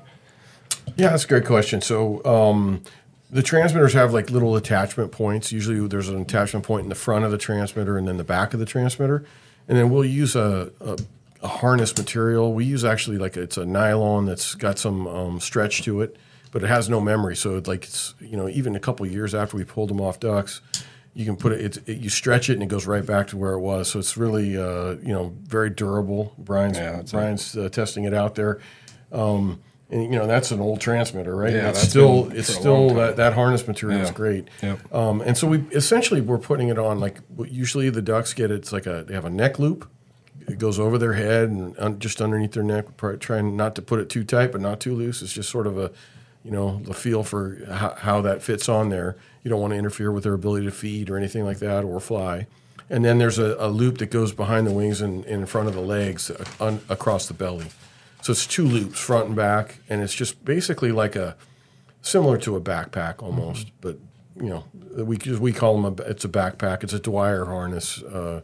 Yeah, 0.96 1.10
that's 1.10 1.24
a 1.24 1.28
great 1.28 1.46
question. 1.46 1.80
So 1.80 2.22
um, 2.26 2.82
the 3.32 3.42
transmitters 3.42 3.92
have 3.92 4.12
like 4.12 4.30
little 4.30 4.56
attachment 4.56 5.12
points. 5.12 5.52
Usually, 5.52 5.86
there's 5.86 6.08
an 6.08 6.20
attachment 6.20 6.64
point 6.64 6.84
in 6.84 6.88
the 6.88 6.94
front 6.94 7.24
of 7.24 7.30
the 7.30 7.38
transmitter 7.38 7.96
and 7.96 8.06
then 8.08 8.16
the 8.16 8.24
back 8.24 8.52
of 8.52 8.60
the 8.60 8.66
transmitter, 8.66 9.24
and 9.68 9.78
then 9.78 9.90
we'll 9.90 10.04
use 10.04 10.34
a, 10.34 10.72
a, 10.80 10.98
a 11.42 11.48
harness 11.48 11.96
material. 11.96 12.52
We 12.52 12.64
use 12.64 12.84
actually 12.84 13.18
like 13.18 13.36
it's 13.36 13.56
a 13.56 13.64
nylon 13.64 14.26
that's 14.26 14.54
got 14.54 14.78
some 14.78 15.06
um, 15.06 15.40
stretch 15.40 15.82
to 15.82 16.00
it, 16.00 16.16
but 16.50 16.64
it 16.64 16.66
has 16.66 16.88
no 16.88 17.00
memory. 17.00 17.36
So 17.36 17.56
it's 17.56 17.68
like 17.68 17.84
it's 17.84 18.14
you 18.20 18.36
know 18.36 18.48
even 18.48 18.74
a 18.74 18.80
couple 18.80 19.06
years 19.06 19.34
after 19.34 19.56
we 19.56 19.64
pulled 19.64 19.90
them 19.90 20.00
off 20.00 20.18
ducks. 20.18 20.60
You 21.12 21.24
can 21.24 21.36
put 21.36 21.52
it, 21.52 21.60
it's 21.60 21.76
it. 21.86 21.98
You 21.98 22.08
stretch 22.08 22.50
it 22.50 22.54
and 22.54 22.62
it 22.62 22.68
goes 22.68 22.86
right 22.86 23.04
back 23.04 23.28
to 23.28 23.36
where 23.36 23.52
it 23.52 23.60
was. 23.60 23.90
So 23.90 23.98
it's 23.98 24.16
really, 24.16 24.56
uh, 24.56 24.92
you 25.02 25.12
know, 25.12 25.34
very 25.42 25.68
durable. 25.68 26.34
Brian's 26.38 26.78
Yeah, 26.78 27.02
Brian's 27.10 27.56
uh, 27.56 27.68
testing 27.68 28.04
it 28.04 28.14
out 28.14 28.36
there. 28.36 28.60
Um, 29.10 29.60
and 29.90 30.04
you 30.04 30.18
know 30.18 30.26
that's 30.26 30.50
an 30.50 30.60
old 30.60 30.80
transmitter, 30.80 31.34
right? 31.34 31.52
Yeah, 31.52 31.68
it's 31.70 31.80
that's 31.80 31.90
still 31.90 32.30
it's 32.32 32.52
still 32.52 32.94
that, 32.94 33.16
that 33.16 33.32
harness 33.34 33.66
material 33.66 34.00
is 34.00 34.10
great. 34.10 34.48
Yep. 34.62 34.94
Um, 34.94 35.20
and 35.20 35.36
so 35.36 35.48
we 35.48 35.58
essentially 35.72 36.20
we're 36.20 36.38
putting 36.38 36.68
it 36.68 36.78
on 36.78 37.00
like 37.00 37.18
usually 37.46 37.90
the 37.90 38.02
ducks 38.02 38.32
get. 38.32 38.50
It's 38.50 38.72
like 38.72 38.86
a 38.86 39.04
they 39.06 39.14
have 39.14 39.24
a 39.24 39.30
neck 39.30 39.58
loop. 39.58 39.88
It 40.48 40.58
goes 40.58 40.78
over 40.78 40.98
their 40.98 41.12
head 41.14 41.48
and 41.48 41.78
un, 41.78 41.98
just 41.98 42.20
underneath 42.20 42.52
their 42.52 42.62
neck. 42.62 42.86
Trying 43.20 43.56
not 43.56 43.74
to 43.74 43.82
put 43.82 44.00
it 44.00 44.08
too 44.08 44.24
tight, 44.24 44.52
but 44.52 44.60
not 44.60 44.80
too 44.80 44.94
loose. 44.94 45.22
It's 45.22 45.32
just 45.32 45.50
sort 45.50 45.66
of 45.66 45.76
a 45.76 45.90
you 46.44 46.50
know 46.50 46.80
the 46.84 46.94
feel 46.94 47.22
for 47.24 47.64
how, 47.68 47.94
how 47.98 48.20
that 48.22 48.42
fits 48.42 48.68
on 48.68 48.90
there. 48.90 49.16
You 49.42 49.50
don't 49.50 49.60
want 49.60 49.72
to 49.72 49.78
interfere 49.78 50.12
with 50.12 50.24
their 50.24 50.34
ability 50.34 50.66
to 50.66 50.72
feed 50.72 51.10
or 51.10 51.16
anything 51.16 51.44
like 51.44 51.58
that 51.58 51.84
or 51.84 51.98
fly. 51.98 52.46
And 52.88 53.04
then 53.04 53.18
there's 53.18 53.38
a, 53.38 53.56
a 53.58 53.68
loop 53.68 53.98
that 53.98 54.10
goes 54.10 54.32
behind 54.32 54.66
the 54.66 54.72
wings 54.72 55.00
and, 55.00 55.24
and 55.24 55.42
in 55.42 55.46
front 55.46 55.68
of 55.68 55.74
the 55.74 55.80
legs 55.80 56.28
uh, 56.28 56.44
un, 56.58 56.80
across 56.88 57.26
the 57.28 57.34
belly. 57.34 57.66
So 58.22 58.32
it's 58.32 58.46
two 58.46 58.64
loops, 58.66 58.98
front 58.98 59.28
and 59.28 59.36
back, 59.36 59.78
and 59.88 60.02
it's 60.02 60.14
just 60.14 60.44
basically 60.44 60.92
like 60.92 61.16
a 61.16 61.36
similar 62.02 62.36
to 62.38 62.56
a 62.56 62.60
backpack 62.60 63.22
almost, 63.22 63.66
Mm-hmm. 63.68 63.76
but 63.80 63.98
you 64.42 64.48
know 64.48 64.64
we 65.04 65.16
we 65.38 65.52
call 65.52 65.80
them 65.80 65.84
a, 65.98 66.02
it's 66.02 66.24
a 66.24 66.28
backpack. 66.28 66.82
It's 66.84 66.92
a 66.92 66.98
Dwyer 67.00 67.44
harness 67.46 68.02
uh, 68.02 68.40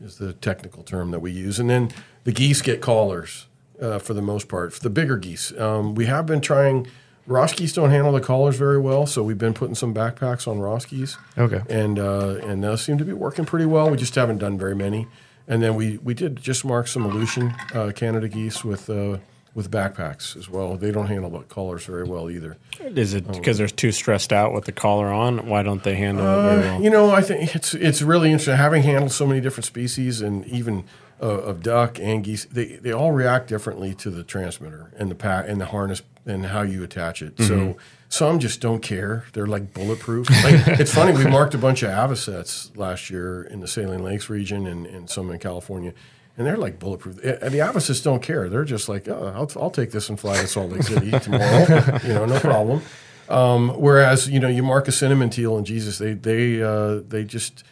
is 0.00 0.16
the 0.18 0.32
technical 0.34 0.82
term 0.82 1.10
that 1.10 1.20
we 1.20 1.30
use, 1.32 1.58
and 1.58 1.68
then 1.70 1.90
the 2.24 2.32
geese 2.32 2.62
get 2.62 2.80
collars 2.80 3.46
uh, 3.80 3.98
for 3.98 4.14
the 4.14 4.22
most 4.22 4.48
part. 4.48 4.72
For 4.72 4.80
the 4.80 4.90
bigger 4.90 5.16
geese, 5.16 5.52
um, 5.58 5.94
we 5.94 6.06
have 6.06 6.26
been 6.26 6.40
trying. 6.40 6.86
Ross 7.26 7.52
geese 7.52 7.74
don't 7.74 7.90
handle 7.90 8.12
the 8.12 8.22
collars 8.22 8.56
very 8.56 8.78
well, 8.78 9.04
so 9.04 9.22
we've 9.22 9.36
been 9.36 9.52
putting 9.52 9.74
some 9.74 9.92
backpacks 9.92 10.48
on 10.48 10.60
Ross 10.60 10.86
geese 10.86 11.18
Okay. 11.36 11.60
and 11.68 11.98
uh, 11.98 12.36
and 12.42 12.64
those 12.64 12.80
seem 12.80 12.96
to 12.96 13.04
be 13.04 13.12
working 13.12 13.44
pretty 13.44 13.66
well. 13.66 13.90
We 13.90 13.98
just 13.98 14.14
haven't 14.14 14.38
done 14.38 14.56
very 14.56 14.74
many. 14.74 15.06
And 15.48 15.62
then 15.62 15.74
we, 15.74 15.96
we 15.98 16.12
did 16.14 16.36
just 16.36 16.64
mark 16.64 16.86
some 16.86 17.04
Aleutian 17.06 17.54
uh, 17.74 17.90
Canada 17.94 18.28
geese 18.28 18.62
with 18.62 18.90
uh, 18.90 19.18
with 19.54 19.70
backpacks 19.70 20.36
as 20.36 20.48
well. 20.48 20.76
They 20.76 20.92
don't 20.92 21.06
handle 21.06 21.30
the 21.30 21.40
collars 21.40 21.84
very 21.84 22.04
well 22.04 22.30
either. 22.30 22.58
Is 22.80 23.14
it 23.14 23.26
because 23.32 23.58
they're 23.58 23.66
too 23.66 23.90
stressed 23.90 24.32
out 24.32 24.52
with 24.52 24.66
the 24.66 24.72
collar 24.72 25.08
on? 25.08 25.48
Why 25.48 25.62
don't 25.62 25.82
they 25.82 25.96
handle 25.96 26.24
it 26.24 26.42
very 26.42 26.60
well? 26.60 26.82
You 26.82 26.90
know, 26.90 27.10
I 27.10 27.22
think 27.22 27.56
it's 27.56 27.74
it's 27.74 28.02
really 28.02 28.30
interesting 28.30 28.56
having 28.56 28.82
handled 28.82 29.10
so 29.10 29.26
many 29.26 29.40
different 29.40 29.64
species 29.64 30.20
and 30.20 30.46
even 30.46 30.84
uh, 31.20 31.26
of 31.26 31.62
duck 31.62 31.98
and 31.98 32.22
geese. 32.24 32.44
They 32.46 32.76
they 32.76 32.92
all 32.92 33.12
react 33.12 33.48
differently 33.48 33.94
to 33.96 34.10
the 34.10 34.24
transmitter 34.24 34.92
and 34.96 35.10
the 35.10 35.14
pack 35.14 35.46
and 35.48 35.60
the 35.60 35.66
harness 35.66 36.02
and 36.26 36.46
how 36.46 36.62
you 36.62 36.84
attach 36.84 37.22
it. 37.22 37.38
So 37.38 37.76
some 38.10 38.38
just 38.38 38.60
don't 38.60 38.80
care. 38.80 39.24
They're 39.32 39.46
like 39.46 39.72
bulletproof. 39.72 40.28
Like 40.44 40.66
it's 40.80 40.94
funny. 40.94 41.12
We 41.16 41.26
marked 41.30 41.54
a 41.54 41.58
bunch 41.58 41.82
of 41.82 41.90
avocets 41.90 42.70
last 42.76 43.10
year 43.10 43.42
in 43.42 43.60
the 43.60 43.68
Saline 43.68 44.02
Lakes 44.02 44.28
region 44.30 44.66
and, 44.66 44.86
and 44.86 45.08
some 45.10 45.30
in 45.30 45.38
California. 45.38 45.94
and 46.36 46.46
they're 46.46 46.56
like 46.56 46.78
bulletproof. 46.78 47.22
And 47.24 47.52
the 47.52 47.60
avocets 47.60 48.00
don't 48.02 48.22
care. 48.22 48.48
They're 48.48 48.64
just 48.64 48.88
like, 48.88 49.08
oh, 49.08 49.32
I'll, 49.34 49.62
I'll 49.62 49.70
take 49.70 49.90
this 49.90 50.08
and 50.08 50.20
fly 50.20 50.40
to 50.40 50.46
Salt 50.46 50.70
Lake 50.70 50.82
City 50.82 51.10
tomorrow. 51.18 51.98
you 52.04 52.14
know, 52.14 52.26
no 52.26 52.38
problem. 52.40 52.82
Um, 53.28 53.70
whereas 53.70 54.28
you 54.28 54.40
know, 54.40 54.48
you 54.48 54.62
mark 54.62 54.88
a 54.88 54.92
cinnamon 54.92 55.30
teal 55.30 55.56
and 55.56 55.66
Jesus, 55.66 55.98
they 55.98 56.14
they 56.14 56.62
uh, 56.62 57.00
they 57.08 57.24
just 57.24 57.64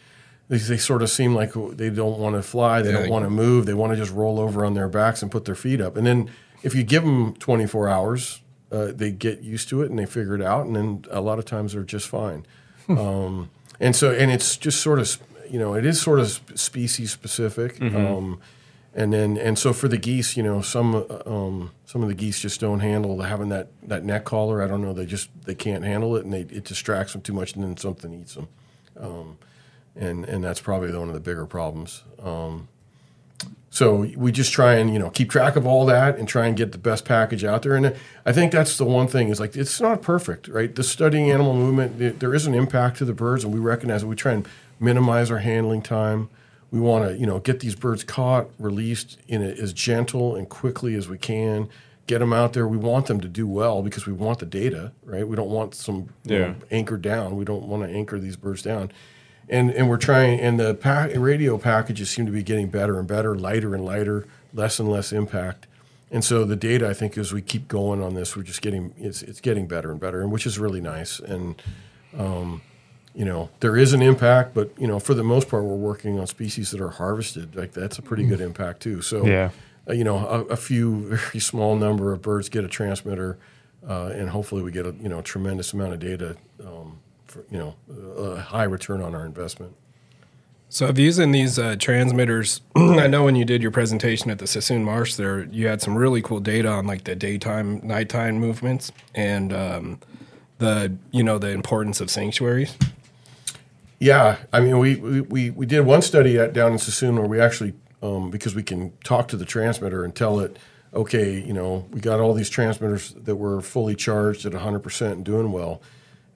they, 0.49 0.57
they 0.57 0.77
sort 0.77 1.01
of 1.01 1.09
seem 1.09 1.33
like 1.35 1.51
they 1.77 1.89
don't 1.89 2.17
want 2.19 2.35
to 2.35 2.41
fly. 2.41 2.81
They 2.81 2.91
Yeah. 2.91 2.99
don't 3.01 3.09
want 3.09 3.25
to 3.25 3.29
move. 3.29 3.65
They 3.65 3.73
want 3.73 3.91
to 3.93 3.97
just 3.97 4.11
roll 4.13 4.39
over 4.39 4.63
on 4.65 4.73
their 4.73 4.87
backs 4.87 5.21
and 5.21 5.31
put 5.31 5.45
their 5.45 5.55
feet 5.55 5.81
up. 5.81 5.97
And 5.97 6.05
then 6.07 6.29
if 6.63 6.73
you 6.75 6.83
give 6.83 7.03
them 7.03 7.33
24 7.35 7.89
hours, 7.89 8.41
uh, 8.71 8.87
they 8.93 9.11
get 9.11 9.41
used 9.41 9.69
to 9.69 9.81
it 9.81 9.89
and 9.89 9.97
they 9.99 10.05
figure 10.05 10.35
it 10.35 10.41
out. 10.41 10.65
And 10.65 10.75
then 10.75 11.05
a 11.11 11.21
lot 11.21 11.39
of 11.39 11.45
times 11.45 11.73
they're 11.73 11.83
just 11.83 12.07
fine. 12.07 12.45
um, 12.89 13.49
and 13.79 13.95
so, 13.95 14.11
and 14.11 14.31
it's 14.31 14.57
just 14.57 14.81
sort 14.81 14.99
of, 14.99 15.17
you 15.49 15.59
know, 15.59 15.73
it 15.75 15.85
is 15.85 16.01
sort 16.01 16.19
of 16.19 16.39
species 16.55 17.11
specific. 17.11 17.81
Um, 17.81 18.39
and 18.95 19.13
then, 19.13 19.37
and 19.37 19.59
so 19.59 19.73
for 19.73 19.87
the 19.87 19.97
geese, 19.97 20.35
you 20.35 20.41
know, 20.41 20.61
some 20.61 20.95
uh, 20.95 21.03
um, 21.25 21.71
some 21.85 22.01
of 22.01 22.07
the 22.09 22.15
geese 22.15 22.39
just 22.41 22.59
don't 22.59 22.79
handle 22.79 23.21
having 23.21 23.49
that, 23.49 23.67
that 23.83 24.03
neck 24.03 24.25
collar. 24.25 24.63
I 24.63 24.67
don't 24.67 24.81
know. 24.81 24.91
They 24.93 25.05
just 25.05 25.29
they 25.45 25.53
can't 25.53 25.83
handle 25.83 26.15
it, 26.15 26.23
and 26.25 26.33
they, 26.33 26.41
it 26.41 26.63
distracts 26.63 27.13
them 27.13 27.21
too 27.21 27.33
much, 27.33 27.53
and 27.53 27.63
then 27.63 27.77
something 27.77 28.11
eats 28.11 28.33
them 28.33 28.47
and 29.97 30.25
and 30.25 30.43
that's 30.43 30.61
probably 30.61 30.91
one 30.95 31.07
of 31.07 31.13
the 31.13 31.19
bigger 31.19 31.45
problems. 31.45 32.03
Um, 32.21 32.67
so 33.69 34.07
we 34.15 34.31
just 34.31 34.51
try 34.53 34.75
and 34.75 34.91
you 34.93 34.99
know 34.99 35.09
keep 35.09 35.29
track 35.29 35.55
of 35.55 35.67
all 35.67 35.85
that 35.87 36.17
and 36.17 36.27
try 36.27 36.47
and 36.47 36.55
get 36.57 36.71
the 36.71 36.77
best 36.77 37.05
package 37.05 37.43
out 37.43 37.61
there. 37.63 37.75
And 37.75 37.95
I 38.25 38.31
think 38.31 38.51
that's 38.51 38.77
the 38.77 38.85
one 38.85 39.07
thing 39.07 39.29
is 39.29 39.39
like 39.39 39.55
it's 39.55 39.79
not 39.81 40.01
perfect, 40.01 40.47
right? 40.47 40.73
The 40.73 40.83
studying 40.83 41.29
animal 41.31 41.53
movement, 41.53 41.99
th- 41.99 42.15
there 42.19 42.33
is 42.33 42.47
an 42.47 42.53
impact 42.53 42.97
to 42.97 43.05
the 43.05 43.13
birds, 43.13 43.43
and 43.43 43.53
we 43.53 43.59
recognize 43.59 44.03
it. 44.03 44.07
We 44.07 44.15
try 44.15 44.33
and 44.33 44.47
minimize 44.79 45.29
our 45.29 45.39
handling 45.39 45.81
time. 45.81 46.29
We 46.71 46.79
want 46.79 47.07
to 47.09 47.17
you 47.17 47.25
know 47.25 47.39
get 47.39 47.59
these 47.59 47.75
birds 47.75 48.03
caught, 48.03 48.47
released 48.57 49.17
in 49.27 49.41
a, 49.43 49.47
as 49.49 49.73
gentle 49.73 50.35
and 50.35 50.47
quickly 50.49 50.95
as 50.95 51.07
we 51.07 51.17
can. 51.17 51.69
Get 52.07 52.19
them 52.19 52.31
out 52.31 52.53
there. 52.53 52.65
We 52.69 52.77
want 52.77 53.07
them 53.07 53.19
to 53.19 53.27
do 53.27 53.45
well 53.45 53.81
because 53.83 54.07
we 54.07 54.13
want 54.13 54.39
the 54.39 54.45
data, 54.45 54.93
right? 55.03 55.27
We 55.27 55.35
don't 55.35 55.49
want 55.49 55.75
some 55.75 56.07
Yeah. 56.23 56.37
know, 56.39 56.55
anchored 56.71 57.01
down. 57.01 57.35
We 57.35 57.43
don't 57.43 57.63
want 57.67 57.83
to 57.83 57.89
anchor 57.89 58.17
these 58.17 58.37
birds 58.37 58.61
down 58.61 58.91
and 59.49 59.71
and 59.71 59.89
we're 59.89 59.97
trying 59.97 60.39
and 60.39 60.59
the 60.59 60.73
radio 61.17 61.57
packages 61.57 62.09
seem 62.09 62.25
to 62.25 62.31
be 62.31 62.43
getting 62.43 62.67
better 62.67 62.99
and 62.99 63.07
better 63.07 63.35
lighter 63.35 63.73
and 63.75 63.85
lighter 63.85 64.25
less 64.53 64.79
and 64.79 64.89
less 64.89 65.11
impact. 65.13 65.67
And 66.09 66.23
so 66.23 66.45
the 66.45 66.55
data 66.55 66.87
i 66.89 66.93
think 66.93 67.17
as 67.17 67.33
we 67.33 67.41
keep 67.41 67.67
going 67.67 68.01
on 68.01 68.13
this 68.13 68.35
we're 68.35 68.43
just 68.43 68.61
getting 68.61 68.93
it's 68.97 69.21
it's 69.21 69.41
getting 69.41 69.67
better 69.67 69.91
and 69.91 69.99
better 69.99 70.21
and 70.21 70.31
which 70.31 70.45
is 70.45 70.57
really 70.59 70.81
nice. 70.81 71.19
And 71.19 71.61
um, 72.17 72.61
you 73.13 73.25
know 73.25 73.49
there 73.59 73.75
is 73.75 73.93
an 73.93 74.01
impact 74.01 74.53
but 74.53 74.69
you 74.77 74.87
know 74.87 74.99
for 74.99 75.13
the 75.13 75.23
most 75.23 75.49
part 75.49 75.63
we're 75.63 75.75
working 75.75 76.19
on 76.19 76.27
species 76.27 76.71
that 76.71 76.79
are 76.81 76.89
harvested. 76.91 77.55
Like 77.55 77.73
that's 77.73 77.97
a 77.97 78.01
pretty 78.01 78.25
good 78.25 78.41
impact 78.41 78.81
too. 78.81 79.01
So 79.01 79.25
Yeah. 79.25 79.49
uh, 79.89 79.93
you 79.93 80.03
know 80.03 80.17
a, 80.17 80.41
a 80.53 80.55
few 80.57 80.95
very 81.17 81.39
small 81.39 81.75
number 81.75 82.13
of 82.13 82.21
birds 82.21 82.47
get 82.49 82.63
a 82.63 82.67
transmitter 82.67 83.37
uh, 83.87 84.11
and 84.13 84.29
hopefully 84.29 84.61
we 84.63 84.71
get 84.71 84.85
a 84.85 84.93
you 85.01 85.09
know 85.09 85.21
tremendous 85.21 85.73
amount 85.73 85.93
of 85.93 85.99
data 85.99 86.35
um, 86.65 86.99
for 87.27 87.45
you 87.51 87.57
know 87.57 87.75
a 88.35 88.41
high 88.41 88.63
return 88.63 89.01
on 89.01 89.15
our 89.15 89.25
investment 89.25 89.75
So, 90.69 90.87
if 90.87 90.99
using 90.99 91.31
these 91.31 91.57
uh, 91.59 91.77
transmitters, 91.79 92.61
I 92.75 93.07
know 93.07 93.23
when 93.23 93.35
you 93.35 93.45
did 93.45 93.61
your 93.61 93.71
presentation 93.71 94.31
at 94.31 94.39
the 94.39 94.45
Suisun 94.45 94.83
Marsh, 94.83 95.15
there 95.15 95.45
you 95.45 95.67
had 95.67 95.81
some 95.81 95.95
really 95.97 96.21
cool 96.21 96.41
data 96.41 96.69
on 96.69 96.85
like 96.87 97.05
the 97.05 97.15
daytime, 97.15 97.79
nighttime 97.83 98.37
movements, 98.39 98.91
and 99.15 99.53
um, 99.53 99.99
the 100.59 100.95
you 101.11 101.23
know 101.23 101.37
the 101.39 101.49
importance 101.51 102.01
of 102.01 102.09
sanctuaries. 102.11 102.75
Yeah, 103.99 104.37
I 104.53 104.59
mean, 104.59 104.79
we 104.79 104.95
we, 104.97 105.21
we, 105.21 105.49
we 105.51 105.65
did 105.65 105.81
one 105.81 106.01
study 106.01 106.37
at 106.37 106.53
down 106.53 106.73
in 106.73 106.77
Suisun 106.79 107.15
where 107.17 107.27
we 107.27 107.39
actually 107.39 107.73
um, 108.03 108.29
because 108.29 108.55
we 108.55 108.63
can 108.63 108.93
talk 109.03 109.27
to 109.29 109.37
the 109.37 109.45
transmitter 109.45 110.03
and 110.05 110.15
tell 110.15 110.39
it, 110.39 110.57
okay, 110.93 111.39
you 111.39 111.53
know, 111.53 111.87
we 111.91 112.01
got 112.01 112.19
all 112.19 112.33
these 112.33 112.49
transmitters 112.49 113.13
that 113.13 113.37
were 113.37 113.61
fully 113.61 113.95
charged 113.95 114.45
at 114.45 114.53
100 114.53 114.79
percent 114.79 115.15
and 115.15 115.25
doing 115.25 115.51
well, 115.51 115.81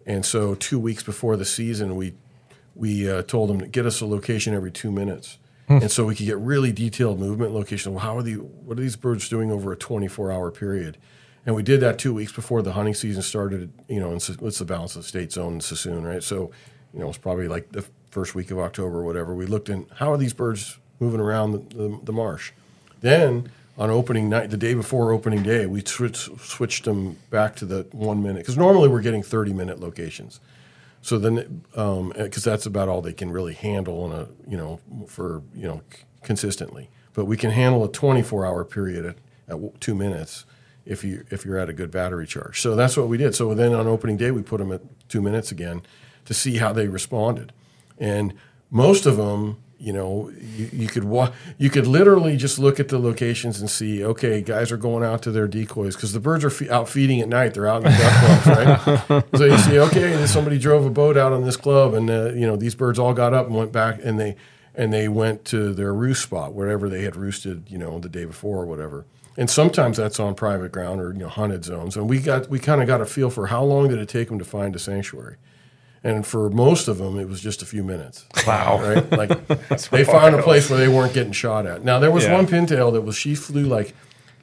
and 0.06 0.26
so 0.26 0.56
two 0.56 0.80
weeks 0.80 1.04
before 1.04 1.38
the 1.38 1.46
season, 1.46 1.96
we 1.96 2.14
we 2.76 3.10
uh, 3.10 3.22
told 3.24 3.50
them 3.50 3.60
to 3.60 3.68
get 3.68 3.86
us 3.86 4.02
a 4.02 4.06
location 4.06 4.54
every 4.54 4.72
two 4.72 4.92
minutes. 4.92 5.38
And 5.68 5.90
so 5.90 6.04
we 6.04 6.16
could 6.16 6.26
get 6.26 6.38
really 6.38 6.74
detailed 6.74 7.18
movement 7.18 7.54
location. 7.54 7.94
Well, 7.94 8.02
how 8.04 8.18
are 8.18 8.24
the 8.24 8.34
what 8.34 8.78
are 8.78 8.82
these 8.82 8.98
birds 8.98 9.30
doing 9.30 9.52
over 9.52 9.72
a 9.72 9.78
24 9.78 10.30
hour 10.30 10.52
period? 10.52 10.98
And 11.46 11.56
we 11.56 11.64
did 11.64 11.80
that 11.80 11.98
two 11.98 12.14
weeks 12.14 12.34
before 12.34 12.62
the 12.62 12.74
hunting 12.74 12.94
season 12.94 13.22
started. 13.22 13.72
You 13.88 14.02
know, 14.02 14.12
in, 14.12 14.20
Sa- 14.20 14.34
what's 14.34 14.60
the 14.60 14.66
balance 14.66 14.98
of 14.98 15.04
the 15.04 15.08
state 15.08 15.32
zone 15.32 15.54
in 15.54 15.60
Suisun, 15.60 16.04
right? 16.04 16.22
So, 16.22 16.52
you 16.94 17.00
know, 17.00 17.08
it's 17.08 17.18
probably 17.18 17.48
like 17.48 17.72
the 17.72 17.86
first 18.10 18.36
week 18.36 18.52
of 18.52 18.60
October 18.60 19.00
or 19.00 19.04
whatever. 19.06 19.34
We 19.34 19.46
looked 19.46 19.70
in 19.70 19.88
how 19.96 20.12
are 20.12 20.18
these 20.18 20.34
birds 20.34 20.78
moving 21.00 21.22
around 21.22 21.54
the, 21.54 21.76
the, 21.76 22.00
the 22.04 22.12
marsh. 22.14 22.52
Then 23.00 23.50
on 23.78 23.90
opening 23.90 24.30
night, 24.30 24.50
the 24.50 24.58
day 24.58 24.74
before 24.74 25.12
opening 25.12 25.44
day, 25.44 25.66
we 25.66 25.82
switched 25.84 26.86
them 26.86 27.18
back 27.30 27.56
to 27.58 27.66
the 27.66 27.88
one 27.92 28.22
minute 28.22 28.40
because 28.40 28.58
normally 28.58 28.90
we're 28.90 29.02
getting 29.02 29.24
30 29.24 29.54
minute 29.54 29.80
locations. 29.80 30.40
So 31.02 31.18
then, 31.18 31.64
um, 31.76 32.14
eh, 32.16 32.24
because 32.24 32.44
that's 32.44 32.66
about 32.66 32.88
all 32.88 33.02
they 33.02 33.14
can 33.14 33.32
really 33.32 33.54
handle 33.54 34.04
on 34.04 34.12
a 34.12 34.28
you 34.48 34.58
know 34.58 34.80
for 35.08 35.42
you 35.56 35.68
know 35.68 35.82
c- 35.92 36.04
consistently. 36.22 36.90
But 37.14 37.26
we 37.26 37.38
can 37.38 37.52
handle 37.52 37.84
a 37.84 37.92
24 37.92 38.46
hour 38.46 38.64
period 38.64 39.06
at, 39.06 39.18
at 39.48 39.82
two 39.82 39.96
minutes 39.96 40.46
if 40.86 41.04
you 41.04 41.26
if 41.32 41.44
you're 41.46 41.58
at 41.58 41.70
a 41.70 41.74
good 41.74 41.92
battery 41.92 42.28
charge. 42.28 42.62
So 42.62 42.76
that's 42.76 42.98
what 42.98 43.08
we 43.08 43.18
did. 43.18 43.34
So 43.36 43.54
then 43.56 43.74
on 43.74 43.88
opening 43.88 44.18
day, 44.18 44.32
we 44.32 44.44
put 44.44 44.60
them 44.60 44.72
at 44.72 44.82
two 45.10 45.22
minutes 45.22 45.52
again 45.52 45.82
to 46.26 46.34
see 46.34 46.58
how 46.58 46.72
they 46.72 46.88
responded, 46.88 47.52
and 47.98 48.34
most 48.70 49.06
of 49.06 49.18
them. 49.18 49.58
You 49.82 49.94
know, 49.94 50.32
you, 50.56 50.70
you 50.72 50.88
could 50.88 51.04
wa- 51.04 51.32
you 51.58 51.72
could 51.72 51.88
literally 51.88 52.38
just 52.38 52.60
look 52.60 52.80
at 52.80 52.90
the 52.90 53.00
locations 53.00 53.60
and 53.60 53.70
see. 53.70 54.04
Okay, 54.04 54.42
guys 54.42 54.72
are 54.72 54.78
going 54.78 55.04
out 55.04 55.24
to 55.24 55.32
their 55.32 55.48
decoys 55.48 55.96
because 55.96 56.14
the 56.14 56.20
birds 56.20 56.46
are 56.46 56.52
fe- 56.52 56.70
out 56.70 56.88
feeding 56.88 57.20
at 57.20 57.28
night. 57.28 57.56
They're 57.56 57.68
out 57.68 57.84
in 57.84 57.92
the 57.92 57.98
duck 57.98 58.44
clubs, 58.44 59.10
right? 59.10 59.24
so 59.38 59.46
you 59.46 59.58
see, 59.58 59.80
okay, 59.80 60.26
somebody 60.28 60.60
drove 60.60 60.86
a 60.86 60.92
boat 60.92 61.18
out 61.18 61.34
on 61.34 61.44
this 61.44 61.58
club, 61.58 61.96
and 61.96 62.10
uh, 62.10 62.32
you 62.34 62.46
know 62.46 62.56
these 62.56 62.76
birds 62.76 63.00
all 63.00 63.14
got 63.14 63.34
up 63.34 63.48
and 63.48 63.56
went 63.56 63.72
back, 63.72 64.00
and 64.04 64.20
they 64.20 64.36
and 64.76 64.94
they 64.94 65.08
went 65.08 65.46
to 65.46 65.74
their 65.74 65.94
roost 65.94 66.24
spot 66.24 66.54
wherever 66.54 66.88
they 66.88 67.02
had 67.02 67.16
roosted, 67.16 67.64
you 67.68 67.78
know, 67.78 68.00
the 68.00 68.10
day 68.10 68.26
before 68.26 68.62
or 68.62 68.66
whatever. 68.66 69.06
And 69.38 69.50
sometimes 69.50 69.98
that's 69.98 70.20
on 70.20 70.36
private 70.36 70.72
ground 70.72 71.02
or 71.02 71.12
you 71.14 71.20
know 71.20 71.30
hunted 71.30 71.64
zones. 71.66 71.96
And 71.96 72.10
we 72.10 72.20
got 72.20 72.50
we 72.50 72.60
kind 72.60 72.82
of 72.82 72.88
got 72.88 73.02
a 73.02 73.06
feel 73.06 73.30
for 73.30 73.48
how 73.48 73.64
long 73.64 73.88
did 73.88 74.00
it 74.00 74.10
take 74.10 74.28
them 74.28 74.38
to 74.40 74.46
find 74.46 74.76
a 74.76 74.80
sanctuary. 74.80 75.38
And 76.04 76.26
for 76.26 76.50
most 76.50 76.88
of 76.88 76.98
them, 76.98 77.20
it 77.20 77.28
was 77.28 77.42
just 77.42 77.62
a 77.62 77.66
few 77.66 77.84
minutes. 77.84 78.26
Wow. 78.48 78.82
Right? 78.82 79.12
Like 79.12 79.48
they 79.92 80.04
found 80.04 80.34
a 80.36 80.42
place 80.42 80.70
where 80.70 80.80
they 80.80 80.88
weren't 80.88 81.14
getting 81.14 81.32
shot 81.34 81.66
at. 81.68 81.84
Now 81.84 82.00
there 82.00 82.10
was 82.12 82.24
Yeah. 82.24 82.34
one 82.34 82.48
pintail 82.48 82.92
that 82.94 83.02
was 83.02 83.16
she 83.16 83.36
flew 83.36 83.64
like 83.66 83.94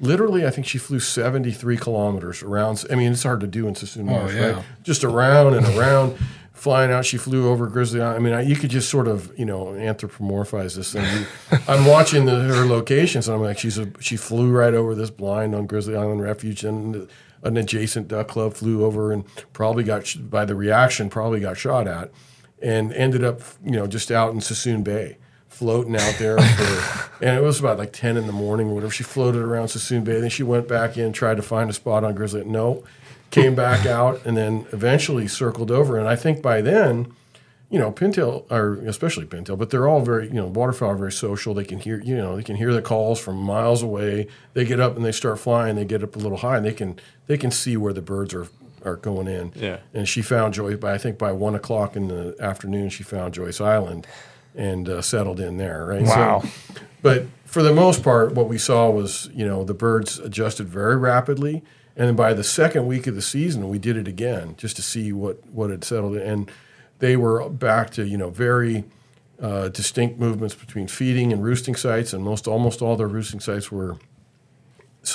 literally 0.00 0.46
I 0.46 0.50
think 0.50 0.66
she 0.68 0.78
flew 0.78 1.00
73 1.00 1.76
kilometers 1.76 2.42
around. 2.44 2.84
I 2.90 2.94
mean, 2.94 3.10
it's 3.12 3.24
hard 3.24 3.40
to 3.40 3.48
do 3.48 3.66
in 3.66 3.74
Suisun 3.74 4.02
oh, 4.02 4.04
Marsh, 4.04 4.34
yeah. 4.34 4.46
right? 4.50 4.64
Just 4.84 5.02
around 5.04 5.54
and 5.54 5.66
around. 5.76 6.16
Flying 6.52 6.90
out, 6.90 7.06
she 7.06 7.18
flew 7.18 7.48
over 7.48 7.68
Grizzly 7.68 8.00
Island. 8.00 8.16
I 8.16 8.18
mean, 8.18 8.34
I, 8.34 8.40
you 8.40 8.56
could 8.56 8.70
just 8.70 8.88
sort 8.90 9.06
of, 9.06 9.32
you 9.38 9.44
know, 9.44 9.66
anthropomorphize 9.66 10.74
this 10.74 10.92
thing. 10.92 11.24
I'm 11.68 11.86
watching 11.86 12.24
the, 12.24 12.34
her 12.34 12.64
locations, 12.66 13.28
and 13.28 13.36
I'm 13.36 13.42
like, 13.44 13.58
she's 13.60 13.78
a, 13.78 13.88
she 14.00 14.16
flew 14.16 14.50
right 14.50 14.74
over 14.74 14.96
this 14.96 15.08
blind 15.08 15.54
on 15.54 15.66
Grizzly 15.66 15.94
Island 15.94 16.20
Refuge, 16.20 16.64
and 16.64 17.08
an 17.42 17.56
adjacent 17.56 18.08
duck 18.08 18.28
club 18.28 18.54
flew 18.54 18.84
over 18.84 19.12
and 19.12 19.24
probably 19.52 19.84
got 19.84 20.06
sh- 20.06 20.16
by 20.16 20.44
the 20.44 20.54
reaction, 20.54 21.08
probably 21.08 21.40
got 21.40 21.56
shot 21.56 21.86
at, 21.86 22.10
and 22.60 22.92
ended 22.92 23.24
up, 23.24 23.40
you 23.64 23.72
know, 23.72 23.86
just 23.86 24.10
out 24.10 24.32
in 24.32 24.40
Suisun 24.40 24.82
Bay, 24.82 25.18
floating 25.48 25.96
out 25.96 26.16
there. 26.18 26.38
For, 26.38 27.10
and 27.24 27.36
it 27.36 27.42
was 27.42 27.60
about 27.60 27.78
like 27.78 27.92
10 27.92 28.16
in 28.16 28.26
the 28.26 28.32
morning 28.32 28.68
or 28.70 28.74
whatever. 28.74 28.92
She 28.92 29.04
floated 29.04 29.42
around 29.42 29.66
Suisun 29.66 30.04
Bay, 30.04 30.20
then 30.20 30.30
she 30.30 30.42
went 30.42 30.68
back 30.68 30.96
in, 30.96 31.12
tried 31.12 31.36
to 31.36 31.42
find 31.42 31.70
a 31.70 31.72
spot 31.72 32.04
on 32.04 32.14
Grizzly. 32.14 32.44
No, 32.44 32.84
came 33.30 33.54
back 33.54 33.86
out, 33.86 34.24
and 34.24 34.36
then 34.36 34.66
eventually 34.72 35.28
circled 35.28 35.70
over. 35.70 35.98
And 35.98 36.08
I 36.08 36.16
think 36.16 36.42
by 36.42 36.60
then, 36.60 37.14
you 37.70 37.78
know, 37.78 37.92
pintail 37.92 38.50
or 38.50 38.76
especially 38.88 39.26
pintail, 39.26 39.58
but 39.58 39.70
they're 39.70 39.86
all 39.86 40.00
very, 40.00 40.26
you 40.26 40.34
know, 40.34 40.46
waterfowl 40.46 40.90
are 40.90 40.96
very 40.96 41.12
social. 41.12 41.52
They 41.52 41.64
can 41.64 41.78
hear, 41.78 42.00
you 42.00 42.16
know, 42.16 42.36
they 42.36 42.42
can 42.42 42.56
hear 42.56 42.72
the 42.72 42.80
calls 42.80 43.20
from 43.20 43.36
miles 43.36 43.82
away. 43.82 44.26
They 44.54 44.64
get 44.64 44.80
up 44.80 44.96
and 44.96 45.04
they 45.04 45.12
start 45.12 45.38
flying. 45.38 45.76
They 45.76 45.84
get 45.84 46.02
up 46.02 46.16
a 46.16 46.18
little 46.18 46.38
high, 46.38 46.56
and 46.56 46.66
they 46.66 46.72
can 46.72 46.98
they 47.26 47.36
can 47.36 47.50
see 47.50 47.76
where 47.76 47.92
the 47.92 48.02
birds 48.02 48.32
are 48.32 48.48
are 48.84 48.96
going 48.96 49.28
in. 49.28 49.52
Yeah. 49.54 49.78
And 49.92 50.08
she 50.08 50.22
found 50.22 50.54
Joice. 50.54 50.78
By 50.78 50.94
I 50.94 50.98
think 50.98 51.18
by 51.18 51.32
one 51.32 51.54
o'clock 51.54 51.94
in 51.94 52.08
the 52.08 52.34
afternoon, 52.40 52.88
she 52.88 53.02
found 53.02 53.34
Joice 53.34 53.60
Island, 53.60 54.06
and 54.54 54.88
uh, 54.88 55.02
settled 55.02 55.38
in 55.38 55.58
there. 55.58 55.86
Right. 55.86 56.02
Wow. 56.02 56.40
So, 56.40 56.48
but 57.02 57.26
for 57.44 57.62
the 57.62 57.72
most 57.72 58.02
part, 58.02 58.34
what 58.34 58.48
we 58.48 58.58
saw 58.58 58.90
was, 58.90 59.30
you 59.32 59.46
know, 59.46 59.64
the 59.64 59.74
birds 59.74 60.18
adjusted 60.18 60.68
very 60.68 60.96
rapidly. 60.96 61.62
And 61.96 62.06
then 62.06 62.16
by 62.16 62.32
the 62.32 62.44
second 62.44 62.86
week 62.86 63.06
of 63.08 63.14
the 63.14 63.22
season, 63.22 63.68
we 63.68 63.78
did 63.78 63.96
it 63.96 64.06
again 64.06 64.54
just 64.56 64.76
to 64.76 64.82
see 64.82 65.12
what, 65.12 65.44
what 65.48 65.70
had 65.70 65.82
settled 65.82 66.14
in. 66.16 66.22
And 66.22 66.50
they 66.98 67.16
were 67.16 67.48
back 67.48 67.90
to, 67.90 68.06
you 68.06 68.16
know, 68.16 68.30
very 68.30 68.84
uh, 69.40 69.68
distinct 69.68 70.18
movements 70.18 70.54
between 70.54 70.88
feeding 70.88 71.32
and 71.32 71.44
roosting 71.44 71.76
sites. 71.76 72.12
And 72.12 72.24
most, 72.24 72.46
almost 72.48 72.82
all 72.82 72.96
their 72.96 73.08
roosting 73.08 73.40
sites 73.40 73.70
were 73.70 73.98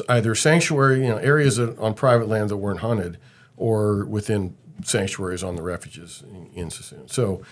either 0.09 0.33
sanctuary, 0.35 1.03
you 1.03 1.09
know, 1.09 1.17
areas 1.17 1.57
that, 1.57 1.77
on 1.77 1.93
private 1.93 2.27
land 2.27 2.49
that 2.49 2.57
weren't 2.57 2.79
hunted 2.79 3.17
or 3.57 4.05
within 4.05 4.55
sanctuaries 4.83 5.43
on 5.43 5.55
the 5.55 5.61
refuges 5.61 6.23
in, 6.29 6.49
in 6.53 6.69
Suisun. 6.69 7.11
So 7.11 7.43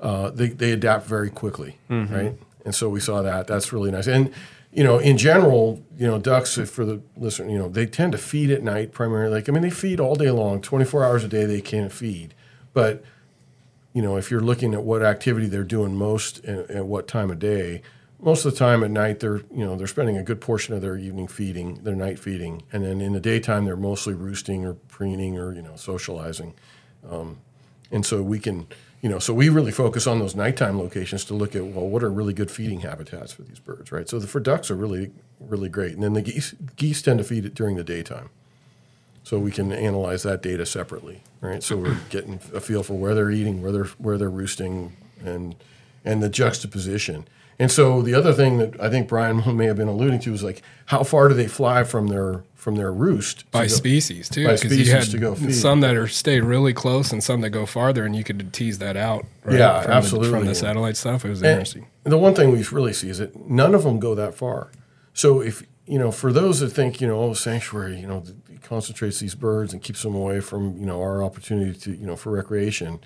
uh, 0.00 0.30
they, 0.30 0.48
they 0.48 0.72
adapt 0.72 1.06
very 1.06 1.30
quickly, 1.30 1.78
right? 2.12 2.34
And 2.64 2.74
so 2.74 2.88
we 2.88 3.00
saw 3.00 3.22
that. 3.22 3.46
That's 3.46 3.72
really 3.72 3.90
nice. 3.90 4.06
And 4.08 4.32
you 4.72 4.84
know, 4.84 4.98
in 4.98 5.16
general, 5.16 5.82
you 5.96 6.06
know, 6.06 6.18
ducks 6.18 6.58
if 6.58 6.68
for 6.68 6.84
the 6.84 7.00
listener, 7.16 7.48
you 7.48 7.56
know, 7.58 7.68
they 7.70 7.86
tend 7.86 8.12
to 8.12 8.18
feed 8.18 8.50
at 8.50 8.62
night 8.62 8.92
primarily. 8.92 9.32
Like 9.32 9.48
I 9.48 9.52
mean, 9.52 9.62
they 9.62 9.70
feed 9.70 10.00
all 10.00 10.16
day 10.16 10.30
long, 10.30 10.60
twenty 10.60 10.84
four 10.84 11.02
hours 11.02 11.24
a 11.24 11.28
day. 11.28 11.46
They 11.46 11.62
can 11.62 11.88
feed, 11.88 12.34
but 12.74 13.02
you 13.96 14.02
know, 14.02 14.18
if 14.18 14.30
you're 14.30 14.42
looking 14.42 14.74
at 14.74 14.82
what 14.82 15.02
activity 15.02 15.46
they're 15.46 15.64
doing 15.64 15.96
most 15.96 16.44
and 16.44 16.70
at 16.70 16.84
what 16.84 17.08
time 17.08 17.30
of 17.30 17.38
day, 17.38 17.80
most 18.20 18.44
of 18.44 18.52
the 18.52 18.58
time 18.58 18.84
at 18.84 18.90
night 18.90 19.20
they're 19.20 19.38
you 19.50 19.64
know 19.64 19.74
they're 19.74 19.86
spending 19.86 20.18
a 20.18 20.22
good 20.22 20.38
portion 20.38 20.74
of 20.74 20.82
their 20.82 20.98
evening 20.98 21.26
feeding, 21.26 21.76
their 21.76 21.94
night 21.94 22.18
feeding, 22.18 22.62
and 22.70 22.84
then 22.84 23.00
in 23.00 23.14
the 23.14 23.20
daytime 23.20 23.64
they're 23.64 23.74
mostly 23.74 24.12
roosting 24.12 24.66
or 24.66 24.74
preening 24.74 25.38
or 25.38 25.54
you 25.54 25.62
know 25.62 25.76
socializing, 25.76 26.52
um, 27.10 27.38
and 27.90 28.04
so 28.04 28.22
we 28.22 28.38
can 28.38 28.66
you 29.00 29.08
know 29.08 29.18
so 29.18 29.32
we 29.32 29.48
really 29.48 29.72
focus 29.72 30.06
on 30.06 30.18
those 30.18 30.34
nighttime 30.34 30.78
locations 30.78 31.24
to 31.24 31.32
look 31.32 31.56
at 31.56 31.64
well 31.64 31.88
what 31.88 32.02
are 32.02 32.12
really 32.12 32.34
good 32.34 32.50
feeding 32.50 32.80
habitats 32.80 33.32
for 33.32 33.44
these 33.44 33.60
birds, 33.60 33.90
right? 33.92 34.10
So 34.10 34.18
the, 34.18 34.26
for 34.26 34.40
ducks 34.40 34.70
are 34.70 34.76
really 34.76 35.10
really 35.40 35.70
great, 35.70 35.94
and 35.94 36.02
then 36.02 36.12
the 36.12 36.20
geese 36.20 36.54
geese 36.76 37.00
tend 37.00 37.16
to 37.16 37.24
feed 37.24 37.46
it 37.46 37.54
during 37.54 37.76
the 37.76 37.84
daytime. 37.84 38.28
So 39.26 39.40
we 39.40 39.50
can 39.50 39.72
analyze 39.72 40.22
that 40.22 40.40
data 40.40 40.64
separately, 40.64 41.20
right? 41.40 41.60
So 41.60 41.76
we're 41.76 41.98
getting 42.10 42.34
a 42.54 42.60
feel 42.60 42.84
for 42.84 42.94
where 42.94 43.12
they're 43.12 43.32
eating, 43.32 43.60
where 43.60 43.72
they're 43.72 43.90
where 43.98 44.16
they're 44.18 44.30
roosting, 44.30 44.96
and 45.24 45.56
and 46.04 46.22
the 46.22 46.28
juxtaposition. 46.28 47.26
And 47.58 47.68
so 47.72 48.02
the 48.02 48.14
other 48.14 48.32
thing 48.32 48.58
that 48.58 48.80
I 48.80 48.88
think 48.88 49.08
Brian 49.08 49.42
may 49.56 49.66
have 49.66 49.76
been 49.78 49.88
alluding 49.88 50.20
to 50.20 50.32
is 50.32 50.44
like 50.44 50.62
how 50.86 51.02
far 51.02 51.26
do 51.26 51.34
they 51.34 51.48
fly 51.48 51.82
from 51.82 52.06
their 52.06 52.44
from 52.54 52.76
their 52.76 52.92
roost 52.92 53.50
by 53.50 53.62
go- 53.64 53.66
species 53.68 54.28
too. 54.28 54.46
by 54.46 54.54
species 54.54 54.86
you 54.86 54.94
had 54.94 55.02
to 55.10 55.18
go 55.18 55.34
feed. 55.34 55.52
some 55.56 55.80
that 55.80 55.96
are 55.96 56.06
stay 56.06 56.38
really 56.40 56.72
close 56.72 57.10
and 57.12 57.20
some 57.24 57.40
that 57.40 57.50
go 57.50 57.66
farther, 57.66 58.04
and 58.04 58.14
you 58.14 58.22
could 58.22 58.52
tease 58.52 58.78
that 58.78 58.96
out. 58.96 59.26
Right? 59.42 59.58
Yeah, 59.58 59.80
from 59.80 59.90
The, 59.90 59.96
absolutely. 59.96 60.30
from 60.30 60.44
the 60.46 60.54
satellite 60.54 60.96
stuff, 60.96 61.24
it 61.24 61.30
was 61.30 61.42
And 61.42 61.50
interesting. 61.50 61.86
the 62.04 62.16
one 62.16 62.34
thing 62.36 62.52
we 62.52 62.62
really 62.70 62.92
see 62.92 63.08
is 63.10 63.18
that 63.18 63.50
none 63.50 63.74
of 63.74 63.82
them 63.82 63.98
go 63.98 64.14
that 64.14 64.34
far. 64.36 64.70
So 65.14 65.40
if 65.40 65.64
you 65.84 65.98
know, 65.98 66.12
for 66.12 66.32
those 66.32 66.60
that 66.60 66.70
think 66.70 67.00
you 67.00 67.08
know, 67.08 67.18
oh, 67.20 67.32
sanctuary, 67.34 67.98
you 67.98 68.06
know, 68.06 68.22
concentrates 68.66 69.20
these 69.20 69.34
birds 69.34 69.72
and 69.72 69.82
keeps 69.82 70.02
them 70.02 70.14
away 70.14 70.40
from 70.40 70.76
you 70.78 70.86
know 70.86 71.00
our 71.00 71.22
opportunity 71.22 71.78
to 71.80 71.92
you 71.92 72.06
know 72.06 72.16
for 72.16 72.30
recreation. 72.32 73.00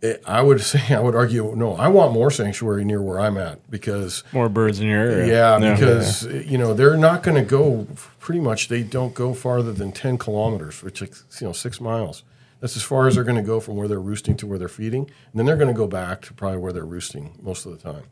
It, 0.00 0.20
I 0.26 0.42
would 0.42 0.60
say 0.72 0.94
I 0.94 1.00
would 1.00 1.14
argue 1.14 1.54
no. 1.56 1.74
I 1.74 1.88
want 1.88 2.12
more 2.12 2.30
sanctuary 2.30 2.84
near 2.84 3.00
where 3.00 3.20
I'm 3.20 3.38
at 3.38 3.70
because 3.70 4.24
More 4.32 4.48
birds 4.48 4.80
in 4.80 4.88
your 4.88 5.00
area. 5.00 5.26
yeah, 5.32 5.72
because 5.74 6.24
you 6.24 6.58
know 6.58 6.74
they're 6.74 6.96
not 6.96 7.22
going 7.22 7.36
to 7.36 7.48
go. 7.48 7.86
Pretty 8.18 8.40
much, 8.40 8.68
they 8.68 8.82
don't 8.82 9.14
go 9.14 9.32
farther 9.34 9.72
than 9.72 9.92
ten 9.92 10.18
kilometers, 10.18 10.82
which 10.82 11.00
is 11.02 11.24
you 11.40 11.46
know 11.46 11.52
six 11.52 11.80
miles. 11.80 12.24
That's 12.60 12.76
as 12.76 12.82
far 12.84 13.08
as 13.08 13.16
they're 13.16 13.24
going 13.24 13.42
to 13.42 13.42
go 13.42 13.58
from 13.58 13.74
where 13.76 13.88
they're 13.88 14.00
roosting 14.00 14.36
to 14.36 14.46
where 14.46 14.56
they're 14.58 14.68
feeding, 14.68 15.02
and 15.02 15.34
then 15.34 15.46
they're 15.46 15.56
going 15.56 15.66
to 15.74 15.74
go 15.74 15.88
back 15.88 16.22
to 16.22 16.32
probably 16.32 16.58
where 16.58 16.72
they're 16.72 16.84
roosting 16.84 17.36
most 17.42 17.66
of 17.66 17.72
the 17.72 17.92
time. 17.92 18.04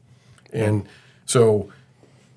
And 0.53 0.87
so, 1.25 1.71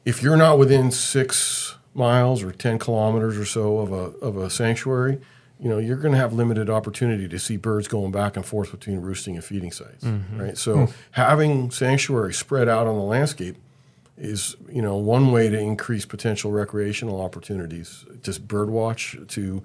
if 0.06 0.22
you're 0.22 0.38
not 0.38 0.60
within 0.60 0.92
six 0.92 1.76
miles 1.94 2.44
or 2.44 2.52
ten 2.52 2.80
kilometers 2.80 3.38
or 3.38 3.46
so 3.46 3.80
of 3.80 3.92
a 3.92 4.18
of 4.26 4.38
a 4.38 4.50
sanctuary, 4.50 5.20
you 5.60 5.70
know 5.70 5.78
you're 5.78 5.98
going 5.98 6.14
to 6.14 6.18
have 6.18 6.34
limited 6.34 6.70
opportunity 6.70 7.28
to 7.28 7.40
see 7.40 7.58
birds 7.58 7.88
going 7.88 8.12
back 8.12 8.36
and 8.36 8.46
forth 8.46 8.72
between 8.72 9.00
roosting 9.02 9.36
and 9.36 9.44
feeding 9.44 9.72
sites, 9.72 10.04
mm-hmm. 10.04 10.42
right? 10.42 10.58
So 10.58 10.86
hmm. 10.88 10.92
having 11.12 11.72
sanctuary 11.72 12.34
spread 12.34 12.68
out 12.68 12.88
on 12.88 12.96
the 12.96 13.02
landscape 13.04 13.58
is 14.18 14.56
you 14.72 14.82
know 14.82 14.96
one 14.96 15.32
way 15.32 15.50
to 15.50 15.60
increase 15.60 16.06
potential 16.06 16.52
recreational 16.52 17.20
opportunities 17.22 18.06
just 18.22 18.48
bird 18.48 18.70
watch 18.70 19.18
to 19.28 19.64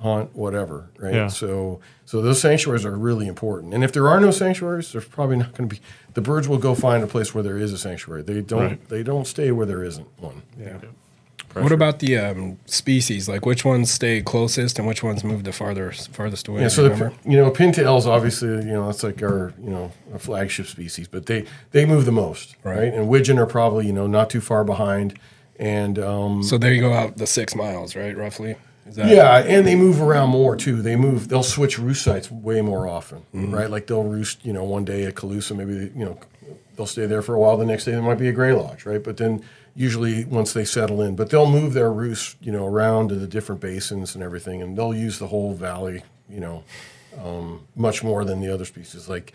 hunt 0.00 0.34
whatever 0.34 0.88
right 0.98 1.14
Yeah. 1.14 1.26
so 1.28 1.80
so 2.06 2.22
those 2.22 2.40
sanctuaries 2.40 2.86
are 2.86 2.96
really 2.96 3.26
important 3.26 3.74
and 3.74 3.84
if 3.84 3.92
there 3.92 4.08
are 4.08 4.18
no 4.18 4.30
sanctuaries 4.30 4.92
there's 4.92 5.04
probably 5.04 5.36
not 5.36 5.52
going 5.52 5.68
to 5.68 5.76
be 5.76 5.82
the 6.14 6.22
birds 6.22 6.48
will 6.48 6.56
go 6.56 6.74
find 6.74 7.04
a 7.04 7.06
place 7.06 7.34
where 7.34 7.42
there 7.42 7.58
is 7.58 7.74
a 7.74 7.78
sanctuary 7.78 8.22
they 8.22 8.40
don't 8.40 8.62
Right. 8.62 8.88
they 8.88 9.02
don't 9.02 9.26
stay 9.26 9.52
where 9.52 9.66
there 9.66 9.84
isn't 9.84 10.08
one 10.18 10.42
Yeah. 10.58 10.78
What 11.54 11.72
about 11.72 11.98
the 11.98 12.16
um, 12.16 12.58
species? 12.66 13.28
Like 13.28 13.44
which 13.44 13.64
ones 13.64 13.90
stay 13.90 14.22
closest 14.22 14.78
and 14.78 14.86
which 14.86 15.02
ones 15.02 15.24
move 15.24 15.44
the 15.44 15.52
farther 15.52 15.90
farthest 15.92 16.48
away? 16.48 16.62
Yeah, 16.62 16.68
so 16.68 16.84
you 16.84 16.88
the, 16.90 17.12
you 17.24 17.36
know 17.36 17.50
pintails 17.50 18.06
obviously 18.06 18.48
you 18.48 18.72
know 18.72 18.86
that's 18.86 19.02
like 19.02 19.22
our 19.22 19.52
you 19.62 19.70
know 19.70 19.92
a 20.14 20.18
flagship 20.18 20.66
species, 20.66 21.08
but 21.08 21.26
they 21.26 21.44
they 21.72 21.84
move 21.86 22.04
the 22.04 22.12
most, 22.12 22.56
Right. 22.62 22.78
right? 22.78 22.94
And 22.94 23.08
widgeon 23.08 23.38
are 23.38 23.46
probably 23.46 23.86
you 23.86 23.92
know 23.92 24.06
not 24.06 24.30
too 24.30 24.40
far 24.40 24.64
behind, 24.64 25.18
and 25.58 25.98
um, 25.98 26.42
so 26.42 26.56
there 26.58 26.72
you 26.72 26.80
go 26.80 26.92
out 26.92 27.16
the 27.16 27.26
six 27.26 27.54
miles, 27.54 27.96
right? 27.96 28.16
Roughly. 28.16 28.56
Is 28.86 28.96
that 28.96 29.08
yeah, 29.08 29.38
and 29.38 29.66
they 29.66 29.76
move 29.76 30.00
around 30.00 30.30
more 30.30 30.56
too. 30.56 30.82
They 30.82 30.96
move 30.96 31.28
they'll 31.28 31.42
switch 31.42 31.78
roost 31.78 32.02
sites 32.02 32.30
way 32.30 32.60
more 32.60 32.88
often, 32.88 33.18
Mm-hmm. 33.34 33.54
right? 33.54 33.70
Like 33.70 33.86
they'll 33.86 34.02
roost 34.04 34.44
you 34.44 34.52
know 34.52 34.64
one 34.64 34.84
day 34.84 35.04
at 35.04 35.14
Colusa, 35.14 35.56
maybe 35.56 35.92
you 35.96 36.04
know 36.04 36.18
they'll 36.76 36.86
stay 36.86 37.06
there 37.06 37.22
for 37.22 37.34
a 37.34 37.38
while. 37.38 37.56
The 37.56 37.64
next 37.64 37.84
day 37.84 37.92
there 37.92 38.02
might 38.02 38.18
be 38.18 38.28
a 38.28 38.32
gray 38.32 38.52
lodge, 38.52 38.86
right? 38.86 39.02
But 39.02 39.16
then 39.16 39.42
usually 39.74 40.24
once 40.24 40.52
they 40.52 40.64
settle 40.64 41.00
in, 41.02 41.16
but 41.16 41.30
they'll 41.30 41.50
move 41.50 41.72
their 41.74 41.92
roost 41.92 42.36
you 42.40 42.52
know 42.52 42.66
around 42.66 43.08
to 43.08 43.14
the 43.14 43.26
different 43.26 43.60
basins 43.60 44.14
and 44.14 44.22
everything, 44.24 44.62
and 44.62 44.76
they'll 44.76 44.94
use 44.94 45.18
the 45.18 45.28
whole 45.28 45.54
valley, 45.54 46.02
you 46.28 46.40
know, 46.40 46.64
um, 47.22 47.66
much 47.76 48.02
more 48.02 48.24
than 48.24 48.40
the 48.40 48.52
other 48.52 48.64
species. 48.64 49.08
Like, 49.08 49.32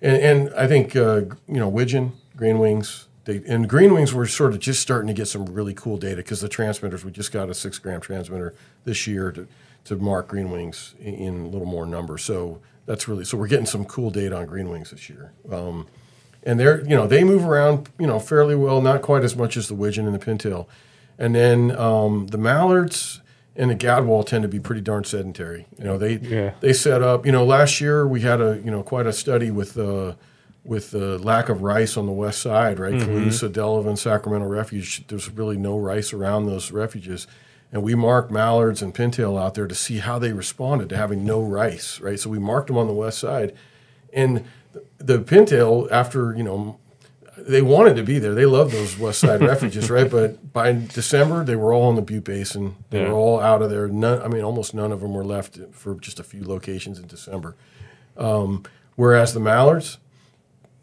and, 0.00 0.16
and 0.16 0.54
I 0.54 0.66
think 0.66 0.96
uh, 0.96 1.22
you 1.46 1.58
know 1.58 1.68
widgeon, 1.68 2.12
green 2.36 2.58
wings. 2.58 3.06
They, 3.24 3.42
and 3.46 3.68
green 3.68 3.92
wings 3.92 4.14
we're 4.14 4.24
sort 4.24 4.54
of 4.54 4.58
just 4.58 4.80
starting 4.80 5.06
to 5.08 5.12
get 5.12 5.28
some 5.28 5.44
really 5.44 5.74
cool 5.74 5.98
data 5.98 6.16
because 6.16 6.40
the 6.40 6.48
transmitters 6.48 7.04
we 7.04 7.10
just 7.10 7.30
got 7.30 7.50
a 7.50 7.54
six 7.54 7.78
gram 7.78 8.00
transmitter 8.00 8.54
this 8.84 9.06
year 9.06 9.30
to, 9.32 9.46
to 9.84 9.96
mark 9.96 10.28
green 10.28 10.50
wings 10.50 10.94
in, 10.98 11.14
in 11.14 11.40
a 11.44 11.48
little 11.48 11.66
more 11.66 11.84
number 11.84 12.16
so 12.16 12.58
that's 12.86 13.06
really 13.06 13.26
so 13.26 13.36
we're 13.36 13.46
getting 13.46 13.66
some 13.66 13.84
cool 13.84 14.10
data 14.10 14.34
on 14.34 14.46
green 14.46 14.70
wings 14.70 14.92
this 14.92 15.10
year 15.10 15.32
um, 15.52 15.86
and 16.48 16.58
they're 16.58 16.80
you 16.82 16.96
know 16.96 17.06
they 17.06 17.22
move 17.24 17.44
around 17.44 17.88
you 17.98 18.06
know 18.06 18.18
fairly 18.18 18.54
well 18.56 18.80
not 18.80 19.02
quite 19.02 19.22
as 19.24 19.36
much 19.36 19.56
as 19.56 19.68
the 19.68 19.74
widgeon 19.74 20.06
and 20.06 20.14
the 20.18 20.24
pintail 20.26 20.66
and 21.18 21.34
then 21.34 21.70
um, 21.76 22.26
the 22.28 22.38
mallards 22.38 23.20
and 23.56 23.70
the 23.70 23.74
gadwall 23.76 24.24
tend 24.24 24.42
to 24.42 24.48
be 24.48 24.60
pretty 24.60 24.80
darn 24.80 25.04
sedentary 25.04 25.66
you 25.78 25.84
know 25.84 25.96
they 25.98 26.14
Yeah. 26.14 26.52
they 26.60 26.72
set 26.72 27.02
up 27.02 27.26
you 27.26 27.32
know 27.32 27.44
last 27.44 27.80
year 27.80 28.06
we 28.06 28.20
had 28.22 28.40
a 28.40 28.60
you 28.64 28.70
know 28.70 28.82
quite 28.82 29.06
a 29.06 29.12
study 29.12 29.50
with 29.50 29.76
uh, 29.78 30.14
with 30.64 30.90
the 30.90 31.18
lack 31.18 31.48
of 31.48 31.62
rice 31.62 31.96
on 31.96 32.04
the 32.04 32.12
west 32.12 32.42
side, 32.42 32.78
right? 32.78 32.92
Colusa, 32.92 33.48
Delevan, 33.50 33.96
Sacramento 33.96 34.46
Refuge. 34.46 35.06
There's 35.06 35.30
really 35.30 35.56
no 35.56 35.78
rice 35.78 36.12
around 36.12 36.44
those 36.44 36.70
refuges. 36.72 37.26
And 37.72 37.82
we 37.82 37.94
marked 37.94 38.30
mallards 38.30 38.82
and 38.82 38.94
pintail 38.94 39.40
out 39.40 39.54
there 39.54 39.66
to 39.66 39.74
see 39.74 39.98
how 39.98 40.18
they 40.18 40.32
responded 40.34 40.90
to 40.90 40.96
having 40.96 41.24
no 41.24 41.40
rice, 41.40 42.00
right? 42.02 42.20
So 42.20 42.28
we 42.28 42.38
marked 42.38 42.66
them 42.66 42.76
on 42.76 42.86
the 42.86 42.92
west 42.92 43.18
side. 43.18 43.54
And 44.12 44.44
the 44.98 45.18
pintail, 45.20 45.90
after, 45.90 46.34
you 46.36 46.42
know, 46.42 46.78
they 47.36 47.62
wanted 47.62 47.96
to 47.96 48.02
be 48.02 48.18
there. 48.18 48.34
They 48.34 48.46
loved 48.46 48.72
those 48.72 48.98
west 48.98 49.20
side 49.20 49.40
refuges, 49.52 49.88
right? 49.90 50.10
But 50.10 50.52
by 50.52 50.72
December, 50.72 51.44
they 51.44 51.56
were 51.56 51.72
all 51.72 51.84
on 51.84 51.94
the 51.94 52.02
Butte 52.02 52.24
Basin. 52.24 52.76
They 52.90 53.02
Yeah. 53.02 53.08
were 53.08 53.14
all 53.14 53.40
out 53.40 53.62
of 53.62 53.70
there. 53.70 53.86
None, 53.88 54.20
I 54.22 54.28
mean, 54.28 54.42
almost 54.42 54.74
none 54.74 54.90
of 54.92 55.00
them 55.00 55.14
were 55.14 55.24
left 55.24 55.58
for 55.72 55.94
just 55.94 56.18
a 56.20 56.24
few 56.24 56.44
locations 56.44 56.98
in 56.98 57.06
December. 57.06 57.54
Um, 58.16 58.64
whereas 58.96 59.32
the 59.34 59.40
mallards, 59.40 59.98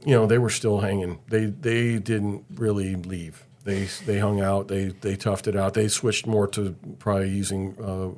you 0.05 0.13
know, 0.15 0.25
they 0.25 0.38
were 0.38 0.49
still 0.49 0.79
hanging. 0.79 1.19
They 1.27 1.45
they 1.47 1.99
didn't 1.99 2.45
really 2.55 2.95
leave. 2.95 3.43
They 3.65 3.88
they 4.05 4.19
hung 4.19 4.39
out. 4.39 4.67
They 4.69 4.86
they 5.01 5.15
toughed 5.17 5.47
it 5.47 5.55
out. 5.55 5.73
They 5.73 5.88
switched 5.89 6.25
more 6.27 6.47
to 6.49 6.75
probably 6.99 7.29
using. 7.29 7.75
Uh, 7.83 8.11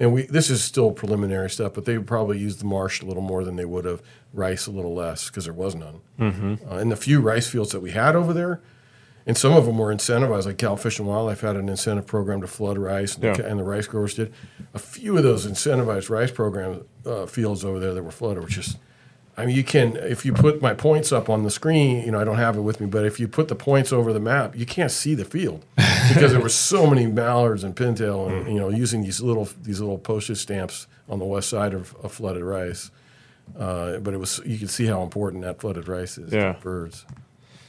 and 0.00 0.12
we 0.12 0.22
this 0.22 0.50
is 0.50 0.62
still 0.62 0.92
preliminary 0.92 1.50
stuff, 1.50 1.74
but 1.74 1.84
they 1.84 1.98
probably 1.98 2.38
used 2.38 2.60
the 2.60 2.64
marsh 2.64 3.02
a 3.02 3.06
little 3.06 3.22
more 3.22 3.44
than 3.44 3.56
they 3.56 3.64
would 3.64 3.84
have 3.84 4.02
rice 4.32 4.66
a 4.66 4.70
little 4.70 4.94
less 4.94 5.28
because 5.28 5.44
there 5.44 5.54
was 5.54 5.74
none. 5.74 6.00
Mm-hmm. 6.18 6.54
Uh, 6.68 6.76
and 6.76 6.92
the 6.92 6.96
few 6.96 7.20
rice 7.20 7.48
fields 7.48 7.72
that 7.72 7.80
we 7.80 7.90
had 7.90 8.14
over 8.14 8.32
there, 8.32 8.60
and 9.26 9.36
some 9.36 9.52
of 9.54 9.66
them 9.66 9.78
were 9.78 9.92
incentivized. 9.92 10.46
Like 10.46 10.58
Cal 10.58 10.76
Fish 10.76 10.98
and 10.98 11.08
Wildlife 11.08 11.40
had 11.40 11.56
an 11.56 11.68
incentive 11.68 12.06
program 12.06 12.40
to 12.40 12.46
flood 12.46 12.78
rice, 12.78 13.16
and, 13.16 13.24
the, 13.24 13.46
and 13.46 13.58
the 13.58 13.64
rice 13.64 13.86
growers 13.86 14.14
did. 14.14 14.32
A 14.74 14.78
few 14.78 15.16
of 15.16 15.22
those 15.22 15.46
incentivized 15.46 16.10
rice 16.10 16.30
program 16.30 16.84
uh, 17.04 17.26
fields 17.26 17.64
over 17.64 17.80
there 17.80 17.94
that 17.94 18.02
were 18.02 18.10
flooded 18.10 18.42
were 18.42 18.48
just. 18.48 18.78
I 19.38 19.46
mean, 19.46 19.54
you 19.56 19.62
can 19.64 19.96
if 19.96 20.24
you 20.26 20.32
put 20.32 20.60
my 20.60 20.74
points 20.74 21.12
up 21.12 21.28
on 21.30 21.44
the 21.44 21.50
screen. 21.50 22.04
You 22.04 22.10
know, 22.10 22.20
I 22.20 22.24
don't 22.24 22.36
have 22.36 22.56
it 22.56 22.60
with 22.62 22.80
me, 22.80 22.86
but 22.86 23.04
if 23.04 23.20
you 23.20 23.28
put 23.28 23.48
the 23.48 23.54
points 23.54 23.92
over 23.92 24.12
the 24.12 24.20
map, 24.20 24.56
you 24.56 24.66
can't 24.66 24.90
see 24.90 25.14
the 25.14 25.24
field 25.24 25.64
because 26.08 26.32
there 26.32 26.40
were 26.40 26.48
so 26.48 26.86
many 26.86 27.06
mallards 27.06 27.62
and 27.64 27.74
pintail, 27.76 28.28
and 28.28 28.52
you 28.52 28.58
know, 28.58 28.68
using 28.68 29.02
these 29.02 29.20
little 29.22 29.48
these 29.62 29.80
little 29.80 29.98
postage 29.98 30.38
stamps 30.38 30.86
on 31.08 31.18
the 31.20 31.24
west 31.24 31.48
side 31.48 31.72
of, 31.72 31.94
of 32.02 32.12
flooded 32.12 32.42
rice. 32.42 32.90
Uh, 33.58 33.98
but 33.98 34.12
it 34.12 34.18
was 34.18 34.40
you 34.44 34.58
could 34.58 34.70
see 34.70 34.86
how 34.86 35.02
important 35.02 35.42
that 35.42 35.60
flooded 35.60 35.88
rice 35.88 36.18
is 36.18 36.32
Yeah. 36.32 36.52
to 36.54 36.60
birds. 36.60 37.06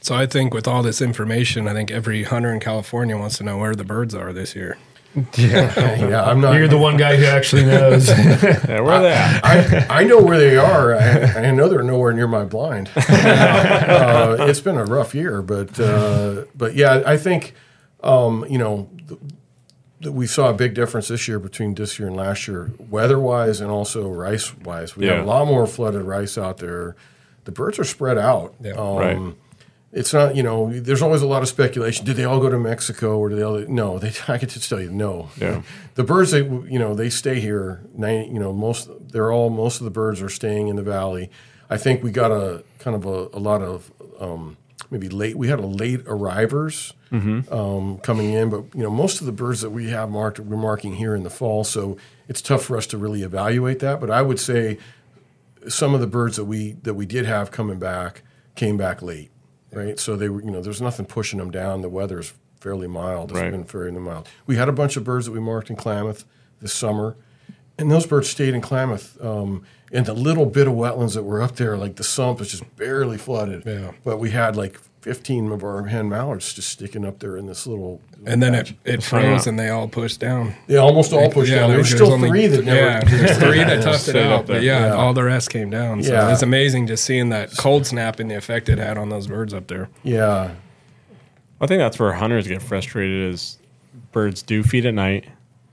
So 0.02 0.14
I 0.14 0.26
think 0.26 0.52
with 0.54 0.66
all 0.66 0.82
this 0.82 1.00
information, 1.00 1.68
I 1.68 1.72
think 1.72 1.90
every 1.90 2.24
hunter 2.24 2.52
in 2.52 2.60
California 2.60 3.16
wants 3.18 3.38
to 3.38 3.44
know 3.44 3.58
where 3.58 3.74
the 3.74 3.84
birds 3.84 4.14
are 4.14 4.32
this 4.32 4.54
year. 4.56 4.76
Yeah, 5.36 6.08
yeah, 6.08 6.24
I'm 6.24 6.40
not. 6.40 6.54
You're 6.54 6.68
the 6.68 6.78
one 6.78 6.96
guy 6.96 7.16
who 7.16 7.24
actually 7.24 7.64
knows. 7.64 8.08
Yeah, 8.18 8.80
where 8.80 8.92
are 8.94 9.02
they 9.02 9.12
at? 9.12 9.44
I, 9.90 10.00
I 10.00 10.04
know 10.04 10.20
where 10.22 10.38
they 10.38 10.56
are. 10.56 10.94
I, 10.94 11.48
I 11.48 11.50
know 11.50 11.68
they're 11.68 11.82
nowhere 11.82 12.12
near 12.12 12.28
my 12.28 12.44
blind. 12.44 12.90
uh, 12.96 14.36
it's 14.40 14.60
been 14.60 14.76
a 14.78 14.84
rough 14.84 15.14
year, 15.14 15.42
but 15.42 15.78
uh, 15.80 16.44
but 16.54 16.74
yeah, 16.74 17.02
I 17.06 17.16
think 17.16 17.54
um, 18.02 18.44
you 18.48 18.58
know 18.58 18.88
th- 19.08 19.20
th- 20.02 20.14
we 20.14 20.26
saw 20.26 20.50
a 20.50 20.54
big 20.54 20.74
difference 20.74 21.08
this 21.08 21.26
year 21.28 21.38
between 21.38 21.74
this 21.74 21.98
year 21.98 22.08
and 22.08 22.16
last 22.16 22.46
year, 22.48 22.70
weather-wise 22.78 23.60
and 23.60 23.70
also 23.70 24.08
rice-wise. 24.08 24.96
We 24.96 25.06
Yeah. 25.06 25.16
have 25.16 25.24
a 25.24 25.28
lot 25.28 25.46
more 25.46 25.66
flooded 25.66 26.02
rice 26.02 26.38
out 26.38 26.58
there. 26.58 26.96
The 27.44 27.52
birds 27.52 27.78
are 27.78 27.84
spread 27.84 28.18
out. 28.18 28.54
Yeah. 28.60 28.72
Um, 28.72 28.96
Right. 28.96 29.34
It's 29.92 30.12
not 30.12 30.36
you 30.36 30.42
know 30.42 30.70
there's 30.78 31.02
always 31.02 31.22
a 31.22 31.26
lot 31.26 31.42
of 31.42 31.48
speculation. 31.48 32.04
Did 32.04 32.16
they 32.16 32.24
all 32.24 32.40
go 32.40 32.48
to 32.48 32.58
mexico 32.58 33.18
or 33.18 33.28
did 33.28 33.38
they 33.38 33.42
all 33.42 33.58
no 33.68 33.98
they 33.98 34.12
i 34.28 34.38
can 34.38 34.48
just 34.48 34.68
tell 34.68 34.80
you 34.80 34.90
no. 34.90 35.30
Yeah. 35.36 35.62
the 35.94 36.04
birds 36.04 36.30
they 36.30 36.42
you 36.42 36.78
know 36.78 36.94
they 36.94 37.10
stay 37.10 37.40
here. 37.40 37.82
You 37.98 38.38
know 38.38 38.52
most 38.52 38.88
they're 39.12 39.32
all 39.32 39.50
most 39.50 39.80
of 39.80 39.84
the 39.84 39.90
birds 39.90 40.22
are 40.22 40.28
staying 40.28 40.68
in 40.68 40.76
the 40.76 40.82
valley. 40.82 41.30
I 41.68 41.76
think 41.76 42.02
we 42.02 42.10
got 42.10 42.30
a 42.32 42.64
kind 42.78 42.96
of 42.96 43.04
a, 43.06 43.36
a 43.36 43.40
lot 43.40 43.62
of 43.62 43.92
um, 44.18 44.56
maybe 44.90 45.08
late 45.08 45.36
we 45.36 45.48
had 45.48 45.58
a 45.58 45.66
late 45.66 46.00
arrivers 46.06 46.94
um, 47.12 47.98
coming 47.98 48.32
in 48.32 48.50
but 48.50 48.64
you 48.74 48.82
know 48.82 48.90
most 48.90 49.20
of 49.20 49.26
the 49.26 49.32
birds 49.32 49.60
that 49.62 49.70
we 49.70 49.90
have 49.90 50.08
marked 50.10 50.38
we're 50.38 50.56
marking 50.56 50.94
here 50.94 51.14
in 51.16 51.24
the 51.24 51.30
fall 51.30 51.64
so 51.64 51.96
it's 52.28 52.40
tough 52.40 52.62
for 52.62 52.76
us 52.76 52.86
to 52.86 52.96
really 52.96 53.22
evaluate 53.22 53.80
that 53.80 54.00
but 54.00 54.10
i 54.10 54.22
would 54.22 54.38
say 54.38 54.78
some 55.68 55.94
of 55.94 56.00
the 56.00 56.06
birds 56.06 56.36
that 56.36 56.44
we 56.44 56.72
that 56.82 56.94
we 56.94 57.06
did 57.06 57.26
have 57.26 57.50
coming 57.50 57.78
back 57.78 58.22
came 58.54 58.76
back 58.76 59.02
late, 59.02 59.30
right? 59.72 59.98
So 59.98 60.16
they 60.16 60.28
were, 60.28 60.42
you 60.42 60.50
know, 60.50 60.60
there's 60.60 60.80
nothing 60.82 61.06
pushing 61.06 61.38
them 61.38 61.50
down. 61.50 61.82
The 61.82 61.88
weather's 61.88 62.32
fairly 62.60 62.86
mild. 62.88 63.30
It's 63.30 63.40
Right. 63.40 63.50
been 63.50 63.64
fairly 63.64 63.92
mild. 63.92 64.28
We 64.46 64.56
had 64.56 64.68
a 64.68 64.72
bunch 64.72 64.96
of 64.96 65.04
birds 65.04 65.26
that 65.26 65.32
we 65.32 65.40
marked 65.40 65.70
in 65.70 65.76
Klamath 65.76 66.24
this 66.60 66.72
summer, 66.72 67.16
and 67.78 67.90
those 67.90 68.06
birds 68.06 68.28
stayed 68.28 68.54
in 68.54 68.60
Klamath. 68.60 69.16
Um, 69.24 69.62
and 69.92 70.04
the 70.06 70.12
little 70.14 70.46
bit 70.46 70.66
of 70.68 70.74
wetlands 70.74 71.14
that 71.14 71.22
were 71.22 71.40
up 71.42 71.56
there, 71.56 71.76
like 71.76 71.96
the 71.96 72.04
sump, 72.04 72.38
was 72.38 72.50
just 72.50 72.76
barely 72.76 73.16
flooded. 73.18 73.64
Yeah. 73.66 73.92
But 74.04 74.18
we 74.18 74.30
had 74.30 74.56
like 74.56 74.78
15 75.00 75.50
of 75.52 75.64
our 75.64 75.84
hen 75.86 76.08
mallards 76.08 76.52
just 76.52 76.68
sticking 76.68 77.04
up 77.06 77.18
there 77.20 77.36
in 77.36 77.46
this 77.46 77.66
little. 77.66 78.00
And 78.26 78.42
then 78.42 78.52
patch. 78.52 78.72
it, 78.72 78.76
it 78.84 79.02
froze 79.02 79.46
and 79.46 79.58
they 79.58 79.70
all 79.70 79.88
pushed 79.88 80.20
down. 80.20 80.54
they 80.66 80.76
almost 80.76 81.12
all 81.12 81.30
pushed 81.30 81.52
down. 81.52 81.70
There 81.70 81.78
were 81.78 81.84
still 81.84 82.12
only- 82.12 82.28
three 82.28 82.46
that 82.48 82.64
never. 82.64 82.76
Yeah, 82.80 83.00
there's 83.04 83.38
three 83.38 83.58
that 83.64 83.82
toughed 83.82 84.08
it 84.08 84.16
out. 84.16 84.46
But 84.46 84.62
yeah, 84.62 84.86
Yeah. 84.88 84.92
all 84.94 85.14
the 85.14 85.24
rest 85.24 85.48
came 85.50 85.70
down. 85.70 86.02
So 86.02 86.12
Yeah. 86.12 86.30
it's 86.32 86.42
amazing 86.42 86.86
just 86.86 87.04
seeing 87.04 87.30
that 87.30 87.56
cold 87.56 87.86
snap 87.86 88.20
and 88.20 88.30
the 88.30 88.34
effect 88.36 88.68
it 88.68 88.78
had 88.78 88.98
on 88.98 89.08
those 89.08 89.26
birds 89.26 89.54
up 89.54 89.68
there. 89.68 89.88
yeah. 90.02 90.52
I 91.62 91.66
think 91.66 91.78
that's 91.78 91.98
where 91.98 92.12
hunters 92.14 92.48
get 92.48 92.62
frustrated 92.62 93.32
is 93.34 93.58
birds 94.12 94.40
do 94.42 94.62
feed 94.62 94.86
at 94.86 94.94
night, 94.94 95.26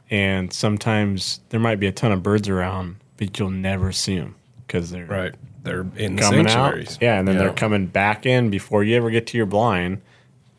and 0.09 0.51
sometimes 0.51 1.39
there 1.49 1.59
might 1.61 1.79
be 1.79 1.87
a 1.87 1.93
ton 1.93 2.11
of 2.11 2.21
birds 2.21 2.49
around, 2.49 2.97
but 3.15 3.39
you'll 3.39 3.49
never 3.49 3.93
see 3.93 4.17
them 4.19 4.35
because 4.65 4.91
they're 4.91 5.05
Right. 5.05 5.33
They're 5.67 5.85
in 5.95 6.15
the 6.15 6.21
coming 6.23 6.47
sanctuaries. 6.47 6.95
out. 6.95 7.01
Yeah, 7.01 7.19
and 7.19 7.27
then 7.27 7.35
Yeah. 7.35 7.41
they're 7.43 7.53
coming 7.53 7.85
back 7.85 8.25
in 8.25 8.49
before 8.49 8.83
you 8.83 8.95
ever 8.97 9.09
get 9.11 9.27
to 9.27 9.37
your 9.37 9.45
blind. 9.45 10.01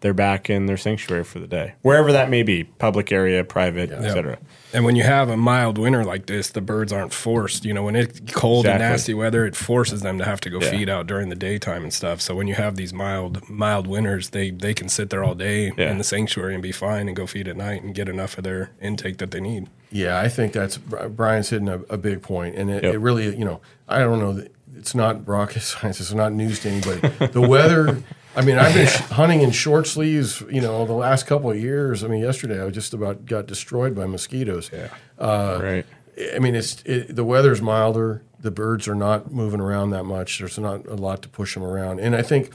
They're 0.01 0.15
back 0.15 0.49
in 0.49 0.67
their 0.67 0.77
sanctuary 0.77 1.25
for 1.25 1.41
the 1.41 1.49
day, 1.49 1.73
wherever 1.83 2.13
that 2.13 2.31
may 2.31 2.45
be, 2.45 2.63
public 2.63 3.11
area, 3.11 3.43
private, 3.43 3.91
etc. 3.91 4.39
And 4.73 4.85
when 4.85 4.95
you 4.95 5.03
have 5.03 5.29
a 5.29 5.37
mild 5.37 5.77
winter 5.77 6.05
like 6.05 6.27
this, 6.27 6.51
the 6.51 6.61
birds 6.61 6.93
aren't 6.93 7.13
forced. 7.13 7.65
You 7.65 7.75
know, 7.75 7.83
when 7.83 7.97
it's 7.97 8.21
cold 8.33 8.65
and 8.67 8.79
nasty 8.79 9.13
weather, 9.13 9.45
it 9.45 9.57
forces 9.57 10.03
them 10.03 10.17
to 10.19 10.25
have 10.25 10.41
to 10.43 10.51
go 10.51 10.61
Yeah. 10.61 10.71
feed 10.71 10.89
out 10.89 11.09
during 11.09 11.31
the 11.31 11.35
daytime 11.35 11.83
and 11.83 11.93
stuff. 11.93 12.21
So 12.21 12.37
when 12.37 12.47
you 12.47 12.55
have 12.55 12.77
these 12.77 12.95
mild 12.95 13.49
mild 13.51 13.89
winters, 13.89 14.29
they 14.29 14.53
they 14.53 14.73
can 14.73 14.89
sit 14.89 15.11
there 15.11 15.25
all 15.25 15.35
day 15.35 15.73
Yeah. 15.77 15.91
in 15.91 15.99
the 15.99 16.05
sanctuary 16.05 16.55
and 16.55 16.63
be 16.63 16.71
fine 16.71 17.09
and 17.09 17.17
go 17.17 17.27
feed 17.27 17.49
at 17.49 17.57
night 17.57 17.83
and 17.83 17.93
get 17.93 18.09
enough 18.09 18.39
of 18.39 18.45
their 18.45 18.71
intake 18.81 19.19
that 19.19 19.33
they 19.33 19.41
need. 19.41 19.67
Yeah, 19.91 20.21
I 20.21 20.29
think 20.29 20.53
that's 20.53 20.77
Brian's 20.79 21.49
hitting 21.51 21.69
a, 21.69 21.81
a 21.91 21.97
big 21.97 22.23
point, 22.23 22.55
and 22.55 22.71
it, 22.71 22.85
Yep. 22.85 22.95
it 22.95 22.99
really, 22.99 23.37
you 23.37 23.45
know, 23.45 23.61
I 23.89 23.99
don't 23.99 24.21
know, 24.21 24.45
it's 24.79 24.95
not 24.95 25.27
rocket 25.27 25.61
science, 25.61 26.01
it's 26.01 26.13
not 26.13 26.33
news 26.33 26.61
to 26.61 26.71
anybody. 26.71 27.27
the 27.27 27.41
weather, 27.41 28.03
I 28.37 28.43
mean, 28.43 28.59
I've 28.59 28.75
been 28.75 28.87
sh- 28.87 28.97
hunting 29.11 29.43
in 29.43 29.51
short 29.51 29.87
sleeves, 29.87 30.43
you 30.51 30.61
know, 30.61 30.87
the 30.87 30.93
last 30.93 31.27
couple 31.27 31.51
of 31.51 31.59
years. 31.59 32.05
I 32.05 32.09
mean, 32.09 32.23
yesterday 32.23 32.63
I 32.63 32.71
just 32.71 32.95
about 32.95 33.27
got 33.27 33.47
destroyed 33.47 33.95
by 33.95 34.07
mosquitoes. 34.07 34.71
Yeah, 34.73 34.89
uh, 35.19 35.61
right. 35.63 35.87
I 36.35 36.39
mean, 36.39 36.55
it's 36.55 36.83
it, 36.85 37.15
the 37.15 37.25
weather's 37.25 37.61
milder, 37.61 38.23
the 38.41 38.51
birds 38.51 38.89
are 38.89 38.95
not 38.95 39.33
moving 39.33 39.61
around 39.61 39.91
that 39.91 40.05
much. 40.05 40.39
There's 40.39 40.59
not 40.59 40.87
a 40.87 40.95
lot 40.95 41.23
to 41.23 41.29
push 41.29 41.55
them 41.55 41.65
around, 41.65 42.01
and 42.01 42.15
I 42.15 42.23
think 42.23 42.53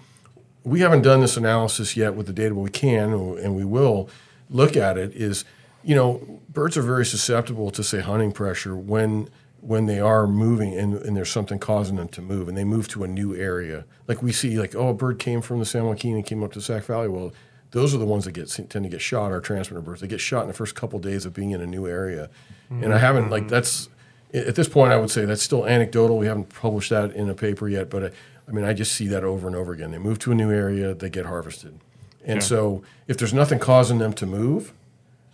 we 0.63 0.79
haven't 0.79 1.01
done 1.01 1.19
this 1.19 1.35
analysis 1.35 1.97
yet 1.97 2.15
with 2.15 2.27
the 2.27 2.33
data, 2.33 2.55
but 2.55 2.61
we 2.61 2.69
can 2.69 3.11
and 3.11 3.55
we 3.55 3.65
will 3.65 4.09
look 4.49 4.77
at 4.77 4.97
it. 4.97 5.13
Is 5.13 5.43
you 5.83 5.95
know, 5.95 6.41
birds 6.49 6.77
are 6.77 6.81
very 6.81 7.05
susceptible 7.05 7.69
to 7.71 7.83
say 7.83 7.99
hunting 7.99 8.31
pressure 8.31 8.75
when 8.75 9.29
when 9.65 9.85
they 9.85 9.99
are 9.99 10.27
moving 10.27 10.77
and, 10.77 10.95
and 10.95 11.15
there's 11.15 11.31
something 11.31 11.57
causing 11.57 11.95
them 11.95 12.09
to 12.09 12.21
move 12.21 12.49
and 12.49 12.57
they 12.57 12.65
move 12.65 12.89
to 12.89 13.03
a 13.05 13.07
new 13.07 13.33
area. 13.33 13.85
Like 14.09 14.21
we 14.21 14.33
see, 14.33 14.59
like 14.59 14.75
oh, 14.75 14.89
a 14.89 14.93
bird 14.93 15.19
came 15.19 15.41
from 15.41 15.59
the 15.59 15.65
San 15.65 15.85
Joaquin 15.85 16.15
and 16.15 16.25
came 16.25 16.43
up 16.43 16.51
to 16.51 16.59
the 16.59 16.65
Sac 16.65 16.83
Valley. 16.83 17.07
Well, 17.07 17.31
those 17.71 17.95
are 17.95 17.97
the 17.97 18.05
ones 18.05 18.25
that 18.25 18.33
get 18.33 18.49
tend 18.49 18.69
to 18.69 18.89
get 18.89 18.99
shot. 19.01 19.31
Our 19.31 19.39
transmitter 19.39 19.81
birds 19.81 20.01
they 20.01 20.07
get 20.07 20.19
shot 20.19 20.41
in 20.41 20.47
the 20.49 20.53
first 20.53 20.75
couple 20.75 20.99
days 20.99 21.25
of 21.25 21.33
being 21.33 21.51
in 21.51 21.61
a 21.61 21.65
new 21.65 21.87
area, 21.87 22.29
and 22.69 22.93
I 22.93 22.97
haven't 22.97 23.29
like 23.29 23.43
mm. 23.43 23.49
that's 23.49 23.89
at 24.33 24.55
this 24.55 24.67
point 24.67 24.91
I 24.91 24.97
would 24.97 25.09
say 25.09 25.23
that's 25.23 25.41
still 25.41 25.65
anecdotal. 25.65 26.17
We 26.17 26.27
haven't 26.27 26.49
published 26.49 26.89
that 26.89 27.13
in 27.13 27.29
a 27.29 27.33
paper 27.33 27.69
yet, 27.69 27.89
but 27.89 28.03
I, 28.03 28.11
I 28.47 28.51
mean 28.51 28.65
I 28.65 28.73
just 28.73 28.91
see 28.91 29.07
that 29.07 29.23
over 29.23 29.47
and 29.47 29.55
over 29.55 29.71
again. 29.71 29.91
They 29.91 29.97
move 29.97 30.19
to 30.19 30.33
a 30.33 30.35
new 30.35 30.51
area, 30.51 30.93
they 30.93 31.09
get 31.09 31.25
harvested, 31.25 31.79
and 32.25 32.43
so 32.43 32.83
if 33.07 33.17
there's 33.17 33.33
nothing 33.33 33.59
causing 33.59 33.97
them 33.97 34.11
to 34.13 34.25
move, 34.25 34.73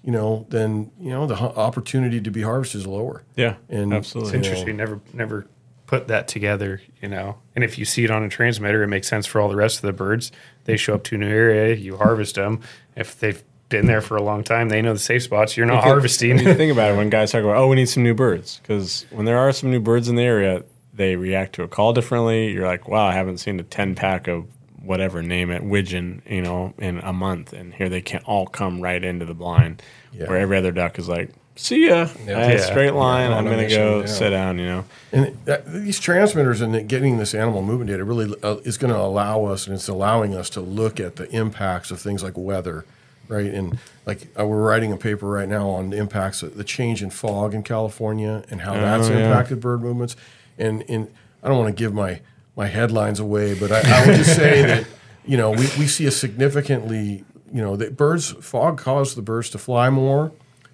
you 0.03 0.11
know, 0.11 0.45
then 0.49 0.91
you 0.99 1.09
know 1.09 1.25
the 1.27 1.35
opportunity 1.35 2.21
to 2.21 2.31
be 2.31 2.41
harvested 2.41 2.81
is 2.81 2.87
lower. 2.87 3.23
Yeah, 3.35 3.55
And 3.69 3.93
absolutely. 3.93 4.37
It's 4.37 4.47
interesting. 4.47 4.77
Never, 4.77 4.99
never 5.13 5.47
put 5.87 6.07
that 6.07 6.27
together, 6.27 6.81
you 7.01 7.09
know. 7.09 7.37
And 7.55 7.63
if 7.63 7.77
you 7.77 7.85
see 7.85 8.03
it 8.03 8.11
on 8.11 8.23
a 8.23 8.29
transmitter, 8.29 8.83
it 8.83 8.87
makes 8.87 9.07
sense 9.07 9.25
for 9.25 9.41
all 9.41 9.49
the 9.49 9.55
rest 9.55 9.77
of 9.77 9.81
the 9.83 9.93
birds. 9.93 10.31
They 10.65 10.77
show 10.77 10.93
up 10.95 11.03
to 11.05 11.15
a 11.15 11.17
new 11.17 11.27
area, 11.27 11.75
you 11.75 11.97
harvest 11.97 12.35
them. 12.35 12.61
If 12.95 13.19
they've 13.19 13.43
been 13.69 13.87
there 13.87 14.01
for 14.01 14.15
a 14.15 14.21
long 14.23 14.43
time, 14.43 14.69
they 14.69 14.81
know 14.81 14.93
the 14.93 14.99
safe 14.99 15.23
spots. 15.23 15.57
You're 15.57 15.65
not 15.65 15.83
When 15.83 15.91
harvesting. 15.93 16.37
you 16.39 16.53
think 16.53 16.71
about 16.71 16.91
it, 16.91 16.97
when 16.97 17.09
guys 17.09 17.31
talk 17.31 17.43
about, 17.43 17.57
oh, 17.57 17.67
we 17.67 17.75
need 17.75 17.89
some 17.89 18.03
new 18.03 18.13
birds, 18.13 18.59
because 18.61 19.05
when 19.11 19.25
there 19.25 19.37
are 19.37 19.51
some 19.51 19.69
new 19.71 19.79
birds 19.79 20.07
in 20.07 20.15
the 20.15 20.23
area, 20.23 20.63
they 20.93 21.15
react 21.15 21.53
to 21.55 21.63
a 21.63 21.67
call 21.67 21.93
differently. 21.93 22.51
You're 22.51 22.65
like, 22.67 22.87
wow, 22.87 23.05
I 23.07 23.13
haven't 23.13 23.37
seen 23.39 23.59
a 23.59 23.63
10 23.63 23.95
pack 23.95 24.27
of 24.27 24.45
whatever, 24.83 25.21
name 25.21 25.51
it, 25.51 25.63
widgeon, 25.63 26.21
you 26.27 26.41
know, 26.41 26.73
in 26.77 26.99
a 26.99 27.13
month. 27.13 27.53
And 27.53 27.73
here 27.73 27.89
they 27.89 28.01
can 28.01 28.21
all 28.25 28.47
come 28.47 28.81
right 28.81 29.03
into 29.03 29.25
the 29.25 29.33
blind, 29.33 29.81
Yeah. 30.11 30.27
where 30.27 30.37
every 30.37 30.57
other 30.57 30.71
duck 30.71 30.99
is 30.99 31.07
like, 31.07 31.31
see 31.55 31.87
ya. 31.87 32.07
I 32.27 32.31
had 32.31 32.55
a 32.55 32.63
straight 32.63 32.93
line. 32.93 33.31
Yeah, 33.31 33.37
I'm 33.37 33.45
going 33.45 33.67
to 33.67 33.75
go 33.75 33.99
yeah. 34.01 34.05
sit 34.05 34.29
down, 34.29 34.57
you 34.57 34.65
know. 34.65 34.85
And 35.11 35.37
that, 35.45 35.65
these 35.71 35.99
transmitters 35.99 36.61
and 36.61 36.87
getting 36.87 37.17
this 37.17 37.35
animal 37.35 37.61
movement 37.61 37.89
data 37.89 38.03
really 38.03 38.33
uh, 38.41 38.57
is 38.63 38.77
going 38.77 38.93
to 38.93 38.99
allow 38.99 39.45
us, 39.45 39.67
and 39.67 39.75
it's 39.75 39.87
allowing 39.87 40.33
us 40.35 40.49
to 40.51 40.61
look 40.61 40.99
at 40.99 41.17
the 41.17 41.29
impacts 41.35 41.91
of 41.91 41.99
things 41.99 42.23
like 42.23 42.37
weather, 42.37 42.85
right? 43.27 43.47
And 43.47 43.77
like 44.05 44.27
uh, 44.39 44.45
we're 44.45 44.61
writing 44.61 44.93
a 44.93 44.97
paper 44.97 45.27
right 45.27 45.49
now 45.49 45.69
on 45.69 45.89
the 45.89 45.97
impacts 45.97 46.41
of 46.43 46.55
the 46.55 46.63
change 46.63 47.03
in 47.03 47.09
fog 47.09 47.53
in 47.53 47.63
California 47.63 48.43
and 48.49 48.61
how 48.61 48.73
that's 48.73 49.09
yeah. 49.09 49.17
impacted 49.17 49.59
bird 49.59 49.81
movements. 49.81 50.15
And 50.57 50.83
and 50.89 51.13
I 51.43 51.49
don't 51.49 51.57
want 51.57 51.75
to 51.75 51.79
give 51.83 51.93
my 51.93 52.21
my 52.59 52.67
headlines 52.67 53.19
away, 53.19 53.47
but 53.61 53.71
I, 53.71 53.81
I 53.85 54.05
would 54.05 54.15
just 54.17 54.35
say 54.35 54.61
that 54.71 54.83
you 55.25 55.37
know 55.37 55.49
we, 55.51 55.65
we 55.79 55.87
see 55.87 56.05
a 56.05 56.11
significantly 56.11 57.23
you 57.51 57.61
know 57.61 57.75
that 57.77 57.95
birds 57.97 58.31
fog 58.41 58.77
caused 58.77 59.15
the 59.17 59.21
birds 59.21 59.49
to 59.51 59.57
fly 59.57 59.89
more 59.89 60.31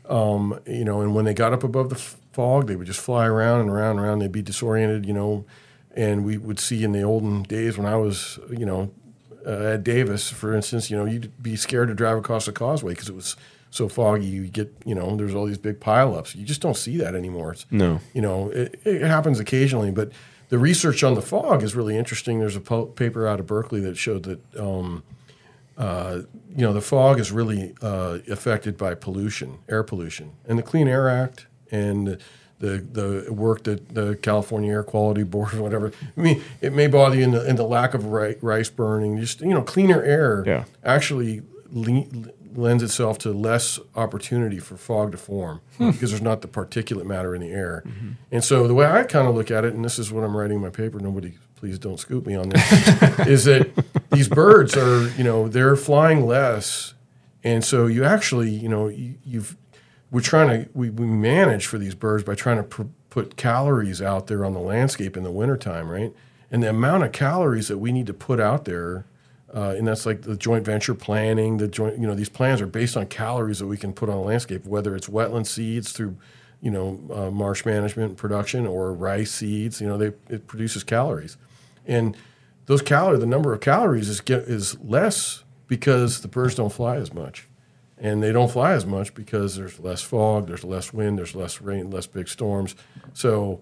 um, 0.10 0.60
you 0.68 0.86
know, 0.86 1.02
and 1.02 1.16
when 1.16 1.26
they 1.26 1.34
got 1.34 1.52
up 1.52 1.64
above 1.64 1.90
the 1.90 1.96
f- 1.96 2.18
fog, 2.32 2.68
they 2.68 2.76
would 2.76 2.86
just 2.86 3.00
fly 3.00 3.26
around 3.26 3.62
and 3.62 3.70
around 3.72 3.98
and 3.98 4.00
around. 4.06 4.20
They'd 4.20 4.32
be 4.32 4.44
disoriented, 4.44 5.04
you 5.04 5.14
know, 5.14 5.46
and 5.96 6.24
we 6.24 6.38
would 6.38 6.60
see 6.60 6.84
in 6.84 6.92
the 6.92 7.02
olden 7.02 7.42
days 7.42 7.76
when 7.76 7.88
I 7.88 7.96
was, 7.96 8.38
you 8.52 8.68
know, 8.68 8.92
uh, 9.48 9.74
at 9.74 9.84
Davis, 9.84 10.30
for 10.30 10.54
instance, 10.54 10.92
you 10.92 10.98
know, 10.98 11.06
you'd 11.06 11.32
be 11.42 11.56
scared 11.56 11.88
to 11.88 11.96
drive 11.96 12.18
across 12.20 12.46
the 12.46 12.52
causeway 12.52 12.92
because 12.94 13.10
it 13.10 13.16
was 13.16 13.36
so 13.72 13.90
foggy. 13.90 14.28
You 14.28 14.48
get, 14.48 14.72
you 14.86 14.94
know, 14.94 15.16
there's 15.16 15.34
all 15.34 15.48
these 15.48 15.58
big 15.58 15.80
pileups. 15.80 16.36
You 16.36 16.46
just 16.46 16.62
don't 16.62 16.78
see 16.78 16.98
that 16.98 17.16
anymore. 17.16 17.54
It's, 17.54 17.66
No. 17.72 18.00
you 18.14 18.22
know, 18.22 18.50
it, 18.52 18.80
it 18.86 19.02
happens 19.02 19.40
occasionally, 19.40 19.90
but 19.90 20.12
the 20.56 20.60
research 20.60 21.04
on 21.04 21.16
the 21.16 21.22
fog 21.22 21.64
is 21.64 21.76
really 21.76 21.98
interesting. 21.98 22.40
There's 22.40 22.56
a 22.56 22.62
po- 22.62 22.86
paper 22.86 23.28
out 23.28 23.42
of 23.42 23.46
Berkeley 23.46 23.82
that 23.82 23.98
showed 23.98 24.24
that, 24.24 24.40
um, 24.58 25.04
uh, 25.78 26.22
you 26.50 26.62
know, 26.62 26.72
the 26.72 26.80
fog 26.80 27.20
is 27.20 27.30
really 27.30 27.74
uh, 27.82 28.20
affected 28.32 28.78
by 28.78 28.96
pollution, 28.96 29.58
air 29.68 29.84
pollution, 29.84 30.32
and 30.48 30.58
the 30.58 30.64
Clean 30.64 30.88
Air 30.88 31.10
Act 31.10 31.48
and 31.72 32.18
the 32.60 32.78
the 32.90 33.28
work 33.34 33.64
that 33.66 33.94
the 33.94 34.16
California 34.22 34.72
Air 34.72 34.84
Quality 34.84 35.24
Board 35.34 35.54
or 35.56 35.62
whatever. 35.62 35.92
I 36.18 36.22
mean, 36.22 36.42
it 36.62 36.72
may 36.72 36.88
bother 36.88 37.18
you 37.18 37.24
in 37.26 37.32
the, 37.32 37.46
in 37.46 37.58
the 37.58 37.66
lack 37.66 37.94
of 37.94 38.06
ri- 38.06 38.38
rice 38.42 38.70
burning. 38.70 39.20
Just 39.20 39.42
you 39.42 39.50
know, 39.50 39.62
cleaner 39.62 40.02
air 40.02 40.42
Yeah. 40.48 40.64
actually 40.86 41.42
le- 41.70 42.06
lends 42.58 42.84
itself 42.84 43.18
to 43.20 43.32
less 43.32 43.80
opportunity 43.96 44.60
for 44.60 44.78
fog 44.78 45.12
to 45.12 45.18
form 45.18 45.62
hmm. 45.78 45.92
because 45.92 46.12
there's 46.12 46.22
not 46.22 46.42
the 46.42 46.48
particulate 46.48 47.06
matter 47.06 47.36
in 47.36 47.42
the 47.42 47.52
air. 47.52 47.84
Mm-hmm. 47.86 48.12
And 48.32 48.44
so 48.44 48.68
the 48.68 48.74
way 48.74 48.86
I 48.86 49.04
kind 49.04 49.28
of 49.28 49.36
look 49.36 49.52
at 49.52 49.66
it, 49.66 49.74
and 49.74 49.84
this 49.84 50.00
is 50.00 50.12
what 50.12 50.24
I'm 50.24 50.36
writing 50.36 50.58
in 50.58 50.64
my 50.64 50.70
paper. 50.70 51.00
Nobody, 51.00 51.34
please 51.56 51.80
don't 51.80 52.00
scoop 52.00 52.26
me 52.26 52.36
on 52.36 52.50
this. 52.50 53.20
is 53.28 53.46
that 53.46 53.70
these 54.12 54.28
birds 54.28 54.76
are, 54.76 55.10
you 55.18 55.24
know, 55.24 55.48
they're 55.48 55.76
flying 55.76 56.26
less, 56.26 56.94
and 57.44 57.64
so 57.64 57.86
you 57.86 58.04
actually, 58.04 58.50
you 58.50 58.70
know, 58.70 58.88
you, 58.88 59.16
you've 59.24 59.56
we're 60.12 60.22
trying 60.22 60.48
to 60.48 60.70
we, 60.74 60.90
we 60.90 61.06
manage 61.06 61.66
for 61.66 61.78
these 61.78 61.96
birds 61.96 62.24
by 62.24 62.36
trying 62.36 62.58
to 62.58 62.64
pr- 62.64 62.84
put 63.10 63.36
calories 63.36 64.02
out 64.02 64.28
there 64.28 64.46
on 64.46 64.54
the 64.54 64.60
landscape 64.60 65.18
in 65.18 65.24
the 65.24 65.32
wintertime, 65.32 65.90
right? 65.90 66.14
And 66.52 66.62
the 66.62 66.70
amount 66.70 67.04
of 67.04 67.12
calories 67.12 67.68
that 67.68 67.80
we 67.80 67.92
need 67.92 68.08
to 68.08 68.14
put 68.14 68.40
out 68.40 68.66
there, 68.66 69.06
uh, 69.56 69.74
and 69.78 69.88
that's 69.88 70.06
like 70.06 70.24
the 70.24 70.36
joint 70.36 70.66
venture 70.66 70.94
planning. 70.94 71.58
The 71.58 71.70
joint, 71.70 71.98
you 71.98 72.06
know, 72.06 72.14
these 72.14 72.30
plans 72.30 72.60
are 72.60 72.68
based 72.68 72.98
on 72.98 73.08
calories 73.08 73.60
that 73.60 73.68
we 73.68 73.78
can 73.78 73.94
put 73.94 74.10
on 74.10 74.18
a 74.18 74.22
landscape, 74.22 74.66
whether 74.66 74.96
it's 74.96 75.08
wetland 75.08 75.48
seeds 75.48 75.94
through, 75.94 76.18
you 76.62 76.70
know, 76.70 77.00
uh, 77.12 77.32
marsh 77.32 77.66
management 77.66 78.18
production 78.18 78.68
or 78.68 78.94
rice 78.94 79.32
seeds. 79.32 79.80
You 79.80 79.88
know, 79.88 79.98
they 79.98 80.12
it 80.30 80.48
produces 80.48 80.84
calories, 80.84 81.38
and 81.86 82.18
those 82.66 82.82
calories, 82.82 83.22
the 83.22 83.26
number 83.26 83.54
of 83.54 83.62
calories 83.62 84.10
is 84.10 84.20
get, 84.20 84.42
is 84.42 84.78
less 84.82 85.44
because 85.68 86.22
the 86.22 86.28
birds 86.28 86.56
don't 86.56 86.74
fly 86.74 86.98
as 86.98 87.14
much, 87.14 87.48
and 87.98 88.22
they 88.22 88.34
don't 88.34 88.52
fly 88.52 88.74
as 88.74 88.86
much 88.86 89.14
because 89.14 89.56
there's 89.56 89.80
less 89.80 90.02
fog, 90.02 90.48
there's 90.48 90.66
less 90.66 90.92
wind, 90.92 91.18
there's 91.18 91.34
less 91.34 91.62
rain, 91.62 91.90
less 91.90 92.08
big 92.08 92.28
storms. 92.28 92.76
So 93.14 93.62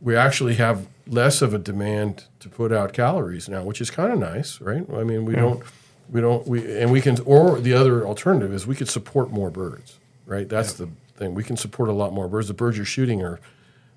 we 0.00 0.16
actually 0.16 0.54
have 0.54 0.86
less 1.06 1.42
of 1.42 1.54
a 1.54 1.58
demand 1.58 2.24
to 2.40 2.48
put 2.48 2.72
out 2.72 2.92
calories 2.92 3.48
now, 3.48 3.62
which 3.62 3.80
is 3.80 3.90
kind 3.90 4.12
of 4.12 4.18
nice, 4.18 4.60
right? 4.60 4.84
I 4.94 5.02
mean, 5.04 5.24
we 5.24 5.34
don't, 5.34 5.62
we 6.10 6.20
don't, 6.20 6.46
we 6.46 6.78
and 6.80 6.92
we 6.92 7.00
can, 7.00 7.18
or 7.24 7.58
the 7.60 7.74
other 7.74 8.06
alternative 8.06 8.52
is 8.52 8.66
we 8.66 8.74
could 8.74 8.88
support 8.88 9.30
more 9.30 9.50
birds, 9.50 9.98
right? 10.26 10.48
That's 10.48 10.74
the 10.74 10.88
thing. 11.16 11.34
We 11.34 11.42
can 11.42 11.56
support 11.56 11.88
a 11.88 11.92
lot 11.92 12.12
more 12.12 12.28
birds. 12.28 12.48
The 12.48 12.54
birds 12.54 12.76
you're 12.76 12.86
shooting 12.86 13.22
are, 13.22 13.40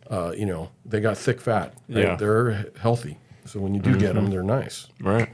uh, 0.10 0.34
you 0.36 0.46
know, 0.46 0.72
they 0.86 1.00
got 1.00 1.18
thick 1.18 1.40
fat. 1.40 1.74
Right? 1.88 2.04
Yeah. 2.06 2.16
they're 2.16 2.66
healthy. 2.80 3.18
So 3.46 3.60
when 3.60 3.74
you 3.74 3.82
do 3.82 3.98
get 3.98 4.16
them, 4.16 4.30
they're 4.30 4.44
nice. 4.44 4.88
Right. 5.00 5.30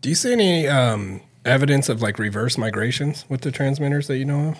Do 0.00 0.08
you 0.08 0.14
see 0.14 0.32
any 0.32 0.68
um, 0.68 1.20
evidence 1.44 1.88
of 1.88 2.02
like 2.02 2.18
reverse 2.18 2.58
migrations 2.58 3.24
with 3.28 3.40
the 3.42 3.50
transmitters 3.50 4.06
that 4.08 4.18
you 4.18 4.24
know 4.24 4.50
of? 4.50 4.58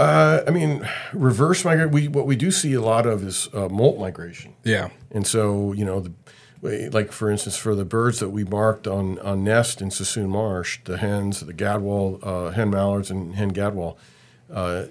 Uh, 0.00 0.42
I 0.46 0.50
mean, 0.50 0.88
reverse 1.12 1.62
migration. 1.62 1.92
We 1.92 2.08
what 2.08 2.26
we 2.26 2.34
do 2.34 2.50
see 2.50 2.72
a 2.72 2.80
lot 2.80 3.06
of 3.06 3.22
is 3.22 3.50
uh, 3.52 3.68
molt 3.68 3.98
migration. 3.98 4.54
Yeah. 4.64 4.88
And 5.10 5.26
so, 5.26 5.74
you 5.74 5.84
know, 5.84 6.00
the, 6.00 6.88
like 6.90 7.12
for 7.12 7.30
instance, 7.30 7.56
for 7.58 7.74
the 7.74 7.84
birds 7.84 8.18
that 8.20 8.30
we 8.30 8.44
marked 8.44 8.86
on, 8.86 9.18
on 9.18 9.44
nest 9.44 9.82
in 9.82 9.90
Suisun 9.90 10.28
Marsh, 10.28 10.80
the 10.84 10.96
hens, 10.96 11.40
the 11.40 11.52
gadwall, 11.52 12.18
uh, 12.22 12.50
hen 12.52 12.70
mallards, 12.70 13.10
and 13.10 13.34
hen 13.34 13.50
gadwall, 13.52 13.98
uh, 14.50 14.84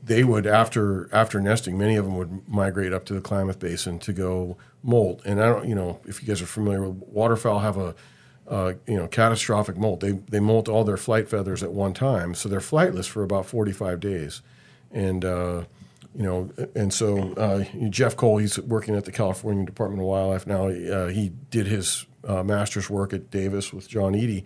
they 0.00 0.22
would 0.22 0.46
after 0.46 1.08
after 1.12 1.40
nesting, 1.40 1.76
many 1.76 1.96
of 1.96 2.04
them 2.04 2.16
would 2.16 2.48
migrate 2.48 2.92
up 2.92 3.04
to 3.06 3.14
the 3.14 3.20
Klamath 3.20 3.58
Basin 3.58 3.98
to 3.98 4.12
go 4.12 4.56
molt. 4.84 5.20
And 5.24 5.42
I 5.42 5.46
don't, 5.46 5.68
you 5.68 5.74
know, 5.74 5.98
if 6.06 6.22
you 6.22 6.28
guys 6.28 6.40
are 6.40 6.46
familiar 6.46 6.88
with 6.88 7.02
waterfowl, 7.08 7.58
have 7.58 7.76
a 7.76 7.96
uh, 8.48 8.74
you 8.86 8.96
know 8.96 9.06
catastrophic 9.06 9.76
molt. 9.76 10.00
They 10.00 10.12
they 10.12 10.40
molt 10.40 10.68
all 10.68 10.84
their 10.84 10.96
flight 10.96 11.28
feathers 11.28 11.62
at 11.62 11.72
one 11.72 11.94
time, 11.94 12.34
so 12.34 12.48
they're 12.48 12.60
flightless 12.60 13.06
for 13.06 13.22
about 13.22 13.46
forty 13.46 13.72
five 13.72 14.00
days, 14.00 14.42
and 14.90 15.24
uh, 15.24 15.64
you 16.14 16.22
know, 16.22 16.50
and 16.74 16.92
so 16.92 17.32
uh, 17.34 17.64
Jeff 17.88 18.16
Cole, 18.16 18.38
he's 18.38 18.58
working 18.58 18.94
at 18.94 19.04
the 19.04 19.12
California 19.12 19.64
Department 19.64 20.00
of 20.00 20.06
Wildlife 20.06 20.46
now. 20.46 20.68
Uh, 20.68 21.08
he 21.08 21.32
did 21.50 21.66
his 21.66 22.06
uh, 22.26 22.42
master's 22.42 22.88
work 22.88 23.12
at 23.12 23.30
Davis 23.30 23.72
with 23.72 23.88
John 23.88 24.14
Eadie 24.14 24.44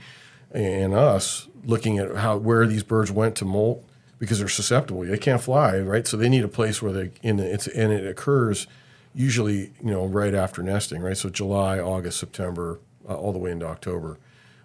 and 0.50 0.94
us, 0.94 1.48
looking 1.64 1.98
at 1.98 2.16
how 2.16 2.38
where 2.38 2.66
these 2.66 2.82
birds 2.82 3.12
went 3.12 3.36
to 3.36 3.44
molt 3.44 3.84
because 4.18 4.38
they're 4.38 4.48
susceptible. 4.48 5.02
They 5.02 5.18
can't 5.18 5.42
fly, 5.42 5.78
right? 5.78 6.06
So 6.06 6.16
they 6.16 6.28
need 6.28 6.44
a 6.44 6.48
place 6.48 6.80
where 6.80 6.92
they 6.92 7.10
in 7.22 7.38
it's 7.38 7.66
and 7.66 7.92
it 7.92 8.06
occurs 8.06 8.66
usually, 9.14 9.72
you 9.82 9.90
know, 9.90 10.06
right 10.06 10.34
after 10.34 10.62
nesting, 10.62 11.02
right? 11.02 11.16
So 11.16 11.28
July, 11.28 11.78
August, 11.78 12.18
September, 12.18 12.80
uh, 13.08 13.14
all 13.14 13.32
the 13.32 13.38
way 13.38 13.50
into 13.50 13.66
October, 13.66 14.18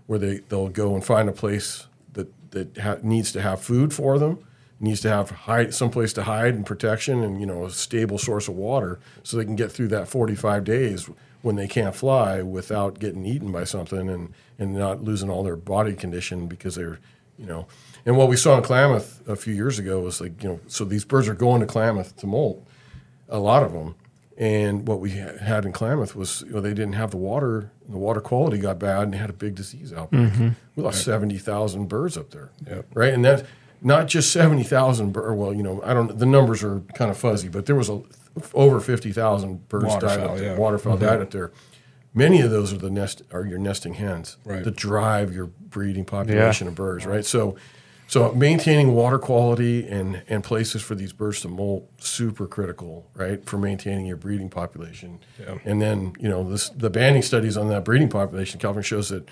where 0.07 0.19
they 0.19 0.37
they'll 0.49 0.69
go 0.69 0.93
and 0.95 1.03
find 1.03 1.29
a 1.29 1.33
place 1.33 1.87
that 2.13 2.27
that 2.51 2.77
ha- 2.77 2.97
needs 3.01 3.31
to 3.31 3.41
have 3.41 3.61
food 3.61 3.93
for 3.93 4.19
them, 4.19 4.39
needs 4.79 5.01
to 5.01 5.09
have 5.09 5.29
hide 5.31 5.73
someplace 5.73 6.13
to 6.13 6.23
hide 6.23 6.53
and 6.53 6.65
protection, 6.65 7.23
and 7.23 7.39
you 7.39 7.45
know 7.45 7.65
a 7.65 7.71
stable 7.71 8.17
source 8.17 8.47
of 8.47 8.55
water, 8.55 8.99
so 9.23 9.37
they 9.37 9.45
can 9.45 9.55
get 9.55 9.71
through 9.71 9.87
that 9.89 10.07
45 10.07 10.63
days 10.63 11.09
when 11.41 11.55
they 11.57 11.67
can't 11.67 11.95
fly 11.95 12.41
without 12.41 12.99
getting 12.99 13.25
eaten 13.25 13.51
by 13.51 13.63
something 13.63 14.09
and 14.09 14.33
and 14.59 14.75
not 14.75 15.03
losing 15.03 15.29
all 15.29 15.43
their 15.43 15.55
body 15.55 15.93
condition 15.93 16.47
because 16.47 16.75
they're 16.75 16.99
you 17.37 17.45
know. 17.45 17.67
And 18.05 18.17
what 18.17 18.27
we 18.27 18.35
saw 18.35 18.57
in 18.57 18.63
Klamath 18.63 19.25
a 19.27 19.35
few 19.37 19.53
years 19.53 19.79
ago 19.79 20.01
was 20.01 20.19
like 20.19 20.41
you 20.43 20.49
know 20.49 20.59
so 20.67 20.85
these 20.85 21.05
birds 21.05 21.27
are 21.27 21.33
going 21.33 21.61
to 21.61 21.67
Klamath 21.67 22.15
to 22.17 22.27
molt, 22.27 22.65
a 23.29 23.39
lot 23.39 23.63
of 23.63 23.73
them. 23.73 23.95
And 24.35 24.87
what 24.87 24.99
we 24.99 25.11
had 25.11 25.63
in 25.65 25.71
Klamath 25.73 26.15
was, 26.15 26.43
you 26.47 26.53
know, 26.53 26.61
they 26.61 26.69
didn't 26.73 26.93
have 26.93 27.11
the 27.11 27.17
water. 27.17 27.71
The 27.87 27.97
water 27.99 28.19
quality 28.19 28.57
got 28.57 28.79
bad, 28.79 29.03
and 29.03 29.13
they 29.13 29.17
had 29.17 29.29
a 29.29 29.33
big 29.33 29.53
disease 29.55 29.93
outbreak. 29.93 30.31
Mm-hmm. 30.31 30.49
We 30.75 30.83
lost 30.83 31.03
seventy 31.03 31.37
thousand 31.37 31.87
birds 31.87 32.17
up 32.17 32.31
there, 32.31 32.49
Yep. 32.67 32.87
right? 32.95 33.13
And 33.13 33.23
that 33.25 33.45
not 33.81 34.07
just 34.07 34.31
seventy 34.31 34.63
thousand 34.63 35.11
birds. 35.11 35.37
Well, 35.37 35.53
you 35.53 35.61
know, 35.61 35.81
I 35.83 35.93
don't. 35.93 36.17
The 36.17 36.25
numbers 36.25 36.63
are 36.63 36.79
kind 36.95 37.11
of 37.11 37.17
fuzzy, 37.17 37.47
but 37.47 37.67
there 37.67 37.75
was 37.75 37.89
a, 37.89 38.01
over 38.55 38.79
fifty 38.79 39.11
thousand 39.11 39.67
birds 39.69 39.85
died 39.85 40.01
Waterfowl, 40.03 40.29
up 40.31 40.37
there. 40.37 40.51
yeah. 40.53 40.57
Waterfowl 40.57 40.95
mm-hmm. 40.95 41.05
died 41.05 41.21
up 41.21 41.29
there. 41.29 41.51
Many 42.15 42.41
of 42.41 42.49
those 42.49 42.73
are 42.73 42.77
the 42.77 42.89
nest 42.89 43.21
are 43.31 43.45
your 43.45 43.57
nesting 43.59 43.95
hens 43.95 44.37
Right. 44.45 44.63
that 44.63 44.75
drive 44.75 45.33
your 45.33 45.47
breeding 45.47 46.05
population 46.05 46.67
of 46.67 46.75
birds, 46.75 47.05
right? 47.05 47.25
So, 47.25 47.55
so 48.13 48.31
maintaining 48.33 48.93
water 48.93 49.17
quality 49.19 49.87
and 49.87 50.21
and 50.29 50.43
places 50.43 50.81
for 50.81 50.95
these 50.95 51.13
birds 51.13 51.41
to 51.41 51.47
molt 51.47 51.83
super 51.97 52.45
critical, 52.47 53.09
right, 53.15 53.43
for 53.49 53.57
maintaining 53.57 54.05
your 54.05 54.17
breeding 54.17 54.49
population. 54.49 55.19
Yeah. 55.39 55.57
And 55.65 55.81
then 55.81 56.13
you 56.19 56.29
know 56.29 56.41
this 56.51 56.69
the 56.69 56.89
banding 56.89 57.23
studies 57.23 57.57
on 57.57 57.69
that 57.69 57.83
breeding 57.83 58.09
population, 58.09 58.59
Calvin 58.59 58.83
shows 58.83 59.09
that 59.09 59.27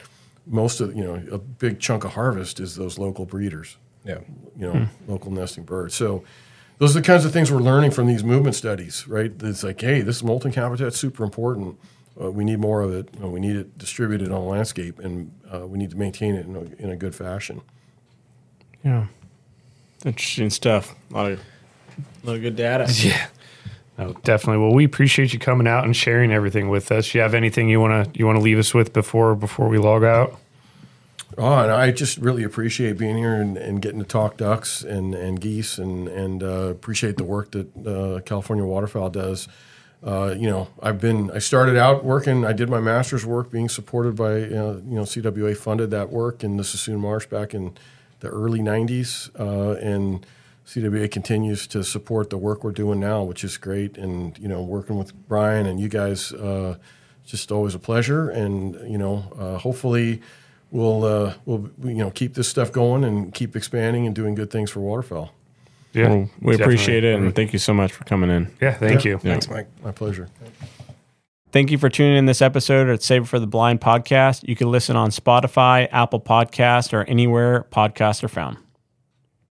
most 0.48 0.82
of 0.82 0.96
you 0.96 1.04
know 1.04 1.16
a 1.32 1.38
big 1.38 1.80
chunk 1.80 2.04
of 2.04 2.12
harvest 2.14 2.60
is 2.60 2.76
those 2.76 2.98
local 2.98 3.26
breeders 3.26 3.78
Yeah. 4.04 4.22
you 4.60 4.66
know, 4.74 4.88
local 5.08 5.32
nesting 5.32 5.64
birds. 5.64 5.94
So 5.96 6.24
those 6.80 6.96
are 6.96 7.02
the 7.02 7.06
kinds 7.06 7.26
of 7.26 7.32
things 7.32 7.52
we're 7.52 7.60
learning 7.72 7.92
from 7.92 8.08
these 8.08 8.24
movement 8.24 8.56
studies, 8.56 9.08
right? 9.08 9.32
It's 9.44 9.64
like, 9.64 9.80
hey, 9.80 10.02
this 10.02 10.24
molting 10.24 10.54
habitat's 10.54 10.98
super 10.98 11.24
important. 11.24 11.78
Uh, 12.20 12.32
we 12.32 12.44
need 12.44 12.60
more 12.60 12.82
of 12.82 12.92
it. 12.92 13.06
Uh, 13.22 13.30
we 13.30 13.40
need 13.40 13.56
it 13.56 13.78
distributed 13.78 14.32
on 14.32 14.42
the 14.42 14.50
landscape, 14.56 14.98
and 15.06 15.32
uh, 15.54 15.68
we 15.68 15.78
need 15.78 15.92
to 15.92 15.98
maintain 15.98 16.34
it 16.34 16.46
in 16.48 16.56
a, 16.56 16.84
in 16.84 16.90
a 16.90 16.96
good 16.96 17.14
fashion. 17.14 17.62
Yeah. 18.84 19.08
Interesting 20.06 20.50
stuff. 20.50 20.96
A 21.12 21.14
lot 21.14 21.32
of, 21.34 21.40
a 22.24 22.28
lot 22.28 22.36
of 22.36 22.42
good 22.42 22.56
data. 22.56 22.88
Yeah. 23.04 23.28
No, 23.98 24.14
definitely. 24.24 24.64
Well, 24.64 24.74
we 24.74 24.86
appreciate 24.86 25.32
you 25.32 25.38
coming 25.38 25.68
out 25.68 25.84
and 25.84 25.96
sharing 25.96 26.32
everything 26.32 26.70
with 26.70 26.92
us. 26.92 27.14
You 27.14 27.22
have 27.22 27.36
anything 27.36 27.70
you 27.70 27.80
want 27.80 28.14
to 28.14 28.18
you 28.18 28.26
want 28.26 28.38
to 28.38 28.42
leave 28.42 28.58
us 28.58 28.74
with 28.74 28.94
before 28.94 29.36
before 29.36 29.68
we 29.68 29.78
log 29.78 30.04
out? 30.04 30.40
Oh, 31.38 31.60
and 31.60 31.72
I 31.72 31.92
just 31.92 32.18
really 32.18 32.44
appreciate 32.44 32.98
being 32.98 33.18
here 33.18 33.36
and, 33.36 33.58
and 33.58 33.82
getting 33.82 34.00
to 34.00 34.06
talk 34.06 34.38
ducks 34.38 34.82
and, 34.84 35.14
and 35.14 35.40
geese 35.40 35.78
and 35.78 36.08
and 36.08 36.42
uh, 36.42 36.70
appreciate 36.70 37.18
the 37.18 37.24
work 37.24 37.52
that 37.52 37.86
uh, 37.86 38.22
California 38.22 38.66
Waterfowl 38.66 39.10
does. 39.10 39.48
Uh, 40.04 40.34
you 40.36 40.50
know, 40.50 40.68
I've 40.82 41.00
been 41.00 41.30
I 41.30 41.40
started 41.40 41.78
out 41.78 42.04
working. 42.04 42.44
I 42.44 42.54
did 42.54 42.70
my 42.70 42.80
master's 42.80 43.26
work 43.26 43.52
being 43.52 43.70
supported 43.70 44.16
by 44.16 44.32
uh, 44.32 44.80
you 44.84 44.96
know 44.96 45.04
CWA 45.04 45.56
funded 45.56 45.92
that 45.92 46.10
work 46.10 46.44
in 46.44 46.58
the 46.58 46.64
Suisun 46.64 46.98
Marsh 46.98 47.28
back 47.28 47.54
in 47.54 47.74
the 48.22 48.30
early 48.30 48.60
'90s, 48.60 49.30
uh, 49.40 49.74
and 49.80 50.26
CWA 50.66 51.12
continues 51.12 51.68
to 51.68 51.84
support 51.84 52.30
the 52.30 52.38
work 52.38 52.64
we're 52.64 52.72
doing 52.72 53.00
now, 53.00 53.24
which 53.24 53.44
is 53.44 53.58
great. 53.58 53.98
And 53.98 54.38
you 54.40 54.48
know, 54.48 54.62
working 54.64 54.98
with 54.98 55.14
Brian 55.28 55.66
and 55.66 55.80
you 55.80 55.90
guys, 55.90 56.32
uh, 56.34 56.78
just 57.26 57.52
always 57.52 57.76
a 57.76 57.80
pleasure. 57.80 58.30
And 58.30 58.76
you 58.90 58.98
know, 58.98 59.26
uh, 59.38 59.58
hopefully 59.58 60.22
we'll 60.72 61.04
uh, 61.04 61.34
we'll 61.46 61.70
you 61.84 61.96
know 61.96 62.10
keep 62.12 62.34
this 62.36 62.48
stuff 62.48 62.72
going 62.72 63.04
and 63.04 63.34
keep 63.34 63.56
expanding 63.56 64.06
and 64.08 64.16
doing 64.16 64.34
good 64.36 64.50
things 64.50 64.72
for 64.72 64.80
waterfowl. 64.80 65.34
Yeah, 65.94 66.08
Well, 66.08 66.30
we 66.40 66.56
appreciate 66.56 67.04
it, 67.04 67.20
and 67.20 67.36
thank 67.36 67.52
you 67.52 67.60
so 67.60 67.74
much 67.74 67.92
for 67.92 68.06
coming 68.06 68.30
in. 68.30 68.48
Yeah, 68.62 68.76
thank 68.76 69.04
Yeah. 69.04 69.12
you. 69.12 69.18
Thanks, 69.18 69.50
Mike. 69.50 69.68
My 69.84 69.92
pleasure. 69.92 70.30
Thank 71.52 71.70
you 71.70 71.78
for 71.78 71.90
tuning 71.90 72.18
in 72.18 72.26
this 72.28 72.42
episode 72.42 72.88
of 72.88 73.04
Save 73.04 73.28
for 73.28 73.38
the 73.38 73.48
Blind 73.48 73.82
podcast. 73.82 74.48
You 74.48 74.56
can 74.56 74.72
listen 74.72 74.96
on 74.96 75.10
Spotify, 75.10 75.90
Apple 75.92 76.22
Podcast, 76.22 76.94
or 76.94 77.04
anywhere 77.04 77.66
podcasts 77.72 78.24
are 78.24 78.30
found. 78.30 78.58